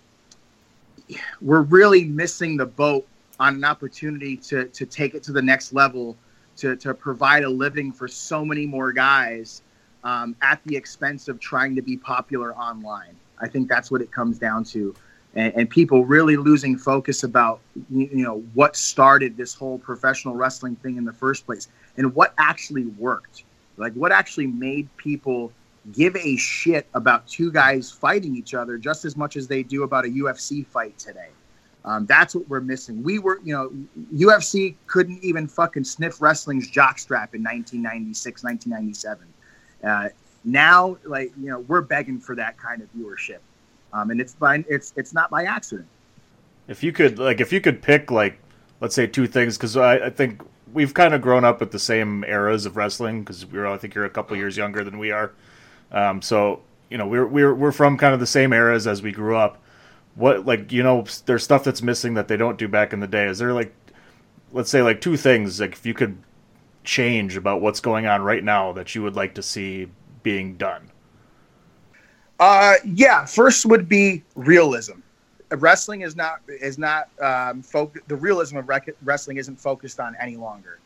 we're 1.41 1.63
really 1.63 2.05
missing 2.05 2.57
the 2.57 2.67
boat 2.67 3.07
on 3.41 3.57
an 3.57 3.65
opportunity 3.65 4.37
to 4.37 4.67
to 4.67 4.87
take 4.87 5.15
it 5.15 5.23
to 5.25 5.33
the 5.33 5.43
next 5.43 5.73
level, 5.73 6.17
to 6.57 6.77
to 6.77 6.95
provide 6.95 7.45
a 7.45 7.49
living 7.49 7.93
for 7.93 8.09
so 8.09 8.45
many 8.45 8.67
more 8.67 8.93
guys 8.93 9.63
um, 10.05 10.37
at 10.43 10.61
the 10.65 10.77
expense 10.77 11.29
of 11.29 11.41
trying 11.41 11.75
to 11.77 11.83
be 11.83 11.97
popular 11.97 12.55
online. 12.55 13.17
I 13.41 13.49
think 13.49 13.69
that's 13.69 13.91
what 13.91 14.01
it 14.01 14.11
comes 14.13 14.39
down 14.39 14.65
to. 14.65 14.95
And, 15.35 15.53
and, 15.57 15.71
people 15.71 16.05
really 16.05 16.37
losing 16.37 16.77
focus 16.77 17.23
about 17.23 17.61
you 17.91 18.23
know 18.23 18.41
what 18.53 18.77
started 18.77 19.37
this 19.37 19.55
whole 19.55 19.79
professional 19.79 20.35
wrestling 20.35 20.77
thing 20.77 20.99
in 20.99 21.07
the 21.07 21.13
first 21.13 21.47
place 21.47 21.69
and 21.97 22.15
what 22.15 22.35
actually 22.37 22.85
worked 22.99 23.45
like 23.79 23.95
what 23.95 24.13
actually 24.13 24.47
made 24.47 24.95
people 24.99 25.51
give 25.91 26.15
a 26.17 26.37
shit 26.37 26.87
about 26.95 27.27
two 27.27 27.51
guys 27.51 27.91
fighting 27.91 28.37
each 28.37 28.55
other 28.55 28.79
just 28.79 29.05
as 29.05 29.17
much 29.17 29.37
as 29.37 29.49
they 29.49 29.63
do 29.63 29.83
about 29.83 30.05
a 30.05 30.09
UFC 30.09 30.65
fight 30.65 30.97
today. 30.99 31.29
Um, 31.85 32.07
that's 32.07 32.37
what 32.37 32.49
we're 32.49 32.61
missing. 32.61 33.03
We 33.03 33.19
were, 33.19 33.41
you 33.43 33.53
know, 33.53 33.73
UFC 34.15 34.77
couldn't 34.87 35.25
even 35.25 35.49
fucking 35.49 35.83
sniff 35.83 36.23
wrestling's 36.23 36.71
jockstrap 36.71 37.35
in 37.35 37.43
1996, 37.43 38.45
1997. 38.45 39.27
Uh, 39.83 40.09
now 40.45 40.97
like 41.05 41.33
you 41.41 41.49
know 41.49 41.61
we're 41.61 41.81
begging 41.81 42.19
for 42.19 42.35
that 42.35 42.57
kind 42.59 42.83
of 42.83 42.93
viewership 42.95 43.39
um, 43.93 44.11
and 44.11 44.21
it's 44.21 44.35
by 44.35 44.65
it's 44.69 44.93
it's 44.97 45.13
not 45.13 45.31
by 45.31 45.45
accident 45.45 45.89
if 46.69 46.83
you 46.83 46.93
could 46.93 47.19
like 47.19 47.41
if 47.41 47.53
you 47.53 47.61
could 47.61 47.81
pick 47.81 48.11
like 48.11 48.39
let's 48.81 48.95
say 48.95 49.07
two 49.07 49.27
things 49.27 49.57
because 49.57 49.77
I, 49.77 50.07
I 50.07 50.11
think 50.11 50.43
we've 50.73 50.95
kind 50.95 51.15
of 51.15 51.23
grown 51.23 51.45
up 51.45 51.61
with 51.61 51.71
the 51.71 51.79
same 51.79 52.25
eras 52.25 52.67
of 52.67 52.77
wrestling 52.77 53.21
because 53.21 53.47
we're 53.47 53.67
I 53.67 53.77
think 53.77 53.95
you're 53.95 54.05
a 54.05 54.11
couple 54.11 54.37
years 54.37 54.57
younger 54.57 54.83
than 54.83 54.99
we 54.99 55.11
are 55.11 55.33
um, 55.93 56.21
so 56.21 56.61
you 56.91 56.99
know 56.99 57.07
we're 57.07 57.27
we're 57.27 57.55
we're 57.55 57.73
from 57.73 57.97
kind 57.97 58.13
of 58.13 58.21
the 58.21 58.27
same 58.27 58.53
eras 58.53 58.87
as 58.87 59.03
we 59.03 59.13
grew 59.13 59.37
up 59.37 59.63
what 60.15 60.45
like 60.45 60.73
you 60.73 60.83
know 60.83 61.05
there's 61.27 61.45
stuff 61.45 61.65
that's 61.65 61.83
missing 61.83 62.15
that 62.15 62.29
they 62.29 62.37
don't 62.37 62.59
do 62.59 62.69
back 62.69 62.93
in 62.93 63.01
the 63.01 63.07
day 63.07 63.27
is 63.27 63.39
there 63.39 63.53
like 63.53 63.75
let's 64.53 64.71
say 64.71 64.83
like 64.83 65.01
two 65.01 65.17
things 65.17 65.61
like 65.61 65.73
if 65.73 65.87
you 65.87 65.95
could 65.95 66.19
change 66.85 67.37
about 67.37 67.61
what's 67.61 67.81
going 67.81 68.07
on 68.07 68.23
right 68.23 68.43
now 68.43 68.73
that 68.73 68.95
you 68.95 69.03
would 69.03 69.17
like 69.17 69.35
to 69.35 69.43
see 69.43 69.89
being 70.23 70.57
done? 70.57 70.91
Uh, 72.41 72.75
yeah. 72.85 73.25
First 73.25 73.67
would 73.67 73.89
be 73.89 74.23
realism. 74.35 74.99
Wrestling 75.51 76.01
is 76.01 76.17
not 76.17 76.41
is 76.49 76.79
not 76.79 77.09
um, 77.21 77.63
the 78.07 78.17
realism 78.17 78.57
of 78.57 78.69
rec- 78.69 78.97
wrestling 79.05 79.37
isn't 79.37 79.57
focused 79.57 80.01
on 80.01 80.17
any 80.19 80.37
longer. 80.37 80.79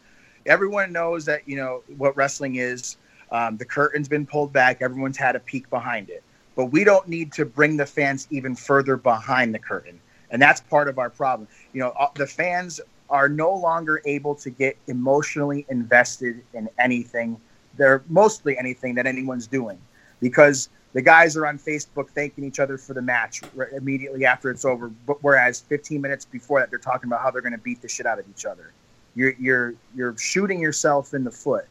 Everyone 0.44 0.92
knows 0.92 1.24
that 1.26 1.48
you 1.48 1.56
know 1.56 1.82
what 1.96 2.16
wrestling 2.16 2.56
is. 2.56 2.96
Um, 3.30 3.56
the 3.56 3.64
curtain's 3.64 4.08
been 4.08 4.26
pulled 4.26 4.52
back. 4.52 4.82
Everyone's 4.82 5.16
had 5.16 5.36
a 5.36 5.40
peek 5.40 5.68
behind 5.70 6.10
it, 6.10 6.22
but 6.54 6.66
we 6.66 6.84
don't 6.84 7.08
need 7.08 7.32
to 7.32 7.44
bring 7.44 7.76
the 7.76 7.86
fans 7.86 8.26
even 8.30 8.54
further 8.54 8.96
behind 8.96 9.54
the 9.54 9.58
curtain, 9.58 10.00
and 10.30 10.40
that's 10.40 10.60
part 10.60 10.88
of 10.88 10.98
our 10.98 11.10
problem. 11.10 11.48
You 11.72 11.80
know, 11.80 11.90
uh, 11.90 12.08
the 12.14 12.26
fans 12.26 12.80
are 13.10 13.28
no 13.28 13.54
longer 13.54 14.02
able 14.04 14.34
to 14.34 14.50
get 14.50 14.76
emotionally 14.86 15.64
invested 15.68 16.42
in 16.54 16.68
anything 16.78 17.40
they're 17.76 18.02
mostly 18.08 18.58
anything 18.58 18.94
that 18.94 19.06
anyone's 19.06 19.46
doing 19.46 19.78
because 20.20 20.68
the 20.92 21.02
guys 21.02 21.36
are 21.36 21.46
on 21.46 21.58
Facebook 21.58 22.08
thanking 22.10 22.44
each 22.44 22.58
other 22.58 22.78
for 22.78 22.94
the 22.94 23.02
match 23.02 23.42
immediately 23.76 24.24
after 24.24 24.50
it's 24.50 24.64
over. 24.64 24.88
But 24.88 25.22
whereas 25.22 25.60
15 25.60 26.00
minutes 26.00 26.24
before 26.24 26.60
that, 26.60 26.70
they're 26.70 26.78
talking 26.78 27.08
about 27.08 27.20
how 27.20 27.30
they're 27.30 27.42
going 27.42 27.52
to 27.52 27.58
beat 27.58 27.82
the 27.82 27.88
shit 27.88 28.06
out 28.06 28.18
of 28.18 28.24
each 28.30 28.46
other. 28.46 28.72
You're 29.14 29.34
you're 29.38 29.74
you're 29.94 30.16
shooting 30.16 30.60
yourself 30.60 31.14
in 31.14 31.24
the 31.24 31.30
foot. 31.30 31.66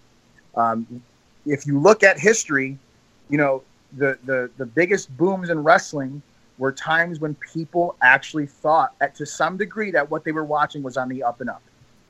Um, 0.56 1.04
if 1.46 1.66
you 1.66 1.80
look 1.80 2.04
at 2.04 2.20
history, 2.20 2.78
you 3.30 3.38
know 3.38 3.64
the 3.98 4.18
the 4.26 4.50
the 4.58 4.66
biggest 4.66 5.16
booms 5.18 5.50
in 5.50 5.64
wrestling 5.64 6.22
were 6.58 6.72
times 6.72 7.20
when 7.20 7.36
people 7.36 7.96
actually 8.02 8.46
thought, 8.46 8.94
to 9.16 9.26
some 9.26 9.58
degree, 9.58 9.92
that 9.92 10.10
what 10.10 10.24
they 10.24 10.32
were 10.32 10.46
watching 10.46 10.82
was 10.84 10.96
on 10.98 11.10
the 11.10 11.22
up 11.22 11.42
and 11.42 11.50
up. 11.50 11.62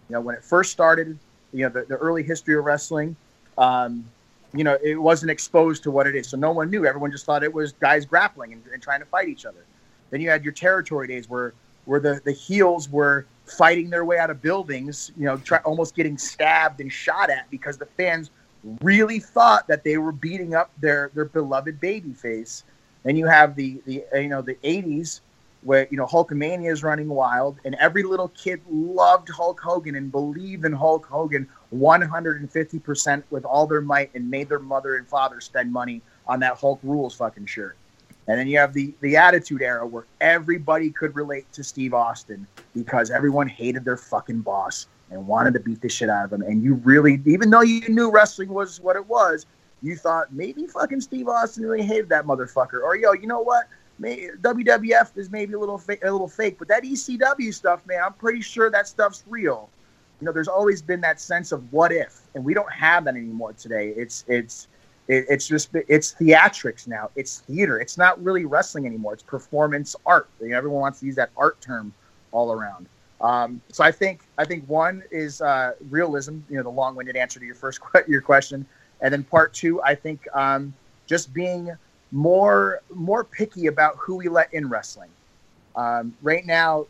You 0.08 0.14
know, 0.14 0.22
when 0.22 0.36
it 0.36 0.44
first 0.44 0.72
started, 0.72 1.18
you 1.52 1.64
know, 1.64 1.70
the, 1.70 1.86
the 1.86 1.96
early 1.96 2.22
history 2.22 2.56
of 2.56 2.64
wrestling, 2.64 3.16
um, 3.58 4.06
you 4.54 4.64
know, 4.64 4.78
it 4.84 4.96
wasn't 5.02 5.32
exposed 5.32 5.84
to 5.84 5.92
what 5.92 6.06
it 6.06 6.16
is. 6.16 6.28
So 6.30 6.38
no 6.38 6.52
one 6.52 6.70
knew. 6.70 6.86
Everyone 6.86 7.12
just 7.12 7.26
thought 7.26 7.44
it 7.44 7.54
was 7.54 7.74
guys 7.74 8.06
grappling 8.06 8.54
and, 8.54 8.62
and 8.72 8.82
trying 8.82 9.00
to 9.00 9.06
fight 9.06 9.30
each 9.30 9.46
other. 9.46 9.66
Then 10.12 10.22
you 10.22 10.30
had 10.30 10.44
your 10.44 10.54
territory 10.54 11.08
days 11.08 11.30
where 11.30 11.54
where 11.86 12.00
the, 12.00 12.20
the 12.24 12.32
heels 12.32 12.90
were 12.90 13.26
fighting 13.46 13.92
their 13.92 14.06
way 14.06 14.18
out 14.18 14.32
of 14.32 14.42
buildings, 14.42 15.12
you 15.18 15.26
know, 15.26 15.38
try, 15.38 15.60
almost 15.60 15.96
getting 15.96 16.18
stabbed 16.18 16.82
and 16.82 16.92
shot 16.92 17.30
at 17.30 17.50
because 17.52 17.78
the 17.78 17.86
fans 17.86 18.32
really 18.82 19.20
thought 19.20 19.68
that 19.68 19.84
they 19.84 19.98
were 19.98 20.12
beating 20.12 20.56
up 20.56 20.72
their 20.80 21.12
their 21.14 21.26
beloved 21.26 21.80
baby 21.80 22.14
face. 22.14 22.64
Then 23.04 23.16
you 23.16 23.28
have 23.28 23.56
the 23.56 23.82
the 23.86 24.04
you 24.14 24.30
know 24.30 24.42
the 24.42 24.56
80s 24.56 25.22
where 25.62 25.88
you 25.90 25.98
know 25.98 26.06
Hulkamania 26.06 26.72
is 26.72 26.84
running 26.84 27.10
wild, 27.10 27.58
and 27.66 27.76
every 27.76 28.04
little 28.04 28.30
kid 28.30 28.62
loved 28.70 29.30
Hulk 29.30 29.60
Hogan 29.60 29.96
and 29.96 30.12
believed 30.12 30.66
in 30.66 30.74
Hulk 30.74 31.06
Hogan 31.06 31.48
150 31.70 32.80
percent 32.80 33.26
with 33.30 33.46
all 33.46 33.68
their 33.68 33.82
might, 33.82 34.14
and 34.16 34.30
made 34.30 34.50
their 34.50 34.60
mother 34.60 34.96
and 34.96 35.08
father 35.08 35.42
spend 35.42 35.72
money 35.72 36.02
on 36.28 36.40
that 36.40 36.58
Hulk 36.58 36.80
rules 36.84 37.16
fucking 37.16 37.46
shirt. 37.46 37.76
And 38.28 38.40
then 38.40 38.48
you 38.48 38.58
have 38.58 38.74
the 38.74 38.94
the 39.02 39.18
Attitude 39.18 39.62
Era 39.62 39.86
where 39.86 40.06
everybody 40.22 40.90
could 40.90 41.16
relate 41.16 41.52
to 41.54 41.64
Steve 41.64 41.94
Austin 41.94 42.48
because 42.74 43.12
everyone 43.12 43.48
hated 43.48 43.86
their 43.86 43.98
fucking 43.98 44.42
boss 44.42 44.88
and 45.12 45.28
wanted 45.28 45.54
to 45.54 45.60
beat 45.60 45.82
the 45.82 45.90
shit 45.90 46.10
out 46.10 46.26
of 46.26 46.34
him. 46.34 46.42
And 46.42 46.64
you 46.64 46.76
really, 46.76 47.22
even 47.26 47.50
though 47.50 47.62
you 47.62 47.88
knew 47.90 48.12
wrestling 48.12 48.50
was 48.50 48.80
what 48.80 48.96
it 48.96 49.08
was, 49.08 49.46
you 49.82 49.96
thought 49.96 50.34
maybe 50.34 50.66
fucking 50.68 51.02
Steve 51.02 51.28
Austin 51.28 51.64
really 51.64 51.86
hated 51.86 52.10
that 52.10 52.26
motherfucker. 52.26 52.82
Or 52.82 52.96
yo, 52.96 53.14
you 53.14 53.28
know 53.28 53.42
what? 53.42 53.68
may, 54.00 54.30
WWF 54.42 55.18
is 55.18 55.30
maybe 55.30 55.54
a 55.54 55.60
little 55.60 55.78
fa- 55.78 55.98
a 56.04 56.12
little 56.12 56.28
fake, 56.28 56.58
but 56.60 56.68
that 56.68 56.84
ECW 56.84 57.54
stuff, 57.54 57.86
man, 57.86 58.02
I'm 58.04 58.14
pretty 58.14 58.42
sure 58.42 58.70
that 58.70 58.88
stuff's 58.88 59.24
real. 59.28 59.70
You 60.20 60.26
know, 60.26 60.32
there's 60.32 60.48
always 60.48 60.82
been 60.82 61.02
that 61.02 61.20
sense 61.20 61.52
of 61.52 61.72
what 61.72 61.92
if, 61.92 62.22
and 62.36 62.44
we 62.44 62.54
don't 62.54 62.72
have 62.72 63.06
that 63.06 63.16
anymore 63.16 63.54
today. 63.54 63.94
It's 63.96 64.24
it's 64.28 64.68
it, 65.08 65.26
it's 65.30 65.48
just 65.48 65.70
it's 65.74 66.14
theatrics 66.14 66.88
now. 66.88 67.10
It's 67.16 67.40
theater. 67.40 67.80
It's 67.80 67.98
not 67.98 68.22
really 68.24 68.46
wrestling 68.46 68.86
anymore. 68.86 69.14
It's 69.14 69.24
performance 69.24 69.96
art. 70.06 70.30
You 70.42 70.50
know, 70.50 70.58
everyone 70.58 70.82
wants 70.82 71.00
to 71.02 71.06
use 71.06 71.16
that 71.16 71.32
art 71.38 71.60
term 71.62 71.94
all 72.32 72.52
around. 72.52 72.88
Um, 73.22 73.62
so 73.72 73.84
I 73.84 73.92
think 73.92 74.22
I 74.38 74.46
think 74.46 74.68
one 74.68 75.04
is 75.12 75.42
uh, 75.42 75.74
realism. 75.90 76.40
You 76.50 76.58
know, 76.58 76.64
the 76.64 76.70
long-winded 76.70 77.16
answer 77.16 77.40
to 77.40 77.46
your 77.46 77.56
first 77.56 77.80
your 78.08 78.22
question, 78.22 78.66
and 79.02 79.14
then 79.14 79.24
part 79.24 79.54
two, 79.54 79.82
I 79.82 79.96
think 79.96 80.28
um, 80.34 80.74
just 81.08 81.34
being 81.34 81.72
more 82.12 82.82
more 82.94 83.24
picky 83.24 83.68
about 83.68 83.96
who 83.98 84.16
we 84.16 84.28
let 84.28 84.54
in 84.54 84.70
wrestling. 84.70 85.10
Um, 85.76 86.14
right 86.22 86.46
now, 86.46 86.86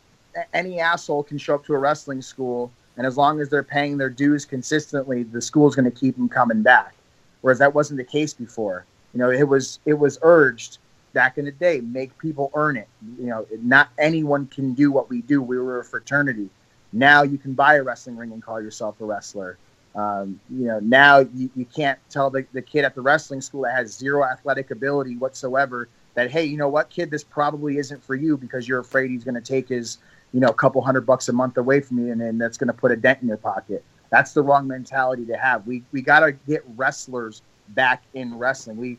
any 0.52 0.80
asshole 0.80 1.22
can 1.22 1.38
show 1.38 1.54
up 1.54 1.64
to 1.66 1.74
a 1.74 1.78
wrestling 1.78 2.22
school, 2.22 2.70
and 2.96 3.06
as 3.06 3.16
long 3.16 3.40
as 3.40 3.48
they're 3.48 3.62
paying 3.62 3.96
their 3.96 4.10
dues 4.10 4.44
consistently, 4.44 5.22
the 5.22 5.40
school's 5.40 5.74
going 5.74 5.90
to 5.90 5.96
keep 5.96 6.16
them 6.16 6.28
coming 6.28 6.62
back. 6.62 6.94
Whereas 7.40 7.58
that 7.58 7.74
wasn't 7.74 7.98
the 7.98 8.04
case 8.04 8.34
before. 8.34 8.84
You 9.12 9.20
know, 9.20 9.30
it 9.30 9.46
was 9.46 9.78
it 9.86 9.94
was 9.94 10.18
urged 10.22 10.78
back 11.16 11.38
in 11.38 11.46
the 11.46 11.50
day, 11.50 11.80
make 11.80 12.16
people 12.18 12.50
earn 12.54 12.76
it. 12.76 12.88
You 13.18 13.28
know, 13.28 13.46
not 13.62 13.88
anyone 13.98 14.46
can 14.48 14.74
do 14.74 14.92
what 14.92 15.08
we 15.08 15.22
do. 15.22 15.40
We 15.40 15.56
were 15.56 15.80
a 15.80 15.84
fraternity. 15.84 16.50
Now 16.92 17.22
you 17.22 17.38
can 17.38 17.54
buy 17.54 17.76
a 17.76 17.82
wrestling 17.82 18.18
ring 18.18 18.32
and 18.32 18.42
call 18.42 18.60
yourself 18.60 19.00
a 19.00 19.06
wrestler. 19.06 19.56
Um, 19.94 20.38
you 20.50 20.66
know, 20.66 20.78
now 20.80 21.20
you, 21.20 21.48
you 21.56 21.64
can't 21.64 21.98
tell 22.10 22.28
the, 22.28 22.44
the 22.52 22.60
kid 22.60 22.84
at 22.84 22.94
the 22.94 23.00
wrestling 23.00 23.40
school 23.40 23.62
that 23.62 23.72
has 23.72 23.96
zero 23.96 24.24
athletic 24.24 24.70
ability 24.70 25.16
whatsoever 25.16 25.88
that, 26.16 26.30
hey, 26.30 26.44
you 26.44 26.58
know 26.58 26.68
what, 26.68 26.90
kid, 26.90 27.10
this 27.10 27.24
probably 27.24 27.78
isn't 27.78 28.04
for 28.04 28.14
you 28.14 28.36
because 28.36 28.68
you're 28.68 28.80
afraid 28.80 29.10
he's 29.10 29.24
going 29.24 29.36
to 29.36 29.40
take 29.40 29.70
his, 29.70 29.96
you 30.34 30.40
know, 30.40 30.48
a 30.48 30.54
couple 30.54 30.82
hundred 30.82 31.06
bucks 31.06 31.30
a 31.30 31.32
month 31.32 31.56
away 31.56 31.80
from 31.80 31.98
you 31.98 32.12
and 32.12 32.20
then 32.20 32.36
that's 32.36 32.58
going 32.58 32.68
to 32.68 32.74
put 32.74 32.92
a 32.92 32.96
dent 32.96 33.22
in 33.22 33.28
your 33.28 33.38
pocket. 33.38 33.82
That's 34.10 34.34
the 34.34 34.42
wrong 34.42 34.68
mentality 34.68 35.24
to 35.24 35.36
have. 35.38 35.66
We, 35.66 35.82
we 35.92 36.02
got 36.02 36.20
to 36.20 36.32
get 36.32 36.62
wrestlers 36.76 37.40
back 37.68 38.02
in 38.12 38.36
wrestling. 38.36 38.76
We, 38.76 38.98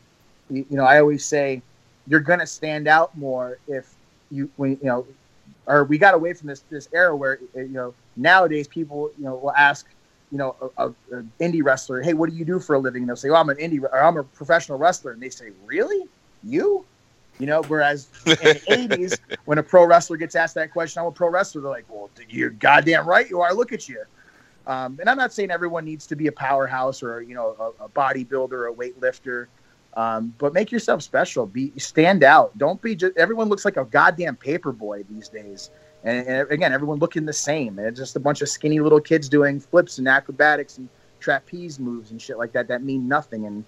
you 0.50 0.66
know, 0.70 0.84
I 0.84 0.98
always 0.98 1.24
say 1.24 1.62
you're 2.08 2.20
going 2.20 2.38
to 2.38 2.46
stand 2.46 2.88
out 2.88 3.16
more 3.16 3.58
if 3.68 3.94
you, 4.30 4.50
when, 4.56 4.72
you 4.72 4.84
know, 4.84 5.06
or 5.66 5.84
we 5.84 5.98
got 5.98 6.14
away 6.14 6.32
from 6.32 6.48
this, 6.48 6.64
this 6.70 6.88
era 6.92 7.14
where, 7.14 7.38
you 7.54 7.68
know, 7.68 7.94
nowadays 8.16 8.66
people, 8.66 9.10
you 9.18 9.24
know, 9.24 9.36
will 9.36 9.52
ask, 9.52 9.86
you 10.32 10.38
know, 10.38 10.56
a, 10.60 10.86
a, 10.86 10.88
a, 11.18 11.22
indie 11.40 11.62
wrestler, 11.62 12.02
hey, 12.02 12.14
what 12.14 12.30
do 12.30 12.36
you 12.36 12.44
do 12.44 12.58
for 12.58 12.74
a 12.74 12.78
living? 12.78 13.02
And 13.02 13.08
they'll 13.08 13.16
say, 13.16 13.28
oh, 13.28 13.34
I'm 13.34 13.50
an 13.50 13.56
indie, 13.58 13.82
or 13.82 14.02
I'm 14.02 14.16
a 14.16 14.24
professional 14.24 14.78
wrestler. 14.78 15.12
And 15.12 15.22
they 15.22 15.30
say, 15.30 15.50
really? 15.64 16.08
You? 16.42 16.84
You 17.38 17.46
know, 17.46 17.62
whereas 17.62 18.08
in 18.26 18.32
the 18.32 18.38
80s, 18.98 19.18
when 19.44 19.58
a 19.58 19.62
pro 19.62 19.84
wrestler 19.84 20.16
gets 20.16 20.34
asked 20.34 20.54
that 20.56 20.72
question, 20.72 21.00
I'm 21.00 21.06
a 21.06 21.12
pro 21.12 21.28
wrestler, 21.28 21.60
they're 21.62 21.70
like, 21.70 21.86
well, 21.88 22.10
you're 22.28 22.50
goddamn 22.50 23.06
right 23.06 23.28
you 23.28 23.40
are. 23.40 23.54
Look 23.54 23.72
at 23.72 23.88
you. 23.88 24.02
Um, 24.66 24.98
and 25.00 25.08
I'm 25.08 25.16
not 25.16 25.32
saying 25.32 25.50
everyone 25.50 25.84
needs 25.84 26.06
to 26.08 26.16
be 26.16 26.26
a 26.26 26.32
powerhouse 26.32 27.02
or, 27.02 27.22
you 27.22 27.34
know, 27.34 27.74
a, 27.80 27.84
a 27.84 27.88
bodybuilder 27.88 28.52
or 28.52 28.68
a 28.68 28.74
weightlifter. 28.74 29.46
Um, 29.94 30.34
but 30.38 30.52
make 30.52 30.70
yourself 30.70 31.02
special. 31.02 31.46
Be 31.46 31.72
stand 31.76 32.22
out. 32.22 32.56
Don't 32.58 32.80
be 32.80 32.94
just 32.94 33.16
everyone 33.16 33.48
looks 33.48 33.64
like 33.64 33.76
a 33.76 33.84
goddamn 33.84 34.36
paper 34.36 34.72
boy 34.72 35.04
these 35.10 35.28
days. 35.28 35.70
And, 36.04 36.26
and, 36.26 36.50
again, 36.50 36.72
everyone 36.72 36.98
looking 36.98 37.26
the 37.26 37.32
same. 37.32 37.78
And 37.78 37.88
it's 37.88 37.98
just 37.98 38.14
a 38.14 38.20
bunch 38.20 38.40
of 38.40 38.48
skinny 38.48 38.78
little 38.80 39.00
kids 39.00 39.28
doing 39.28 39.58
flips 39.58 39.98
and 39.98 40.06
acrobatics 40.06 40.78
and 40.78 40.88
trapeze 41.18 41.80
moves 41.80 42.12
and 42.12 42.22
shit 42.22 42.38
like 42.38 42.52
that 42.52 42.68
that 42.68 42.82
mean 42.82 43.08
nothing. 43.08 43.46
And 43.46 43.64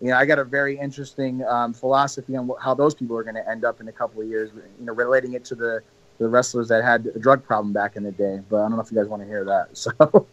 you 0.00 0.08
know, 0.08 0.16
I 0.16 0.26
got 0.26 0.38
a 0.38 0.44
very 0.44 0.78
interesting 0.78 1.44
um, 1.44 1.72
philosophy 1.72 2.36
on 2.36 2.50
how 2.60 2.74
those 2.74 2.94
people 2.94 3.16
are 3.16 3.22
going 3.22 3.36
to 3.36 3.48
end 3.48 3.64
up 3.64 3.80
in 3.80 3.88
a 3.88 3.92
couple 3.92 4.20
of 4.20 4.28
years. 4.28 4.50
You 4.78 4.86
know, 4.86 4.92
relating 4.92 5.34
it 5.34 5.44
to 5.46 5.54
the 5.54 5.82
the 6.18 6.28
wrestlers 6.28 6.68
that 6.68 6.84
had 6.84 7.06
a 7.14 7.18
drug 7.18 7.42
problem 7.42 7.72
back 7.72 7.96
in 7.96 8.04
the 8.04 8.12
day. 8.12 8.40
But 8.48 8.58
I 8.58 8.68
don't 8.68 8.76
know 8.76 8.80
if 8.80 8.92
you 8.92 8.96
guys 8.98 9.08
want 9.08 9.22
to 9.22 9.28
hear 9.28 9.44
that. 9.44 9.70
So. 9.76 10.28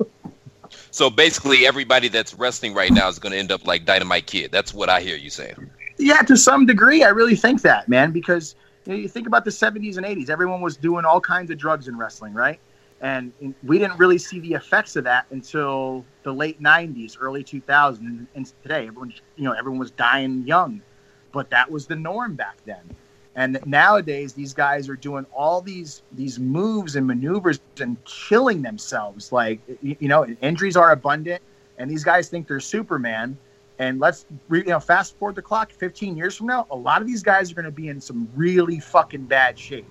So 0.91 1.09
basically, 1.09 1.67
everybody 1.67 2.07
that's 2.07 2.33
wrestling 2.33 2.73
right 2.73 2.91
now 2.91 3.07
is 3.09 3.19
going 3.19 3.31
to 3.31 3.37
end 3.37 3.51
up 3.51 3.65
like 3.65 3.85
Dynamite 3.85 4.27
Kid. 4.27 4.51
That's 4.51 4.73
what 4.73 4.89
I 4.89 5.01
hear 5.01 5.17
you 5.17 5.29
saying. 5.29 5.69
Yeah, 5.97 6.21
to 6.23 6.37
some 6.37 6.65
degree, 6.65 7.03
I 7.03 7.09
really 7.09 7.35
think 7.35 7.61
that, 7.63 7.89
man, 7.89 8.11
because 8.11 8.55
you, 8.85 8.93
know, 8.93 8.99
you 8.99 9.09
think 9.09 9.27
about 9.27 9.45
the 9.45 9.51
70s 9.51 9.97
and 9.97 10.05
80s, 10.05 10.29
everyone 10.29 10.61
was 10.61 10.77
doing 10.77 11.05
all 11.05 11.19
kinds 11.19 11.51
of 11.51 11.57
drugs 11.57 11.87
in 11.87 11.97
wrestling, 11.97 12.33
right? 12.33 12.59
And 13.01 13.31
we 13.63 13.79
didn't 13.79 13.97
really 13.97 14.17
see 14.17 14.39
the 14.39 14.53
effects 14.53 14.95
of 14.95 15.05
that 15.05 15.25
until 15.31 16.05
the 16.23 16.33
late 16.33 16.61
90s, 16.61 17.15
early 17.19 17.43
2000s, 17.43 18.27
and 18.35 18.53
today. 18.61 18.87
Everyone, 18.87 19.13
you 19.35 19.45
know, 19.45 19.53
everyone 19.53 19.79
was 19.79 19.91
dying 19.91 20.43
young, 20.45 20.81
but 21.31 21.49
that 21.49 21.69
was 21.69 21.85
the 21.87 21.95
norm 21.95 22.35
back 22.35 22.57
then. 22.65 22.81
And 23.35 23.59
nowadays, 23.65 24.33
these 24.33 24.53
guys 24.53 24.89
are 24.89 24.95
doing 24.95 25.25
all 25.33 25.61
these 25.61 26.01
these 26.11 26.39
moves 26.39 26.95
and 26.95 27.05
maneuvers 27.07 27.59
and 27.79 27.97
killing 28.05 28.61
themselves. 28.61 29.31
Like 29.31 29.59
you 29.81 30.07
know, 30.07 30.25
injuries 30.41 30.75
are 30.75 30.91
abundant, 30.91 31.41
and 31.77 31.89
these 31.89 32.03
guys 32.03 32.29
think 32.29 32.47
they're 32.47 32.59
Superman 32.59 33.37
and 33.79 33.99
let's 33.99 34.25
you 34.51 34.63
know 34.65 34.79
fast 34.79 35.17
forward 35.17 35.35
the 35.35 35.41
clock 35.41 35.71
15 35.71 36.15
years 36.17 36.35
from 36.35 36.47
now, 36.47 36.67
a 36.69 36.75
lot 36.75 37.01
of 37.01 37.07
these 37.07 37.23
guys 37.23 37.49
are 37.49 37.55
going 37.55 37.65
to 37.65 37.71
be 37.71 37.87
in 37.87 37.99
some 37.99 38.29
really 38.35 38.79
fucking 38.79 39.25
bad 39.25 39.57
shape. 39.57 39.87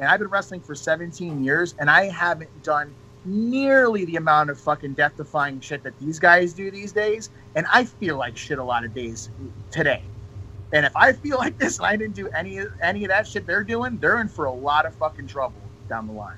And 0.00 0.08
I've 0.08 0.18
been 0.18 0.28
wrestling 0.28 0.62
for 0.62 0.74
17 0.74 1.44
years, 1.44 1.74
and 1.78 1.90
I 1.90 2.06
haven't 2.06 2.50
done 2.62 2.94
nearly 3.24 4.06
the 4.06 4.16
amount 4.16 4.48
of 4.48 4.58
fucking 4.58 4.94
death 4.94 5.16
defying 5.16 5.60
shit 5.60 5.82
that 5.82 5.98
these 5.98 6.18
guys 6.18 6.54
do 6.54 6.70
these 6.70 6.92
days. 6.92 7.30
And 7.54 7.66
I 7.70 7.84
feel 7.84 8.16
like 8.16 8.36
shit 8.36 8.58
a 8.58 8.64
lot 8.64 8.84
of 8.84 8.94
days 8.94 9.28
today. 9.70 10.02
And 10.72 10.84
if 10.84 10.94
I 10.96 11.12
feel 11.12 11.38
like 11.38 11.58
this 11.58 11.78
and 11.78 11.86
I 11.86 11.96
didn't 11.96 12.14
do 12.14 12.28
any 12.28 12.60
any 12.82 13.04
of 13.04 13.10
that 13.10 13.26
shit 13.26 13.46
they're 13.46 13.64
doing, 13.64 13.98
they're 13.98 14.20
in 14.20 14.28
for 14.28 14.46
a 14.46 14.52
lot 14.52 14.86
of 14.86 14.94
fucking 14.94 15.26
trouble 15.26 15.60
down 15.88 16.06
the 16.06 16.12
line 16.12 16.36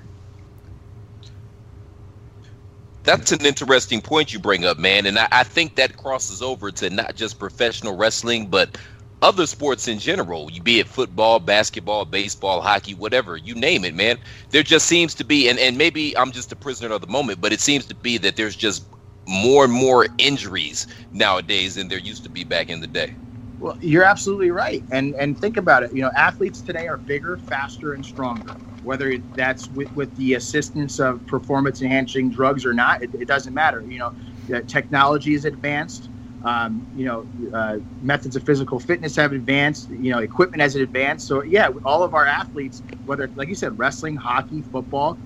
that's 3.03 3.31
an 3.31 3.45
interesting 3.45 4.01
point 4.01 4.33
you 4.33 4.39
bring 4.39 4.65
up, 4.65 4.77
man. 4.77 5.05
And 5.05 5.17
I, 5.17 5.27
I, 5.31 5.43
think 5.43 5.75
that 5.75 5.97
crosses 5.97 6.41
over 6.41 6.71
to 6.71 6.89
not 6.89 7.15
just 7.15 7.39
professional 7.39 7.95
wrestling, 7.95 8.47
but 8.47 8.77
other 9.21 9.45
sports 9.45 9.87
in 9.87 9.99
general. 9.99 10.51
You 10.51 10.61
be 10.61 10.79
it 10.79 10.87
football, 10.87 11.39
basketball, 11.39 12.05
baseball, 12.05 12.61
hockey, 12.61 12.93
whatever, 12.93 13.37
you 13.37 13.55
name 13.55 13.85
it, 13.85 13.95
man. 13.95 14.17
There 14.49 14.63
just 14.63 14.87
seems 14.87 15.13
to 15.15 15.23
be, 15.23 15.49
and, 15.49 15.59
and 15.59 15.77
maybe 15.77 16.15
I'm 16.17 16.31
just 16.31 16.51
a 16.51 16.55
prisoner 16.55 16.93
of 16.93 17.01
the 17.01 17.07
moment, 17.07 17.41
but 17.41 17.53
it 17.53 17.59
seems 17.59 17.85
to 17.87 17.95
be 17.95 18.17
that 18.19 18.35
there's 18.35 18.55
just 18.55 18.85
more 19.27 19.63
and 19.63 19.73
more 19.73 20.07
injuries 20.17 20.87
nowadays 21.11 21.75
than 21.75 21.87
there 21.87 21.99
used 21.99 22.23
to 22.23 22.29
be 22.29 22.43
back 22.43 22.69
in 22.69 22.81
the 22.81 22.87
day. 22.87 23.13
Well, 23.61 23.77
you're 23.81 24.05
absolutely 24.05 24.51
right. 24.51 24.85
And 24.91 25.15
and 25.19 25.39
think 25.39 25.57
about 25.57 25.83
it. 25.83 25.91
You 25.93 26.03
know, 26.03 26.11
athletes 26.17 26.63
today 26.63 26.87
are 26.87 26.97
bigger, 26.99 27.37
faster, 27.39 27.93
and 27.95 28.05
stronger 28.05 28.59
whether 28.83 29.17
that's 29.35 29.69
with, 29.71 29.89
with 29.93 30.15
the 30.15 30.35
assistance 30.35 30.99
of 30.99 31.25
performance 31.27 31.81
enhancing 31.83 32.31
drugs 32.31 32.65
or 32.65 32.73
not, 32.73 33.03
it, 33.03 33.11
it 33.19 33.27
doesn't 33.27 33.53
matter. 33.53 33.83
You 33.87 33.99
know, 33.99 34.61
technology 34.63 35.35
is 35.35 35.45
advanced. 35.45 36.11
Um, 36.43 36.87
you 36.93 37.05
know, 37.05 37.27
uh, 37.53 37.77
methods 38.01 38.35
of 38.37 38.45
physical 38.45 38.79
fitness 38.79 39.17
have 39.17 39.33
advanced. 39.33 39.89
You 39.89 40.11
know, 40.11 40.19
equipment 40.19 40.61
has 40.61 40.75
advanced. 40.75 41.27
So 41.27 41.43
yeah, 41.43 41.69
all 41.85 42.03
of 42.03 42.15
our 42.15 42.27
athletes, 42.27 42.83
whether 43.05 43.31
like 43.35 43.49
you 43.49 43.55
said, 43.55 43.77
wrestling, 43.79 44.15
hockey, 44.17 44.63
football, 44.63 45.21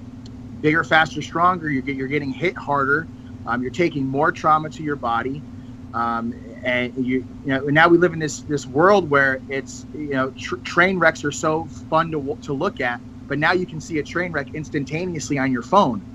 bigger, 0.61 0.83
faster, 0.83 1.21
stronger. 1.21 1.69
You're 1.69 1.83
you're 1.86 2.07
getting 2.07 2.31
hit 2.33 2.57
harder. 2.57 3.09
Um, 3.45 3.61
you're 3.61 3.71
taking 3.71 4.07
more 4.07 4.31
trauma 4.31 4.69
to 4.71 4.83
your 4.83 4.97
body. 4.97 5.45
Um, 5.93 6.33
and 6.66 6.93
you, 6.97 7.20
you 7.43 7.49
know 7.51 7.61
now 7.68 7.88
we 7.89 7.97
live 7.99 8.13
in 8.13 8.20
this 8.20 8.43
this 8.43 8.68
world 8.68 9.09
where 9.11 9.41
it's 9.49 9.88
you 9.93 10.11
know 10.11 10.32
tr- 10.38 10.57
train 10.66 10.99
wrecks 10.99 11.26
are 11.26 11.32
so 11.34 11.68
fun 11.89 12.11
to 12.11 12.38
to 12.43 12.53
look 12.53 12.82
at 12.82 13.01
but 13.28 13.39
now 13.39 13.53
you 13.53 13.68
can 13.68 13.82
see 13.82 13.99
a 13.99 14.03
train 14.03 14.34
wreck 14.34 14.49
instantaneously 14.53 15.39
on 15.39 15.51
your 15.51 15.63
phone, 15.63 16.05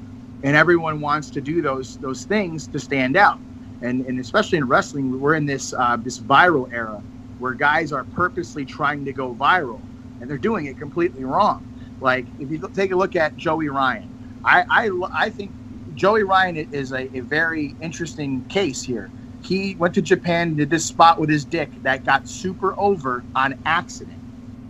and 0.44 0.56
everyone 0.56 1.02
wants 1.02 1.32
to 1.32 1.42
do 1.42 1.62
those 1.62 1.96
those 1.96 2.24
things 2.24 2.68
to 2.68 2.80
stand 2.80 3.16
out. 3.18 3.42
And 3.82 4.02
and 4.02 4.20
especially 4.20 4.58
in 4.58 4.68
wrestling, 4.68 5.20
we're 5.20 5.36
in 5.36 5.46
this 5.46 5.74
uh, 5.78 5.98
this 5.98 6.20
viral 6.20 6.68
era 6.72 7.04
where 7.38 7.54
guys 7.54 7.92
are 7.92 8.04
purposely 8.04 8.66
trying 8.66 9.06
to 9.06 9.14
go 9.14 9.34
viral, 9.36 9.84
and 10.20 10.30
they're 10.30 10.38
doing 10.38 10.66
it 10.66 10.78
completely 10.78 11.24
wrong. 11.24 11.66
Like 12.00 12.28
if 12.38 12.50
you 12.52 12.60
take 12.74 12.92
a 12.92 12.96
look 12.96 13.16
at 13.16 13.36
Joey 13.36 13.70
Ryan, 13.70 14.14
I 14.44 14.64
I, 14.70 14.90
I 15.18 15.30
think 15.30 15.54
Joey 15.94 16.24
Ryan 16.24 16.58
is 16.72 16.92
a, 16.92 17.16
a 17.18 17.22
very 17.22 17.76
interesting 17.80 18.44
case 18.50 18.84
here. 18.84 19.12
He 19.40 19.76
went 19.76 19.94
to 19.94 20.02
Japan, 20.02 20.56
did 20.56 20.70
this 20.70 20.86
spot 20.86 21.20
with 21.20 21.30
his 21.30 21.44
dick 21.46 21.74
that 21.82 22.04
got 22.04 22.28
super 22.28 22.74
over 22.78 23.26
on 23.34 23.56
accident. 23.66 24.20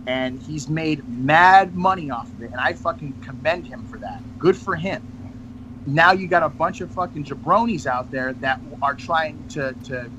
And 0.07 0.39
he's 0.41 0.69
made 0.69 1.03
mad 1.07 1.75
money 1.75 2.09
off 2.11 2.33
of 2.33 2.41
it, 2.41 2.51
and 2.51 2.61
I 2.61 2.73
fucking 2.73 3.17
commend 3.21 3.67
him 3.67 3.85
for 3.85 3.99
that. 3.99 4.23
Good 4.39 4.57
for 4.57 4.75
him. 4.75 5.01
Now 5.85 6.11
you 6.13 6.27
got 6.27 6.43
a 6.43 6.49
bunch 6.49 6.81
of 6.81 6.93
fucking 6.93 7.25
jabronis 7.25 7.85
out 7.87 8.11
there 8.11 8.33
that 8.35 8.61
are 8.81 8.95
trying 8.95 9.45
to 9.49 9.75
to 9.85 10.11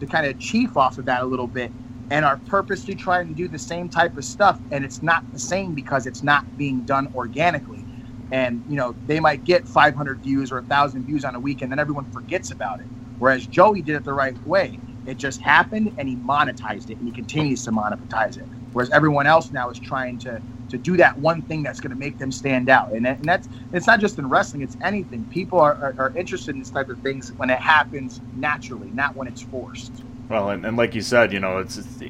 to 0.00 0.06
kind 0.06 0.26
of 0.26 0.38
chief 0.38 0.76
off 0.76 0.98
of 0.98 1.06
that 1.06 1.22
a 1.22 1.26
little 1.26 1.48
bit 1.48 1.74
and 2.10 2.24
are 2.24 2.42
purposely 2.46 2.94
trying 2.96 3.28
to 3.28 3.34
do 3.34 3.48
the 3.48 3.58
same 3.58 3.88
type 3.88 4.16
of 4.16 4.24
stuff. 4.24 4.62
And 4.70 4.84
it's 4.84 5.02
not 5.02 5.24
the 5.32 5.38
same 5.38 5.74
because 5.74 6.06
it's 6.06 6.22
not 6.22 6.44
being 6.56 6.82
done 6.84 7.08
organically. 7.14 7.86
And 8.30 8.62
you 8.66 8.76
know 8.76 8.96
they 9.04 9.20
might 9.20 9.44
get 9.44 9.68
500 9.68 10.22
views 10.22 10.52
or 10.52 10.56
1000 10.56 11.04
views 11.04 11.24
on 11.24 11.34
a 11.36 11.40
week 11.40 11.62
and 11.62 11.70
then 11.72 11.78
everyone 11.80 12.06
forgets 12.06 12.50
about 12.50 12.80
it 12.80 12.88
whereas 13.20 13.46
joey 13.46 13.80
did 13.82 13.94
it 13.94 14.04
the 14.04 14.12
right 14.12 14.36
way. 14.46 14.80
It 15.06 15.16
just 15.16 15.40
happened 15.40 15.94
and 15.96 16.08
he 16.08 16.16
monetized 16.16 16.90
it 16.90 16.98
and 16.98 17.06
he 17.06 17.12
continues 17.12 17.64
to 17.64 17.70
monetize 17.70 18.36
it. 18.36 18.46
Whereas 18.72 18.90
everyone 18.90 19.26
else 19.26 19.50
now 19.50 19.70
is 19.70 19.78
trying 19.78 20.18
to 20.20 20.42
to 20.70 20.78
do 20.78 20.96
that 20.96 21.18
one 21.18 21.42
thing 21.42 21.64
that's 21.64 21.80
going 21.80 21.90
to 21.90 21.98
make 21.98 22.16
them 22.18 22.30
stand 22.30 22.68
out. 22.68 22.92
And, 22.92 23.04
and 23.04 23.24
that's 23.24 23.48
it's 23.72 23.86
not 23.86 24.00
just 24.00 24.18
in 24.18 24.28
wrestling 24.28 24.62
it's 24.62 24.76
anything. 24.82 25.24
People 25.26 25.60
are, 25.60 25.74
are, 25.74 25.94
are, 25.98 26.16
interested 26.16 26.54
in 26.54 26.60
this 26.60 26.70
type 26.70 26.88
of 26.88 27.00
things 27.00 27.32
when 27.32 27.50
it 27.50 27.58
happens 27.58 28.20
naturally 28.36 28.90
not 28.90 29.16
when 29.16 29.26
it's 29.26 29.42
forced. 29.42 29.92
Well 30.28 30.50
and, 30.50 30.64
and 30.64 30.76
like 30.76 30.94
you 30.94 31.02
said 31.02 31.32
you 31.32 31.40
know 31.40 31.58
it's, 31.58 31.76
it's 31.76 32.02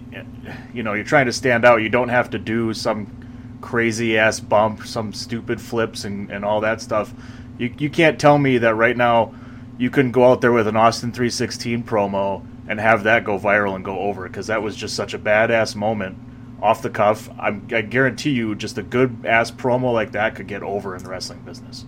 you 0.75 0.83
know 0.83 0.95
you're 0.95 1.05
trying 1.05 1.27
to 1.27 1.33
stand 1.33 1.65
out. 1.65 1.77
You 1.77 1.89
don't 1.89 2.11
have 2.11 2.31
to 2.31 2.39
do 2.39 2.75
some 2.75 3.17
crazy 3.61 4.17
ass 4.19 4.41
bump 4.41 4.87
some 4.87 5.13
stupid 5.13 5.61
flips 5.61 6.05
and, 6.05 6.31
and 6.31 6.45
all 6.45 6.61
that 6.61 6.81
stuff. 6.81 7.15
You, 7.59 7.73
you 7.79 7.91
can't 7.91 8.19
tell 8.19 8.39
me 8.39 8.59
that 8.59 8.75
right 8.75 8.97
now 8.97 9.35
you 9.81 9.89
couldn't 9.89 10.13
go 10.13 10.31
out 10.31 10.43
there 10.43 10.53
with 10.53 10.69
an 10.69 10.77
austin 10.77 11.11
316 11.11 11.83
promo 11.85 12.45
and 12.69 12.79
have 12.79 13.03
that 13.05 13.25
go 13.25 13.39
viral 13.39 13.75
and 13.75 13.85
go 13.85 13.99
over 13.99 14.29
because 14.29 14.47
that 14.47 14.63
was 14.63 14.77
just 14.77 14.95
such 14.95 15.15
a 15.15 15.19
badass 15.19 15.75
moment 15.75 16.17
off 16.63 16.83
the 16.83 16.91
cuff. 16.91 17.31
I'm, 17.39 17.67
I 17.73 17.81
guarantee 17.81 18.31
you, 18.31 18.55
just 18.55 18.77
a 18.79 18.83
good 18.83 19.25
ass 19.25 19.51
promo 19.51 19.93
like 19.93 20.13
that 20.13 20.35
could 20.35 20.47
get 20.47 20.63
over 20.63 20.95
in 20.95 21.03
the 21.03 21.09
wrestling 21.09 21.41
business. 21.41 21.87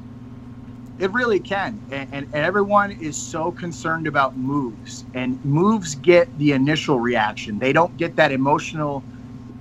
It 0.98 1.12
really 1.12 1.40
can, 1.40 1.80
and, 1.90 2.08
and, 2.12 2.26
and, 2.32 2.34
everyone 2.34 2.92
is 2.92 3.16
so 3.16 3.50
concerned 3.52 4.06
about 4.06 4.36
moves, 4.36 5.04
and 5.14 5.42
moves 5.44 5.94
get 5.96 6.28
the 6.38 6.52
initial 6.52 7.00
reaction. 7.00 7.58
They 7.58 7.72
don't 7.72 7.96
get 7.96 8.16
that 8.16 8.30
emotional 8.30 9.02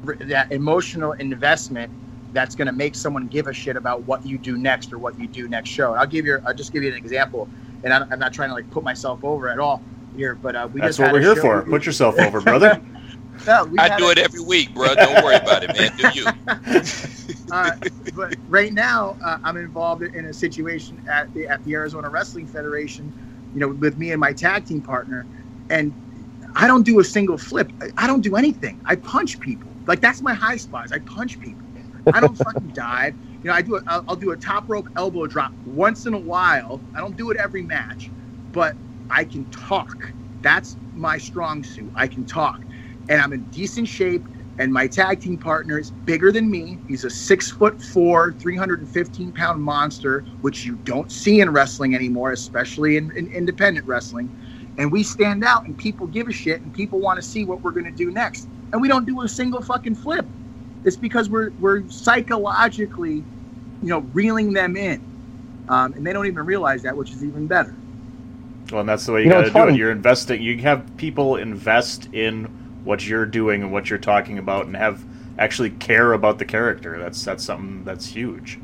that 0.03 0.51
emotional 0.51 1.11
investment 1.13 1.91
that's 2.33 2.55
going 2.55 2.65
to 2.65 2.73
make 2.73 2.95
someone 2.95 3.27
give 3.27 3.47
a 3.47 3.53
shit 3.53 3.75
about 3.75 4.01
what 4.03 4.25
you 4.25 4.37
do 4.37 4.57
next 4.57 4.91
or 4.93 4.97
what 4.97 5.19
you 5.19 5.27
do 5.27 5.47
next 5.47 5.69
show. 5.69 5.93
I'll 5.93 6.07
give 6.07 6.25
you, 6.25 6.39
I'll 6.45 6.53
just 6.53 6.73
give 6.73 6.81
you 6.81 6.89
an 6.89 6.97
example, 6.97 7.47
and 7.83 7.93
I, 7.93 8.05
I'm 8.11 8.19
not 8.19 8.33
trying 8.33 8.49
to 8.49 8.55
like 8.55 8.69
put 8.69 8.83
myself 8.83 9.23
over 9.23 9.49
at 9.49 9.59
all 9.59 9.81
here, 10.15 10.35
but 10.35 10.55
uh, 10.55 10.67
we 10.71 10.81
That's 10.81 10.97
just 10.97 10.99
what 10.99 11.05
had 11.07 11.13
we're 11.13 11.21
here 11.21 11.35
show- 11.35 11.41
for. 11.41 11.61
Put 11.63 11.85
yourself 11.85 12.19
over, 12.19 12.41
brother. 12.49 12.81
No, 13.47 13.67
I 13.79 13.97
do 13.97 14.07
a- 14.07 14.11
it 14.11 14.17
every 14.19 14.41
week, 14.41 14.73
bro. 14.73 14.93
Don't 14.93 15.23
worry 15.23 15.37
about 15.37 15.63
it, 15.63 15.75
man. 15.75 15.91
Do 15.97 16.19
you? 16.19 16.25
uh, 17.51 17.71
but 18.15 18.35
right 18.49 18.73
now, 18.73 19.17
uh, 19.23 19.39
I'm 19.43 19.57
involved 19.57 20.03
in 20.03 20.25
a 20.25 20.33
situation 20.33 21.01
at 21.09 21.33
the 21.33 21.47
at 21.47 21.63
the 21.63 21.73
Arizona 21.73 22.09
Wrestling 22.09 22.45
Federation, 22.45 23.11
you 23.53 23.59
know, 23.61 23.69
with 23.69 23.97
me 23.97 24.11
and 24.11 24.19
my 24.19 24.33
tag 24.33 24.65
team 24.65 24.81
partner, 24.81 25.25
and 25.69 25.93
I 26.55 26.67
don't 26.67 26.83
do 26.83 26.99
a 26.99 27.03
single 27.03 27.37
flip. 27.37 27.71
I- 27.81 27.89
I 27.97 28.07
don't 28.07 28.21
do 28.21 28.35
anything. 28.35 28.79
I 28.85 28.95
punch 28.95 29.39
people. 29.39 29.71
Like 29.87 30.01
that's 30.01 30.21
my 30.21 30.33
high 30.33 30.57
spots. 30.57 30.91
I 30.91 30.99
punch 30.99 31.39
people. 31.39 31.63
I 32.13 32.19
don't 32.19 32.37
fucking 32.37 32.67
dive. 32.73 33.15
You 33.43 33.49
know, 33.49 33.55
I 33.55 33.61
do. 33.61 33.75
A, 33.77 33.81
I'll, 33.87 34.03
do 34.17 34.31
a 34.31 34.37
top 34.37 34.65
rope 34.69 34.87
elbow 34.97 35.27
drop 35.27 35.53
once 35.63 36.05
in 36.05 36.13
a 36.13 36.19
while. 36.19 36.83
I 36.95 36.99
don't 36.99 37.15
do 37.17 37.31
it 37.31 37.37
every 37.37 37.63
match, 37.63 38.13
but 38.51 38.77
I 39.09 39.25
can 39.25 39.47
talk. 39.47 40.13
That's 40.43 40.77
my 40.93 41.17
strong 41.17 41.63
suit. 41.63 41.91
I 41.95 42.07
can 42.07 42.25
talk, 42.25 42.65
and 43.09 43.21
I'm 43.21 43.33
in 43.33 43.45
decent 43.45 43.87
shape. 43.87 44.27
And 44.57 44.73
my 44.73 44.87
tag 44.87 45.21
team 45.21 45.39
partner 45.39 45.79
is 45.79 45.91
bigger 45.91 46.33
than 46.33 46.51
me. 46.51 46.81
He's 46.85 47.05
a 47.05 47.09
six 47.09 47.49
foot 47.49 47.81
four, 47.81 48.33
315 48.41 49.31
pound 49.31 49.63
monster, 49.63 50.25
which 50.41 50.65
you 50.65 50.75
don't 50.83 51.09
see 51.09 51.39
in 51.39 51.49
wrestling 51.51 51.95
anymore, 51.95 52.33
especially 52.33 52.97
in, 52.97 53.09
in 53.15 53.27
independent 53.27 53.87
wrestling. 53.87 54.29
And 54.77 54.91
we 54.91 55.03
stand 55.03 55.45
out, 55.45 55.65
and 55.65 55.77
people 55.77 56.07
give 56.07 56.27
a 56.27 56.33
shit, 56.33 56.61
and 56.63 56.73
people 56.73 56.99
want 56.99 57.17
to 57.17 57.23
see 57.23 57.45
what 57.45 57.63
we're 57.63 57.71
going 57.71 57.85
to 57.85 57.91
do 57.91 58.11
next. 58.11 58.49
And 58.73 58.81
we 58.81 58.89
don't 58.89 59.07
do 59.07 59.21
a 59.21 59.29
single 59.29 59.61
fucking 59.61 59.95
flip. 59.95 60.29
It's 60.83 60.97
because 60.97 61.29
we're 61.29 61.51
we're 61.59 61.87
psychologically, 61.89 63.25
you 63.81 63.89
know, 63.89 63.99
reeling 64.13 64.53
them 64.53 64.75
in, 64.77 65.03
um, 65.67 65.93
and 65.93 66.05
they 66.05 66.13
don't 66.13 66.27
even 66.27 66.45
realize 66.45 66.83
that, 66.83 66.95
which 66.95 67.11
is 67.11 67.23
even 67.23 67.47
better. 67.47 67.77
Well, 68.71 68.81
and 68.81 68.89
that's 68.89 69.05
the 69.05 69.13
way 69.13 69.23
you, 69.23 69.25
You 69.25 69.29
know, 69.29 69.41
got 69.41 69.45
to 69.45 69.51
do 69.51 69.51
funny. 69.51 69.73
it. 69.73 69.77
You're 69.77 69.91
investing. 69.91 70.41
You 70.41 70.57
have 70.59 70.95
people 70.97 71.35
invest 71.37 72.07
in 72.13 72.45
what 72.83 73.05
you're 73.07 73.25
doing 73.25 73.63
and 73.63 73.71
what 73.71 73.89
you're 73.89 73.99
talking 73.99 74.37
about, 74.37 74.65
and 74.67 74.75
have 74.75 75.05
actually 75.37 75.71
care 75.71 76.13
about 76.13 76.39
the 76.39 76.45
character. 76.45 76.97
That's 76.99 77.23
that's 77.23 77.43
something 77.43 77.83
that's 77.83 78.05
huge. 78.07 78.59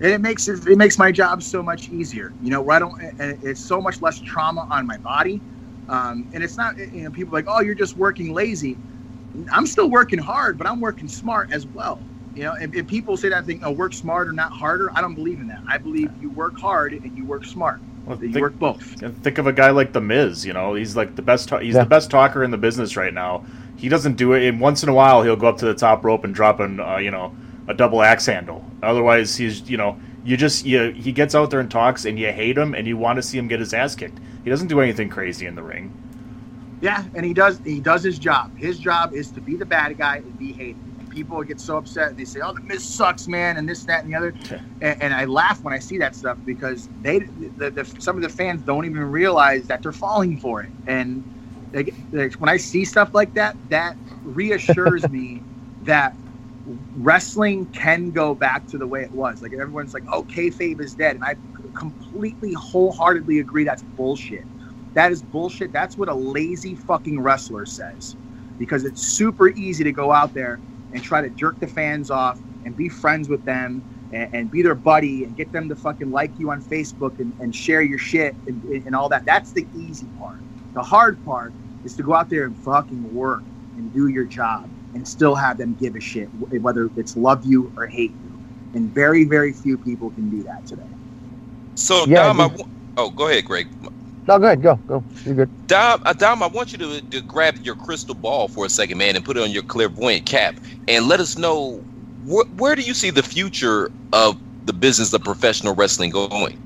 and 0.00 0.10
it 0.12 0.20
makes 0.20 0.48
it, 0.48 0.66
it 0.66 0.76
makes 0.76 0.98
my 0.98 1.12
job 1.12 1.42
so 1.42 1.62
much 1.62 1.88
easier. 1.90 2.32
You 2.42 2.50
know, 2.50 2.62
where 2.62 2.76
I 2.76 2.78
don't, 2.78 3.00
it's 3.20 3.60
so 3.60 3.80
much 3.80 4.00
less 4.02 4.18
trauma 4.20 4.66
on 4.70 4.86
my 4.86 4.96
body. 4.98 5.42
Um, 5.88 6.28
and 6.32 6.42
it's 6.44 6.56
not, 6.56 6.78
you 6.78 7.02
know, 7.04 7.10
people 7.10 7.34
are 7.34 7.38
like, 7.38 7.46
oh, 7.48 7.60
you're 7.60 7.74
just 7.74 7.96
working 7.96 8.32
lazy. 8.32 8.78
I'm 9.52 9.66
still 9.66 9.88
working 9.90 10.18
hard, 10.18 10.58
but 10.58 10.66
I'm 10.66 10.80
working 10.80 11.08
smart 11.08 11.52
as 11.52 11.66
well. 11.66 12.00
You 12.34 12.44
know, 12.44 12.54
if, 12.60 12.74
if 12.74 12.86
people 12.86 13.16
say 13.16 13.28
that 13.28 13.44
thing, 13.46 13.60
oh, 13.64 13.72
work 13.72 13.92
smarter, 13.92 14.32
not 14.32 14.52
harder, 14.52 14.90
I 14.94 15.00
don't 15.00 15.14
believe 15.14 15.40
in 15.40 15.48
that. 15.48 15.62
I 15.68 15.78
believe 15.78 16.10
you 16.20 16.30
work 16.30 16.58
hard 16.58 16.92
and 16.92 17.16
you 17.16 17.24
work 17.24 17.44
smart. 17.44 17.80
Well, 18.06 18.16
You 18.22 18.32
think- 18.32 18.42
work 18.42 18.58
both. 18.58 19.02
And 19.02 19.20
think 19.22 19.38
of 19.38 19.46
a 19.46 19.52
guy 19.52 19.70
like 19.70 19.92
the 19.92 20.00
Miz. 20.00 20.46
You 20.46 20.52
know, 20.52 20.74
he's 20.74 20.96
like 20.96 21.16
the 21.16 21.22
best. 21.22 21.48
Ta- 21.48 21.58
he's 21.58 21.74
Yeah. 21.74 21.82
the 21.84 21.88
best 21.88 22.10
talker 22.10 22.42
in 22.44 22.50
the 22.50 22.58
business 22.58 22.96
right 22.96 23.12
now. 23.12 23.44
He 23.76 23.88
doesn't 23.88 24.16
do 24.16 24.32
it. 24.34 24.46
And 24.46 24.60
once 24.60 24.82
in 24.82 24.88
a 24.88 24.94
while, 24.94 25.22
he'll 25.22 25.36
go 25.36 25.48
up 25.48 25.58
to 25.58 25.64
the 25.66 25.74
top 25.74 26.04
rope 26.04 26.24
and 26.24 26.34
drop 26.34 26.60
an, 26.60 26.80
uh, 26.80 26.98
you 26.98 27.10
know, 27.10 27.34
a 27.68 27.74
double 27.74 28.02
axe 28.02 28.26
handle. 28.26 28.64
Otherwise, 28.82 29.36
he's, 29.36 29.68
you 29.68 29.76
know, 29.76 29.98
you 30.24 30.36
just, 30.36 30.64
you, 30.66 30.90
he 30.90 31.12
gets 31.12 31.34
out 31.34 31.50
there 31.50 31.60
and 31.60 31.70
talks, 31.70 32.04
and 32.04 32.18
you 32.18 32.30
hate 32.30 32.58
him, 32.58 32.74
and 32.74 32.86
you 32.86 32.96
want 32.96 33.16
to 33.16 33.22
see 33.22 33.38
him 33.38 33.48
get 33.48 33.58
his 33.60 33.72
ass 33.72 33.94
kicked. 33.94 34.18
He 34.44 34.50
doesn't 34.50 34.68
do 34.68 34.80
anything 34.80 35.08
crazy 35.08 35.46
in 35.46 35.54
the 35.54 35.62
ring. 35.62 35.92
Yeah, 36.80 37.04
and 37.14 37.26
he 37.26 37.34
does 37.34 37.60
he 37.62 37.80
does 37.80 38.02
his 38.02 38.18
job. 38.18 38.52
His 38.56 38.78
job 38.78 39.10
is 39.12 39.30
to 39.32 39.42
be 39.42 39.56
the 39.56 39.66
bad 39.66 39.96
guy 39.98 40.18
and 40.26 40.36
be 40.38 40.52
hated. 40.52 40.82
And 40.98 41.08
people 41.10 41.42
get 41.42 41.60
so 41.60 41.76
upset 41.76 42.10
and 42.10 42.18
they 42.18 42.24
say, 42.24 42.40
"Oh, 42.42 42.54
the 42.54 42.60
Miz 42.62 42.86
sucks, 42.86 43.28
man," 43.28 43.58
and 43.58 43.68
this, 43.68 43.84
that, 43.84 44.02
and 44.02 44.12
the 44.12 44.16
other. 44.16 44.34
And, 44.80 44.96
and 45.00 45.14
I 45.14 45.26
laugh 45.26 45.58
when 45.62 45.74
I 45.74 45.78
see 45.78 45.98
that 45.98 46.16
stuff 46.16 46.38
because 46.46 46.88
they, 46.98 47.18
the, 47.18 47.70
the, 47.70 47.92
some 47.98 48.16
of 48.16 48.22
the 48.22 48.30
fans 48.30 48.62
don't 48.62 48.86
even 48.86 49.02
realize 49.02 49.66
that 49.66 49.82
they're 49.82 49.92
falling 49.92 50.38
for 50.38 50.62
it. 50.62 50.70
And 50.86 51.26
they, 51.70 51.92
they, 52.12 52.30
when 52.38 52.48
I 52.48 52.56
see 52.56 52.86
stuff 52.86 53.10
like 53.12 53.34
that, 53.34 53.56
that 53.68 53.96
reassures 54.24 55.06
me 55.10 55.44
that 55.82 56.16
wrestling 56.94 57.66
can 57.68 58.10
go 58.10 58.34
back 58.34 58.66
to 58.68 58.78
the 58.78 58.86
way 58.86 59.02
it 59.02 59.12
was. 59.12 59.42
Like 59.42 59.52
everyone's 59.52 59.92
like, 59.92 60.04
"Oh, 60.10 60.24
kayfabe 60.24 60.80
is 60.80 60.94
dead," 60.94 61.16
and 61.16 61.24
I 61.24 61.36
completely, 61.76 62.54
wholeheartedly 62.54 63.38
agree 63.38 63.64
that's 63.64 63.82
bullshit. 63.82 64.46
That 64.94 65.12
is 65.12 65.22
bullshit. 65.22 65.72
That's 65.72 65.96
what 65.96 66.08
a 66.08 66.14
lazy 66.14 66.74
fucking 66.74 67.20
wrestler 67.20 67.66
says. 67.66 68.16
Because 68.58 68.84
it's 68.84 69.02
super 69.02 69.48
easy 69.50 69.84
to 69.84 69.92
go 69.92 70.12
out 70.12 70.34
there 70.34 70.60
and 70.92 71.02
try 71.02 71.22
to 71.22 71.30
jerk 71.30 71.60
the 71.60 71.66
fans 71.66 72.10
off 72.10 72.42
and 72.64 72.76
be 72.76 72.88
friends 72.88 73.28
with 73.28 73.44
them 73.44 73.84
and, 74.10 74.28
and 74.32 74.50
be 74.50 74.62
their 74.62 74.74
buddy 74.74 75.24
and 75.24 75.36
get 75.36 75.52
them 75.52 75.68
to 75.68 75.76
fucking 75.76 76.10
like 76.10 76.34
you 76.38 76.50
on 76.50 76.60
Facebook 76.60 77.18
and, 77.18 77.34
and 77.38 77.54
share 77.54 77.82
your 77.82 77.98
shit 77.98 78.36
and, 78.46 78.62
and 78.64 78.94
all 78.94 79.08
that. 79.08 79.24
That's 79.24 79.52
the 79.52 79.68
easy 79.72 80.10
part. 80.18 80.44
The 80.74 80.82
hard 80.82 81.22
part 81.24 81.54
is 81.84 81.94
to 81.96 82.02
go 82.02 82.14
out 82.14 82.28
there 82.28 82.44
and 82.44 82.58
fucking 82.58 83.12
work 83.12 83.44
and 83.76 83.92
do 83.92 84.08
your 84.08 84.26
job 84.26 84.70
and 84.94 85.06
still 85.06 85.34
have 85.34 85.56
them 85.56 85.74
give 85.74 85.94
a 85.96 86.00
shit, 86.00 86.28
whether 86.34 86.90
it's 86.96 87.16
love 87.16 87.44
you 87.44 87.72
or 87.76 87.86
hate 87.86 88.16
you. 88.20 88.40
And 88.74 88.92
very, 88.92 89.24
very 89.24 89.52
few 89.52 89.78
people 89.78 90.10
can 90.10 90.30
do 90.30 90.42
that 90.44 90.66
today. 90.66 90.82
So 91.76 92.06
Yeah, 92.06 92.24
Dom, 92.24 92.40
I 92.40 92.50
oh, 92.96 93.10
go 93.10 93.28
ahead, 93.28 93.44
Greg. 93.44 93.68
No, 94.28 94.38
go 94.38 94.46
ahead. 94.46 94.62
Go. 94.62 94.80
Go. 94.88 95.04
You're 95.24 95.34
good. 95.36 95.50
Dom, 95.68 96.00
uh, 96.06 96.14
Dom, 96.14 96.42
I 96.42 96.48
want 96.48 96.72
you 96.72 96.78
to, 96.80 97.02
to 97.10 97.22
grab 97.22 97.56
your 97.62 97.74
crystal 97.76 98.14
ball 98.14 98.48
for 98.48 98.66
a 98.66 98.70
second, 98.70 98.98
man, 98.98 99.16
and 99.16 99.24
put 99.24 99.36
it 99.36 99.42
on 99.42 99.50
your 99.50 99.64
clairvoyant 99.64 100.26
cap, 100.26 100.60
and 100.88 101.08
let 101.08 101.20
us 101.20 101.38
know 101.38 101.84
wh- 102.28 102.52
where 102.52 102.76
do 102.76 102.82
you 102.82 102.94
see 102.94 103.10
the 103.10 103.22
future 103.24 103.90
of 104.12 104.38
the 104.64 104.74
business 104.74 105.12
of 105.14 105.24
professional 105.24 105.74
wrestling 105.74 106.10
going? 106.10 106.58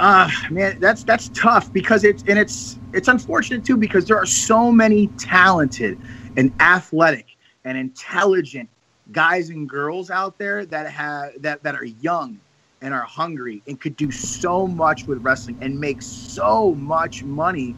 Uh 0.00 0.30
man, 0.50 0.76
that's 0.80 1.04
that's 1.04 1.30
tough 1.30 1.72
because 1.72 2.04
it's 2.04 2.24
and 2.28 2.38
it's 2.38 2.80
it's 2.92 3.08
unfortunate 3.08 3.64
too 3.64 3.78
because 3.78 4.06
there 4.06 4.18
are 4.18 4.26
so 4.26 4.72
many 4.72 5.08
talented 5.18 5.98
and 6.36 6.52
athletic 6.60 7.28
and 7.64 7.78
intelligent 7.78 8.70
guys 9.12 9.50
and 9.50 9.70
girls 9.70 10.10
out 10.10 10.38
there 10.38 10.66
that 10.66 10.90
have 10.90 11.32
that 11.42 11.64
that 11.64 11.76
are 11.76 11.86
young 11.86 12.41
and 12.82 12.92
are 12.92 13.04
hungry 13.04 13.62
and 13.66 13.80
could 13.80 13.96
do 13.96 14.10
so 14.10 14.66
much 14.66 15.06
with 15.06 15.18
wrestling 15.22 15.56
and 15.60 15.78
make 15.78 16.02
so 16.02 16.74
much 16.74 17.24
money 17.24 17.76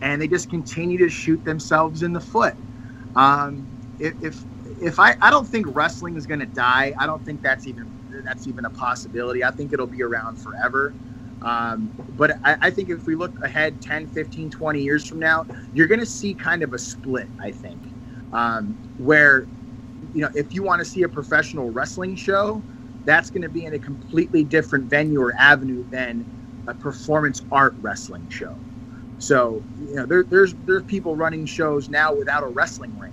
and 0.00 0.20
they 0.20 0.28
just 0.28 0.50
continue 0.50 0.98
to 0.98 1.08
shoot 1.08 1.44
themselves 1.44 2.02
in 2.02 2.12
the 2.12 2.20
foot. 2.20 2.56
Um, 3.14 3.68
if, 3.98 4.46
if 4.80 4.98
I 4.98 5.14
I 5.22 5.30
don't 5.30 5.48
think 5.48 5.66
wrestling 5.70 6.16
is 6.16 6.26
going 6.26 6.40
to 6.40 6.46
die. 6.46 6.94
I 6.98 7.06
don't 7.06 7.24
think 7.24 7.42
that's 7.42 7.66
even 7.66 7.92
that's 8.24 8.46
even 8.46 8.64
a 8.64 8.70
possibility. 8.70 9.44
I 9.44 9.50
think 9.50 9.72
it'll 9.72 9.86
be 9.86 10.02
around 10.02 10.38
forever. 10.38 10.96
Um, 11.42 11.92
but 12.10 12.38
I, 12.44 12.56
I 12.62 12.70
think 12.70 12.90
if 12.90 13.06
we 13.06 13.14
look 13.14 13.38
ahead 13.42 13.80
10, 13.80 14.08
15, 14.08 14.50
20 14.50 14.82
years 14.82 15.06
from 15.06 15.18
now, 15.18 15.46
you're 15.72 15.86
going 15.86 16.00
to 16.00 16.06
see 16.06 16.34
kind 16.34 16.62
of 16.62 16.72
a 16.72 16.78
split, 16.78 17.30
I 17.38 17.50
think, 17.52 17.94
um, 18.32 18.78
where, 18.96 19.48
you 20.12 20.22
know, 20.22 20.30
if 20.34 20.54
you 20.54 20.62
want 20.62 20.80
to 20.80 20.84
see 20.84 21.02
a 21.02 21.08
professional 21.08 21.70
wrestling 21.70 22.16
show, 22.16 22.64
that's 23.06 23.30
going 23.30 23.42
to 23.42 23.48
be 23.48 23.64
in 23.64 23.74
a 23.74 23.78
completely 23.78 24.44
different 24.44 24.90
venue 24.90 25.20
or 25.20 25.34
avenue 25.38 25.84
than 25.90 26.26
a 26.66 26.74
performance 26.74 27.40
art 27.50 27.74
wrestling 27.78 28.28
show. 28.28 28.56
So, 29.18 29.64
you 29.76 29.94
know, 29.94 30.06
there, 30.06 30.26
there's 30.30 30.54
there's 30.66 30.82
people 30.84 31.16
running 31.16 31.46
shows 31.46 31.88
now 31.88 32.14
without 32.14 32.42
a 32.42 32.48
wrestling 32.48 32.98
ring, 32.98 33.12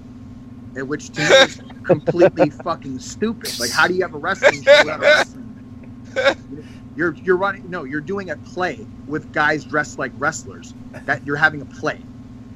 eh, 0.76 0.82
which 0.82 1.12
to 1.14 1.22
me 1.22 1.28
is 1.28 1.62
completely 1.86 2.50
fucking 2.50 3.00
stupid. 3.00 3.52
Like, 3.60 3.72
how 3.72 3.88
do 3.88 3.94
you 3.94 4.02
have 4.02 4.14
a 4.14 4.18
wrestling 4.18 4.62
show 4.62 4.84
without 4.84 5.00
a 5.00 5.04
wrestling 5.04 5.54
ring? 5.54 6.36
You're 6.96 7.16
you're 7.24 7.38
running 7.38 7.62
no, 7.66 7.86
you're 7.86 8.02
doing 8.02 8.30
a 8.30 8.38
play 8.38 8.88
with 9.08 9.32
guys 9.32 9.66
dressed 9.66 9.98
like 9.98 10.12
wrestlers. 10.16 10.76
That 11.08 11.26
you're 11.26 11.38
having 11.38 11.62
a 11.62 11.66
play. 11.66 12.06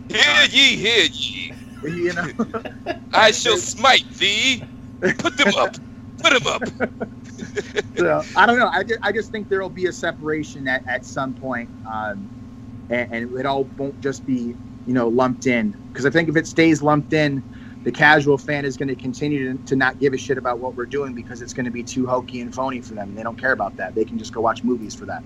Hear 0.10 0.44
ye, 0.50 0.76
hear 0.76 1.08
ye. 1.12 1.52
You 1.84 2.14
know, 2.14 2.28
I 3.14 3.32
shall 3.32 3.58
smite 3.58 4.06
thee. 4.20 4.64
Put 5.02 5.38
them 5.38 5.54
up. 5.58 5.76
Put 6.22 6.34
them 6.34 6.48
up. 6.48 6.62
so 7.98 8.28
I 8.36 8.46
don't 8.46 8.60
know. 8.60 8.70
I 8.74 8.84
just, 8.84 9.00
I 9.04 9.12
just 9.12 9.32
think 9.32 9.50
there 9.50 9.62
will 9.62 9.70
be 9.70 9.88
a 9.88 9.94
separation 9.94 10.68
at, 10.68 10.84
at 10.88 11.06
some 11.06 11.34
point, 11.34 11.72
um, 11.86 12.30
and, 12.90 13.08
and 13.12 13.40
it 13.40 13.46
all 13.46 13.72
won't 13.78 14.00
just 14.02 14.26
be 14.26 14.56
you 14.86 14.94
know 14.94 15.10
lumped 15.10 15.48
in. 15.48 15.76
Because 15.94 16.06
I 16.06 16.12
think 16.12 16.30
if 16.30 16.38
it 16.38 16.48
stays 16.48 16.82
lumped 16.84 17.14
in, 17.14 17.44
the 17.84 17.92
casual 17.92 18.38
fan 18.38 18.66
is 18.66 18.78
going 18.78 18.90
to 18.90 18.96
continue 18.98 19.54
to, 19.54 19.60
to 19.66 19.76
not 19.76 20.00
give 20.00 20.14
a 20.14 20.18
shit 20.18 20.38
about 20.38 20.60
what 20.60 20.76
we're 20.78 20.86
doing 20.88 21.14
because 21.16 21.42
it's 21.42 21.54
going 21.54 21.66
to 21.66 21.72
be 21.72 21.84
too 21.84 22.08
hokey 22.08 22.42
and 22.42 22.54
phony 22.54 22.82
for 22.82 22.96
them. 22.96 23.16
They 23.16 23.24
don't 23.24 23.40
care 23.40 23.54
about 23.54 23.78
that. 23.78 23.96
They 23.96 24.06
can 24.06 24.20
just 24.20 24.34
go 24.34 24.42
watch 24.42 24.64
movies 24.64 24.96
for 24.96 25.06
that. 25.08 25.24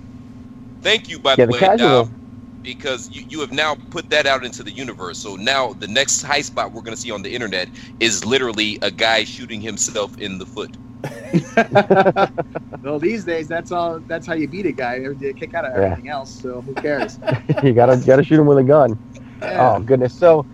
Thank 0.81 1.09
you, 1.09 1.19
by 1.19 1.35
Yeah, 1.37 1.45
the 1.45 1.47
the 1.47 1.53
way, 1.53 1.59
casual- 1.59 2.09
Dom, 2.09 2.17
because 2.63 3.09
you, 3.11 3.23
you 3.29 3.41
have 3.41 3.51
now 3.53 3.77
put 3.91 4.09
that 4.11 4.27
out 4.27 4.45
into 4.45 4.63
the 4.63 4.71
universe. 4.71 5.19
So 5.19 5.35
now 5.37 5.73
the 5.73 5.87
next 5.87 6.23
high 6.23 6.41
spot 6.41 6.73
we're 6.73 6.81
going 6.83 6.95
to 6.95 7.01
see 7.01 7.11
on 7.11 7.23
the 7.23 7.33
internet 7.33 7.71
is 7.99 8.25
literally 8.25 8.79
a 8.81 8.91
guy 8.91 9.25
shooting 9.25 9.61
himself 9.61 10.15
in 10.19 10.39
the 10.39 10.45
foot. 10.47 10.77
Well, 12.83 12.99
these 12.99 13.25
days 13.25 13.47
that's 13.47 13.71
all. 13.71 14.01
That's 14.07 14.25
how 14.27 14.33
you 14.33 14.47
beat 14.47 14.65
a 14.65 14.71
guy. 14.71 14.99
They 15.19 15.33
kick 15.33 15.53
out 15.53 15.65
of 15.65 15.71
Yeah. 15.75 15.75
everything 15.75 16.07
else. 16.09 16.31
So 16.31 16.61
who 16.61 16.75
cares? 16.75 17.19
you 17.63 17.73
gotta 17.73 17.97
gotta 17.97 18.23
shoot 18.23 18.39
him 18.39 18.45
with 18.47 18.57
a 18.57 18.63
gun. 18.63 18.99
Yeah. 19.41 19.75
Oh 19.75 19.79
goodness. 19.79 20.15
So 20.15 20.45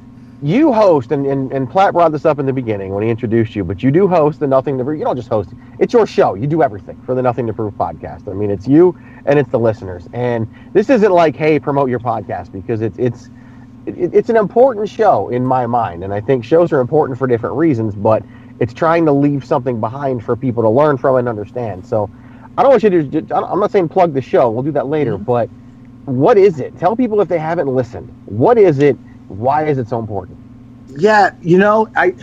you 0.41 0.71
host, 0.73 1.11
and, 1.11 1.25
and, 1.25 1.51
and 1.51 1.69
Platt 1.69 1.93
brought 1.93 2.11
this 2.11 2.25
up 2.25 2.39
in 2.39 2.45
the 2.45 2.53
beginning 2.53 2.93
when 2.93 3.03
he 3.03 3.09
introduced 3.09 3.55
you, 3.55 3.63
but 3.63 3.81
you 3.83 3.91
do 3.91 4.07
host 4.07 4.39
the 4.39 4.47
Nothing 4.47 4.77
to 4.77 4.83
Prove. 4.83 4.97
You 4.99 5.05
don't 5.05 5.15
just 5.15 5.29
host; 5.29 5.53
it's 5.79 5.93
your 5.93 6.05
show. 6.05 6.35
You 6.35 6.47
do 6.47 6.61
everything 6.61 6.99
for 7.05 7.15
the 7.15 7.21
Nothing 7.21 7.47
to 7.47 7.53
Prove 7.53 7.73
podcast. 7.75 8.29
I 8.29 8.33
mean, 8.33 8.51
it's 8.51 8.67
you 8.67 8.93
and 9.25 9.39
it's 9.39 9.49
the 9.49 9.59
listeners. 9.59 10.07
And 10.13 10.47
this 10.73 10.89
isn't 10.89 11.11
like, 11.11 11.35
hey, 11.35 11.59
promote 11.59 11.89
your 11.89 11.99
podcast 11.99 12.51
because 12.51 12.81
it's 12.81 12.97
it's 12.99 13.29
it, 13.85 14.13
it's 14.13 14.29
an 14.29 14.37
important 14.37 14.89
show 14.89 15.29
in 15.29 15.45
my 15.45 15.65
mind, 15.65 16.03
and 16.03 16.13
I 16.13 16.21
think 16.21 16.43
shows 16.43 16.71
are 16.71 16.79
important 16.79 17.17
for 17.17 17.27
different 17.27 17.55
reasons, 17.55 17.95
but 17.95 18.23
it's 18.59 18.73
trying 18.73 19.05
to 19.05 19.11
leave 19.11 19.45
something 19.45 19.79
behind 19.79 20.23
for 20.23 20.35
people 20.35 20.63
to 20.63 20.69
learn 20.69 20.97
from 20.97 21.17
and 21.17 21.29
understand. 21.29 21.85
So 21.85 22.09
I 22.57 22.63
don't 22.63 22.71
want 22.71 22.83
you 22.83 22.89
to. 22.89 23.03
Just, 23.03 23.31
I'm 23.31 23.59
not 23.59 23.71
saying 23.71 23.89
plug 23.89 24.13
the 24.13 24.21
show. 24.21 24.49
We'll 24.49 24.63
do 24.63 24.71
that 24.71 24.87
later, 24.87 25.13
mm-hmm. 25.13 25.23
but 25.23 25.49
what 26.05 26.37
is 26.37 26.59
it? 26.59 26.77
Tell 26.79 26.95
people 26.95 27.21
if 27.21 27.27
they 27.27 27.37
haven't 27.37 27.67
listened. 27.67 28.09
What 28.25 28.57
is 28.57 28.79
it? 28.79 28.95
Why 29.27 29.65
is 29.65 29.77
it 29.77 29.87
so 29.87 29.99
important? 29.99 30.37
Yeah, 30.87 31.35
you 31.41 31.57
know, 31.57 31.89
I 31.95 32.15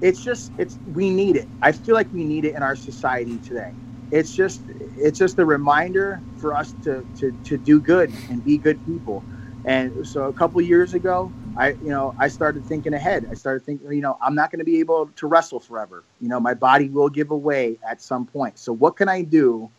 it's 0.00 0.22
just 0.22 0.52
it's 0.58 0.78
we 0.94 1.10
need 1.10 1.36
it. 1.36 1.48
I 1.62 1.72
feel 1.72 1.94
like 1.94 2.12
we 2.12 2.24
need 2.24 2.44
it 2.44 2.54
in 2.54 2.62
our 2.62 2.76
society 2.76 3.38
today. 3.38 3.72
It's 4.10 4.34
just 4.34 4.60
it's 4.96 5.18
just 5.18 5.38
a 5.38 5.44
reminder 5.44 6.20
for 6.36 6.54
us 6.54 6.74
to 6.82 7.06
to 7.18 7.32
to 7.44 7.56
do 7.56 7.80
good 7.80 8.12
and 8.28 8.44
be 8.44 8.58
good 8.58 8.84
people. 8.86 9.24
And 9.64 10.06
so 10.06 10.24
a 10.24 10.32
couple 10.32 10.60
years 10.60 10.94
ago, 10.94 11.30
I 11.56 11.70
you 11.70 11.88
know 11.88 12.14
I 12.18 12.28
started 12.28 12.64
thinking 12.64 12.94
ahead. 12.94 13.26
I 13.30 13.34
started 13.34 13.64
thinking, 13.64 13.90
you 13.92 14.00
know, 14.00 14.18
I'm 14.22 14.34
not 14.34 14.50
going 14.50 14.60
to 14.60 14.64
be 14.64 14.80
able 14.80 15.06
to 15.16 15.26
wrestle 15.26 15.60
forever. 15.60 16.04
You 16.20 16.28
know, 16.28 16.40
my 16.40 16.54
body 16.54 16.88
will 16.88 17.08
give 17.08 17.30
away 17.30 17.78
at 17.88 18.00
some 18.00 18.26
point. 18.26 18.58
So 18.58 18.72
what 18.72 18.96
can 18.96 19.08
I 19.08 19.22
do 19.22 19.70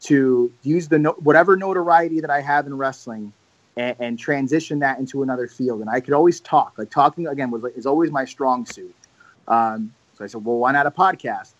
to 0.00 0.52
use 0.62 0.88
the 0.88 0.98
no, 0.98 1.10
whatever 1.18 1.56
notoriety 1.56 2.20
that 2.20 2.30
I 2.30 2.40
have 2.40 2.66
in 2.66 2.76
wrestling 2.76 3.32
and, 3.76 3.96
and, 3.98 4.18
transition 4.18 4.78
that 4.80 4.98
into 4.98 5.22
another 5.22 5.46
field. 5.46 5.80
And 5.80 5.90
I 5.90 6.00
could 6.00 6.14
always 6.14 6.40
talk. 6.40 6.74
Like 6.78 6.90
talking 6.90 7.26
again 7.26 7.50
was 7.50 7.64
is 7.76 7.86
always 7.86 8.10
my 8.10 8.24
strong 8.24 8.64
suit. 8.66 8.94
Um, 9.46 9.92
so 10.16 10.24
I 10.24 10.26
said, 10.26 10.44
well, 10.44 10.56
why 10.56 10.72
not 10.72 10.86
a 10.86 10.90
podcast? 10.90 11.52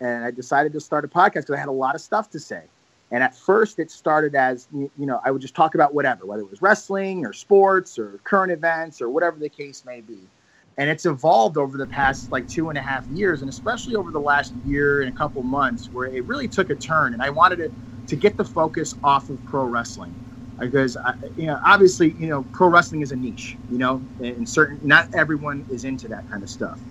And 0.00 0.24
I 0.24 0.30
decided 0.30 0.72
to 0.74 0.80
start 0.80 1.04
a 1.04 1.08
podcast 1.08 1.32
because 1.32 1.50
I 1.50 1.58
had 1.58 1.68
a 1.68 1.72
lot 1.72 1.94
of 1.94 2.00
stuff 2.00 2.30
to 2.30 2.40
say. 2.40 2.62
And 3.10 3.22
at 3.22 3.36
first, 3.36 3.78
it 3.78 3.90
started 3.90 4.34
as 4.34 4.68
you 4.72 4.90
know 4.96 5.20
I 5.24 5.30
would 5.30 5.42
just 5.42 5.54
talk 5.54 5.74
about 5.74 5.94
whatever, 5.94 6.26
whether 6.26 6.42
it 6.42 6.50
was 6.50 6.62
wrestling 6.62 7.24
or 7.26 7.32
sports 7.32 7.98
or 7.98 8.20
current 8.24 8.52
events 8.52 9.00
or 9.00 9.10
whatever 9.10 9.38
the 9.38 9.48
case 9.50 9.84
may 9.84 10.00
be. 10.00 10.30
And 10.78 10.90
it's 10.90 11.06
evolved 11.06 11.56
over 11.58 11.78
the 11.78 11.86
past 11.86 12.30
like 12.32 12.46
two 12.48 12.68
and 12.68 12.78
a 12.78 12.82
half 12.82 13.08
years, 13.08 13.42
and 13.42 13.48
especially 13.48 13.96
over 13.96 14.12
the 14.12 14.20
last 14.20 14.54
year 14.64 15.00
and 15.02 15.10
a 15.10 15.12
couple 15.12 15.42
months, 15.42 15.90
where 15.92 16.06
it 16.06 16.26
really 16.26 16.48
took 16.48 16.70
a 16.70 16.76
turn. 16.76 17.14
And 17.14 17.22
I 17.22 17.30
wanted 17.30 17.56
to 17.56 17.72
to 18.08 18.16
get 18.16 18.36
the 18.36 18.44
focus 18.44 18.94
off 19.02 19.28
of 19.30 19.44
pro 19.44 19.64
wrestling 19.64 20.16
because 20.60 20.96
I, 20.96 21.14
you 21.36 21.46
know 21.46 21.60
obviously 21.64 22.12
you 22.18 22.28
know 22.28 22.44
pro 22.52 22.68
wrestling 22.68 23.02
is 23.02 23.12
a 23.12 23.16
niche 23.16 23.58
you 23.68 23.78
know 23.78 24.06
and 24.20 24.48
certain 24.48 24.80
not 24.82 25.08
everyone 25.14 25.64
is 25.68 25.84
into 25.84 26.08
that 26.08 26.28
kind 26.28 26.42
of 26.42 26.50
stuff 26.50 26.82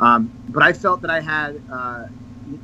um, 0.00 0.32
but 0.48 0.62
i 0.62 0.72
felt 0.72 1.02
that 1.02 1.10
i 1.10 1.20
had 1.20 1.60
uh, 1.70 2.04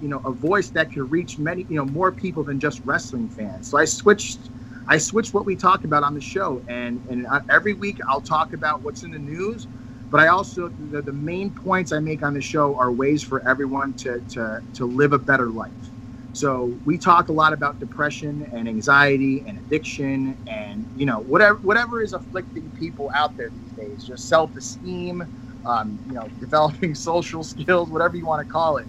you 0.00 0.08
know 0.08 0.20
a 0.24 0.32
voice 0.32 0.70
that 0.70 0.92
could 0.92 1.10
reach 1.10 1.38
many 1.38 1.66
you 1.68 1.76
know 1.76 1.84
more 1.84 2.12
people 2.12 2.44
than 2.44 2.60
just 2.60 2.80
wrestling 2.84 3.28
fans 3.28 3.68
so 3.68 3.78
i 3.78 3.84
switched 3.84 4.50
i 4.88 4.98
switched 4.98 5.34
what 5.34 5.46
we 5.46 5.56
talk 5.56 5.84
about 5.84 6.02
on 6.02 6.14
the 6.14 6.20
show 6.20 6.62
and 6.68 7.00
and 7.08 7.26
every 7.48 7.74
week 7.74 7.98
i'll 8.08 8.20
talk 8.20 8.52
about 8.52 8.82
what's 8.82 9.02
in 9.02 9.10
the 9.10 9.18
news 9.18 9.68
but 10.10 10.20
i 10.20 10.28
also 10.28 10.70
the, 10.78 11.02
the 11.02 11.12
main 11.12 11.50
points 11.50 11.92
i 11.92 11.98
make 12.00 12.22
on 12.22 12.34
the 12.34 12.40
show 12.40 12.76
are 12.78 12.92
ways 12.92 13.22
for 13.22 13.46
everyone 13.48 13.94
to 13.94 14.20
to 14.28 14.60
to 14.72 14.84
live 14.86 15.12
a 15.12 15.18
better 15.18 15.50
life 15.50 15.92
so 16.32 16.78
we 16.84 16.98
talk 16.98 17.30
a 17.30 17.32
lot 17.32 17.52
about 17.52 17.80
depression 17.80 18.46
and 18.52 18.68
anxiety 18.68 19.42
and 19.46 19.58
addiction 19.58 20.36
and 20.46 20.86
you 20.94 21.06
know 21.06 21.20
whatever 21.20 21.58
whatever 21.62 22.00
is 22.02 22.12
afflicting 22.12 22.70
people 22.70 23.10
out 23.14 23.36
there 23.36 23.50
these 23.50 23.72
days, 23.72 24.04
just 24.04 24.28
self-esteem, 24.28 25.26
um, 25.64 26.00
you 26.06 26.14
know, 26.14 26.28
developing 26.38 26.94
social 26.94 27.42
skills, 27.42 27.90
whatever 27.90 28.16
you 28.16 28.26
want 28.26 28.40
to 28.40 28.44
call 28.44 28.76
it. 28.76 28.88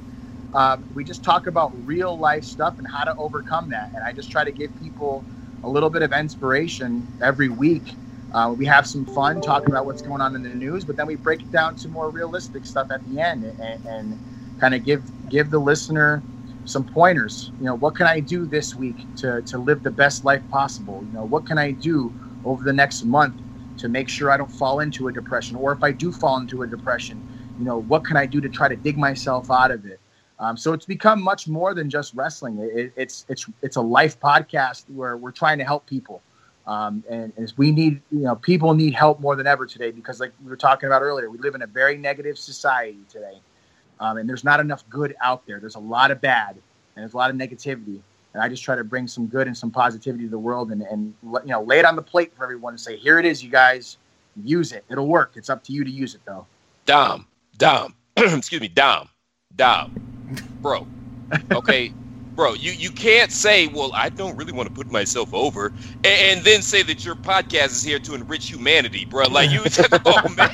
Um, 0.54 0.86
we 0.94 1.04
just 1.04 1.24
talk 1.24 1.48
about 1.48 1.72
real 1.86 2.18
life 2.18 2.44
stuff 2.44 2.80
and 2.80 2.88
how 2.88 3.04
to 3.04 3.16
overcome 3.18 3.70
that. 3.70 3.92
And 3.96 4.04
I 4.04 4.14
just 4.14 4.32
try 4.32 4.44
to 4.44 4.52
give 4.52 4.76
people 4.76 5.26
a 5.64 5.70
little 5.70 5.90
bit 5.90 6.02
of 6.02 6.14
inspiration 6.14 7.08
every 7.22 7.50
week. 7.50 7.98
Uh, 8.32 8.54
we 8.58 8.66
have 8.66 8.88
some 8.88 9.06
fun 9.06 9.42
talking 9.42 9.72
about 9.74 9.86
what's 9.86 10.02
going 10.02 10.22
on 10.22 10.36
in 10.36 10.44
the 10.44 10.50
news, 10.50 10.86
but 10.86 10.96
then 10.98 11.08
we 11.08 11.16
break 11.16 11.44
it 11.44 11.52
down 11.52 11.76
to 11.76 11.90
more 11.90 12.12
realistic 12.12 12.66
stuff 12.66 12.92
at 12.92 13.04
the 13.06 13.20
end 13.20 13.44
and, 13.60 13.80
and 13.86 14.20
kind 14.60 14.76
of 14.76 14.84
give 14.84 15.12
give 15.30 15.50
the 15.50 15.60
listener 15.60 16.24
some 16.66 16.86
pointers. 16.86 17.52
You 17.60 17.66
know, 17.66 17.76
what 17.76 17.96
can 17.96 18.08
I 18.08 18.20
do 18.20 18.46
this 18.46 18.76
week 18.76 19.08
to, 19.18 19.42
to 19.44 19.58
live 19.58 19.84
the 19.84 19.92
best 19.92 20.24
life 20.24 20.48
possible? 20.50 21.04
You 21.06 21.14
know, 21.14 21.26
what 21.26 21.46
can 21.46 21.58
I 21.58 21.72
do 21.72 22.14
over 22.46 22.64
the 22.64 22.74
next 22.74 23.04
month 23.04 23.36
to 23.78 23.90
make 23.90 24.10
sure 24.10 24.32
I 24.32 24.38
don't 24.38 24.52
fall 24.52 24.80
into 24.80 25.08
a 25.08 25.14
depression? 25.14 25.58
Or 25.58 25.72
if 25.74 25.84
I 25.84 25.92
do 25.92 26.12
fall 26.12 26.38
into 26.38 26.62
a 26.64 26.68
depression, 26.68 27.24
you 27.58 27.66
know, 27.66 27.80
what 27.80 28.06
can 28.06 28.18
I 28.18 28.26
do 28.28 28.42
to 28.42 28.50
try 28.50 28.68
to 28.68 28.76
dig 28.76 28.98
myself 28.98 29.50
out 29.52 29.72
of 29.72 29.86
it? 29.86 30.00
Um, 30.40 30.56
so 30.56 30.72
it's 30.72 30.86
become 30.86 31.22
much 31.22 31.48
more 31.48 31.74
than 31.74 31.90
just 31.90 32.14
wrestling. 32.14 32.60
It, 32.60 32.94
it's 32.96 33.26
it's 33.28 33.46
it's 33.62 33.76
a 33.76 33.82
life 33.82 34.20
podcast 34.20 34.86
where 34.90 35.18
we're 35.18 35.32
trying 35.32 35.58
to 35.58 35.66
help 35.66 35.86
people, 35.86 36.22
um, 36.66 37.04
and, 37.10 37.34
and 37.36 37.54
we 37.58 37.72
need 37.72 38.02
you 38.12 38.20
know 38.20 38.36
people 38.36 38.74
need 38.74 38.94
help 38.94 39.20
more 39.20 39.36
than 39.36 39.48
ever 39.48 39.66
today 39.66 39.92
because 39.92 40.20
like 40.22 40.32
we 40.44 40.50
were 40.50 40.56
talking 40.56 40.88
about 40.88 41.02
earlier, 41.02 41.30
we 41.30 41.38
live 41.40 41.56
in 41.56 41.62
a 41.62 41.68
very 41.68 41.98
negative 41.98 42.38
society 42.38 43.00
today, 43.10 43.40
um, 44.00 44.18
and 44.18 44.30
there's 44.30 44.46
not 44.46 44.62
enough 44.62 44.88
good 44.90 45.14
out 45.22 45.46
there. 45.46 45.60
There's 45.60 45.76
a 45.76 45.80
lot 45.80 46.10
of 46.10 46.22
bad, 46.22 46.52
and 46.52 46.62
there's 47.04 47.14
a 47.14 47.18
lot 47.18 47.30
of 47.30 47.36
negativity. 47.36 48.00
And 48.34 48.44
I 48.44 48.48
just 48.48 48.64
try 48.64 48.76
to 48.76 48.84
bring 48.84 49.08
some 49.08 49.26
good 49.26 49.48
and 49.48 49.58
some 49.58 49.72
positivity 49.72 50.24
to 50.26 50.30
the 50.30 50.40
world, 50.40 50.72
and 50.72 50.84
and 50.84 51.14
you 51.24 51.42
know, 51.48 51.64
lay 51.64 51.80
it 51.80 51.86
on 51.86 51.98
the 51.98 52.02
plate 52.02 52.34
for 52.34 52.44
everyone 52.44 52.74
and 52.74 52.80
say, 52.80 52.96
here 52.96 53.20
it 53.20 53.26
is, 53.26 53.44
you 53.44 53.50
guys, 53.50 53.98
use 54.44 54.72
it. 54.72 54.86
It'll 54.90 55.08
work. 55.08 55.34
It's 55.36 55.50
up 55.50 55.64
to 55.66 55.74
you 55.74 55.84
to 55.84 55.90
use 55.90 56.16
it, 56.16 56.22
though. 56.26 56.46
Dom, 56.86 57.28
Dom, 57.58 57.96
excuse 58.18 58.62
me, 58.62 58.68
Dom, 58.68 59.10
Dom, 59.56 60.19
bro. 60.62 60.88
Okay, 61.52 61.94
bro, 62.36 62.54
you, 62.54 62.72
you 62.72 62.92
can't 62.92 63.32
say, 63.32 63.68
well, 63.68 63.92
I 63.96 64.10
don't 64.10 64.36
really 64.38 64.54
want 64.54 64.68
to 64.68 64.74
put 64.74 64.92
myself 64.92 65.34
over, 65.34 65.74
and, 66.04 66.38
and 66.38 66.46
then 66.46 66.62
say 66.62 66.84
that 66.84 67.06
your 67.06 67.16
podcast 67.16 67.68
is 67.68 67.84
here 67.84 68.00
to 68.00 68.16
enrich 68.16 68.50
humanity, 68.50 69.06
bro. 69.06 69.28
Like 69.28 69.52
you, 69.52 69.62
oh 70.06 70.22
man, 70.36 70.50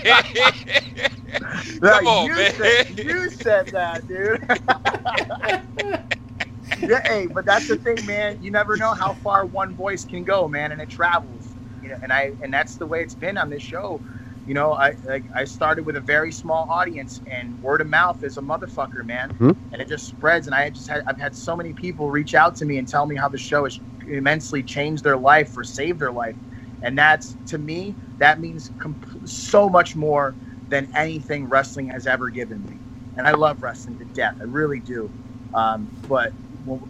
come 1.81 2.07
on, 2.07 2.27
you 2.27 2.35
man. 2.35 2.53
Said, 2.53 2.97
you 2.97 3.29
said 3.29 3.67
that, 3.67 4.07
dude. 4.07 4.41
yeah, 6.81 7.01
hey, 7.05 7.27
but 7.27 7.45
that's 7.45 7.67
the 7.67 7.77
thing, 7.77 8.05
man. 8.05 8.37
You 8.41 8.51
never 8.51 8.77
know 8.77 8.93
how 8.93 9.13
far 9.13 9.45
one 9.45 9.75
voice 9.75 10.03
can 10.03 10.23
go, 10.23 10.47
man, 10.47 10.71
and 10.71 10.81
it 10.81 10.89
travels. 10.89 11.55
You 11.81 11.89
know, 11.89 11.97
and 12.01 12.11
I 12.11 12.33
and 12.41 12.53
that's 12.53 12.77
the 12.77 12.87
way 12.87 13.01
it's 13.01 13.15
been 13.15 13.37
on 13.37 13.49
this 13.49 13.61
show 13.61 14.01
you 14.45 14.53
know, 14.53 14.73
I 14.73 14.95
I 15.33 15.43
started 15.43 15.85
with 15.85 15.95
a 15.95 16.01
very 16.01 16.31
small 16.31 16.67
audience, 16.69 17.21
and 17.25 17.59
word 17.61 17.81
of 17.81 17.87
mouth 17.87 18.23
is 18.23 18.37
a 18.37 18.41
motherfucker, 18.41 19.03
man, 19.03 19.29
mm-hmm. 19.31 19.51
and 19.73 19.81
it 19.81 19.87
just 19.87 20.07
spreads. 20.07 20.47
And 20.47 20.55
I 20.55 20.69
just 20.69 20.87
had 20.87 21.03
I've 21.07 21.19
had 21.19 21.35
so 21.35 21.55
many 21.55 21.73
people 21.73 22.11
reach 22.11 22.35
out 22.35 22.55
to 22.57 22.65
me 22.65 22.77
and 22.77 22.87
tell 22.87 23.05
me 23.05 23.15
how 23.15 23.27
the 23.27 23.37
show 23.37 23.63
has 23.63 23.79
immensely 24.07 24.61
changed 24.61 25.03
their 25.03 25.17
life 25.17 25.57
or 25.57 25.63
saved 25.63 25.99
their 25.99 26.11
life, 26.11 26.35
and 26.83 26.97
that's 26.97 27.35
to 27.47 27.57
me 27.57 27.95
that 28.19 28.39
means 28.39 28.71
comp- 28.77 29.27
so 29.27 29.67
much 29.67 29.95
more 29.95 30.35
than 30.69 30.87
anything 30.95 31.45
wrestling 31.49 31.89
has 31.89 32.07
ever 32.07 32.29
given 32.29 32.63
me. 32.69 32.77
And 33.17 33.27
I 33.27 33.31
love 33.31 33.63
wrestling 33.63 33.97
to 33.99 34.05
death, 34.05 34.35
I 34.39 34.43
really 34.43 34.79
do. 34.79 35.09
Um, 35.53 35.89
but 36.07 36.33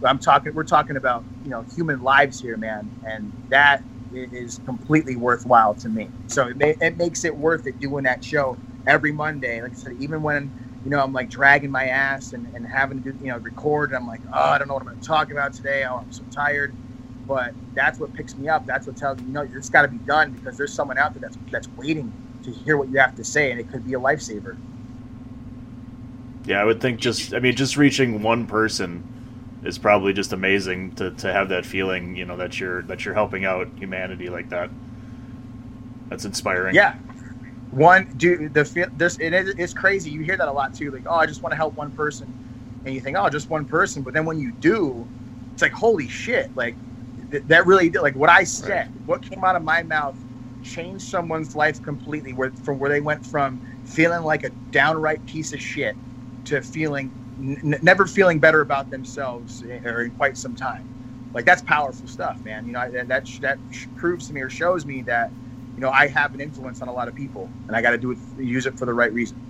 I'm 0.04 0.20
talking, 0.20 0.54
we're 0.54 0.64
talking 0.64 0.98
about 0.98 1.24
you 1.44 1.52
know 1.52 1.64
human 1.76 2.02
lives 2.02 2.42
here, 2.42 2.58
man, 2.58 2.90
and 3.06 3.32
that 3.50 3.82
is 4.16 4.60
completely 4.66 5.16
worthwhile 5.16 5.74
to 5.76 5.90
me. 5.90 6.10
So 6.28 6.48
it, 6.48 6.58
may, 6.58 6.76
it 6.82 6.98
makes 6.98 7.26
it 7.26 7.36
worth 7.36 7.68
it 7.68 7.80
doing 7.80 8.04
that 8.04 8.24
show 8.24 8.58
every 8.88 9.12
Monday. 9.12 9.62
Like 9.62 9.72
I 9.72 9.76
said, 9.76 9.98
even 10.00 10.22
when 10.22 10.52
you 10.84 10.92
know 10.92 11.02
I'm 11.02 11.14
like 11.14 11.30
dragging 11.30 11.72
my 11.72 11.86
ass 11.88 12.34
and, 12.34 12.54
and 12.56 12.66
having 12.66 13.02
to 13.04 13.12
do, 13.12 13.18
you 13.20 13.32
know 13.32 13.38
record, 13.38 13.90
and 13.90 13.98
I'm 13.98 14.08
like, 14.08 14.22
oh, 14.34 14.52
I 14.52 14.58
don't 14.58 14.68
know 14.68 14.76
what 14.76 14.84
I'm 14.84 14.90
going 14.90 15.00
to 15.00 15.08
talk 15.08 15.32
about 15.32 15.54
today. 15.54 15.86
Oh, 15.86 15.98
I'm 15.98 16.12
so 16.12 16.24
tired. 16.32 16.74
But 17.28 17.56
that's 17.74 18.00
what 18.00 18.14
picks 18.14 18.36
me 18.36 18.50
up. 18.50 18.68
That's 18.68 18.86
what 18.86 18.96
tells 18.98 19.18
me, 19.18 19.26
you 19.26 19.34
know, 19.34 19.42
it's 19.42 19.70
got 19.70 19.82
to 19.82 19.88
be 19.88 19.98
done 19.98 20.32
because 20.32 20.58
there's 20.58 20.74
someone 20.74 20.98
out 20.98 21.14
there 21.14 21.22
that's 21.22 21.38
that's 21.52 21.68
waiting 21.70 22.14
to 22.44 22.52
hear 22.52 22.78
what 22.78 22.90
you 22.90 23.00
have 23.00 23.16
to 23.16 23.24
say, 23.24 23.52
and 23.52 23.60
it 23.60 23.72
could 23.72 23.86
be 23.86 23.94
a 23.94 24.00
lifesaver. 24.00 24.56
Yeah, 26.46 26.62
I 26.62 26.66
would 26.66 26.80
think 26.80 27.00
just 27.00 27.34
I 27.34 27.40
mean 27.40 27.56
just 27.56 27.78
reaching 27.78 28.22
one 28.22 28.46
person 28.46 29.04
is 29.66 29.78
probably 29.78 30.14
just 30.14 30.32
amazing 30.34 30.94
to, 30.96 31.12
to 31.12 31.32
have 31.32 31.50
that 31.50 31.66
feeling, 31.66 32.16
you 32.16 32.26
know, 32.26 32.38
that 32.38 32.60
you're 32.60 32.84
that 32.84 33.04
you're 33.04 33.14
helping 33.14 33.46
out 33.46 33.68
humanity 33.78 34.30
like 34.30 34.50
that. 34.50 34.70
That's 36.10 36.26
inspiring. 36.26 36.76
Yeah. 36.76 36.96
One, 37.72 38.14
dude, 38.18 38.54
the 38.54 38.90
this 38.96 39.18
it 39.20 39.34
is 39.34 39.56
it's 39.58 39.74
crazy. 39.74 40.12
You 40.12 40.22
hear 40.22 40.38
that 40.38 40.48
a 40.48 40.52
lot 40.52 40.74
too. 40.74 40.92
Like, 40.92 41.04
oh, 41.08 41.16
I 41.16 41.26
just 41.26 41.42
want 41.42 41.52
to 41.52 41.58
help 41.58 41.76
one 41.76 41.92
person, 41.92 42.32
and 42.86 42.94
you 42.94 43.02
think, 43.02 43.18
oh, 43.18 43.28
just 43.30 43.50
one 43.50 43.66
person. 43.66 44.02
But 44.02 44.14
then 44.14 44.26
when 44.26 44.40
you 44.40 44.52
do, 44.52 45.06
it's 45.52 45.62
like, 45.62 45.74
holy 45.74 46.08
shit! 46.08 46.56
Like 46.56 46.76
th- 47.32 47.44
that 47.48 47.66
really 47.66 47.90
did. 47.90 48.02
Like 48.02 48.16
what 48.16 48.30
I 48.30 48.44
said, 48.44 48.88
right. 48.88 49.08
what 49.08 49.22
came 49.24 49.44
out 49.44 49.56
of 49.56 49.64
my 49.64 49.84
mouth, 49.84 50.16
changed 50.64 51.06
someone's 51.06 51.56
life 51.56 51.82
completely. 51.82 52.34
Where 52.34 52.52
from 52.52 52.80
where 52.80 52.90
they 52.90 53.02
went 53.02 53.26
from 53.26 53.60
feeling 53.86 54.24
like 54.24 54.44
a 54.44 54.50
downright 54.72 55.26
piece 55.26 55.52
of 55.54 55.60
shit 55.60 55.96
to 56.46 56.62
feeling 56.62 57.12
n- 57.40 57.80
never 57.82 58.08
feeling 58.08 58.40
better 58.40 58.62
about 58.62 58.90
themselves 58.92 59.64
or 59.86 60.04
in 60.04 60.12
quite 60.12 60.38
some 60.38 60.56
time. 60.56 60.90
Like 61.34 61.46
that's 61.46 61.62
powerful 61.64 62.08
stuff, 62.08 62.42
man. 62.44 62.66
You 62.66 62.74
know 62.74 62.92
that 62.92 63.08
that, 63.10 63.28
that 63.42 63.60
proves 63.96 64.28
to 64.28 64.34
me 64.34 64.42
or 64.42 64.50
shows 64.50 64.86
me 64.86 65.04
that 65.04 65.34
you 65.76 65.82
know, 65.82 65.92
I 65.92 66.08
have 66.08 66.34
an 66.34 66.42
influence 66.42 66.82
on 66.82 66.88
a 66.88 66.94
lot 66.94 67.08
of 67.08 67.16
people, 67.16 67.54
and 67.68 67.76
I 67.76 67.82
got 67.82 67.92
to 67.92 67.98
do 67.98 68.12
it, 68.12 68.20
use 68.38 68.66
it 68.66 68.78
for 68.78 68.86
the 68.86 68.94
right 68.94 69.14
reason. 69.14 69.42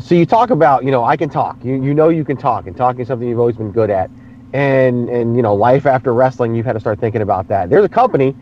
So 0.00 0.14
you 0.14 0.26
talk 0.26 0.50
about, 0.50 0.84
you 0.84 0.90
know, 0.90 1.04
I 1.04 1.16
can 1.16 1.30
talk. 1.30 1.64
You 1.64 1.82
you 1.82 1.94
know 1.94 2.08
you 2.10 2.24
can 2.24 2.36
talk, 2.36 2.66
and 2.66 2.76
talking 2.76 3.02
is 3.02 3.08
something 3.08 3.28
you've 3.28 3.40
always 3.40 3.56
been 3.56 3.72
good 3.72 3.90
at. 3.90 4.10
And 4.52 5.08
and 5.10 5.36
you 5.36 5.42
know, 5.42 5.54
life 5.54 5.86
after 5.86 6.14
wrestling, 6.14 6.54
you've 6.54 6.66
had 6.66 6.74
to 6.74 6.80
start 6.80 7.00
thinking 7.00 7.22
about 7.22 7.48
that. 7.48 7.70
There's 7.70 7.84
a 7.84 7.88
company 7.90 8.36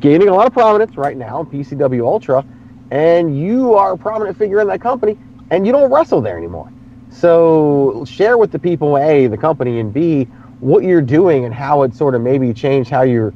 gaining 0.00 0.28
a 0.28 0.34
lot 0.34 0.46
of 0.46 0.52
prominence 0.52 0.96
right 0.98 1.16
now, 1.16 1.44
PCW 1.44 2.04
Ultra, 2.06 2.44
and 2.90 3.38
you 3.38 3.74
are 3.74 3.92
a 3.92 3.98
prominent 3.98 4.36
figure 4.38 4.60
in 4.60 4.68
that 4.68 4.80
company, 4.80 5.16
and 5.50 5.66
you 5.66 5.72
don't 5.72 5.90
wrestle 5.90 6.20
there 6.20 6.36
anymore. 6.36 6.70
So 7.10 8.04
share 8.06 8.36
with 8.36 8.52
the 8.52 8.58
people, 8.58 8.98
a 8.98 9.26
the 9.26 9.38
company, 9.38 9.80
and 9.80 9.92
b 9.92 10.24
what 10.60 10.84
you're 10.84 11.02
doing 11.02 11.44
and 11.44 11.54
how 11.54 11.82
it 11.82 11.94
sort 11.94 12.14
of 12.14 12.22
maybe 12.22 12.52
changed 12.52 12.90
how 12.90 13.02
you're 13.02 13.32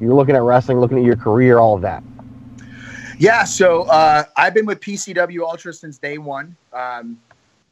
you're 0.00 0.14
looking 0.14 0.34
at 0.34 0.42
wrestling, 0.42 0.80
looking 0.80 0.98
at 0.98 1.04
your 1.04 1.16
career, 1.16 1.58
all 1.58 1.74
of 1.74 1.82
that. 1.82 2.02
Yeah, 3.18 3.44
so 3.44 3.82
uh, 3.82 4.24
I've 4.36 4.52
been 4.52 4.66
with 4.66 4.80
PCW 4.80 5.40
Ultra 5.40 5.72
since 5.72 5.96
day 5.96 6.18
one, 6.18 6.54
um, 6.72 7.18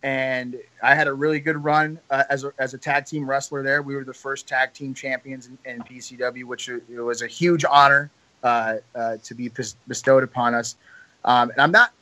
and 0.03 0.57
I 0.83 0.95
had 0.95 1.07
a 1.07 1.13
really 1.13 1.41
good 1.41 1.63
run 1.63 1.99
uh, 2.11 2.25
as 2.31 2.45
a, 2.45 2.53
as 2.59 2.73
a 2.73 2.79
tag 2.79 3.05
team 3.05 3.29
wrestler 3.29 3.63
there. 3.63 3.83
We 3.83 3.95
were 3.95 4.05
the 4.05 4.15
first 4.15 4.47
tag 4.47 4.73
team 4.73 4.95
champions 4.95 5.49
in, 5.49 5.59
in 5.71 5.83
PCW, 5.83 6.45
which 6.45 6.71
was 6.89 7.23
a 7.23 7.27
huge 7.27 7.65
honor 7.65 8.11
uh, 8.43 8.77
uh, 8.95 9.17
to 9.25 9.35
be 9.35 9.51
bestowed 9.89 10.23
upon 10.23 10.55
us. 10.55 10.77
Um, 11.25 11.51
and 11.51 11.61
I'm 11.61 11.73
not 11.73 11.93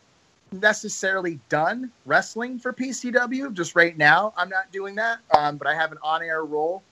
necessarily 0.52 1.40
done 1.48 1.90
wrestling 2.06 2.58
for 2.58 2.72
PCW 2.72 3.52
just 3.52 3.74
right 3.74 3.96
now. 3.96 4.32
I'm 4.36 4.48
not 4.48 4.70
doing 4.72 4.94
that, 4.96 5.18
um, 5.36 5.56
but 5.56 5.66
I 5.66 5.74
have 5.74 5.92
an 5.92 5.98
on-air 6.02 6.44
role 6.44 6.82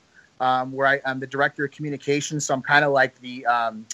um, 0.41 0.73
where 0.73 0.87
I, 0.87 1.01
am 1.05 1.21
the 1.21 1.27
director 1.27 1.65
of 1.65 1.71
communications. 1.71 2.47
So 2.47 2.55
I'm 2.55 2.63
kind 2.63 2.85
of 2.85 2.93
like 2.93 3.19
the 3.21 3.47
um, 3.47 3.87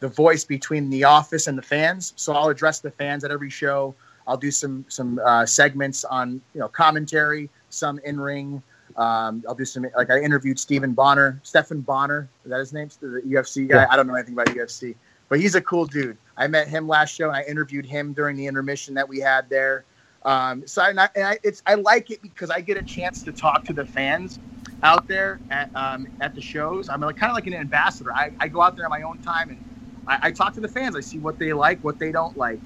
the 0.00 0.08
voice 0.08 0.44
between 0.44 0.90
the 0.90 1.04
office 1.04 1.46
and 1.46 1.56
the 1.56 1.62
fans. 1.62 2.12
So 2.16 2.32
I'll 2.32 2.48
address 2.48 2.80
the 2.80 2.90
fans 2.90 3.22
at 3.24 3.30
every 3.30 3.50
show. 3.50 3.94
I'll 4.26 4.36
do 4.36 4.50
some 4.50 4.84
some 4.88 5.20
uh, 5.24 5.46
segments 5.46 6.04
on 6.04 6.40
you 6.54 6.60
know 6.60 6.68
commentary, 6.68 7.48
some 7.70 7.98
in 8.04 8.20
ring. 8.20 8.62
Um, 8.96 9.42
I'll 9.48 9.54
do 9.54 9.64
some 9.64 9.86
like 9.96 10.10
I 10.10 10.20
interviewed 10.20 10.58
Stephen 10.58 10.92
Bonner, 10.92 11.40
Stephan 11.42 11.80
Bonner. 11.80 12.28
Is 12.44 12.50
that 12.50 12.58
his 12.58 12.72
name? 12.72 12.88
The 13.00 13.22
UFC 13.26 13.68
guy. 13.68 13.82
Yeah. 13.82 13.86
I 13.90 13.96
don't 13.96 14.06
know 14.06 14.14
anything 14.14 14.34
about 14.34 14.48
UFC, 14.48 14.94
but 15.28 15.40
he's 15.40 15.54
a 15.54 15.60
cool 15.60 15.86
dude. 15.86 16.18
I 16.36 16.46
met 16.46 16.68
him 16.68 16.88
last 16.88 17.14
show 17.14 17.28
and 17.28 17.36
I 17.36 17.42
interviewed 17.42 17.86
him 17.86 18.12
during 18.12 18.36
the 18.36 18.46
intermission 18.46 18.94
that 18.94 19.08
we 19.08 19.18
had 19.18 19.48
there. 19.48 19.84
Um, 20.24 20.66
so 20.66 20.82
I, 20.82 20.90
and 20.90 21.00
I, 21.00 21.38
it's 21.42 21.62
I 21.66 21.74
like 21.74 22.10
it 22.10 22.22
because 22.22 22.50
I 22.50 22.60
get 22.60 22.76
a 22.76 22.82
chance 22.82 23.22
to 23.24 23.32
talk 23.32 23.64
to 23.64 23.72
the 23.72 23.84
fans 23.84 24.38
out 24.82 25.06
there 25.08 25.40
at 25.50 25.70
um, 25.74 26.06
at 26.20 26.34
the 26.34 26.40
shows. 26.40 26.88
I'm 26.88 27.00
like, 27.00 27.16
kind 27.16 27.30
of 27.30 27.34
like 27.34 27.46
an 27.46 27.54
ambassador. 27.54 28.12
I, 28.14 28.30
I 28.40 28.48
go 28.48 28.62
out 28.62 28.76
there 28.76 28.86
on 28.86 28.90
my 28.90 29.02
own 29.02 29.18
time 29.18 29.50
and 29.50 29.58
I, 30.06 30.18
I, 30.22 30.30
talk 30.30 30.54
to 30.54 30.60
the 30.60 30.68
fans. 30.68 30.96
I 30.96 31.00
see 31.00 31.18
what 31.18 31.38
they 31.38 31.52
like, 31.52 31.82
what 31.82 31.98
they 31.98 32.12
don't 32.12 32.36
like. 32.36 32.60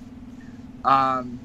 Um, 0.84 1.40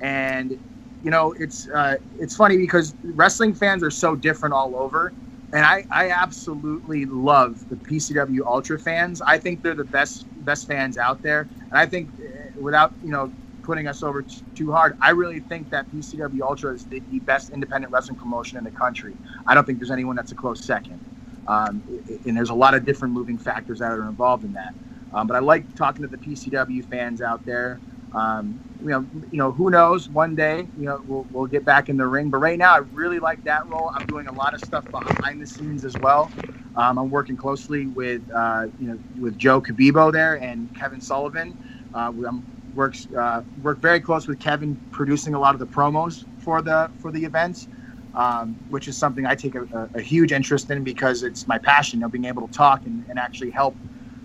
and 0.00 0.58
you 1.02 1.10
know, 1.10 1.32
it's 1.38 1.68
uh, 1.68 1.96
it's 2.18 2.36
funny 2.36 2.56
because 2.56 2.94
wrestling 3.02 3.54
fans 3.54 3.82
are 3.82 3.90
so 3.90 4.14
different 4.14 4.54
all 4.54 4.76
over. 4.76 5.12
And 5.52 5.64
I, 5.64 5.84
I 5.90 6.10
absolutely 6.10 7.06
love 7.06 7.64
the 7.68 7.76
PCW 7.76 8.46
Ultra 8.46 8.78
fans. 8.78 9.20
I 9.26 9.36
think 9.36 9.62
they're 9.62 9.74
the 9.74 9.84
best 9.84 10.26
best 10.50 10.66
fans 10.66 10.96
out 10.98 11.22
there. 11.22 11.48
And 11.70 11.78
I 11.78 11.86
think, 11.86 12.10
uh, 12.10 12.60
without 12.60 12.94
you 13.02 13.12
know 13.12 13.32
putting 13.62 13.86
us 13.86 14.02
over 14.02 14.22
t- 14.22 14.42
too 14.54 14.72
hard, 14.72 14.94
I 15.00 15.10
really 15.10 15.40
think 15.40 15.70
that 15.70 15.90
PCW 15.92 16.40
Ultra 16.42 16.74
is 16.74 16.86
the, 16.86 17.02
the, 17.10 17.20
best 17.20 17.50
independent 17.50 17.92
wrestling 17.92 18.16
promotion 18.16 18.58
in 18.58 18.64
the 18.64 18.70
country. 18.70 19.16
I 19.46 19.54
don't 19.54 19.64
think 19.64 19.78
there's 19.78 19.90
anyone 19.90 20.16
that's 20.16 20.32
a 20.32 20.34
close 20.34 20.64
second. 20.64 21.00
Um, 21.46 21.84
and 22.24 22.36
there's 22.36 22.50
a 22.50 22.54
lot 22.54 22.74
of 22.74 22.84
different 22.84 23.14
moving 23.14 23.38
factors 23.38 23.78
that 23.80 23.90
are 23.92 24.08
involved 24.08 24.44
in 24.44 24.52
that. 24.54 24.74
Um, 25.12 25.26
but 25.26 25.36
I 25.36 25.40
like 25.40 25.74
talking 25.74 26.02
to 26.02 26.08
the 26.08 26.18
PCW 26.18 26.84
fans 26.84 27.20
out 27.20 27.44
there. 27.44 27.80
Um, 28.12 28.60
you 28.80 28.88
know, 28.88 29.08
you 29.30 29.38
know, 29.38 29.52
who 29.52 29.70
knows? 29.70 30.08
One 30.08 30.34
day, 30.34 30.68
you 30.76 30.84
know, 30.86 31.00
we'll, 31.04 31.26
we'll 31.30 31.46
get 31.46 31.64
back 31.64 31.88
in 31.88 31.96
the 31.96 32.06
ring. 32.06 32.30
But 32.30 32.38
right 32.38 32.58
now, 32.58 32.74
I 32.74 32.78
really 32.78 33.18
like 33.18 33.42
that 33.44 33.66
role. 33.68 33.90
I'm 33.94 34.06
doing 34.06 34.26
a 34.26 34.32
lot 34.32 34.54
of 34.54 34.60
stuff 34.60 34.84
behind 34.90 35.40
the 35.40 35.46
scenes 35.46 35.84
as 35.84 35.94
well. 35.98 36.32
Um, 36.76 36.98
I'm 36.98 37.10
working 37.10 37.36
closely 37.36 37.86
with, 37.86 38.22
uh, 38.34 38.66
you 38.78 38.88
know, 38.88 39.00
with 39.18 39.36
Joe 39.36 39.60
Cabibbo 39.60 40.12
there 40.12 40.36
and 40.36 40.72
Kevin 40.74 41.00
Sullivan. 41.00 41.56
Uh, 41.92 42.12
I'm 42.26 42.44
works 42.72 43.08
uh, 43.18 43.42
work 43.60 43.80
very 43.80 44.00
close 44.00 44.28
with 44.28 44.38
Kevin, 44.38 44.78
producing 44.90 45.34
a 45.34 45.38
lot 45.38 45.54
of 45.54 45.58
the 45.58 45.66
promos 45.66 46.24
for 46.36 46.62
the 46.62 46.90
for 46.96 47.10
the 47.10 47.24
events, 47.24 47.68
um, 48.14 48.56
which 48.68 48.88
is 48.88 48.96
something 48.96 49.26
I 49.26 49.34
take 49.34 49.54
a, 49.54 49.90
a, 49.94 50.00
huge 50.00 50.32
interest 50.32 50.70
in 50.70 50.84
because 50.84 51.22
it's 51.22 51.46
my 51.46 51.58
passion. 51.58 51.98
You 51.98 52.02
know, 52.02 52.08
being 52.08 52.26
able 52.26 52.46
to 52.46 52.56
talk 52.56 52.86
and, 52.86 53.04
and 53.08 53.18
actually 53.18 53.50
help 53.50 53.76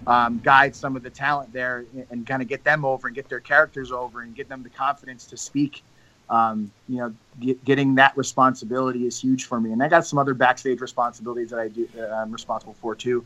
um, 0.07 0.39
guide 0.43 0.75
some 0.75 0.95
of 0.95 1.03
the 1.03 1.09
talent 1.09 1.51
there 1.51 1.85
and 2.11 2.27
kind 2.27 2.41
of 2.41 2.47
get 2.47 2.63
them 2.63 2.85
over 2.85 3.07
and 3.07 3.15
get 3.15 3.27
their 3.27 3.39
characters 3.39 3.91
over 3.91 4.21
and 4.21 4.35
get 4.35 4.47
them 4.47 4.61
the 4.61 4.69
confidence 4.69 5.25
to 5.27 5.37
speak. 5.37 5.83
Um, 6.29 6.71
you 6.87 6.97
know, 6.97 7.13
get, 7.39 7.63
getting 7.65 7.95
that 7.95 8.15
responsibility 8.17 9.05
is 9.05 9.19
huge 9.19 9.45
for 9.45 9.59
me. 9.59 9.71
And 9.71 9.81
I 9.81 9.87
got 9.87 10.05
some 10.05 10.19
other 10.19 10.33
backstage 10.33 10.81
responsibilities 10.81 11.49
that 11.51 11.59
I 11.59 11.67
do. 11.67 11.87
Uh, 11.97 12.05
I'm 12.07 12.31
responsible 12.31 12.73
for 12.73 12.95
too. 12.95 13.25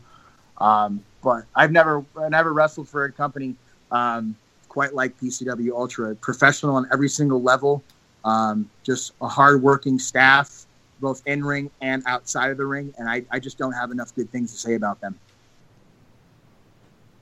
Um, 0.58 1.02
but 1.22 1.44
I've 1.54 1.72
never, 1.72 2.04
I 2.16 2.28
never 2.28 2.52
wrestled 2.52 2.88
for 2.88 3.04
a 3.04 3.12
company 3.12 3.56
um, 3.90 4.36
quite 4.68 4.94
like 4.94 5.18
PCW 5.18 5.70
Ultra, 5.72 6.14
professional 6.16 6.76
on 6.76 6.86
every 6.92 7.08
single 7.08 7.42
level. 7.42 7.82
Um, 8.24 8.68
just 8.82 9.12
a 9.22 9.28
hardworking 9.28 9.98
staff, 9.98 10.66
both 11.00 11.22
in 11.26 11.42
ring 11.42 11.70
and 11.80 12.02
outside 12.06 12.50
of 12.50 12.58
the 12.58 12.66
ring. 12.66 12.92
And 12.98 13.08
I, 13.08 13.24
I 13.30 13.38
just 13.38 13.56
don't 13.56 13.72
have 13.72 13.90
enough 13.90 14.14
good 14.14 14.30
things 14.30 14.52
to 14.52 14.58
say 14.58 14.74
about 14.74 15.00
them 15.00 15.18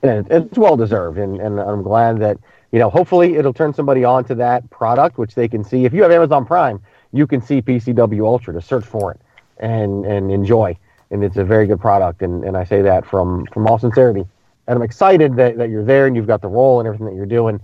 and 0.03 0.29
it's 0.31 0.57
well 0.57 0.77
deserved. 0.77 1.17
And, 1.17 1.39
and 1.39 1.59
I'm 1.59 1.83
glad 1.83 2.19
that, 2.19 2.37
you 2.71 2.79
know, 2.79 2.89
hopefully 2.89 3.35
it'll 3.35 3.53
turn 3.53 3.73
somebody 3.73 4.03
on 4.03 4.23
to 4.25 4.35
that 4.35 4.69
product, 4.69 5.17
which 5.17 5.35
they 5.35 5.47
can 5.47 5.63
see. 5.63 5.85
If 5.85 5.93
you 5.93 6.03
have 6.03 6.11
Amazon 6.11 6.45
Prime, 6.45 6.81
you 7.11 7.27
can 7.27 7.41
see 7.41 7.61
PCW 7.61 8.25
Ultra 8.25 8.53
to 8.53 8.61
search 8.61 8.85
for 8.85 9.11
it 9.11 9.21
and, 9.57 10.05
and 10.05 10.31
enjoy. 10.31 10.77
And 11.11 11.23
it's 11.23 11.37
a 11.37 11.43
very 11.43 11.67
good 11.67 11.79
product. 11.79 12.21
And, 12.21 12.43
and 12.43 12.55
I 12.55 12.63
say 12.63 12.81
that 12.83 13.05
from, 13.05 13.45
from 13.47 13.67
all 13.67 13.79
sincerity. 13.79 14.25
And 14.67 14.77
I'm 14.77 14.83
excited 14.83 15.35
that, 15.37 15.57
that 15.57 15.69
you're 15.69 15.83
there 15.83 16.05
and 16.05 16.15
you've 16.15 16.27
got 16.27 16.41
the 16.41 16.47
role 16.47 16.79
and 16.79 16.87
everything 16.87 17.07
that 17.07 17.15
you're 17.15 17.25
doing. 17.25 17.59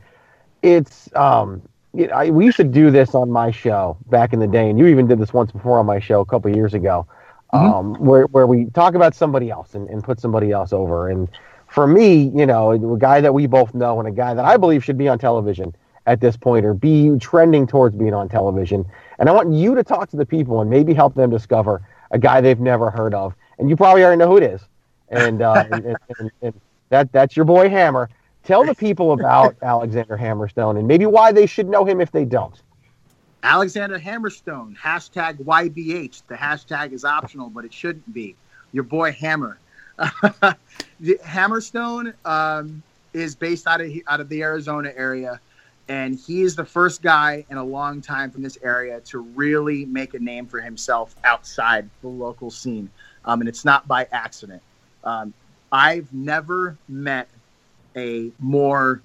It's, 0.64 1.14
um, 1.16 1.62
you 1.94 2.08
know, 2.08 2.14
I, 2.14 2.30
we 2.30 2.46
used 2.46 2.58
to 2.58 2.64
do 2.64 2.92
this 2.92 3.16
on 3.16 3.30
my 3.30 3.52
show 3.52 3.98
back 4.10 4.34
in 4.34 4.40
the 4.40 4.48
day, 4.48 4.70
and 4.70 4.78
you 4.78 4.88
even 4.88 5.08
did 5.08 5.20
this 5.20 5.32
once 5.32 5.52
before 5.52 5.80
on 5.80 5.86
my 5.86 6.00
show 6.00 6.20
a 6.20 6.26
couple 6.26 6.54
years 6.54 6.74
ago, 6.74 7.08
mm-hmm. 7.54 7.74
um, 7.74 7.94
where, 7.94 8.26
where 8.26 8.48
we 8.48 8.66
talk 8.72 8.96
about 8.96 9.16
somebody 9.16 9.50
else 9.50 9.76
and, 9.76 9.88
and 9.90 10.04
put 10.04 10.20
somebody 10.20 10.52
else 10.52 10.74
over. 10.74 11.10
And 11.10 11.30
for 11.76 11.86
me, 11.86 12.32
you 12.34 12.46
know, 12.46 12.72
a 12.72 12.98
guy 12.98 13.20
that 13.20 13.34
we 13.34 13.48
both 13.48 13.76
know 13.76 14.00
and 14.00 14.08
a 14.08 14.12
guy 14.12 14.34
that 14.34 14.46
I 14.46 14.56
believe 14.56 14.82
should 14.82 14.98
be 14.98 15.10
on 15.10 15.20
television 15.20 15.76
at 16.06 16.22
this 16.22 16.38
point 16.38 16.66
or 16.66 16.74
be 16.74 17.18
trending 17.20 17.68
towards 17.68 17.98
being 17.98 18.14
on 18.14 18.30
television. 18.30 18.86
And 19.20 19.28
I 19.28 19.34
want 19.34 19.52
you 19.52 19.76
to 19.76 19.84
talk 19.84 20.10
to 20.12 20.16
the 20.16 20.26
people 20.26 20.62
and 20.62 20.70
maybe 20.70 20.94
help 20.94 21.16
them 21.16 21.30
discover 21.30 21.86
a 22.12 22.18
guy 22.18 22.40
they've 22.40 22.62
never 22.62 22.90
heard 22.90 23.14
of. 23.14 23.36
And 23.60 23.70
you 23.70 23.76
probably 23.76 24.06
already 24.06 24.20
know 24.20 24.30
who 24.30 24.38
it 24.38 24.44
is. 24.44 24.62
And, 25.10 25.42
uh, 25.42 25.66
and, 25.70 25.98
and, 26.18 26.32
and, 26.42 26.62
that 26.90 27.12
that's 27.12 27.36
your 27.36 27.46
boy 27.46 27.68
Hammer. 27.68 28.10
Tell 28.46 28.64
the 28.64 28.76
people 28.76 29.12
about 29.12 29.58
Alexander 29.62 30.18
Hammerstone 30.18 30.78
and 30.78 30.88
maybe 30.88 31.06
why 31.06 31.34
they 31.34 31.46
should 31.46 31.68
know 31.68 31.84
him 31.84 32.00
if 32.00 32.10
they 32.10 32.24
don't. 32.24 32.62
Alexander 33.44 34.00
Hammerstone, 34.00 34.78
hashtag 34.78 35.44
YBH. 35.44 36.22
The 36.28 36.36
hashtag 36.36 36.94
is 36.94 37.04
optional, 37.04 37.50
but 37.50 37.66
it 37.66 37.74
shouldn't 37.74 38.14
be. 38.14 38.36
Your 38.72 38.84
boy 38.84 39.12
Hammer. 39.12 39.58
Hammerstone 41.02 42.14
um, 42.26 42.84
is 43.14 43.36
based 43.36 43.68
out 43.68 43.82
of 43.82 43.92
out 44.08 44.20
of 44.20 44.30
the 44.30 44.42
Arizona 44.42 44.92
area, 44.96 45.40
and 45.88 46.20
he 46.20 46.42
is 46.42 46.56
the 46.56 46.66
first 46.66 47.02
guy 47.02 47.46
in 47.50 47.58
a 47.58 47.64
long 47.64 48.02
time 48.02 48.32
from 48.32 48.44
this 48.44 48.58
area 48.64 49.00
to 49.02 49.20
really 49.20 49.86
make 49.86 50.14
a 50.14 50.20
name 50.20 50.46
for 50.46 50.60
himself 50.60 51.16
outside 51.24 51.90
the 52.02 52.08
local 52.08 52.52
scene, 52.52 52.90
um, 53.26 53.40
and 53.42 53.48
it's 53.48 53.64
not 53.64 53.88
by 53.88 54.08
accident. 54.12 54.62
Um, 55.04 55.34
I've 55.72 56.12
never 56.14 56.78
met 56.88 57.30
a 57.96 58.32
more 58.40 59.02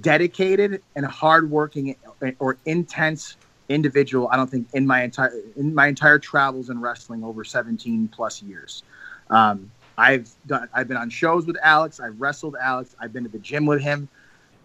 dedicated 0.00 0.82
and 0.96 1.06
hardworking 1.06 1.96
or 2.38 2.56
intense 2.66 3.36
individual. 3.68 4.28
I 4.30 4.36
don't 4.36 4.50
think 4.50 4.68
in 4.74 4.86
my 4.86 5.02
entire 5.02 5.32
in 5.56 5.74
my 5.74 5.86
entire 5.86 6.18
travels 6.18 6.70
in 6.70 6.80
wrestling 6.80 7.24
over 7.24 7.44
17 7.44 8.08
plus 8.08 8.42
years. 8.42 8.82
Um, 9.30 9.70
I've 9.96 10.30
done 10.46 10.68
I've 10.74 10.88
been 10.88 10.96
on 10.96 11.10
shows 11.10 11.46
with 11.46 11.56
Alex, 11.62 12.00
I've 12.00 12.20
wrestled 12.20 12.56
Alex, 12.60 12.96
I've 13.00 13.12
been 13.12 13.24
to 13.24 13.30
the 13.30 13.38
gym 13.38 13.66
with 13.66 13.80
him, 13.80 14.08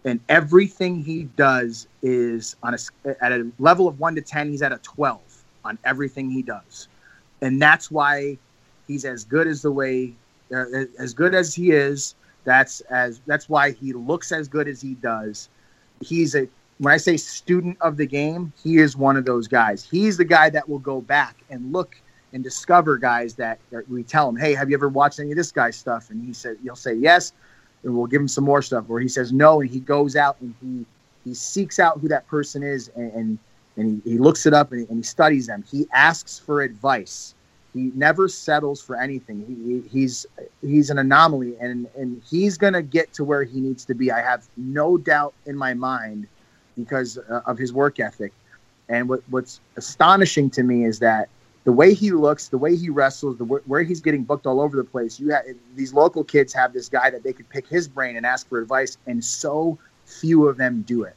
and 0.06 0.20
everything 0.30 1.04
he 1.04 1.24
does 1.36 1.88
is 2.02 2.56
on 2.64 2.74
a 2.74 2.78
at 3.24 3.32
a 3.32 3.50
level 3.60 3.88
of 3.88 4.00
1 4.00 4.16
to 4.16 4.22
10, 4.22 4.50
he's 4.50 4.62
at 4.62 4.72
a 4.72 4.78
12 4.78 5.20
on 5.66 5.78
everything 5.84 6.30
he 6.30 6.42
does. 6.42 6.88
And 7.42 7.62
that's 7.62 7.92
why 7.92 8.38
he's 8.88 9.06
as 9.06 9.24
good 9.24 9.48
as 9.48 9.62
the 9.62 9.72
way 9.72 10.14
uh, 10.54 10.66
as 10.98 11.14
good 11.14 11.36
as 11.36 11.54
he 11.54 11.72
is. 11.72 12.16
That's 12.44 12.82
as 12.82 13.22
that's 13.28 13.48
why 13.48 13.72
he 13.72 13.94
looks 13.94 14.32
as 14.32 14.48
good 14.48 14.68
as 14.68 14.82
he 14.82 14.96
does. 14.96 15.50
He's 16.02 16.36
a 16.36 16.48
when 16.80 16.94
I 16.94 16.98
say 16.98 17.18
student 17.18 17.78
of 17.82 17.98
the 17.98 18.08
game, 18.08 18.54
he 18.64 18.78
is 18.78 18.96
one 18.96 19.18
of 19.18 19.26
those 19.26 19.48
guys. 19.48 19.84
He's 19.84 20.18
the 20.18 20.26
guy 20.26 20.50
that 20.50 20.68
will 20.68 20.80
go 20.80 21.02
back 21.02 21.36
and 21.50 21.72
look 21.74 21.96
and 22.34 22.44
discover 22.44 22.98
guys 22.98 23.36
that, 23.36 23.60
that 23.72 23.90
we 23.90 24.04
tell 24.04 24.30
him, 24.30 24.36
hey, 24.36 24.54
have 24.54 24.70
you 24.70 24.76
ever 24.76 24.90
watched 24.90 25.20
any 25.20 25.32
of 25.32 25.38
this 25.38 25.52
guy's 25.52 25.76
stuff? 25.76 26.10
And 26.10 26.24
he 26.24 26.34
said, 26.34 26.58
you'll 26.64 26.76
say 26.76 26.94
yes. 26.94 27.34
and 27.84 27.96
we'll 27.96 28.08
give 28.08 28.22
him 28.22 28.28
some 28.28 28.44
more 28.44 28.62
stuff. 28.62 28.86
Or 28.90 29.00
he 29.00 29.08
says 29.08 29.32
no, 29.32 29.62
and 29.62 29.70
he 29.70 29.80
goes 29.80 30.16
out 30.16 30.38
and 30.42 30.54
he 30.62 30.86
he 31.26 31.34
seeks 31.34 31.80
out 31.80 32.00
who 32.00 32.08
that 32.08 32.28
person 32.28 32.64
is, 32.64 32.90
and 32.96 33.12
and, 33.14 33.40
and 33.78 34.02
he, 34.04 34.12
he 34.12 34.18
looks 34.18 34.46
it 34.46 34.54
up 34.54 34.72
and 34.72 34.82
he, 34.82 34.88
and 34.88 34.98
he 34.98 35.04
studies 35.04 35.48
them. 35.48 35.64
He 35.70 35.88
asks 35.94 36.40
for 36.40 36.62
advice. 36.62 37.36
He 37.74 37.92
never 37.94 38.28
settles 38.28 38.82
for 38.82 38.96
anything. 38.96 39.46
He, 39.48 39.74
he, 39.74 40.00
he's 40.00 40.26
he's 40.62 40.90
an 40.90 40.98
anomaly, 40.98 41.56
and 41.60 41.88
and 41.96 42.22
he's 42.30 42.58
gonna 42.58 42.82
get 42.82 43.14
to 43.14 43.24
where 43.24 43.44
he 43.44 43.62
needs 43.62 43.86
to 43.86 43.94
be. 43.94 44.12
I 44.12 44.22
have 44.22 44.48
no 44.58 44.98
doubt 44.98 45.34
in 45.46 45.56
my 45.56 45.74
mind 45.74 46.28
because 46.78 47.18
uh, 47.18 47.42
of 47.46 47.58
his 47.58 47.74
work 47.74 48.00
ethic. 48.00 48.34
And 48.88 49.08
what, 49.08 49.22
what's 49.30 49.60
astonishing 49.78 50.50
to 50.52 50.64
me 50.64 50.84
is 50.84 50.98
that 51.00 51.30
the 51.70 51.74
way 51.74 51.94
he 51.94 52.10
looks, 52.10 52.48
the 52.48 52.58
way 52.58 52.76
he 52.76 52.90
wrestles, 52.90 53.38
the 53.38 53.44
where 53.44 53.84
he's 53.84 54.02
getting 54.02 54.24
booked 54.24 54.48
all 54.48 54.60
over 54.60 54.76
the 54.76 54.84
place. 54.84 55.20
You 55.20 55.30
have 55.30 55.44
these 55.76 55.94
local 55.94 56.24
kids 56.24 56.52
have 56.54 56.74
this 56.74 56.90
guy 56.90 57.12
that 57.12 57.22
they 57.22 57.32
could 57.32 57.48
pick 57.48 57.68
his 57.68 57.88
brain 57.88 58.18
and 58.18 58.26
ask 58.26 58.50
for 58.50 58.60
advice, 58.60 58.98
and 59.06 59.24
so 59.24 59.78
few 60.04 60.48
of 60.48 60.58
them 60.58 60.82
do 60.88 61.04
it, 61.04 61.16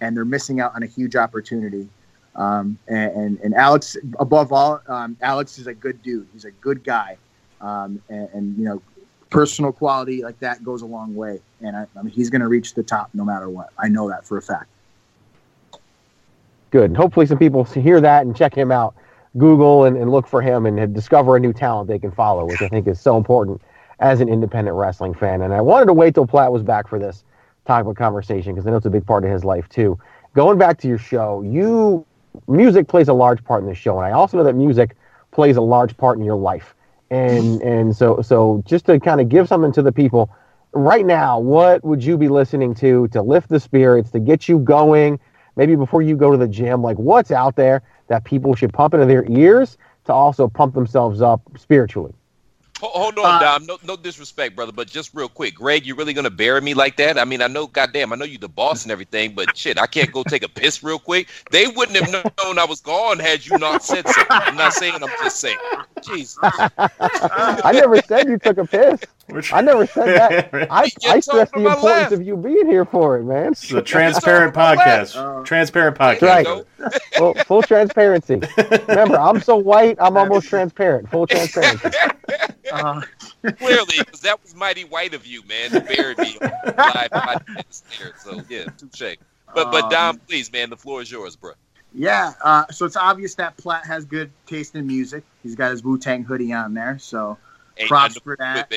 and 0.00 0.16
they're 0.16 0.24
missing 0.24 0.58
out 0.58 0.74
on 0.74 0.82
a 0.82 0.86
huge 0.86 1.16
opportunity. 1.16 1.86
Um, 2.34 2.78
and, 2.88 3.12
and, 3.12 3.40
and 3.40 3.54
Alex, 3.54 3.98
above 4.18 4.54
all, 4.54 4.80
um, 4.86 5.18
Alex 5.20 5.58
is 5.58 5.66
a 5.66 5.74
good 5.74 6.02
dude. 6.02 6.26
He's 6.32 6.46
a 6.46 6.50
good 6.50 6.82
guy, 6.82 7.18
um, 7.60 8.00
and, 8.08 8.26
and, 8.32 8.56
you 8.56 8.64
know, 8.64 8.80
personal 9.28 9.70
quality 9.70 10.22
like 10.22 10.40
that 10.40 10.64
goes 10.64 10.80
a 10.80 10.86
long 10.86 11.14
way. 11.14 11.42
And 11.60 11.76
I, 11.76 11.86
I 11.94 12.02
mean, 12.02 12.14
he's 12.14 12.30
going 12.30 12.40
to 12.40 12.48
reach 12.48 12.72
the 12.72 12.82
top 12.82 13.10
no 13.12 13.26
matter 13.26 13.50
what. 13.50 13.68
I 13.76 13.88
know 13.88 14.08
that 14.08 14.24
for 14.24 14.38
a 14.38 14.42
fact. 14.42 14.70
Good. 16.70 16.96
Hopefully, 16.96 17.26
some 17.26 17.36
people 17.36 17.64
hear 17.64 18.00
that 18.00 18.24
and 18.24 18.34
check 18.34 18.54
him 18.54 18.72
out. 18.72 18.94
Google 19.38 19.84
and, 19.84 19.96
and 19.96 20.10
look 20.10 20.26
for 20.26 20.42
him 20.42 20.66
and 20.66 20.92
discover 20.94 21.36
a 21.36 21.40
new 21.40 21.52
talent 21.52 21.88
they 21.88 21.98
can 21.98 22.10
follow, 22.10 22.44
which 22.44 22.62
I 22.62 22.68
think 22.68 22.88
is 22.88 23.00
so 23.00 23.16
important 23.16 23.60
as 24.00 24.20
an 24.20 24.28
independent 24.28 24.76
wrestling 24.76 25.14
fan. 25.14 25.42
And 25.42 25.52
I 25.54 25.60
wanted 25.60 25.86
to 25.86 25.92
wait 25.92 26.14
till 26.14 26.26
Platt 26.26 26.50
was 26.50 26.62
back 26.62 26.88
for 26.88 26.98
this 26.98 27.24
type 27.66 27.86
of 27.86 27.96
conversation 27.96 28.54
because 28.54 28.66
I 28.66 28.70
know 28.70 28.76
it's 28.78 28.86
a 28.86 28.90
big 28.90 29.06
part 29.06 29.24
of 29.24 29.30
his 29.30 29.44
life 29.44 29.68
too. 29.68 29.98
Going 30.34 30.58
back 30.58 30.78
to 30.78 30.88
your 30.88 30.98
show, 30.98 31.42
you 31.42 32.04
music 32.48 32.88
plays 32.88 33.08
a 33.08 33.12
large 33.12 33.44
part 33.44 33.62
in 33.62 33.68
the 33.68 33.74
show, 33.74 33.98
and 33.98 34.06
I 34.06 34.12
also 34.12 34.36
know 34.36 34.44
that 34.44 34.54
music 34.54 34.96
plays 35.30 35.56
a 35.56 35.60
large 35.60 35.96
part 35.96 36.18
in 36.18 36.24
your 36.24 36.36
life. 36.36 36.74
And 37.10 37.60
and 37.62 37.94
so 37.94 38.22
so 38.22 38.62
just 38.66 38.86
to 38.86 38.98
kind 38.98 39.20
of 39.20 39.28
give 39.28 39.48
something 39.48 39.72
to 39.72 39.82
the 39.82 39.92
people 39.92 40.30
right 40.72 41.04
now, 41.04 41.38
what 41.38 41.84
would 41.84 42.02
you 42.02 42.16
be 42.16 42.28
listening 42.28 42.74
to 42.76 43.08
to 43.08 43.22
lift 43.22 43.48
the 43.48 43.60
spirits, 43.60 44.10
to 44.12 44.20
get 44.20 44.48
you 44.48 44.58
going? 44.58 45.18
Maybe 45.56 45.74
before 45.74 46.00
you 46.00 46.16
go 46.16 46.30
to 46.30 46.36
the 46.36 46.48
gym, 46.48 46.82
like 46.82 46.96
what's 46.96 47.30
out 47.30 47.56
there 47.56 47.82
that 48.10 48.24
people 48.24 48.54
should 48.54 48.72
pump 48.72 48.92
into 48.92 49.06
their 49.06 49.24
ears 49.30 49.78
to 50.04 50.12
also 50.12 50.48
pump 50.48 50.74
themselves 50.74 51.22
up 51.22 51.40
spiritually? 51.56 52.12
Hold 52.80 53.18
on, 53.18 53.24
uh, 53.26 53.38
Dom. 53.40 53.66
No, 53.66 53.78
no 53.84 53.96
disrespect, 53.96 54.56
brother, 54.56 54.72
but 54.72 54.88
just 54.88 55.10
real 55.12 55.28
quick, 55.28 55.54
Greg, 55.54 55.86
you 55.86 55.94
really 55.94 56.14
gonna 56.14 56.30
bury 56.30 56.60
me 56.62 56.72
like 56.72 56.96
that? 56.96 57.18
I 57.18 57.24
mean, 57.24 57.42
I 57.42 57.46
know, 57.46 57.66
goddamn, 57.66 58.12
I 58.12 58.16
know 58.16 58.24
you 58.24 58.38
the 58.38 58.48
boss 58.48 58.84
and 58.84 58.90
everything, 58.90 59.34
but 59.34 59.54
shit, 59.54 59.78
I 59.78 59.86
can't 59.86 60.10
go 60.12 60.22
take 60.22 60.42
a 60.42 60.48
piss 60.48 60.82
real 60.82 60.98
quick. 60.98 61.28
They 61.50 61.66
wouldn't 61.66 61.96
have 61.98 62.10
known 62.42 62.58
I 62.58 62.64
was 62.64 62.80
gone 62.80 63.18
had 63.18 63.46
you 63.46 63.58
not 63.58 63.82
said 63.82 64.08
so. 64.08 64.22
I'm 64.30 64.56
not 64.56 64.72
saying. 64.72 64.94
I'm 64.94 65.10
just 65.22 65.36
saying. 65.36 65.58
Jesus. 66.02 66.38
I 66.42 67.70
never 67.74 68.00
said 68.00 68.28
you 68.28 68.38
took 68.38 68.56
a 68.56 68.64
piss. 68.64 69.00
I 69.52 69.60
never 69.60 69.86
said 69.86 70.06
that. 70.06 70.54
I, 70.70 70.90
I 71.08 71.20
stress 71.20 71.50
the 71.50 71.58
importance 71.58 71.82
left. 71.82 72.12
of 72.12 72.22
you 72.22 72.36
being 72.36 72.66
here 72.66 72.84
for 72.84 73.18
it, 73.18 73.24
man. 73.24 73.52
It's 73.52 73.70
a 73.72 73.82
transparent 73.82 74.54
podcast. 74.54 75.16
Uh, 75.16 75.44
transparent 75.44 75.96
podcast. 75.96 76.22
Right. 76.80 76.92
full, 77.16 77.34
full 77.34 77.62
transparency. 77.62 78.40
Remember, 78.88 79.18
I'm 79.18 79.40
so 79.40 79.56
white, 79.56 79.96
I'm 80.00 80.16
almost 80.16 80.48
transparent. 80.48 81.10
Full 81.10 81.26
transparency. 81.26 81.88
Uh, 82.72 83.02
Clearly, 83.56 83.94
because 83.98 84.20
that 84.20 84.40
was 84.40 84.54
mighty 84.54 84.84
white 84.84 85.12
of 85.12 85.26
you, 85.26 85.42
man, 85.44 85.70
to 85.70 85.80
bury 85.80 86.14
me 86.14 86.36
live 86.40 87.42
So 88.16 88.40
yeah, 88.48 88.66
touche. 88.78 89.16
But 89.52 89.72
but 89.72 89.90
Dom, 89.90 90.10
um, 90.10 90.18
please, 90.28 90.52
man, 90.52 90.70
the 90.70 90.76
floor 90.76 91.02
is 91.02 91.10
yours, 91.10 91.34
bro. 91.34 91.52
Yeah, 91.92 92.32
uh, 92.42 92.66
so 92.70 92.86
it's 92.86 92.96
obvious 92.96 93.34
that 93.36 93.56
Platt 93.56 93.84
has 93.86 94.04
good 94.04 94.30
taste 94.46 94.76
in 94.76 94.86
music. 94.86 95.24
He's 95.42 95.56
got 95.56 95.72
his 95.72 95.82
Wu 95.82 95.98
Tang 95.98 96.22
hoodie 96.22 96.52
on 96.52 96.74
there, 96.74 96.98
so 97.00 97.38
props 97.88 98.18
for 98.18 98.36
that. 98.36 98.70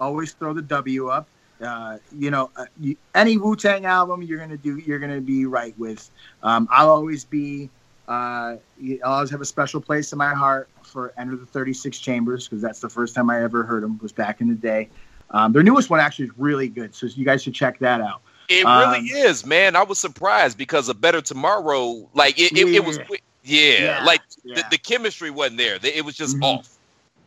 Always 0.00 0.32
throw 0.32 0.52
the 0.52 0.62
W 0.62 1.08
up. 1.08 1.26
Uh, 1.60 1.98
you 2.16 2.30
know, 2.30 2.50
uh, 2.56 2.64
you, 2.80 2.96
any 3.14 3.36
Wu 3.36 3.54
Tang 3.54 3.84
album 3.84 4.22
you're 4.22 4.38
gonna 4.38 4.56
do, 4.56 4.78
you're 4.78 4.98
gonna 4.98 5.20
be 5.20 5.44
right 5.44 5.78
with. 5.78 6.10
Um, 6.42 6.68
I'll 6.70 6.90
always 6.90 7.24
be. 7.24 7.68
Uh, 8.08 8.56
I'll 9.04 9.12
always 9.12 9.30
have 9.30 9.40
a 9.40 9.44
special 9.44 9.80
place 9.80 10.10
in 10.12 10.18
my 10.18 10.34
heart 10.34 10.68
for 10.82 11.12
Enter 11.16 11.36
the 11.36 11.46
36 11.46 11.98
Chambers 11.98 12.48
because 12.48 12.60
that's 12.60 12.80
the 12.80 12.88
first 12.88 13.14
time 13.14 13.30
I 13.30 13.42
ever 13.42 13.62
heard 13.62 13.82
them. 13.82 13.98
Was 14.02 14.12
back 14.12 14.40
in 14.40 14.48
the 14.48 14.54
day. 14.54 14.88
Um, 15.30 15.52
their 15.52 15.62
newest 15.62 15.90
one 15.90 16.00
actually 16.00 16.26
is 16.26 16.32
really 16.38 16.68
good, 16.68 16.94
so 16.94 17.06
you 17.06 17.24
guys 17.24 17.42
should 17.42 17.54
check 17.54 17.78
that 17.80 18.00
out. 18.00 18.22
It 18.48 18.64
really 18.64 18.98
um, 18.98 19.06
is, 19.12 19.46
man. 19.46 19.76
I 19.76 19.84
was 19.84 20.00
surprised 20.00 20.58
because 20.58 20.88
a 20.88 20.94
Better 20.94 21.20
Tomorrow, 21.20 22.08
like 22.14 22.40
it, 22.40 22.50
it, 22.52 22.66
yeah. 22.66 22.76
it 22.78 22.84
was, 22.84 22.98
yeah, 23.44 23.84
yeah 23.84 24.04
like 24.04 24.22
yeah. 24.42 24.56
The, 24.56 24.64
the, 24.72 24.78
chemistry 24.78 25.30
wasn't 25.30 25.58
there. 25.58 25.78
It 25.82 26.04
was 26.04 26.16
just 26.16 26.34
mm-hmm. 26.34 26.58
off. 26.58 26.76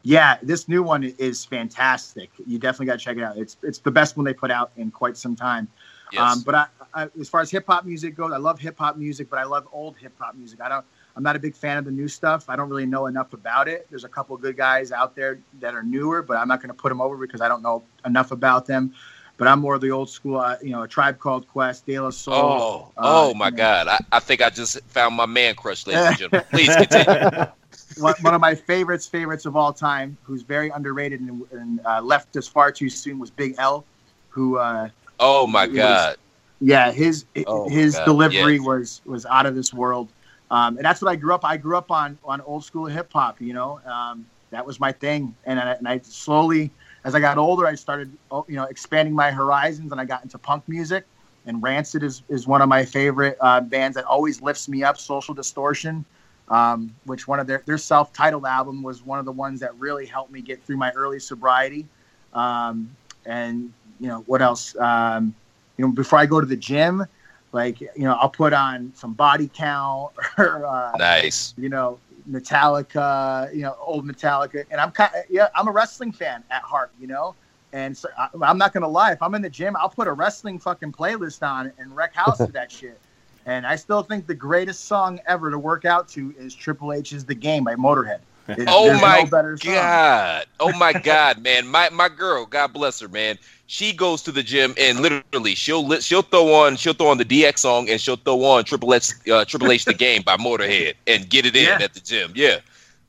Yeah, 0.04 0.38
this 0.44 0.68
new 0.68 0.84
one 0.84 1.04
is 1.04 1.46
fantastic. 1.46 2.30
You 2.46 2.60
definitely 2.60 2.88
got 2.88 3.00
to 3.00 3.06
check 3.06 3.18
it 3.18 3.24
out. 3.24 3.38
It's 3.38 3.58
it's 3.64 3.80
the 3.80 3.92
best 3.92 4.18
one 4.18 4.26
they 4.26 4.34
put 4.34 4.52
out 4.52 4.72
in 4.76 4.92
quite 4.92 5.16
some 5.16 5.36
time. 5.36 5.70
Yes. 6.12 6.22
Um, 6.22 6.42
but 6.42 6.56
I, 6.56 6.66
I, 6.94 7.08
as 7.20 7.30
far 7.30 7.40
as 7.40 7.50
hip 7.50 7.66
hop 7.68 7.86
music 7.86 8.16
goes, 8.16 8.34
I 8.34 8.38
love 8.38 8.60
hip 8.60 8.78
hop 8.78 8.98
music, 8.98 9.30
but 9.30 9.40
I 9.40 9.46
love 9.46 9.68
old 9.72 9.96
hip 9.98 10.14
hop 10.20 10.36
music. 10.36 10.60
I 10.62 10.68
don't. 10.68 10.86
I'm 11.16 11.24
not 11.24 11.36
a 11.36 11.40
big 11.40 11.56
fan 11.56 11.78
of 11.78 11.86
the 11.86 11.92
new 11.92 12.08
stuff. 12.08 12.50
I 12.50 12.56
don't 12.56 12.70
really 12.70 12.86
know 12.86 13.06
enough 13.06 13.34
about 13.34 13.68
it. 13.68 13.88
There's 13.90 14.04
a 14.04 14.10
couple 14.10 14.36
good 14.36 14.58
guys 14.58 14.92
out 14.92 15.16
there 15.16 15.40
that 15.60 15.74
are 15.76 15.84
newer, 15.84 16.22
but 16.22 16.38
I'm 16.38 16.48
not 16.48 16.60
going 16.60 16.70
to 16.70 16.74
put 16.74 16.90
them 16.90 17.02
over 17.02 17.18
because 17.18 17.40
I 17.40 17.48
don't 17.48 17.62
know 17.62 17.84
enough 18.06 18.32
about 18.32 18.66
them 18.66 18.94
but 19.38 19.48
I'm 19.48 19.60
more 19.60 19.76
of 19.76 19.82
the 19.82 19.92
old 19.92 20.10
school, 20.10 20.38
uh, 20.38 20.58
you 20.62 20.70
know, 20.70 20.84
a 20.84 20.88
tribe 20.88 21.20
called 21.20 21.48
Quest, 21.48 21.86
De 21.86 22.00
La 22.00 22.12
Soul. 22.12 22.36
Oh, 22.36 22.92
uh, 22.98 23.02
oh 23.02 23.34
my 23.34 23.50
God! 23.50 23.88
I, 23.88 24.00
I, 24.12 24.20
think 24.20 24.42
I 24.42 24.50
just 24.50 24.80
found 24.86 25.16
my 25.16 25.26
man 25.26 25.56
crush, 25.56 25.88
ladies 25.88 26.06
and 26.06 26.18
gentlemen. 26.18 26.46
Please 26.52 26.76
continue. 26.76 27.46
one, 27.98 28.16
one, 28.22 28.34
of 28.34 28.42
my 28.42 28.56
favorites, 28.56 29.08
favorites 29.08 29.46
of 29.46 29.56
all 29.56 29.74
time, 29.74 30.18
who's 30.24 30.42
very 30.42 30.70
underrated 30.70 31.22
and, 31.22 31.44
and 31.52 31.86
uh, 31.86 32.02
left 32.02 32.36
us 32.38 32.48
far 32.48 32.72
too 32.72 32.90
soon, 32.90 33.20
was 33.20 33.30
Big 33.32 33.56
L, 33.58 33.86
who. 34.30 34.58
Uh, 34.58 34.90
oh 35.20 35.48
my 35.48 35.68
God! 35.68 36.10
Was, 36.10 36.18
yeah, 36.60 36.92
his 36.92 37.26
oh 37.48 37.70
his 37.70 38.00
delivery 38.06 38.56
yes. 38.56 38.66
was 38.66 39.02
was 39.06 39.26
out 39.26 39.46
of 39.46 39.56
this 39.56 39.74
world, 39.74 40.10
um, 40.52 40.78
and 40.78 40.86
that's 40.86 41.02
what 41.02 41.10
I 41.10 41.16
grew 41.16 41.34
up. 41.34 41.44
I 41.44 41.58
grew 41.58 41.78
up 41.78 41.92
on 41.92 42.18
on 42.24 42.42
old 42.42 42.64
school 42.64 42.86
hip 42.86 43.12
hop. 43.12 43.42
You 43.42 43.54
know, 43.54 43.80
um, 43.86 44.26
that 44.52 44.66
was 44.66 44.80
my 44.80 44.92
thing, 44.92 45.36
and 45.46 45.60
I, 45.60 45.74
and 45.74 45.88
I 45.88 46.00
slowly 46.04 46.72
as 47.04 47.16
I 47.16 47.20
got 47.20 47.38
older, 47.38 47.68
I 47.68 47.76
started, 47.76 48.12
oh, 48.32 48.46
you 48.48 48.56
know, 48.56 48.64
expanding 48.64 49.14
my 49.14 49.32
horizons, 49.32 49.92
and 49.92 50.00
I 50.00 50.06
got 50.06 50.24
into 50.24 50.38
punk 50.38 50.68
music. 50.68 51.06
And 51.46 51.62
Rancid 51.62 52.04
is, 52.04 52.24
is 52.30 52.48
one 52.48 52.62
of 52.62 52.70
my 52.70 52.86
favorite 52.86 53.38
uh, 53.42 53.60
bands 53.60 53.96
that 53.96 54.06
always 54.06 54.42
lifts 54.42 54.70
me 54.70 54.84
up. 54.84 54.98
Social 54.98 55.34
Distortion, 55.34 56.06
um, 56.50 56.94
which 57.06 57.28
one 57.28 57.40
of 57.40 57.48
their 57.48 57.64
their 57.66 57.78
self 57.78 58.14
titled 58.14 58.46
album 58.46 58.84
was 58.84 59.04
one 59.04 59.20
of 59.20 59.26
the 59.26 59.32
ones 59.32 59.60
that 59.62 59.78
really 59.80 60.06
helped 60.06 60.32
me 60.32 60.42
get 60.42 60.64
through 60.64 60.78
my 60.78 60.92
early 60.92 61.20
sobriety. 61.20 61.88
Um, 62.34 62.96
and 63.26 63.72
you 64.00 64.08
know 64.08 64.24
what 64.26 64.42
else? 64.42 64.76
Um, 64.78 65.34
you 65.78 65.86
know, 65.86 65.92
before 65.92 66.20
I 66.20 66.26
go 66.26 66.40
to 66.40 66.46
the 66.46 66.58
gym, 66.58 67.06
like 67.52 67.82
you 67.82 67.92
know, 67.98 68.14
I'll 68.14 68.30
put 68.30 68.54
on 68.54 68.92
some 68.96 69.14
Body 69.14 69.50
Count 69.54 70.12
or 70.38 70.66
uh, 70.66 70.98
nice. 70.98 71.54
You 71.58 71.70
know, 71.70 72.00
Metallica, 72.30 73.54
you 73.54 73.62
know, 73.62 73.78
old 73.80 74.06
Metallica, 74.06 74.66
and 74.72 74.80
I'm 74.80 74.92
kind 74.92 75.12
of 75.16 75.24
yeah, 75.30 75.50
I'm 75.56 75.68
a 75.68 75.72
wrestling 75.72 76.12
fan 76.12 76.44
at 76.50 76.62
heart, 76.62 76.92
you 77.00 77.08
know, 77.08 77.36
and 77.72 77.98
so 77.98 78.10
I, 78.18 78.30
am 78.50 78.58
not 78.58 78.74
gonna 78.74 78.88
lie, 78.88 79.12
if 79.12 79.22
I'm 79.22 79.36
in 79.36 79.42
the 79.42 79.50
gym, 79.50 79.76
I'll 79.76 79.90
put 79.90 80.08
a 80.08 80.14
wrestling 80.14 80.60
fucking 80.60 80.92
playlist 80.92 81.46
on 81.48 81.72
and 81.78 81.96
wreck 81.96 82.14
house 82.14 82.38
to 82.46 82.52
that 82.52 82.72
shit. 82.72 83.00
And 83.46 83.68
I 83.68 83.76
still 83.76 84.04
think 84.04 84.28
the 84.28 84.36
greatest 84.36 84.86
song 84.86 85.20
ever 85.28 85.52
to 85.52 85.60
work 85.60 85.86
out 85.86 86.08
to 86.10 86.34
is 86.38 86.56
Triple 86.56 86.94
H's 86.94 87.26
"The 87.26 87.36
Game" 87.36 87.64
by 87.64 87.76
Motorhead. 87.76 88.20
It, 88.48 88.66
oh 88.68 88.94
my 89.00 89.28
no 89.32 89.56
god! 89.58 90.46
Oh 90.60 90.74
my 90.78 90.94
god, 90.94 91.42
man! 91.42 91.68
My 91.68 91.90
my 91.90 92.10
girl, 92.10 92.46
God 92.46 92.74
bless 92.74 93.00
her, 93.00 93.08
man 93.08 93.38
she 93.74 93.92
goes 93.94 94.22
to 94.22 94.32
the 94.32 94.44
gym 94.44 94.74
and 94.78 95.00
literally 95.00 95.56
she'll 95.56 96.00
she'll 96.00 96.22
throw 96.22 96.54
on 96.54 96.76
she'll 96.76 96.94
throw 96.94 97.08
on 97.08 97.18
the 97.18 97.26
DX 97.26 97.58
song 97.58 97.90
and 97.90 98.00
she'll 98.00 98.18
throw 98.18 98.44
on 98.44 98.64
Triple 98.64 98.94
H 98.94 99.12
uh, 99.32 99.46
Triple 99.46 99.72
H 99.72 99.86
the 99.86 99.96
Game 99.96 100.22
by 100.22 100.38
Motorhead 100.38 100.94
and 101.08 101.28
get 101.28 101.48
it 101.48 101.56
in 101.56 101.64
yeah. 101.64 101.80
at 101.82 101.94
the 101.94 102.00
gym. 102.00 102.32
Yeah. 102.36 102.60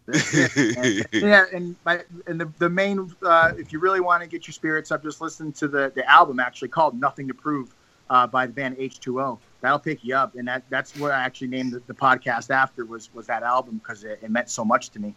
and, 0.06 1.06
yeah, 1.12 1.44
and 1.52 1.76
my, 1.84 2.02
and 2.26 2.40
the 2.40 2.50
the 2.58 2.70
main 2.70 3.14
uh, 3.22 3.52
if 3.58 3.72
you 3.72 3.78
really 3.78 4.00
want 4.00 4.22
to 4.22 4.28
get 4.28 4.46
your 4.46 4.52
spirits 4.52 4.90
up, 4.90 5.02
just 5.02 5.20
listen 5.20 5.52
to 5.52 5.68
the 5.68 5.92
the 5.94 6.08
album 6.10 6.40
actually 6.40 6.68
called 6.68 6.98
"Nothing 6.98 7.28
to 7.28 7.34
Prove" 7.34 7.74
uh, 8.10 8.26
by 8.26 8.46
the 8.46 8.52
band 8.52 8.76
H2O. 8.76 9.38
That'll 9.60 9.78
pick 9.78 10.04
you 10.04 10.14
up, 10.14 10.34
and 10.34 10.46
that 10.46 10.64
that's 10.68 10.94
what 10.96 11.10
I 11.10 11.22
actually 11.22 11.48
named 11.48 11.72
the, 11.72 11.82
the 11.86 11.94
podcast 11.94 12.50
after 12.50 12.84
was 12.84 13.12
was 13.14 13.26
that 13.26 13.42
album 13.42 13.78
because 13.78 14.04
it, 14.04 14.18
it, 14.22 14.30
meant 14.30 14.50
so 14.50 14.64
much 14.64 14.90
to 14.90 14.98
me. 14.98 15.14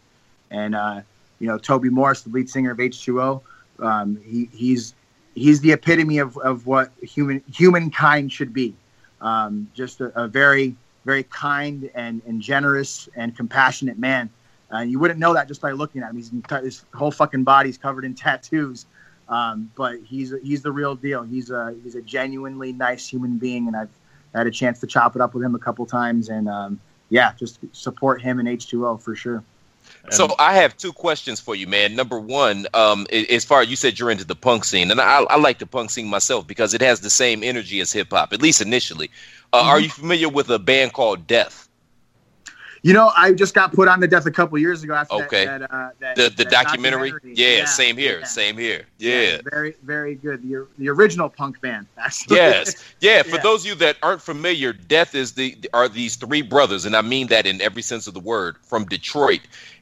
And 0.50 0.74
uh, 0.74 1.02
you 1.38 1.46
know, 1.46 1.58
Toby 1.58 1.90
Morse, 1.90 2.22
the 2.22 2.30
lead 2.30 2.48
singer 2.48 2.70
of 2.70 2.78
H2O, 2.78 3.42
um, 3.80 4.18
he 4.24 4.48
he's 4.52 4.94
he's 5.34 5.60
the 5.60 5.72
epitome 5.72 6.18
of, 6.18 6.36
of 6.38 6.66
what 6.66 6.92
human 7.02 7.42
humankind 7.52 8.32
should 8.32 8.52
be. 8.52 8.74
Um, 9.20 9.68
just 9.74 10.00
a, 10.00 10.18
a, 10.18 10.28
very 10.28 10.76
very 11.04 11.24
kind 11.24 11.90
and, 11.94 12.22
and 12.26 12.40
generous 12.40 13.08
and 13.16 13.36
compassionate 13.36 13.98
man. 13.98 14.30
Uh, 14.72 14.80
you 14.80 14.98
wouldn't 14.98 15.18
know 15.18 15.32
that 15.32 15.48
just 15.48 15.60
by 15.60 15.72
looking 15.72 16.02
at 16.02 16.10
him. 16.10 16.16
He's 16.16 16.30
his 16.62 16.84
whole 16.94 17.10
fucking 17.10 17.44
body's 17.44 17.78
covered 17.78 18.04
in 18.04 18.14
tattoos. 18.14 18.86
Um, 19.28 19.70
but 19.76 19.98
he's 20.04 20.32
he's 20.42 20.62
the 20.62 20.72
real 20.72 20.94
deal. 20.94 21.22
He's 21.22 21.50
a 21.50 21.74
he's 21.82 21.94
a 21.94 22.02
genuinely 22.02 22.72
nice 22.72 23.06
human 23.06 23.36
being, 23.38 23.66
and 23.66 23.76
I've 23.76 23.90
had 24.34 24.46
a 24.46 24.50
chance 24.50 24.80
to 24.80 24.86
chop 24.86 25.16
it 25.16 25.22
up 25.22 25.34
with 25.34 25.42
him 25.42 25.54
a 25.54 25.58
couple 25.58 25.84
times, 25.86 26.28
and 26.28 26.48
um, 26.48 26.80
yeah, 27.10 27.32
just 27.38 27.58
support 27.72 28.22
him 28.22 28.38
and 28.38 28.48
H2O 28.48 29.00
for 29.02 29.14
sure. 29.14 29.42
So 30.10 30.34
I 30.38 30.54
have 30.54 30.76
two 30.76 30.92
questions 30.92 31.40
for 31.40 31.54
you, 31.54 31.66
man. 31.66 31.94
Number 31.94 32.18
one, 32.18 32.66
um, 32.72 33.06
as 33.12 33.44
far 33.44 33.60
as 33.60 33.68
you 33.68 33.76
said, 33.76 33.98
you're 33.98 34.10
into 34.10 34.24
the 34.24 34.34
punk 34.34 34.64
scene, 34.64 34.90
and 34.90 35.00
I, 35.00 35.22
I 35.22 35.36
like 35.36 35.58
the 35.58 35.66
punk 35.66 35.90
scene 35.90 36.06
myself 36.06 36.46
because 36.46 36.72
it 36.72 36.80
has 36.80 37.00
the 37.00 37.10
same 37.10 37.42
energy 37.42 37.80
as 37.80 37.92
hip 37.92 38.08
hop, 38.10 38.32
at 38.32 38.40
least 38.40 38.60
initially. 38.60 39.10
Uh, 39.52 39.62
Are 39.64 39.80
you 39.80 39.88
familiar 39.88 40.28
with 40.28 40.48
a 40.50 40.58
band 40.58 40.92
called 40.92 41.26
Death? 41.26 41.68
You 42.82 42.92
know, 42.92 43.10
I 43.16 43.32
just 43.32 43.54
got 43.54 43.72
put 43.72 43.88
on 43.88 44.00
the 44.00 44.06
death 44.06 44.26
a 44.26 44.30
couple 44.30 44.56
years 44.58 44.82
ago 44.82 44.94
after 44.94 45.16
Okay. 45.16 45.46
that, 45.46 45.60
that, 45.60 45.72
uh, 45.72 45.90
that 45.98 46.16
The 46.16 46.22
the 46.28 46.44
that 46.44 46.50
documentary? 46.50 47.12
Yeah, 47.24 47.48
Yeah, 47.48 47.64
same 47.64 47.96
here, 47.96 48.20
yeah. 48.20 48.26
same 48.26 48.56
here. 48.56 48.86
Yeah. 48.98 49.38
very 49.50 49.74
very 49.82 50.14
good. 50.16 50.42
The 50.42 50.66
the 50.78 50.88
original 50.88 51.28
punk 51.28 51.60
band, 51.60 51.86
actually. 51.98 52.36
Yes. 52.36 52.74
Yeah, 53.00 53.22
for 53.22 53.36
Yeah. 53.36 53.42
those 53.42 53.62
of 53.62 53.68
you 53.68 53.74
that 53.76 53.96
aren't 54.02 54.22
familiar, 54.22 54.72
Death 54.72 55.14
is 55.14 55.32
the 55.32 55.56
are 55.72 55.88
these 55.88 56.16
three 56.16 56.42
brothers, 56.42 56.84
and 56.84 56.96
I 56.96 57.02
mean 57.02 57.28
that 57.28 57.46
in 57.46 57.60
every 57.60 57.82
sense 57.82 58.06
of 58.06 58.14
the 58.14 58.20
word, 58.20 58.56
from 58.62 58.84
Detroit. 58.86 59.40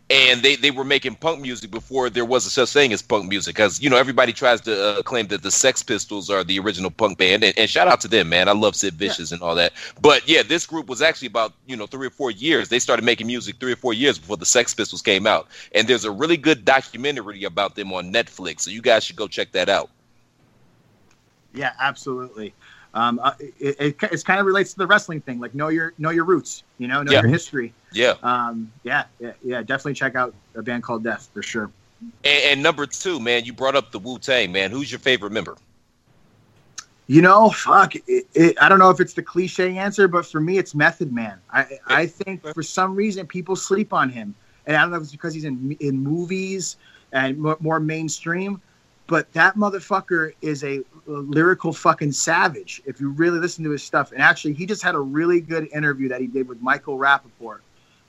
And 0.09 0.41
they, 0.41 0.55
they 0.55 0.71
were 0.71 0.85
making 0.85 1.17
punk 1.17 1.41
music 1.41 1.73
before 1.73 2.09
there 2.11 2.25
was 2.25 2.47
a 2.47 2.51
such 2.51 2.73
thing 2.73 2.93
as 2.93 3.03
punk 3.03 3.29
music, 3.29 3.57
because 3.57 3.81
you 3.83 3.91
know 3.91 3.97
everybody 3.97 4.33
tries 4.33 4.61
to 4.61 4.81
uh, 5.01 5.03
claim 5.03 5.27
that 5.29 5.43
the 5.43 5.51
Sex 5.51 5.83
Pistols 5.83 6.31
are 6.31 6.45
the 6.45 6.61
original 6.61 6.93
punk 6.93 7.19
band, 7.19 7.43
and, 7.43 7.59
and 7.59 7.69
shout 7.69 7.89
out 7.89 8.01
to 8.03 8.09
them, 8.09 8.29
man. 8.29 8.49
I 8.49 8.53
love 8.53 8.77
Sid 8.77 8.95
Vicious 8.95 9.33
and 9.33 9.43
all 9.43 9.57
that. 9.57 9.73
But 10.01 10.29
yeah, 10.29 10.45
this 10.45 10.65
group 10.65 10.87
was 10.87 11.03
actually 11.03 11.27
about 11.27 11.55
you 11.67 11.77
know 11.77 11.87
three 11.89 12.07
or 12.07 12.11
four 12.11 12.31
years. 12.31 12.69
They 12.69 12.79
started 12.79 13.05
making 13.05 13.27
music 13.27 13.57
three 13.59 13.73
or 13.73 13.77
four 13.77 13.95
years 13.95 14.17
before 14.17 14.37
the 14.37 14.47
Sex 14.47 14.73
Pistols 14.75 15.03
came 15.03 15.27
out, 15.27 15.49
and 15.73 15.89
there's 15.89 16.05
a 16.05 16.13
really 16.13 16.37
good 16.37 16.65
documentary 16.65 17.43
about 17.43 17.75
them 17.75 17.93
on 17.93 18.13
Netflix, 18.13 18.61
so 18.61 18.71
you 18.71 18.83
guys 18.83 19.05
should 19.07 19.17
go 19.17 19.29
check 19.29 19.53
that 19.53 19.69
out. 19.69 19.89
Yeah, 21.55 21.73
absolutely. 21.81 22.53
Um, 22.93 23.21
uh, 23.23 23.33
it, 23.39 23.77
it, 23.79 24.03
it 24.03 24.25
kind 24.25 24.41
of 24.41 24.47
relates 24.47 24.73
to 24.73 24.79
the 24.79 24.87
wrestling 24.87 25.21
thing, 25.21 25.39
like 25.39 25.55
know 25.55 25.69
your 25.69 25.93
know 25.99 26.11
your 26.11 26.25
roots, 26.25 26.65
you 26.79 26.89
know, 26.89 27.03
know 27.03 27.13
Yeah. 27.13 27.21
your 27.23 27.31
history. 27.31 27.73
Yeah. 27.93 28.15
Um, 28.23 28.71
yeah, 28.85 29.05
yeah, 29.21 29.33
yeah. 29.45 29.61
Definitely 29.61 29.95
check 29.95 30.15
out 30.15 30.35
a 30.55 30.63
band 30.63 30.83
called 30.83 31.05
Death 31.05 31.29
for 31.33 31.43
sure. 31.43 31.71
And, 32.25 32.43
and 32.45 32.63
number 32.63 32.87
two, 32.87 33.21
man, 33.21 33.45
you 33.45 33.53
brought 33.53 33.77
up 33.77 33.93
the 33.93 33.99
Wu 33.99 34.19
Tang, 34.19 34.53
man. 34.53 34.71
Who's 34.71 34.91
your 34.91 34.99
favorite 34.99 35.33
member? 35.33 35.57
You 37.07 37.23
know, 37.23 37.51
fuck. 37.51 37.95
It, 37.95 38.27
it, 38.35 38.57
I 38.61 38.69
don't 38.69 38.79
know 38.79 38.91
if 38.91 38.99
it's 38.99 39.13
the 39.15 39.23
cliche 39.23 39.77
answer, 39.77 40.09
but 40.09 40.27
for 40.27 40.41
me, 40.41 40.59
it's 40.59 40.75
Method 40.75 41.13
Man. 41.13 41.39
I 41.53 41.79
I 41.87 42.07
think 42.07 42.43
for 42.55 42.63
some 42.63 42.95
reason 42.95 43.27
people 43.27 43.57
sleep 43.57 43.93
on 43.93 44.09
him, 44.09 44.35
and 44.67 44.77
I 44.77 44.83
don't 44.83 44.91
know 44.91 44.97
if 44.97 45.05
it's 45.05 45.13
because 45.13 45.33
he's 45.35 45.45
in 45.45 45.77
in 45.81 45.99
movies 45.99 46.77
and 47.13 47.39
more, 47.39 47.57
more 47.61 47.79
mainstream, 47.79 48.61
but 49.07 49.33
that 49.33 49.57
motherfucker 49.57 50.33
is 50.43 50.65
a 50.65 50.81
lyrical 51.07 51.73
fucking 51.73 52.13
savage. 52.13 52.83
If 52.87 53.01
you 53.01 53.11
really 53.11 53.39
listen 53.39 53.63
to 53.65 53.71
his 53.71 53.83
stuff, 53.83 54.13
and 54.13 54.21
actually, 54.21 54.55
he 54.55 54.67
just 54.67 54.83
had 54.83 54.95
a 54.95 55.01
really 55.01 55.41
good 55.41 55.69
interview 55.73 56.09
that 56.09 56.21
he 56.21 56.27
did 56.27 56.49
with 56.49 56.61
Michael 56.61 56.99
Rapaport 56.99 57.61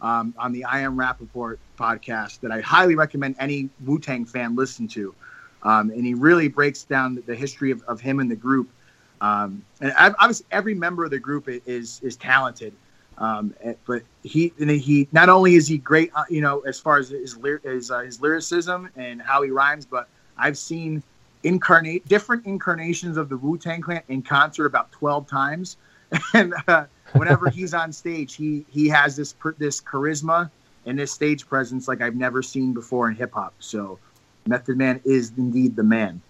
um, 0.01 0.33
on 0.37 0.51
the 0.51 0.65
I 0.65 0.79
Am 0.79 0.97
Rapaport 0.97 1.57
podcast 1.77 2.39
that 2.41 2.51
I 2.51 2.61
highly 2.61 2.95
recommend 2.95 3.35
any 3.39 3.69
Wu 3.85 3.99
Tang 3.99 4.25
fan 4.25 4.55
listen 4.55 4.87
to. 4.89 5.13
Um, 5.63 5.89
and 5.89 6.05
he 6.05 6.13
really 6.13 6.47
breaks 6.47 6.83
down 6.83 7.21
the 7.25 7.35
history 7.35 7.71
of, 7.71 7.83
of 7.83 7.99
him 7.99 8.19
and 8.19 8.29
the 8.29 8.35
group. 8.35 8.69
Um, 9.21 9.63
and 9.81 9.91
ob- 9.99 10.15
obviously, 10.19 10.45
every 10.51 10.73
member 10.73 11.03
of 11.03 11.11
the 11.11 11.19
group 11.19 11.47
is 11.47 11.99
is 12.03 12.15
talented. 12.15 12.73
Um, 13.17 13.55
eh, 13.61 13.73
but 13.85 14.03
he 14.21 14.53
he 14.57 15.07
not 15.11 15.29
only 15.29 15.55
is 15.55 15.67
he 15.67 15.79
great, 15.79 16.11
uh, 16.15 16.23
you 16.29 16.41
know, 16.41 16.59
as 16.61 16.79
far 16.79 16.97
as 16.97 17.09
his 17.09 17.37
his, 17.63 17.91
uh, 17.91 17.99
his 17.99 18.21
lyricism 18.21 18.89
and 18.95 19.19
how 19.19 19.41
he 19.41 19.49
rhymes, 19.49 19.85
but 19.87 20.07
I've 20.37 20.57
seen 20.57 21.03
incarnate 21.43 22.07
different 22.07 22.45
incarnations 22.45 23.17
of 23.17 23.29
the 23.29 23.37
Wu 23.37 23.57
Tang 23.57 23.81
Clan 23.81 24.01
in 24.07 24.21
concert 24.21 24.65
about 24.65 24.91
twelve 24.91 25.27
times, 25.27 25.77
and 26.33 26.53
uh, 26.67 26.85
whenever 27.13 27.49
he's 27.49 27.73
on 27.73 27.91
stage, 27.91 28.35
he 28.35 28.65
he 28.69 28.87
has 28.89 29.15
this 29.15 29.35
this 29.57 29.81
charisma 29.81 30.49
and 30.85 30.97
this 30.97 31.11
stage 31.11 31.47
presence 31.47 31.87
like 31.87 32.01
I've 32.01 32.15
never 32.15 32.41
seen 32.41 32.73
before 32.73 33.09
in 33.09 33.15
hip 33.15 33.33
hop. 33.33 33.53
So, 33.59 33.99
Method 34.45 34.77
Man 34.77 35.01
is 35.05 35.33
indeed 35.37 35.75
the 35.75 35.83
man. 35.83 36.21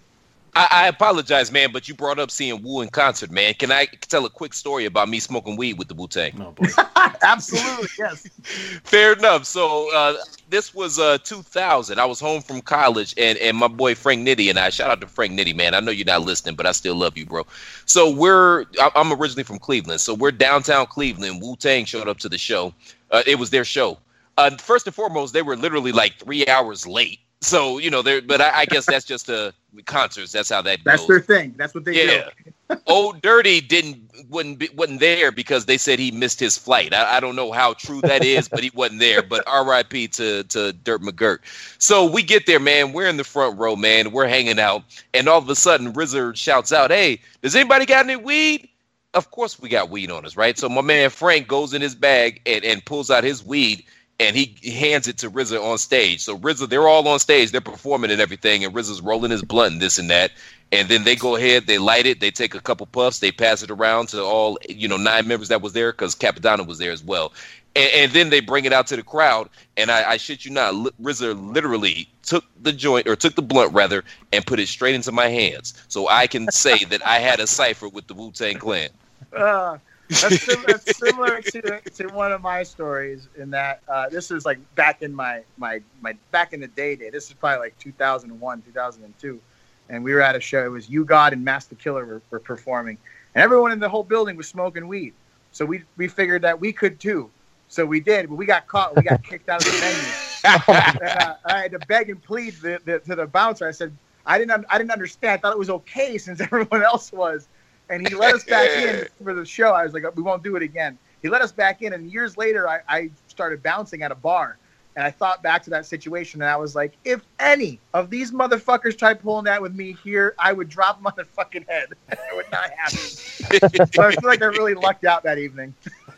I, 0.54 0.68
I 0.70 0.88
apologize, 0.88 1.52
man, 1.52 1.70
but 1.72 1.88
you 1.88 1.94
brought 1.94 2.18
up 2.18 2.30
seeing 2.30 2.62
Wu 2.62 2.80
in 2.80 2.88
concert, 2.88 3.30
man. 3.30 3.54
Can 3.54 3.70
I 3.70 3.86
tell 3.86 4.24
a 4.26 4.30
quick 4.30 4.54
story 4.54 4.84
about 4.86 5.08
me 5.08 5.20
smoking 5.20 5.56
weed 5.56 5.78
with 5.78 5.88
the 5.88 5.94
Wu 5.94 6.08
Tang? 6.08 6.32
Oh 6.40 6.52
boy. 6.52 6.66
Absolutely, 7.22 7.88
yes. 7.98 8.26
Fair 8.84 9.12
enough. 9.12 9.44
So 9.44 9.94
uh, 9.94 10.14
this 10.50 10.74
was 10.74 10.98
uh, 10.98 11.18
2000. 11.18 11.98
I 11.98 12.04
was 12.04 12.20
home 12.20 12.42
from 12.42 12.60
college, 12.60 13.14
and, 13.16 13.38
and 13.38 13.56
my 13.56 13.68
boy 13.68 13.94
Frank 13.94 14.26
Nitty 14.26 14.50
and 14.50 14.58
I. 14.58 14.70
Shout 14.70 14.90
out 14.90 15.00
to 15.00 15.06
Frank 15.06 15.38
Nitty, 15.38 15.54
man. 15.54 15.74
I 15.74 15.80
know 15.80 15.90
you're 15.90 16.06
not 16.06 16.22
listening, 16.22 16.54
but 16.56 16.66
I 16.66 16.72
still 16.72 16.94
love 16.94 17.16
you, 17.16 17.26
bro. 17.26 17.46
So 17.86 18.10
we're. 18.10 18.64
I- 18.80 18.90
I'm 18.94 19.12
originally 19.12 19.44
from 19.44 19.58
Cleveland, 19.58 20.00
so 20.00 20.14
we're 20.14 20.32
downtown 20.32 20.86
Cleveland. 20.86 21.40
Wu 21.42 21.56
Tang 21.56 21.84
showed 21.84 22.08
up 22.08 22.18
to 22.18 22.28
the 22.28 22.38
show. 22.38 22.74
Uh, 23.10 23.22
it 23.26 23.38
was 23.38 23.50
their 23.50 23.64
show. 23.64 23.98
Uh, 24.36 24.50
first 24.56 24.86
and 24.86 24.94
foremost, 24.94 25.32
they 25.34 25.42
were 25.42 25.56
literally 25.56 25.92
like 25.92 26.14
three 26.18 26.46
hours 26.46 26.86
late. 26.86 27.20
So 27.40 27.78
you 27.78 27.90
know, 27.90 28.02
they're. 28.02 28.20
But 28.22 28.40
I, 28.40 28.60
I 28.60 28.64
guess 28.64 28.86
that's 28.86 29.04
just 29.04 29.30
uh, 29.30 29.52
concerts. 29.86 30.32
That's 30.32 30.48
how 30.50 30.62
that 30.62 30.80
That's 30.84 31.02
goes. 31.02 31.08
their 31.08 31.20
thing. 31.20 31.54
That's 31.56 31.74
what 31.74 31.84
they 31.84 32.04
Yeah. 32.04 32.30
do. 32.68 32.76
Old 32.86 33.22
Dirty 33.22 33.60
didn't 33.60 34.10
wasn't 34.28 34.58
be- 34.58 34.68
wasn't 34.74 35.00
there 35.00 35.30
because 35.32 35.66
they 35.66 35.78
said 35.78 35.98
he 35.98 36.10
missed 36.10 36.38
his 36.40 36.58
flight. 36.58 36.92
I, 36.92 37.16
I 37.16 37.20
don't 37.20 37.36
know 37.36 37.50
how 37.52 37.72
true 37.74 38.00
that 38.02 38.24
is, 38.24 38.48
but 38.48 38.62
he 38.62 38.70
wasn't 38.74 39.00
there. 39.00 39.22
But 39.22 39.44
R.I.P. 39.46 40.08
to 40.08 40.42
to 40.44 40.72
Dirt 40.72 41.00
McGirt. 41.00 41.38
So 41.78 42.10
we 42.10 42.22
get 42.22 42.46
there, 42.46 42.60
man. 42.60 42.92
We're 42.92 43.08
in 43.08 43.16
the 43.16 43.24
front 43.24 43.58
row, 43.58 43.76
man. 43.76 44.10
We're 44.10 44.26
hanging 44.28 44.58
out, 44.58 44.82
and 45.14 45.28
all 45.28 45.38
of 45.38 45.48
a 45.48 45.54
sudden, 45.54 45.92
RZA 45.94 46.36
shouts 46.36 46.72
out, 46.72 46.90
"Hey, 46.90 47.20
does 47.40 47.54
anybody 47.56 47.86
got 47.86 48.04
any 48.04 48.16
weed?" 48.16 48.68
Of 49.14 49.30
course, 49.30 49.58
we 49.58 49.68
got 49.70 49.88
weed 49.88 50.10
on 50.10 50.26
us, 50.26 50.36
right? 50.36 50.58
So 50.58 50.68
my 50.68 50.82
man 50.82 51.08
Frank 51.08 51.48
goes 51.48 51.72
in 51.72 51.80
his 51.80 51.94
bag 51.94 52.42
and, 52.44 52.62
and 52.64 52.84
pulls 52.84 53.10
out 53.10 53.24
his 53.24 53.42
weed. 53.44 53.84
And 54.20 54.34
he 54.34 54.56
hands 54.68 55.06
it 55.06 55.18
to 55.18 55.30
RZA 55.30 55.62
on 55.62 55.78
stage. 55.78 56.22
So 56.22 56.36
RZA, 56.36 56.68
they're 56.68 56.88
all 56.88 57.06
on 57.06 57.20
stage, 57.20 57.52
they're 57.52 57.60
performing 57.60 58.10
and 58.10 58.20
everything, 58.20 58.64
and 58.64 58.74
RZA's 58.74 59.00
rolling 59.00 59.30
his 59.30 59.42
blunt 59.42 59.74
and 59.74 59.82
this 59.82 59.98
and 59.98 60.10
that. 60.10 60.32
And 60.72 60.88
then 60.88 61.04
they 61.04 61.16
go 61.16 61.36
ahead, 61.36 61.66
they 61.66 61.78
light 61.78 62.04
it, 62.04 62.20
they 62.20 62.30
take 62.30 62.54
a 62.54 62.60
couple 62.60 62.86
puffs, 62.86 63.20
they 63.20 63.30
pass 63.30 63.62
it 63.62 63.70
around 63.70 64.08
to 64.08 64.22
all 64.22 64.58
you 64.68 64.86
know 64.88 64.96
nine 64.96 65.26
members 65.26 65.48
that 65.48 65.62
was 65.62 65.72
there 65.72 65.92
because 65.92 66.14
Cappadonna 66.14 66.66
was 66.66 66.78
there 66.78 66.92
as 66.92 67.02
well, 67.02 67.32
and, 67.74 67.90
and 67.94 68.12
then 68.12 68.30
they 68.30 68.40
bring 68.40 68.64
it 68.64 68.72
out 68.72 68.86
to 68.88 68.96
the 68.96 69.02
crowd, 69.02 69.48
and 69.76 69.90
I, 69.90 70.10
I 70.10 70.16
shit 70.16 70.44
you 70.44 70.50
not, 70.50 70.74
RZA 71.00 71.54
literally 71.54 72.08
took 72.22 72.44
the 72.62 72.72
joint 72.72 73.08
or 73.08 73.16
took 73.16 73.34
the 73.34 73.42
blunt 73.42 73.72
rather 73.72 74.04
and 74.32 74.44
put 74.44 74.60
it 74.60 74.68
straight 74.68 74.94
into 74.94 75.12
my 75.12 75.28
hands, 75.28 75.72
so 75.88 76.08
I 76.08 76.26
can 76.26 76.50
say 76.50 76.84
that 76.84 77.06
I 77.06 77.18
had 77.18 77.40
a 77.40 77.46
cipher 77.46 77.88
with 77.88 78.06
the 78.06 78.14
Wu 78.14 78.30
Tang 78.32 78.58
Clan. 78.58 78.90
Uh, 79.34 79.78
that's, 80.08 80.40
sim- 80.40 80.64
that's 80.66 80.96
similar 80.96 81.42
to, 81.42 81.80
to 81.94 82.06
one 82.08 82.32
of 82.32 82.40
my 82.42 82.62
stories 82.62 83.28
in 83.36 83.50
that 83.50 83.80
uh, 83.88 84.08
this 84.08 84.30
is 84.30 84.44
like 84.44 84.58
back 84.74 85.02
in 85.02 85.14
my, 85.14 85.42
my 85.56 85.80
my 86.00 86.14
back 86.30 86.52
in 86.52 86.60
the 86.60 86.68
day 86.68 86.96
day. 86.96 87.10
This 87.10 87.28
is 87.28 87.34
probably 87.34 87.66
like 87.66 87.78
2001, 87.78 88.62
2002, 88.62 89.40
and 89.88 90.04
we 90.04 90.12
were 90.14 90.20
at 90.20 90.36
a 90.36 90.40
show. 90.40 90.64
It 90.64 90.70
was 90.70 90.88
U-God 90.88 91.32
and 91.32 91.44
Masta 91.44 91.74
Killa 91.74 92.04
were, 92.04 92.22
were 92.30 92.40
performing, 92.40 92.98
and 93.34 93.42
everyone 93.42 93.72
in 93.72 93.78
the 93.78 93.88
whole 93.88 94.04
building 94.04 94.36
was 94.36 94.48
smoking 94.48 94.88
weed. 94.88 95.14
So 95.52 95.64
we 95.64 95.82
we 95.96 96.08
figured 96.08 96.42
that 96.42 96.60
we 96.60 96.72
could 96.72 97.00
too. 97.00 97.30
So 97.68 97.84
we 97.84 98.00
did, 98.00 98.28
but 98.28 98.36
we 98.36 98.46
got 98.46 98.66
caught. 98.66 98.96
We 98.96 99.02
got 99.02 99.22
kicked 99.22 99.48
out 99.48 99.60
of 99.60 99.70
the 99.70 99.78
venue. 99.78 100.28
and, 100.44 101.02
uh, 101.02 101.34
I 101.44 101.60
had 101.60 101.72
to 101.72 101.78
beg 101.80 102.08
and 102.08 102.22
plead 102.22 102.54
the, 102.62 102.80
the, 102.84 103.00
to 103.00 103.14
the 103.14 103.26
bouncer. 103.26 103.68
I 103.68 103.72
said, 103.72 103.92
I 104.24 104.38
didn't, 104.38 104.52
un- 104.52 104.66
I 104.70 104.78
didn't 104.78 104.90
understand. 104.90 105.32
I 105.32 105.36
thought 105.36 105.52
it 105.52 105.58
was 105.58 105.70
okay 105.70 106.16
since 106.16 106.40
everyone 106.40 106.82
else 106.82 107.12
was. 107.12 107.46
And 107.90 108.06
he 108.06 108.14
let 108.14 108.34
us 108.34 108.44
back 108.44 108.70
in 108.70 109.06
for 109.24 109.34
the 109.34 109.44
show. 109.44 109.72
I 109.72 109.84
was 109.84 109.94
like, 109.94 110.04
we 110.16 110.22
won't 110.22 110.42
do 110.42 110.56
it 110.56 110.62
again. 110.62 110.98
He 111.22 111.28
let 111.28 111.42
us 111.42 111.52
back 111.52 111.82
in, 111.82 111.92
and 111.92 112.10
years 112.10 112.36
later, 112.36 112.68
I, 112.68 112.80
I 112.88 113.10
started 113.26 113.62
bouncing 113.62 114.02
at 114.02 114.12
a 114.12 114.14
bar. 114.14 114.56
And 114.96 115.06
I 115.06 115.12
thought 115.12 115.44
back 115.44 115.62
to 115.62 115.70
that 115.70 115.86
situation, 115.86 116.42
and 116.42 116.50
I 116.50 116.56
was 116.56 116.74
like, 116.74 116.94
if 117.04 117.22
any 117.38 117.78
of 117.94 118.10
these 118.10 118.32
motherfuckers 118.32 118.98
tried 118.98 119.20
pulling 119.20 119.44
that 119.44 119.62
with 119.62 119.72
me 119.72 119.96
here, 120.02 120.34
I 120.40 120.52
would 120.52 120.68
drop 120.68 120.98
them 120.98 121.06
on 121.06 121.12
their 121.14 121.24
fucking 121.24 121.66
head. 121.68 121.92
it 122.08 122.18
would 122.34 122.50
not 122.50 122.70
happen. 122.70 122.98
so 123.92 124.02
I 124.02 124.10
feel 124.10 124.28
like 124.28 124.42
I 124.42 124.46
really 124.46 124.74
lucked 124.74 125.04
out 125.04 125.22
that 125.22 125.38
evening. 125.38 125.72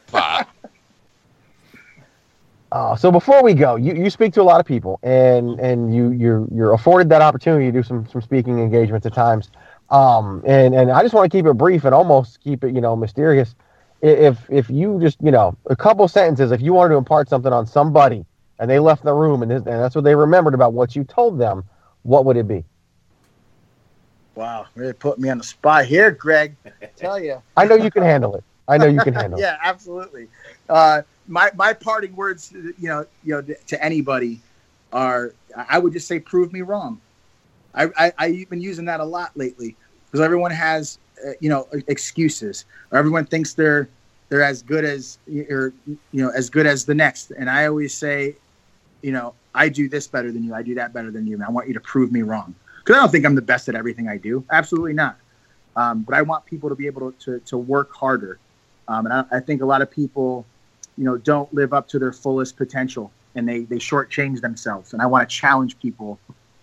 Pop. 0.07 0.49
Uh, 2.73 2.95
so 2.95 3.11
before 3.11 3.43
we 3.43 3.53
go, 3.53 3.77
you, 3.77 3.95
you 3.95 4.09
speak 4.09 4.33
to 4.33 4.41
a 4.41 4.45
lot 4.45 4.61
of 4.61 4.67
people, 4.67 5.01
and 5.03 5.59
and 5.59 5.95
you 5.95 6.13
you're 6.13 6.47
you're 6.55 6.73
afforded 6.73 7.09
that 7.09 7.21
opportunity 7.21 7.67
to 7.67 7.73
do 7.73 7.83
some 7.83 8.07
some 8.07 8.23
speaking 8.23 8.61
engagements 8.61 9.05
at 9.05 9.13
times. 9.13 9.51
Um, 9.91 10.43
and 10.47 10.75
and 10.75 10.91
I 10.91 11.03
just 11.03 11.15
want 11.15 11.31
to 11.31 11.37
keep 11.37 11.47
it 11.47 11.55
brief 11.55 11.85
and 11.85 11.95
almost 11.95 12.41
keep 12.41 12.65
it 12.65 12.75
you 12.75 12.81
know 12.81 12.95
mysterious. 12.95 13.55
If 14.03 14.39
if 14.49 14.71
you 14.71 14.99
just 15.01 15.19
you 15.21 15.31
know 15.31 15.57
a 15.67 15.77
couple 15.77 16.07
sentences, 16.09 16.53
if 16.53 16.61
you 16.61 16.73
wanted 16.73 16.91
to 16.91 16.99
impart 16.99 17.29
something 17.29 17.53
on 17.53 17.67
somebody 17.67 18.25
and 18.59 18.71
they 18.71 18.79
left 18.79 19.03
the 19.03 19.13
room 19.13 19.43
and, 19.43 19.51
this, 19.51 19.59
and 19.59 19.67
that's 19.67 19.95
what 19.95 20.05
they 20.05 20.15
remembered 20.15 20.55
about 20.55 20.75
what 20.75 20.95
you 20.95 21.03
told 21.03 21.39
them, 21.39 21.65
what 22.03 22.25
would 22.25 22.37
it 22.37 22.47
be? 22.47 22.65
Wow, 24.35 24.67
really 24.75 24.93
put 24.93 25.19
me 25.19 25.29
on 25.29 25.39
the 25.39 25.45
spot 25.45 25.87
here, 25.87 26.11
Greg. 26.11 26.57
I 26.65 26.87
tell 26.97 27.19
you. 27.19 27.43
I 27.57 27.65
know 27.65 27.75
you 27.75 27.91
can 27.91 28.03
handle 28.03 28.37
it. 28.37 28.45
I 28.69 28.79
know 28.79 28.87
you 28.87 29.01
can 29.01 29.13
handle 29.13 29.39
it. 29.39 29.43
yeah, 29.45 29.59
absolutely. 29.63 30.29
Uh, 30.69 31.03
my 31.27 31.51
my 31.57 31.73
parting 31.73 32.15
words, 32.15 32.53
you 32.53 32.89
know, 32.89 33.07
you 33.25 33.35
know, 33.35 33.55
to 33.67 33.85
anybody 33.85 34.41
are, 34.93 35.35
I 35.57 35.79
would 35.79 35.93
just 35.93 36.07
say, 36.07 36.21
prove 36.21 36.53
me 36.53 36.63
wrong. 36.63 37.01
I, 37.75 37.89
I 37.97 38.13
I've 38.19 38.51
been 38.51 38.61
using 38.61 38.85
that 38.87 39.01
a 39.01 39.05
lot 39.05 39.37
lately 39.37 39.77
because 40.07 40.21
everyone 40.21 40.51
has 40.51 40.99
uh, 41.27 41.33
you 41.41 41.49
know 41.49 41.69
excuses 41.89 42.65
or 42.91 42.99
everyone 42.99 43.25
thinks 43.25 43.55
they're 43.55 43.89
they're 44.29 44.43
as 44.43 44.63
good 44.63 44.85
as 44.85 45.19
or 45.51 45.73
you 45.87 45.99
know 46.13 46.31
as 46.31 46.51
good 46.51 46.67
as 46.67 46.85
the 46.85 46.95
next. 46.95 47.31
And 47.33 47.51
i 47.51 47.67
always 47.67 47.95
say 47.95 48.37
you 49.03 49.13
know 49.13 49.35
i 49.55 49.69
do 49.69 49.89
this 49.89 50.07
better 50.07 50.33
than 50.33 50.45
you. 50.45 50.55
I 50.55 50.63
do 50.63 50.75
that 50.77 50.93
better 50.93 51.11
than 51.11 51.27
you 51.27 51.35
and 51.35 51.45
i 51.45 51.51
want 51.51 51.69
you 51.69 51.75
to 51.75 51.81
prove 51.81 52.13
me 52.13 52.23
wrong. 52.23 52.55
Because 52.79 52.97
i 52.97 53.01
don't 53.01 53.11
think 53.11 53.25
i'm 53.27 53.35
the 53.35 53.43
best 53.43 53.69
at 53.69 53.75
everything 53.75 54.09
i 54.09 54.17
do. 54.17 54.45
Absolutely 54.51 54.95
not. 54.95 55.19
Um, 55.77 56.03
but 56.03 56.15
i 56.15 56.23
want 56.23 56.47
people 56.47 56.69
to 56.69 56.75
be 56.75 56.87
able 56.87 57.13
to, 57.13 57.19
to, 57.25 57.41
to 57.41 57.59
work 57.59 57.93
harder. 57.95 58.39
Um, 58.89 59.07
and 59.07 59.13
I, 59.13 59.25
I 59.37 59.41
think 59.41 59.63
a 59.63 59.67
lot 59.67 59.83
of 59.83 59.91
people 59.91 60.47
you 60.97 61.05
know 61.05 61.17
don't 61.17 61.53
live 61.55 61.73
up 61.73 61.89
to 61.89 61.99
their 61.99 62.13
fullest 62.13 62.57
potential 62.57 63.13
and 63.35 63.49
they 63.49 63.61
they 63.61 63.77
shortchange 63.77 64.41
themselves. 64.41 64.93
And 64.93 65.03
i 65.03 65.07
want 65.07 65.29
to 65.29 65.35
challenge 65.35 65.79
people 65.79 66.19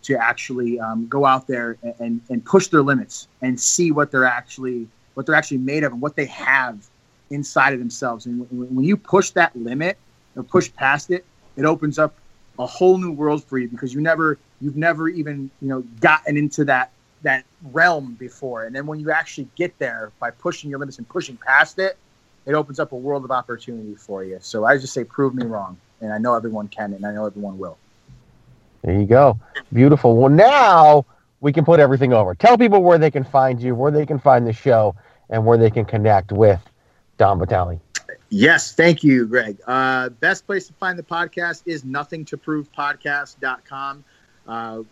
to 0.08 0.18
actually 0.18 0.80
um, 0.80 1.06
go 1.08 1.26
out 1.26 1.48
there 1.48 1.78
and, 2.00 2.22
and, 2.30 2.46
push 2.46 2.68
their 2.68 2.82
limits 2.82 3.28
and 3.42 3.60
see 3.60 3.92
what 3.92 4.10
they're 4.10 4.24
actually 4.24 4.88
what 5.16 5.26
they're 5.26 5.36
actually 5.36 5.58
made 5.58 5.84
of 5.84 5.92
and 5.92 6.02
what 6.02 6.16
they 6.16 6.26
have 6.26 6.88
inside 7.30 7.74
of 7.74 7.80
themselves. 7.80 8.26
And 8.26 8.40
when, 8.50 8.74
when 8.74 8.86
you 8.86 8.96
push 8.96 9.32
that 9.32 9.54
limit 9.54 9.98
or 10.38 10.44
push 10.44 10.72
past 10.74 11.12
it, 11.12 11.26
it 11.58 11.66
opens 11.66 12.00
up 12.00 12.16
a 12.58 12.66
whole 12.66 12.98
new 12.98 13.12
world 13.12 13.44
for 13.44 13.58
you 13.58 13.68
because 13.68 13.94
you 13.94 14.00
never 14.00 14.38
you've 14.62 14.78
never 14.78 15.10
even 15.10 15.52
you 15.62 15.68
know 15.68 15.82
gotten 16.00 16.38
into 16.38 16.64
that 16.66 16.92
that 17.24 17.44
realm 17.74 18.14
before. 18.14 18.64
And 18.64 18.74
then 18.74 18.86
when 18.88 19.02
you 19.02 19.12
actually 19.12 19.50
get 19.58 19.78
there 19.78 20.14
by 20.20 20.32
pushing 20.32 20.70
your 20.70 20.80
limits 20.80 21.00
and 21.00 21.10
pushing 21.10 21.36
past 21.36 21.80
it, 21.80 21.98
it 22.46 22.54
opens 22.54 22.80
up 22.80 22.94
a 22.94 22.96
world 22.96 23.26
of 23.26 23.32
opportunity 23.32 23.96
for 23.96 24.24
you. 24.24 24.38
So 24.42 24.64
I 24.64 24.78
just 24.78 24.94
say, 24.94 25.04
prove 25.04 25.36
me 25.36 25.46
wrong, 25.46 25.78
and 26.00 26.14
I 26.14 26.18
know 26.18 26.34
everyone 26.34 26.70
can, 26.70 26.94
and 26.94 27.06
I 27.06 27.12
know 27.12 27.26
everyone 27.26 27.58
will. 27.58 27.78
There 28.84 29.00
you 29.00 29.06
go. 29.06 29.40
Beautiful. 29.74 30.16
Well, 30.16 30.30
now 30.30 31.06
we 31.42 31.52
can 31.54 31.66
put 31.66 31.80
everything 31.80 32.14
over. 32.14 32.34
Tell 32.36 32.58
people 32.58 32.84
where 32.84 32.98
they 32.98 33.12
can 33.12 33.24
find 33.24 33.62
you, 33.62 33.76
where 33.76 33.92
they 33.92 34.06
can 34.06 34.20
find 34.20 34.48
the 34.48 34.54
show, 34.54 34.96
and 35.30 35.46
where 35.46 35.58
they 35.58 35.70
can 35.70 35.84
connect 35.86 36.32
with 36.32 36.62
Dom 37.18 37.40
Vitale. 37.40 37.82
Yes, 38.30 38.74
thank 38.74 39.04
you, 39.04 39.26
Greg. 39.26 39.58
Uh, 39.68 40.08
best 40.10 40.46
place 40.46 40.68
to 40.68 40.74
find 40.74 41.00
the 41.00 41.04
podcast 41.04 41.64
is 41.66 41.84
nothingtoprovepodcast.com. 41.84 44.04
Uh, 44.48 44.84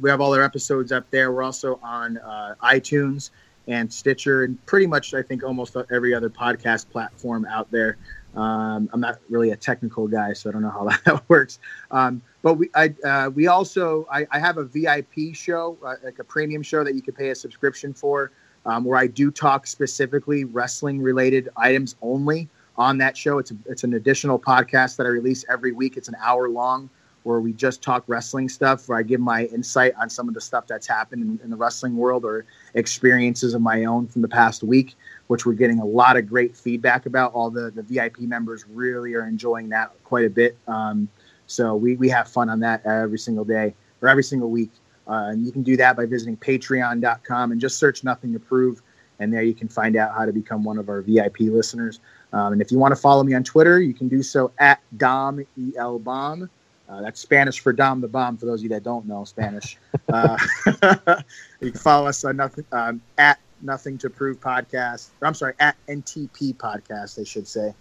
we 0.00 0.10
have 0.10 0.20
all 0.20 0.34
our 0.34 0.42
episodes 0.42 0.90
up 0.92 1.08
there. 1.10 1.32
We're 1.32 1.42
also 1.42 1.80
on 1.82 2.18
uh, 2.18 2.54
iTunes 2.62 3.30
and 3.66 3.90
Stitcher, 3.92 4.44
and 4.44 4.64
pretty 4.66 4.86
much, 4.86 5.14
I 5.14 5.22
think, 5.22 5.42
almost 5.42 5.74
every 5.90 6.14
other 6.14 6.28
podcast 6.28 6.90
platform 6.90 7.46
out 7.46 7.70
there. 7.70 7.96
Um, 8.36 8.90
I'm 8.92 9.00
not 9.00 9.20
really 9.28 9.50
a 9.50 9.56
technical 9.56 10.08
guy, 10.08 10.32
so 10.32 10.50
I 10.50 10.52
don't 10.52 10.62
know 10.62 10.70
how 10.70 10.84
that 11.04 11.28
works. 11.28 11.58
Um, 11.90 12.20
but 12.42 12.54
we, 12.54 12.68
I, 12.74 12.94
uh, 13.04 13.30
we 13.30 13.46
also, 13.46 14.06
I, 14.10 14.26
I, 14.30 14.38
have 14.38 14.58
a 14.58 14.64
VIP 14.64 15.34
show, 15.34 15.78
uh, 15.84 15.94
like 16.02 16.18
a 16.18 16.24
premium 16.24 16.62
show 16.62 16.82
that 16.82 16.94
you 16.94 17.02
can 17.02 17.14
pay 17.14 17.30
a 17.30 17.34
subscription 17.34 17.94
for, 17.94 18.32
um, 18.66 18.84
where 18.84 18.98
I 18.98 19.06
do 19.06 19.30
talk 19.30 19.66
specifically 19.66 20.44
wrestling 20.44 21.00
related 21.00 21.48
items 21.56 21.96
only 22.02 22.48
on 22.76 22.98
that 22.98 23.16
show. 23.16 23.38
It's 23.38 23.52
a, 23.52 23.56
it's 23.66 23.84
an 23.84 23.94
additional 23.94 24.38
podcast 24.38 24.96
that 24.96 25.06
I 25.06 25.10
release 25.10 25.44
every 25.48 25.72
week. 25.72 25.96
It's 25.96 26.08
an 26.08 26.16
hour 26.20 26.48
long 26.48 26.90
where 27.24 27.40
we 27.40 27.52
just 27.52 27.82
talk 27.82 28.04
wrestling 28.06 28.48
stuff, 28.48 28.88
where 28.88 28.98
I 28.98 29.02
give 29.02 29.20
my 29.20 29.44
insight 29.46 29.94
on 29.98 30.10
some 30.10 30.28
of 30.28 30.34
the 30.34 30.40
stuff 30.40 30.66
that's 30.66 30.86
happened 30.86 31.22
in, 31.22 31.40
in 31.42 31.50
the 31.50 31.56
wrestling 31.56 31.96
world 31.96 32.24
or 32.24 32.44
experiences 32.74 33.54
of 33.54 33.62
my 33.62 33.84
own 33.86 34.06
from 34.06 34.22
the 34.22 34.28
past 34.28 34.62
week 34.62 34.94
which 35.28 35.46
we're 35.46 35.52
getting 35.52 35.80
a 35.80 35.84
lot 35.84 36.16
of 36.16 36.28
great 36.28 36.56
feedback 36.56 37.06
about. 37.06 37.32
All 37.32 37.50
the, 37.50 37.70
the 37.70 37.82
VIP 37.82 38.20
members 38.20 38.64
really 38.68 39.14
are 39.14 39.26
enjoying 39.26 39.68
that 39.70 39.92
quite 40.04 40.24
a 40.24 40.30
bit. 40.30 40.56
Um, 40.68 41.08
so 41.46 41.74
we, 41.74 41.96
we 41.96 42.08
have 42.08 42.28
fun 42.28 42.48
on 42.48 42.60
that 42.60 42.84
every 42.86 43.18
single 43.18 43.44
day 43.44 43.74
or 44.02 44.08
every 44.08 44.24
single 44.24 44.50
week. 44.50 44.70
Uh, 45.06 45.28
and 45.30 45.44
you 45.44 45.52
can 45.52 45.62
do 45.62 45.76
that 45.76 45.96
by 45.96 46.06
visiting 46.06 46.36
patreon.com 46.36 47.52
and 47.52 47.60
just 47.60 47.78
search 47.78 48.04
Nothing 48.04 48.32
to 48.32 48.38
Prove. 48.38 48.82
And 49.18 49.32
there 49.32 49.42
you 49.42 49.54
can 49.54 49.68
find 49.68 49.96
out 49.96 50.14
how 50.14 50.24
to 50.24 50.32
become 50.32 50.64
one 50.64 50.78
of 50.78 50.88
our 50.88 51.02
VIP 51.02 51.40
listeners. 51.40 52.00
Um, 52.32 52.54
and 52.54 52.62
if 52.62 52.72
you 52.72 52.78
want 52.78 52.92
to 52.92 53.00
follow 53.00 53.22
me 53.22 53.34
on 53.34 53.44
Twitter, 53.44 53.80
you 53.80 53.94
can 53.94 54.08
do 54.08 54.22
so 54.22 54.50
at 54.58 54.80
Dom 54.96 55.44
El 55.76 55.98
Bomb. 55.98 56.50
Uh, 56.88 57.00
that's 57.00 57.20
Spanish 57.20 57.60
for 57.60 57.72
Dom 57.72 58.00
the 58.00 58.08
Bomb. 58.08 58.36
For 58.36 58.46
those 58.46 58.60
of 58.60 58.64
you 58.64 58.68
that 58.70 58.82
don't 58.82 59.06
know 59.06 59.24
Spanish, 59.24 59.78
uh, 60.12 60.36
you 61.60 61.70
can 61.70 61.80
follow 61.80 62.08
us 62.08 62.24
on 62.24 62.36
nothing 62.36 62.64
um, 62.72 63.00
at 63.16 63.38
Nothing 63.64 63.98
to 63.98 64.10
Prove 64.10 64.38
podcast. 64.40 65.08
Or, 65.20 65.26
I'm 65.26 65.34
sorry, 65.34 65.54
at 65.58 65.76
NTP 65.88 66.56
podcast, 66.56 67.20
I 67.20 67.24
should 67.24 67.48
say. 67.48 67.74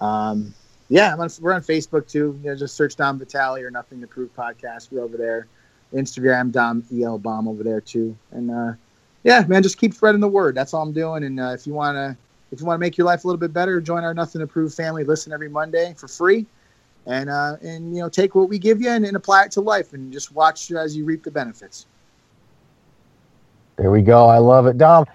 Um, 0.00 0.54
yeah, 0.88 1.14
on, 1.14 1.30
we're 1.40 1.52
on 1.52 1.62
Facebook 1.62 2.06
too. 2.08 2.38
You 2.42 2.50
know, 2.50 2.56
just 2.56 2.76
search 2.76 2.96
Dom 2.96 3.18
Vitale 3.18 3.62
or 3.62 3.70
Nothing 3.70 4.00
to 4.00 4.06
Prove 4.06 4.34
podcast. 4.36 4.92
We're 4.92 5.02
over 5.02 5.16
there. 5.16 5.46
Instagram, 5.94 6.50
Dom 6.50 6.84
El 7.00 7.18
Bomb 7.18 7.48
over 7.48 7.62
there 7.62 7.80
too. 7.80 8.16
And 8.32 8.50
uh, 8.50 8.72
yeah, 9.22 9.44
man, 9.46 9.62
just 9.62 9.78
keep 9.78 9.94
spreading 9.94 10.20
the 10.20 10.28
word. 10.28 10.54
That's 10.54 10.74
all 10.74 10.82
I'm 10.82 10.92
doing. 10.92 11.24
And 11.24 11.40
uh, 11.40 11.50
if 11.50 11.66
you 11.66 11.72
wanna, 11.72 12.16
if 12.50 12.60
you 12.60 12.66
wanna 12.66 12.78
make 12.78 12.98
your 12.98 13.06
life 13.06 13.24
a 13.24 13.26
little 13.26 13.38
bit 13.38 13.52
better, 13.52 13.80
join 13.80 14.04
our 14.04 14.12
Nothing 14.12 14.40
to 14.40 14.46
Prove 14.46 14.74
family. 14.74 15.04
Listen 15.04 15.32
every 15.32 15.48
Monday 15.48 15.94
for 15.96 16.08
free, 16.08 16.46
and 17.06 17.30
uh, 17.30 17.56
and 17.62 17.94
you 17.94 18.02
know 18.02 18.08
take 18.08 18.34
what 18.34 18.48
we 18.48 18.58
give 18.58 18.82
you 18.82 18.90
and, 18.90 19.04
and 19.04 19.16
apply 19.16 19.44
it 19.44 19.52
to 19.52 19.60
life, 19.60 19.92
and 19.92 20.12
just 20.12 20.32
watch 20.32 20.70
as 20.72 20.96
you 20.96 21.04
reap 21.04 21.22
the 21.22 21.30
benefits. 21.30 21.86
There 23.78 23.90
we 23.90 24.02
go. 24.02 24.26
I 24.26 24.38
love 24.38 24.66
it, 24.66 24.78
Dom. 24.78 25.06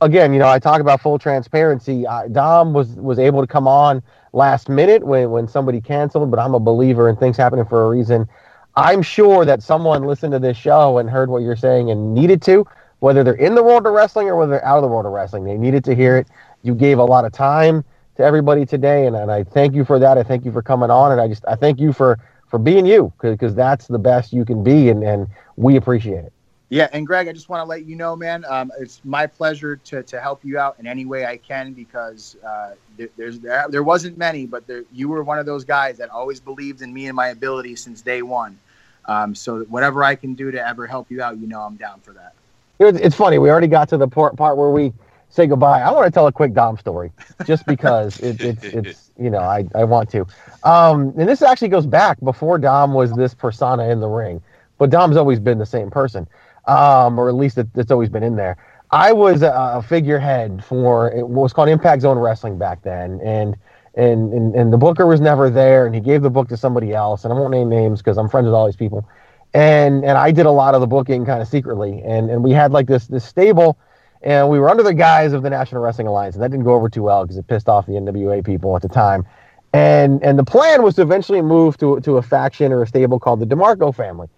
Again, 0.00 0.32
you 0.32 0.38
know, 0.38 0.48
I 0.48 0.58
talk 0.58 0.80
about 0.80 1.00
full 1.02 1.18
transparency. 1.18 2.06
I, 2.06 2.28
Dom 2.28 2.72
was 2.72 2.90
was 2.96 3.18
able 3.18 3.42
to 3.42 3.46
come 3.46 3.68
on 3.68 4.02
last 4.32 4.68
minute 4.68 5.04
when 5.04 5.30
when 5.30 5.48
somebody 5.48 5.80
canceled, 5.80 6.30
but 6.30 6.38
I'm 6.40 6.54
a 6.54 6.60
believer 6.60 7.08
in 7.08 7.16
things 7.16 7.36
happening 7.36 7.66
for 7.66 7.84
a 7.86 7.90
reason. 7.90 8.28
I'm 8.76 9.02
sure 9.02 9.44
that 9.44 9.62
someone 9.62 10.04
listened 10.04 10.32
to 10.32 10.38
this 10.38 10.56
show 10.56 10.98
and 10.98 11.10
heard 11.10 11.28
what 11.28 11.42
you're 11.42 11.56
saying 11.56 11.90
and 11.90 12.14
needed 12.14 12.40
to, 12.42 12.66
whether 13.00 13.24
they're 13.24 13.34
in 13.34 13.56
the 13.56 13.62
world 13.62 13.86
of 13.86 13.92
wrestling 13.92 14.28
or 14.28 14.36
whether 14.36 14.52
they're 14.52 14.64
out 14.64 14.78
of 14.78 14.82
the 14.82 14.88
world 14.88 15.06
of 15.06 15.12
wrestling. 15.12 15.44
They 15.44 15.58
needed 15.58 15.84
to 15.86 15.94
hear 15.94 16.16
it. 16.16 16.28
You 16.62 16.74
gave 16.76 16.98
a 16.98 17.04
lot 17.04 17.24
of 17.24 17.32
time 17.32 17.84
to 18.16 18.22
everybody 18.22 18.64
today, 18.64 19.06
and, 19.06 19.16
and 19.16 19.30
I 19.30 19.42
thank 19.44 19.74
you 19.74 19.84
for 19.84 19.98
that. 19.98 20.16
I 20.16 20.22
thank 20.22 20.44
you 20.44 20.52
for 20.52 20.62
coming 20.62 20.90
on, 20.90 21.12
and 21.12 21.20
I 21.20 21.28
just 21.28 21.44
I 21.48 21.56
thank 21.56 21.80
you 21.80 21.92
for 21.92 22.18
for 22.48 22.58
being 22.58 22.86
you 22.86 23.12
because 23.20 23.56
that's 23.56 23.88
the 23.88 23.98
best 23.98 24.32
you 24.32 24.44
can 24.44 24.62
be, 24.62 24.88
and 24.88 25.02
and 25.02 25.26
we 25.56 25.76
appreciate 25.76 26.24
it. 26.24 26.32
Yeah, 26.70 26.88
and 26.92 27.06
Greg, 27.06 27.28
I 27.28 27.32
just 27.32 27.48
want 27.48 27.62
to 27.62 27.64
let 27.64 27.86
you 27.86 27.96
know, 27.96 28.14
man, 28.14 28.44
um, 28.46 28.70
it's 28.78 29.00
my 29.02 29.26
pleasure 29.26 29.76
to, 29.76 30.02
to 30.02 30.20
help 30.20 30.44
you 30.44 30.58
out 30.58 30.76
in 30.78 30.86
any 30.86 31.06
way 31.06 31.24
I 31.24 31.38
can 31.38 31.72
because 31.72 32.36
uh, 32.46 32.74
there, 32.98 33.08
there's 33.16 33.40
there, 33.40 33.66
there 33.70 33.82
wasn't 33.82 34.18
many, 34.18 34.44
but 34.44 34.66
there, 34.66 34.84
you 34.92 35.08
were 35.08 35.22
one 35.22 35.38
of 35.38 35.46
those 35.46 35.64
guys 35.64 35.96
that 35.96 36.10
always 36.10 36.40
believed 36.40 36.82
in 36.82 36.92
me 36.92 37.06
and 37.06 37.16
my 37.16 37.28
ability 37.28 37.74
since 37.76 38.02
day 38.02 38.20
one. 38.20 38.58
Um, 39.06 39.34
so 39.34 39.60
whatever 39.64 40.04
I 40.04 40.14
can 40.14 40.34
do 40.34 40.50
to 40.50 40.66
ever 40.66 40.86
help 40.86 41.10
you 41.10 41.22
out, 41.22 41.38
you 41.38 41.46
know, 41.46 41.60
I'm 41.60 41.76
down 41.76 42.00
for 42.00 42.12
that. 42.12 42.34
It's 42.80 43.16
funny. 43.16 43.38
We 43.38 43.50
already 43.50 43.66
got 43.66 43.88
to 43.88 43.96
the 43.96 44.06
part, 44.06 44.36
part 44.36 44.58
where 44.58 44.70
we 44.70 44.92
say 45.30 45.46
goodbye. 45.46 45.80
I 45.80 45.90
want 45.90 46.04
to 46.04 46.10
tell 46.10 46.26
a 46.26 46.32
quick 46.32 46.52
Dom 46.52 46.76
story, 46.76 47.10
just 47.44 47.64
because 47.66 48.20
it, 48.20 48.40
it's 48.40 48.62
it's 48.62 49.10
you 49.18 49.30
know 49.30 49.40
I, 49.40 49.66
I 49.74 49.84
want 49.84 50.10
to. 50.10 50.26
Um, 50.62 51.14
and 51.18 51.28
this 51.28 51.42
actually 51.42 51.68
goes 51.68 51.86
back 51.86 52.20
before 52.20 52.58
Dom 52.58 52.92
was 52.92 53.12
this 53.14 53.34
persona 53.34 53.88
in 53.88 54.00
the 54.00 54.06
ring, 54.06 54.40
but 54.76 54.90
Dom's 54.90 55.16
always 55.16 55.40
been 55.40 55.58
the 55.58 55.66
same 55.66 55.90
person 55.90 56.28
um, 56.68 57.18
or 57.18 57.28
at 57.28 57.34
least 57.34 57.58
it, 57.58 57.66
it's 57.74 57.90
always 57.90 58.08
been 58.08 58.22
in 58.22 58.36
there. 58.36 58.56
I 58.90 59.12
was 59.12 59.42
a 59.42 59.84
figurehead 59.86 60.64
for 60.64 61.10
what 61.16 61.42
was 61.42 61.52
called 61.52 61.68
Impact 61.68 62.02
Zone 62.02 62.18
Wrestling 62.18 62.58
back 62.58 62.82
then, 62.82 63.20
and 63.22 63.56
and 63.94 64.32
and, 64.32 64.54
and 64.54 64.72
the 64.72 64.78
booker 64.78 65.06
was 65.06 65.20
never 65.20 65.50
there, 65.50 65.84
and 65.84 65.94
he 65.94 66.00
gave 66.00 66.22
the 66.22 66.30
book 66.30 66.48
to 66.48 66.56
somebody 66.56 66.94
else, 66.94 67.24
and 67.24 67.32
I 67.32 67.36
won't 67.36 67.50
name 67.50 67.68
names 67.68 68.00
because 68.00 68.16
I'm 68.16 68.28
friends 68.28 68.46
with 68.46 68.54
all 68.54 68.64
these 68.64 68.76
people, 68.76 69.06
and 69.52 70.04
and 70.04 70.16
I 70.16 70.30
did 70.30 70.46
a 70.46 70.50
lot 70.50 70.74
of 70.74 70.80
the 70.80 70.86
booking 70.86 71.26
kind 71.26 71.42
of 71.42 71.48
secretly, 71.48 72.02
and 72.04 72.30
and 72.30 72.42
we 72.42 72.52
had 72.52 72.72
like 72.72 72.86
this 72.86 73.06
this 73.08 73.26
stable, 73.26 73.78
and 74.22 74.48
we 74.48 74.58
were 74.58 74.70
under 74.70 74.82
the 74.82 74.94
guise 74.94 75.34
of 75.34 75.42
the 75.42 75.50
National 75.50 75.82
Wrestling 75.82 76.06
Alliance, 76.06 76.34
and 76.36 76.42
that 76.42 76.50
didn't 76.50 76.64
go 76.64 76.74
over 76.74 76.88
too 76.88 77.02
well 77.02 77.24
because 77.24 77.36
it 77.36 77.46
pissed 77.46 77.68
off 77.68 77.84
the 77.84 77.92
NWA 77.92 78.42
people 78.42 78.74
at 78.74 78.80
the 78.80 78.88
time, 78.88 79.26
and 79.74 80.22
and 80.22 80.38
the 80.38 80.44
plan 80.44 80.82
was 80.82 80.94
to 80.94 81.02
eventually 81.02 81.42
move 81.42 81.76
to 81.78 82.00
to 82.00 82.16
a 82.16 82.22
faction 82.22 82.72
or 82.72 82.82
a 82.82 82.86
stable 82.86 83.18
called 83.18 83.40
the 83.40 83.46
DeMarco 83.46 83.94
family 83.94 84.28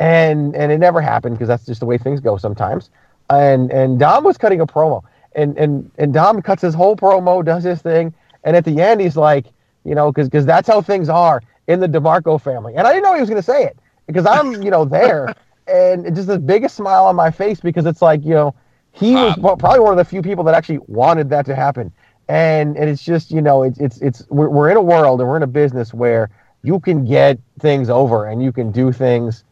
and 0.00 0.56
and 0.56 0.72
it 0.72 0.78
never 0.78 1.00
happened 1.00 1.36
because 1.36 1.46
that's 1.46 1.66
just 1.66 1.78
the 1.78 1.86
way 1.86 1.98
things 1.98 2.18
go 2.20 2.36
sometimes. 2.36 2.90
And 3.28 3.70
and 3.70 3.98
Dom 3.98 4.24
was 4.24 4.36
cutting 4.36 4.60
a 4.60 4.66
promo, 4.66 5.02
and 5.36 5.56
and 5.56 5.88
and 5.98 6.12
Dom 6.12 6.42
cuts 6.42 6.62
his 6.62 6.74
whole 6.74 6.96
promo, 6.96 7.44
does 7.44 7.62
his 7.62 7.80
thing, 7.80 8.12
and 8.42 8.56
at 8.56 8.64
the 8.64 8.80
end 8.80 9.00
he's 9.00 9.16
like, 9.16 9.46
you 9.84 9.94
know, 9.94 10.10
because 10.10 10.28
because 10.28 10.46
that's 10.46 10.66
how 10.66 10.80
things 10.80 11.08
are 11.08 11.42
in 11.68 11.78
the 11.78 11.86
DeMarco 11.86 12.40
family. 12.40 12.74
And 12.74 12.86
I 12.86 12.92
didn't 12.92 13.04
know 13.04 13.14
he 13.14 13.20
was 13.20 13.28
going 13.28 13.40
to 13.40 13.46
say 13.46 13.62
it 13.64 13.78
because 14.06 14.26
I'm 14.26 14.62
you 14.64 14.70
know 14.70 14.84
there, 14.84 15.32
and 15.68 16.12
just 16.16 16.26
the 16.26 16.38
biggest 16.38 16.76
smile 16.76 17.04
on 17.04 17.14
my 17.14 17.30
face 17.30 17.60
because 17.60 17.84
it's 17.86 18.02
like 18.02 18.24
you 18.24 18.34
know 18.34 18.54
he 18.92 19.14
was 19.14 19.36
probably 19.38 19.80
one 19.80 19.92
of 19.92 19.98
the 19.98 20.04
few 20.04 20.22
people 20.22 20.42
that 20.44 20.54
actually 20.54 20.78
wanted 20.88 21.28
that 21.30 21.44
to 21.46 21.54
happen. 21.54 21.92
And 22.28 22.76
and 22.78 22.88
it's 22.88 23.04
just 23.04 23.30
you 23.30 23.42
know 23.42 23.64
it's 23.64 23.78
it's 23.78 23.98
it's 24.00 24.26
we're, 24.30 24.48
we're 24.48 24.70
in 24.70 24.78
a 24.78 24.82
world 24.82 25.20
and 25.20 25.28
we're 25.28 25.36
in 25.36 25.42
a 25.42 25.48
business 25.48 25.92
where 25.92 26.30
you 26.62 26.80
can 26.80 27.04
get 27.04 27.38
things 27.58 27.90
over 27.90 28.26
and 28.26 28.42
you 28.42 28.52
can 28.52 28.70
do 28.70 28.92
things 28.92 29.44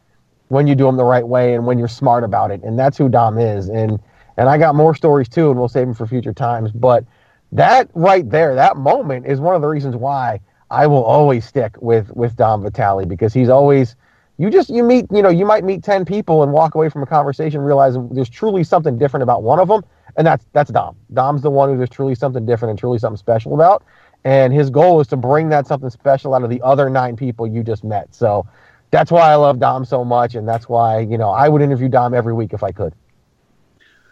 when 0.49 0.67
you 0.67 0.75
do 0.75 0.85
them 0.85 0.97
the 0.97 1.03
right 1.03 1.27
way 1.27 1.55
and 1.55 1.65
when 1.65 1.79
you're 1.79 1.87
smart 1.87 2.23
about 2.23 2.51
it. 2.51 2.61
And 2.63 2.77
that's 2.77 2.97
who 2.97 3.09
Dom 3.09 3.37
is. 3.37 3.69
And 3.69 3.99
and 4.37 4.47
I 4.47 4.57
got 4.57 4.75
more 4.75 4.95
stories 4.95 5.27
too, 5.27 5.49
and 5.49 5.59
we'll 5.59 5.67
save 5.67 5.87
them 5.87 5.93
for 5.93 6.07
future 6.07 6.33
times. 6.33 6.71
But 6.71 7.05
that 7.51 7.89
right 7.93 8.29
there, 8.29 8.55
that 8.55 8.77
moment 8.77 9.25
is 9.25 9.39
one 9.39 9.55
of 9.55 9.61
the 9.61 9.67
reasons 9.67 9.95
why 9.95 10.39
I 10.69 10.87
will 10.87 11.03
always 11.03 11.45
stick 11.45 11.75
with 11.81 12.11
with 12.15 12.35
Dom 12.35 12.61
Vitale 12.63 13.05
because 13.05 13.33
he's 13.33 13.49
always 13.49 13.95
you 14.37 14.49
just 14.49 14.69
you 14.69 14.83
meet 14.83 15.05
you 15.11 15.21
know 15.21 15.29
you 15.29 15.45
might 15.45 15.63
meet 15.63 15.83
10 15.83 16.05
people 16.05 16.43
and 16.43 16.51
walk 16.51 16.73
away 16.73 16.89
from 16.89 17.03
a 17.03 17.05
conversation 17.05 17.61
realizing 17.61 18.07
there's 18.09 18.29
truly 18.29 18.63
something 18.63 18.97
different 18.97 19.21
about 19.21 19.43
one 19.43 19.59
of 19.59 19.67
them 19.67 19.83
and 20.15 20.25
that's 20.25 20.45
that's 20.53 20.71
dom 20.71 20.95
dom's 21.13 21.41
the 21.41 21.49
one 21.49 21.69
who 21.69 21.77
there's 21.77 21.89
truly 21.89 22.15
something 22.15 22.45
different 22.45 22.69
and 22.69 22.79
truly 22.79 22.97
something 22.97 23.17
special 23.17 23.53
about 23.53 23.83
and 24.23 24.53
his 24.53 24.69
goal 24.69 25.01
is 25.01 25.07
to 25.07 25.17
bring 25.17 25.49
that 25.49 25.67
something 25.67 25.89
special 25.89 26.33
out 26.33 26.43
of 26.43 26.49
the 26.49 26.61
other 26.61 26.89
nine 26.89 27.15
people 27.17 27.45
you 27.45 27.63
just 27.63 27.83
met 27.83 28.15
so 28.15 28.47
that's 28.91 29.11
why 29.11 29.31
i 29.31 29.35
love 29.35 29.59
dom 29.59 29.85
so 29.85 30.03
much 30.03 30.35
and 30.35 30.47
that's 30.47 30.67
why 30.67 30.99
you 30.99 31.17
know 31.17 31.29
i 31.29 31.47
would 31.47 31.61
interview 31.61 31.87
dom 31.89 32.13
every 32.13 32.33
week 32.33 32.53
if 32.53 32.63
i 32.63 32.71
could 32.71 32.93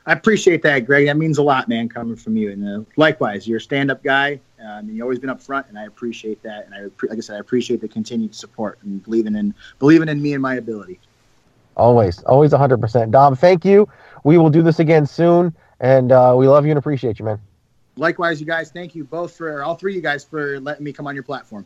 I 0.07 0.13
appreciate 0.13 0.61
that, 0.61 0.85
Greg. 0.85 1.07
That 1.07 1.17
means 1.17 1.37
a 1.37 1.43
lot, 1.43 1.67
man, 1.67 1.89
coming 1.89 2.15
from 2.15 2.37
you. 2.37 2.51
And 2.51 2.65
uh, 2.65 2.85
likewise, 2.95 3.45
you're 3.45 3.57
a 3.57 3.61
stand-up 3.61 4.01
guy, 4.01 4.39
um, 4.57 4.87
and 4.87 4.95
you've 4.95 5.03
always 5.03 5.19
been 5.19 5.29
up 5.29 5.41
front, 5.41 5.67
and 5.67 5.77
I 5.77 5.83
appreciate 5.83 6.41
that. 6.43 6.65
And 6.65 6.73
I, 6.73 6.83
like 7.07 7.17
I 7.17 7.19
said, 7.19 7.35
I 7.35 7.39
appreciate 7.39 7.81
the 7.81 7.89
continued 7.89 8.33
support 8.33 8.79
and 8.83 9.03
believing 9.03 9.35
in 9.35 9.53
believing 9.79 10.07
in 10.07 10.21
me 10.21 10.31
and 10.31 10.41
my 10.41 10.55
ability. 10.55 10.97
Always, 11.75 12.23
always 12.23 12.53
100%. 12.53 13.11
Dom, 13.11 13.35
thank 13.35 13.65
you. 13.65 13.85
We 14.23 14.37
will 14.37 14.49
do 14.49 14.61
this 14.61 14.79
again 14.79 15.05
soon, 15.05 15.53
and 15.81 16.13
uh, 16.13 16.35
we 16.37 16.47
love 16.47 16.63
you 16.63 16.71
and 16.71 16.79
appreciate 16.79 17.19
you, 17.19 17.25
man. 17.25 17.41
Likewise, 17.97 18.39
you 18.39 18.47
guys. 18.47 18.71
Thank 18.71 18.95
you 18.95 19.03
both 19.03 19.35
for 19.35 19.61
all 19.61 19.75
three 19.75 19.91
of 19.91 19.95
you 19.97 20.01
guys 20.01 20.23
for 20.23 20.57
letting 20.61 20.85
me 20.85 20.93
come 20.93 21.05
on 21.05 21.15
your 21.15 21.23
platform. 21.25 21.65